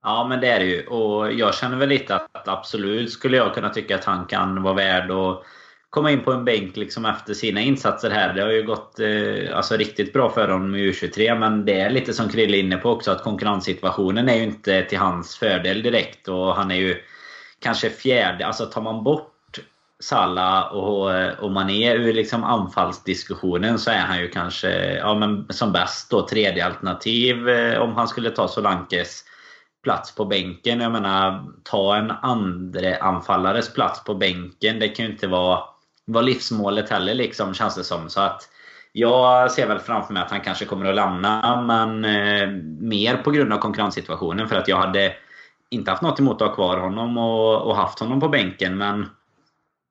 Ja 0.02 0.26
men 0.28 0.40
det 0.40 0.48
är 0.48 0.58
det 0.58 0.66
ju. 0.66 0.86
Och 0.86 1.32
jag 1.32 1.54
känner 1.54 1.76
väl 1.76 1.88
lite 1.88 2.14
att 2.14 2.48
absolut 2.48 3.12
skulle 3.12 3.36
jag 3.36 3.54
kunna 3.54 3.70
tycka 3.70 3.94
att 3.94 4.04
han 4.04 4.26
kan 4.26 4.62
vara 4.62 4.74
värd 4.74 5.10
att 5.10 5.42
komma 5.90 6.10
in 6.10 6.24
på 6.24 6.32
en 6.32 6.44
bänk 6.44 6.76
liksom 6.76 7.04
efter 7.04 7.34
sina 7.34 7.60
insatser 7.60 8.10
här. 8.10 8.34
Det 8.34 8.42
har 8.42 8.50
ju 8.50 8.62
gått 8.62 9.00
eh, 9.00 9.56
alltså, 9.56 9.76
riktigt 9.76 10.12
bra 10.12 10.30
för 10.30 10.48
honom 10.48 10.74
i 10.74 10.90
U23 10.90 11.38
men 11.38 11.64
det 11.64 11.80
är 11.80 11.90
lite 11.90 12.12
som 12.12 12.28
Krille 12.28 12.56
är 12.56 12.60
inne 12.60 12.76
på 12.76 12.90
också 12.90 13.10
att 13.10 13.22
konkurrenssituationen 13.22 14.28
är 14.28 14.36
ju 14.36 14.42
inte 14.42 14.82
till 14.82 14.98
hans 14.98 15.36
fördel 15.36 15.82
direkt 15.82 16.28
och 16.28 16.54
han 16.54 16.70
är 16.70 16.76
ju 16.76 16.96
kanske 17.60 17.90
fjärde, 17.90 18.46
alltså 18.46 18.66
tar 18.66 18.82
man 18.82 19.04
bort 19.04 19.35
Salah 20.00 20.62
och, 20.62 21.10
och 21.38 21.50
Mané 21.52 21.94
ur 21.94 22.12
liksom 22.12 22.44
anfallsdiskussionen 22.44 23.78
så 23.78 23.90
är 23.90 24.00
han 24.00 24.18
ju 24.18 24.28
kanske 24.28 24.96
ja, 24.96 25.14
men 25.14 25.46
som 25.50 25.72
bäst 25.72 26.10
då 26.10 26.28
tredje 26.28 26.66
alternativ 26.66 27.48
eh, 27.48 27.78
om 27.80 27.92
han 27.92 28.08
skulle 28.08 28.30
ta 28.30 28.48
Solankes 28.48 29.24
plats 29.82 30.14
på 30.14 30.24
bänken. 30.24 30.80
Jag 30.80 30.92
menar, 30.92 31.44
ta 31.62 31.96
en 31.96 32.10
andre 32.10 32.98
anfallares 32.98 33.74
plats 33.74 34.04
på 34.04 34.14
bänken. 34.14 34.78
Det 34.78 34.88
kan 34.88 35.06
ju 35.06 35.12
inte 35.12 35.26
vara, 35.26 35.60
vara 36.04 36.22
livsmålet 36.22 36.90
heller 36.90 37.14
liksom, 37.14 37.54
känns 37.54 37.74
det 37.74 37.84
som. 37.84 38.08
Så 38.08 38.20
att 38.20 38.48
jag 38.92 39.50
ser 39.50 39.66
väl 39.66 39.78
framför 39.78 40.12
mig 40.12 40.22
att 40.22 40.30
han 40.30 40.40
kanske 40.40 40.64
kommer 40.64 40.86
att 40.86 40.94
lämna, 40.94 41.62
men 41.62 42.04
eh, 42.04 42.48
mer 42.80 43.16
på 43.16 43.30
grund 43.30 43.52
av 43.52 43.58
konkurrenssituationen. 43.58 44.48
För 44.48 44.56
att 44.56 44.68
jag 44.68 44.76
hade 44.76 45.12
inte 45.70 45.90
haft 45.90 46.02
något 46.02 46.20
emot 46.20 46.42
att 46.42 46.48
ha 46.48 46.54
kvar 46.54 46.76
honom 46.76 47.18
och, 47.18 47.62
och 47.62 47.76
haft 47.76 47.98
honom 47.98 48.20
på 48.20 48.28
bänken. 48.28 48.78
Men 48.78 49.06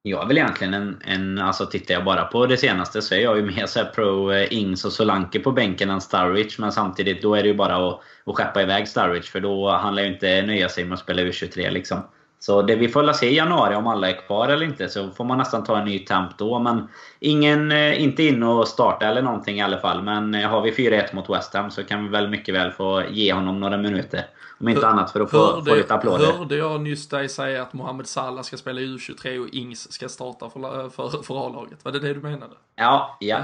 jag 0.08 0.24
är 0.24 0.28
väl 0.28 0.38
egentligen 0.38 0.74
en, 0.74 1.02
en... 1.06 1.40
Alltså 1.40 1.66
tittar 1.66 1.94
jag 1.94 2.04
bara 2.04 2.26
på 2.26 2.46
det 2.46 2.58
senaste 2.58 3.02
så 3.02 3.16
är 3.16 3.20
jag 3.20 3.38
ju 3.38 3.44
mer 3.44 3.66
så 3.66 3.80
pro 3.96 4.32
eh, 4.32 4.54
Ings 4.54 4.86
och 4.86 4.92
Solanke 4.92 5.40
på 5.40 5.52
bänken 5.52 5.90
än 5.90 6.02
Starwich. 6.02 6.60
Men 6.60 6.72
samtidigt 6.72 7.22
då 7.22 7.36
är 7.36 7.42
det 7.42 7.48
ju 7.48 7.54
bara 7.54 7.88
att, 7.88 8.00
att 8.26 8.36
skeppa 8.36 8.62
iväg 8.62 8.88
Starwich. 8.88 9.30
För 9.30 9.40
då 9.40 9.70
han 9.70 9.98
ju 9.98 10.08
inte 10.08 10.42
nöja 10.42 10.70
sig 10.70 10.86
med 10.86 10.94
att 10.94 11.00
spela 11.00 11.22
U23 11.22 11.72
liksom. 11.72 12.04
Så 12.40 12.62
det 12.62 12.76
vi 12.76 12.88
får 12.88 13.04
väl 13.04 13.14
se 13.14 13.30
i 13.30 13.36
januari 13.36 13.76
om 13.76 13.88
alla 13.88 14.10
är 14.10 14.28
kvar 14.28 14.48
eller 14.48 14.66
inte. 14.66 14.90
Så 14.90 15.10
får 15.10 15.24
man 15.24 15.38
nästan 15.38 15.64
ta 15.64 15.78
en 15.80 15.86
ny 15.86 16.00
temp 16.00 16.38
då. 16.38 16.60
Men 16.60 16.88
ingen, 17.20 17.72
eh, 17.72 18.04
inte 18.04 18.24
in 18.24 18.44
och 18.44 18.68
starta 18.68 19.06
eller 19.06 19.22
någonting 19.22 19.58
i 19.58 19.62
alla 19.62 19.78
fall. 19.78 20.04
Men 20.04 20.36
eh, 20.36 20.50
har 20.50 20.62
vi 20.62 20.72
4-1 20.72 21.16
mot 21.16 21.30
West 21.30 21.54
Ham 21.54 21.72
så 21.72 21.84
kan 21.84 22.04
vi 22.04 22.10
väl 22.10 22.30
mycket 22.30 22.56
väl 22.56 22.72
få 22.72 23.04
ge 23.12 23.34
honom 23.34 23.60
några 23.60 23.78
minuter. 23.78 24.26
Om 24.60 24.70
inte 24.70 24.88
annat 24.88 25.12
för 25.12 25.22
att 25.22 25.32
få, 25.32 25.38
hörde, 25.38 25.72
få 25.72 25.76
lite 25.76 25.94
applåder. 25.94 26.32
Hörde 26.32 26.56
jag 26.56 26.82
nyss 26.82 27.10
dig 27.10 27.30
säga 27.30 27.62
att 27.62 27.74
Mohamed 27.74 28.08
Salah 28.08 28.44
ska 28.44 28.58
spela 28.58 28.82
i 28.82 28.86
U23 28.86 29.40
och 29.40 29.50
Ings 29.50 29.92
ska 29.92 30.10
starta 30.10 30.50
för, 30.50 30.90
för, 30.90 31.24
för 31.24 31.48
A-laget? 31.48 31.86
Var 31.86 31.92
det 31.92 32.00
det 32.00 32.14
du 32.14 32.22
menade? 32.22 32.56
Ja, 32.78 33.18
ja. 33.20 33.44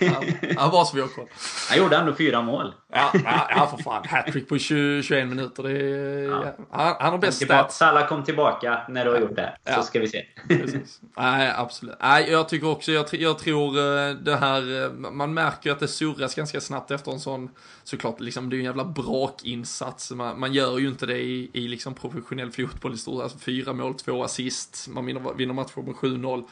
ja, 0.00 0.22
ja, 0.40 0.68
bara 0.72 0.84
så 0.84 0.96
vi 0.96 1.00
har 1.00 1.08
koll. 1.08 1.28
Han 1.68 1.78
gjorde 1.78 1.96
ändå 1.96 2.14
fyra 2.14 2.42
mål. 2.42 2.74
Ja, 2.92 3.10
ja, 3.24 3.48
ja 3.50 3.66
för 3.66 3.82
fan. 3.82 4.02
Hattrick 4.08 4.48
på 4.48 4.58
20, 4.58 5.02
21 5.02 5.28
minuter. 5.28 5.62
Det 5.62 5.70
är, 5.70 6.28
ja. 6.28 6.54
han, 6.70 6.96
han 7.00 7.12
har 7.12 7.18
bäst 7.18 7.44
stats. 7.44 7.76
Salah 7.76 8.08
kom 8.08 8.24
tillbaka 8.24 8.82
när 8.88 9.04
du 9.04 9.10
har 9.10 9.20
gjort 9.20 9.36
det. 9.36 9.56
Så 9.74 9.82
ska 9.82 10.00
vi 10.00 10.08
se. 10.08 10.24
Precis. 10.48 11.00
Nej, 11.16 11.52
absolut. 11.56 11.96
Nej, 12.00 12.30
jag 12.30 12.48
tycker 12.48 12.68
också, 12.68 12.92
jag, 12.92 13.06
jag 13.12 13.38
tror 13.38 13.78
eh, 13.78 14.14
det 14.14 14.36
här, 14.36 14.84
eh, 14.84 14.90
man 14.90 15.34
märker 15.34 15.72
att 15.72 15.80
det 15.80 15.88
surras 15.88 16.34
ganska 16.34 16.60
snabbt 16.60 16.90
efter 16.90 17.12
en 17.12 17.20
sån, 17.20 17.50
såklart, 17.84 18.20
liksom, 18.20 18.50
det 18.50 18.56
är 18.56 18.58
en 18.58 18.64
jävla 18.64 18.84
brakinsats. 18.84 20.10
Man, 20.10 20.40
man 20.40 20.47
man 20.48 20.54
gör 20.54 20.78
ju 20.78 20.88
inte 20.88 21.06
det 21.06 21.18
i, 21.18 21.50
i 21.52 21.68
liksom 21.68 21.94
professionell 21.94 22.50
fotboll 22.50 22.94
i 22.94 22.96
stort. 22.96 23.22
Alltså 23.22 23.38
fyra 23.38 23.72
mål, 23.72 23.94
två 23.94 24.24
assist, 24.24 24.88
man 24.88 25.06
vinner, 25.06 25.34
vinner 25.34 25.54
matcher 25.54 25.82
med 25.82 25.94
7-0. 25.94 26.44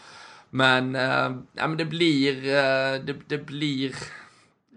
Men, 0.50 0.94
äh, 0.94 1.36
ja, 1.52 1.68
men 1.68 1.76
det 1.76 1.84
blir, 1.84 2.36
äh, 2.36 3.04
det, 3.04 3.16
det, 3.26 3.38
blir, 3.46 3.94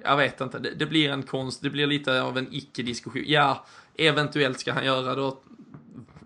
jag 0.04 0.18
vet 0.18 0.42
inte, 0.42 0.60
det, 0.60 0.72
det, 0.76 0.86
blir 0.86 1.10
en 1.10 1.24
konst, 1.24 1.62
det 1.62 1.70
blir 1.70 1.88
lite 1.88 2.22
av 2.22 2.38
en 2.38 2.48
icke-diskussion. 2.52 3.24
Ja, 3.26 3.66
eventuellt 3.98 4.60
ska 4.60 4.74
han 4.74 4.86
göra 4.86 5.16
då 5.16 5.40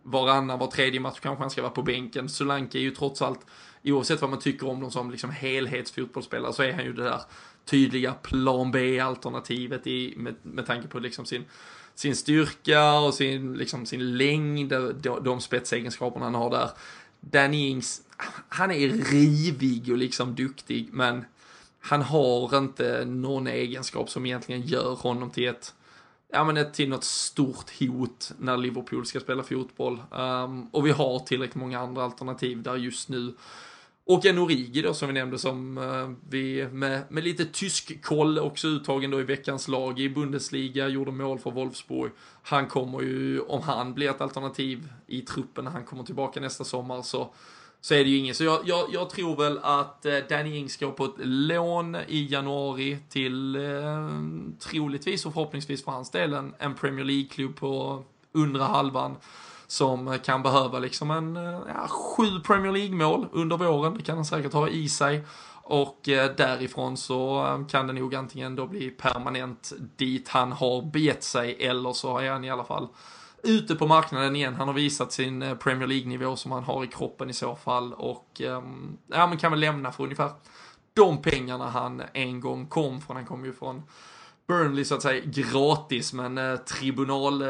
varannan, 0.04 0.60
var 0.60 0.68
tredje 0.68 1.00
match 1.00 1.20
kanske 1.20 1.44
han 1.44 1.50
ska 1.50 1.62
vara 1.62 1.72
på 1.72 1.84
bänken. 1.84 2.30
Solanke 2.30 2.78
är 2.78 2.82
ju 2.82 2.92
trots 2.92 3.22
allt, 3.22 3.46
oavsett 3.84 4.22
vad 4.22 4.30
man 4.30 4.40
tycker 4.40 4.70
om 4.70 4.82
dem 4.82 4.92
som 4.92 5.12
liksom 5.12 5.32
helhetsfotbollsspelare, 5.32 6.54
så 6.54 6.64
är 6.64 6.74
han 6.74 6.86
ju 6.86 6.94
det 6.94 7.04
där 7.04 7.22
tydliga 7.66 8.14
plan 8.14 8.72
B-alternativet 8.72 9.86
med, 10.18 10.36
med 10.42 10.66
tanke 10.66 10.88
på 10.88 11.00
liksom 11.00 11.26
sin 11.26 11.46
sin 11.96 12.16
styrka 12.16 12.94
och 12.94 13.14
sin, 13.14 13.54
liksom, 13.54 13.86
sin 13.86 14.18
längd, 14.18 14.70
de, 15.02 15.24
de 15.24 15.42
spetsegenskaperna 15.42 16.26
han 16.26 16.36
har 16.36 16.50
där. 16.50 16.70
Danny 17.20 17.68
Ings, 17.68 18.02
han 18.50 18.72
är 18.72 18.90
rivig 18.90 19.92
och 19.92 19.98
liksom 19.98 20.36
duktig, 20.36 20.90
men 20.92 21.26
han 21.80 22.02
har 22.02 22.58
inte 22.58 23.06
någon 23.06 23.48
egenskap 23.48 24.10
som 24.10 24.26
egentligen 24.26 24.62
gör 24.62 24.96
honom 24.96 25.30
till 25.30 25.48
ett, 25.48 25.74
ja 26.32 26.44
men 26.44 26.58
ett, 26.58 26.74
till 26.74 26.90
något 26.90 27.04
stort 27.04 27.80
hot 27.80 28.32
när 28.40 28.58
Liverpool 28.58 29.06
ska 29.06 29.20
spela 29.20 29.44
fotboll. 29.44 30.02
Um, 30.12 30.68
och 30.68 30.86
vi 30.86 30.92
har 30.92 31.20
tillräckligt 31.20 31.56
många 31.56 31.80
andra 31.80 32.04
alternativ 32.04 32.64
där 32.64 32.76
just 32.76 33.10
nu. 33.10 33.34
Och 34.06 34.26
en 34.26 34.38
Origi 34.38 34.82
då 34.82 34.94
som 34.94 35.08
vi 35.08 35.14
nämnde 35.14 35.40
som 35.40 35.78
eh, 35.78 36.30
vi 36.30 36.68
med, 36.72 37.04
med 37.10 37.24
lite 37.24 37.46
tysk 37.46 38.04
koll 38.04 38.40
också 38.40 38.68
uttagen 38.68 39.12
då 39.12 39.20
i 39.20 39.24
veckans 39.24 39.68
lag 39.68 40.00
i 40.00 40.10
Bundesliga, 40.10 40.88
gjorde 40.88 41.12
mål 41.12 41.40
för 41.40 41.52
Wolfsburg. 41.52 42.12
Han 42.44 42.68
kommer 42.68 43.02
ju, 43.02 43.40
om 43.40 43.62
han 43.62 43.94
blir 43.94 44.10
ett 44.10 44.22
alternativ 44.22 44.94
i 45.08 45.22
truppen 45.22 45.64
när 45.64 45.72
han 45.72 45.84
kommer 45.84 46.04
tillbaka 46.04 46.40
nästa 46.40 46.64
sommar 46.64 47.02
så 47.02 47.34
så 47.84 47.94
är 47.94 48.04
det 48.04 48.10
ju 48.10 48.18
ingen. 48.18 48.36
Så 48.36 48.44
jag, 48.44 48.60
jag, 48.66 48.94
jag 48.94 49.10
tror 49.10 49.36
väl 49.36 49.60
att 49.64 50.06
eh, 50.06 50.18
Danny 50.30 50.58
Ings 50.58 50.78
går 50.78 50.92
på 50.92 51.06
ett 51.06 51.16
lån 51.18 51.98
i 52.08 52.28
januari 52.32 52.98
till 53.10 53.56
eh, 53.56 54.10
troligtvis 54.60 55.26
och 55.26 55.34
förhoppningsvis 55.34 55.84
för 55.84 55.92
hans 55.92 56.12
del 56.12 56.34
en, 56.34 56.54
en 56.58 56.76
Premier 56.76 57.06
League-klubb 57.06 57.56
på 57.56 58.04
undre 58.32 58.64
halvan 58.64 59.16
som 59.74 60.20
kan 60.24 60.44
behöva 60.44 60.80
liksom 60.80 61.12
en 61.12 61.38
eh, 61.38 61.60
ja, 61.68 61.88
sju 61.88 62.40
Premier 62.44 62.72
League-mål 62.72 63.28
under 63.32 63.58
våren. 63.58 63.94
Det 63.98 64.04
kan 64.04 64.16
han 64.16 64.26
säkert 64.26 64.54
ha 64.54 64.70
i 64.70 64.90
sig. 64.90 65.26
Och 65.52 66.10
eh, 66.10 66.36
därifrån 66.36 66.98
så 66.98 67.46
eh, 67.46 67.68
kan 67.68 67.88
det 67.88 67.94
nog 67.94 68.16
antingen 68.16 68.56
då 68.56 68.68
bli 68.68 68.90
permanent 68.90 69.74
dit 69.96 70.30
han 70.30 70.52
har 70.52 70.82
begett 70.82 71.24
sig 71.24 71.58
eller 71.60 71.94
så 71.94 72.18
är 72.18 72.32
han 72.32 72.44
i 72.44 72.52
alla 72.52 72.64
fall 72.64 72.88
ute 73.44 73.76
på 73.76 73.88
marknaden 73.88 74.36
igen. 74.36 74.56
Han 74.56 74.68
har 74.68 74.76
visat 74.76 75.12
sin 75.12 75.58
Premier 75.60 75.88
League-nivå 75.88 76.36
som 76.36 76.52
han 76.52 76.64
har 76.64 76.84
i 76.84 76.88
kroppen 76.88 77.30
i 77.30 77.34
så 77.34 77.56
fall 77.56 77.94
och 77.94 78.42
ehm, 78.42 78.98
ja, 79.08 79.28
men 79.28 79.38
kan 79.38 79.52
väl 79.52 79.60
lämna 79.60 79.92
för 79.92 80.04
ungefär 80.04 80.32
de 80.94 81.22
pengarna 81.22 81.70
han 81.70 82.04
en 82.14 82.40
gång 82.40 82.66
kom 82.66 83.02
från. 83.02 83.16
Han 83.16 83.26
kom 83.26 83.46
ju 83.46 83.54
från 83.54 83.84
Burnley 84.48 84.86
så 84.86 84.96
att 84.96 85.02
säga 85.02 85.24
gratis 85.26 86.14
men 86.14 86.38
eh, 86.38 86.56
tribunal 86.56 87.42
eh, 87.42 87.48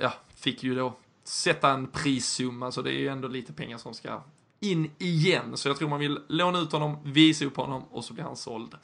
ja, 0.00 0.12
fick 0.34 0.62
ju 0.62 0.74
då 0.74 0.92
sätta 1.30 1.70
en 1.70 1.86
prissumma, 1.86 2.72
så 2.72 2.82
det 2.82 2.90
är 2.90 2.98
ju 2.98 3.08
ändå 3.08 3.28
lite 3.28 3.52
pengar 3.52 3.78
som 3.78 3.94
ska 3.94 4.22
in 4.60 4.90
igen. 4.98 5.56
Så 5.56 5.68
jag 5.68 5.78
tror 5.78 5.88
man 5.88 6.00
vill 6.00 6.18
låna 6.28 6.58
ut 6.58 6.72
honom, 6.72 6.96
visa 7.04 7.44
upp 7.44 7.56
honom 7.56 7.82
och 7.90 8.04
så 8.04 8.14
blir 8.14 8.24
han 8.24 8.36
såld 8.36 8.76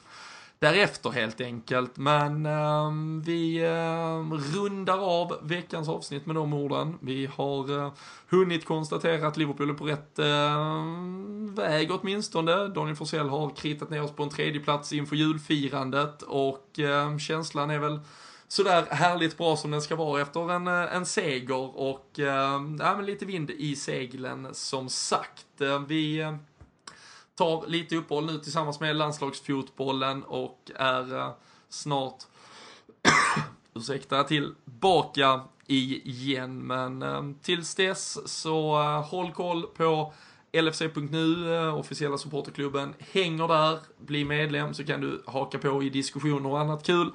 därefter 0.59 1.09
helt 1.09 1.41
enkelt. 1.41 1.97
Men 1.97 2.45
eh, 2.45 2.91
vi 3.25 3.63
eh, 3.63 4.31
rundar 4.55 4.97
av 4.97 5.37
veckans 5.41 5.89
avsnitt 5.89 6.25
med 6.25 6.35
de 6.35 6.53
orden. 6.53 6.97
Vi 7.01 7.29
har 7.35 7.79
eh, 7.79 7.91
hunnit 8.29 8.65
konstatera 8.65 9.27
att 9.27 9.37
Liverpool 9.37 9.69
är 9.69 9.73
på 9.73 9.85
rätt 9.85 10.19
eh, 10.19 11.65
väg 11.65 11.91
åtminstone. 11.91 12.67
Daniel 12.67 12.95
Forsell 12.95 13.29
har 13.29 13.49
kritat 13.49 13.89
ner 13.89 14.03
oss 14.03 14.11
på 14.11 14.23
en 14.23 14.29
tredje 14.29 14.61
plats 14.61 14.93
inför 14.93 15.15
julfirandet 15.15 16.21
och 16.21 16.79
ehm, 16.79 17.19
känslan 17.19 17.69
är 17.69 17.79
väl 17.79 17.99
sådär 18.47 18.85
härligt 18.91 19.37
bra 19.37 19.57
som 19.57 19.71
den 19.71 19.81
ska 19.81 19.95
vara 19.95 20.21
efter 20.21 20.51
en, 20.51 20.67
eh, 20.67 20.95
en 20.95 21.05
seger 21.05 21.77
och 21.77 22.19
äh, 22.19 22.61
ja, 22.79 23.01
lite 23.01 23.25
vind 23.25 23.51
i 23.51 23.75
seglen 23.75 24.47
som 24.51 24.89
sagt. 24.89 25.61
Eh, 25.61 25.79
vi 25.79 26.37
tar 27.35 27.67
lite 27.67 27.95
uppehåll 27.95 28.25
nu 28.25 28.37
tillsammans 28.37 28.79
med 28.79 28.95
landslagsfotbollen 28.95 30.23
och 30.23 30.71
är 30.75 31.17
äh, 31.17 31.31
snart 31.69 32.23
ursäkta, 33.73 34.23
tillbaka 34.23 35.41
igen. 35.67 36.67
Men 36.67 37.01
äh, 37.01 37.23
tills 37.41 37.75
dess 37.75 38.29
så 38.41 38.81
äh, 38.81 39.05
håll 39.05 39.31
koll 39.31 39.63
på 39.63 40.13
LFC.nu, 40.61 41.57
officiella 41.69 42.17
supporterklubben, 42.17 42.93
hänger 42.99 43.47
där, 43.47 43.79
bli 43.97 44.25
medlem 44.25 44.73
så 44.73 44.83
kan 44.83 45.01
du 45.01 45.23
haka 45.25 45.59
på 45.59 45.83
i 45.83 45.89
diskussioner 45.89 46.49
och 46.49 46.59
annat 46.59 46.83
kul. 46.83 47.11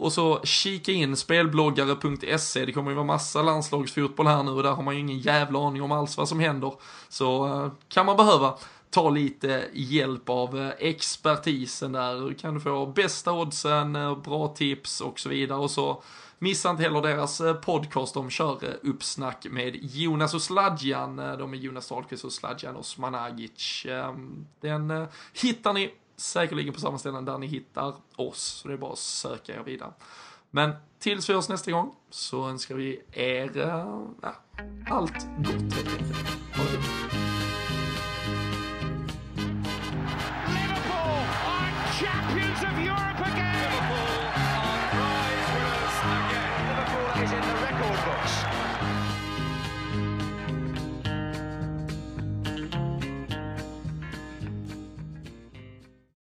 Och 0.00 0.12
så 0.12 0.40
kika 0.44 0.92
in 0.92 1.16
spelbloggare.se, 1.16 2.64
det 2.64 2.72
kommer 2.72 2.90
ju 2.90 2.94
vara 2.94 3.06
massa 3.06 3.42
landslagsfotboll 3.42 4.26
här 4.26 4.42
nu 4.42 4.50
och 4.50 4.62
där 4.62 4.70
har 4.70 4.82
man 4.82 4.94
ju 4.94 5.00
ingen 5.00 5.18
jävla 5.18 5.66
aning 5.66 5.82
om 5.82 5.92
alls 5.92 6.16
vad 6.16 6.28
som 6.28 6.40
händer. 6.40 6.72
Så 7.08 7.46
eh, 7.46 7.72
kan 7.88 8.06
man 8.06 8.16
behöva 8.16 8.54
ta 8.90 9.10
lite 9.10 9.64
hjälp 9.72 10.28
av 10.28 10.58
eh, 10.58 10.70
expertisen 10.78 11.92
där, 11.92 12.34
kan 12.34 12.54
du 12.54 12.60
få 12.60 12.86
bästa 12.86 13.32
oddsen, 13.32 13.96
eh, 13.96 14.18
bra 14.18 14.48
tips 14.48 15.00
och 15.00 15.20
så 15.20 15.28
vidare. 15.28 15.58
Och 15.58 15.70
så 15.70 16.02
Missa 16.38 16.70
inte 16.70 16.82
heller 16.82 17.02
deras 17.02 17.42
podcast 17.62 18.16
om 18.16 18.30
kör-uppsnack 18.30 19.46
med 19.50 19.76
Jonas 19.82 20.34
och 20.34 20.42
Sladjan. 20.42 21.16
De 21.16 21.54
är 21.54 21.56
Jonas 21.56 21.88
Dahlqvist 21.88 22.24
och 22.24 22.32
Sladjan 22.32 22.76
Osmanagic. 22.76 23.82
Smanagic. 23.82 24.36
den 24.60 25.06
hittar 25.32 25.72
ni 25.72 25.90
säkerligen 26.20 26.74
på 26.74 26.80
samma 26.80 26.98
ställen 26.98 27.24
där 27.24 27.38
ni 27.38 27.46
hittar 27.46 27.94
oss. 28.16 28.38
Så 28.42 28.68
det 28.68 28.74
är 28.74 28.78
bara 28.78 28.92
att 28.92 28.98
söka 28.98 29.54
er 29.54 29.62
vidare. 29.62 29.92
Men 30.50 30.72
tills 30.98 31.30
vi 31.30 31.34
hörs 31.34 31.48
nästa 31.48 31.70
gång 31.70 31.94
så 32.10 32.48
önskar 32.48 32.74
vi 32.74 33.02
er 33.12 33.56
eh, 33.56 34.02
ja, 34.22 34.34
allt 34.90 35.26
gott 35.38 35.74
helt 35.74 35.88
enkelt. 35.88 36.16
Ha 36.56 36.64
det 36.64 37.09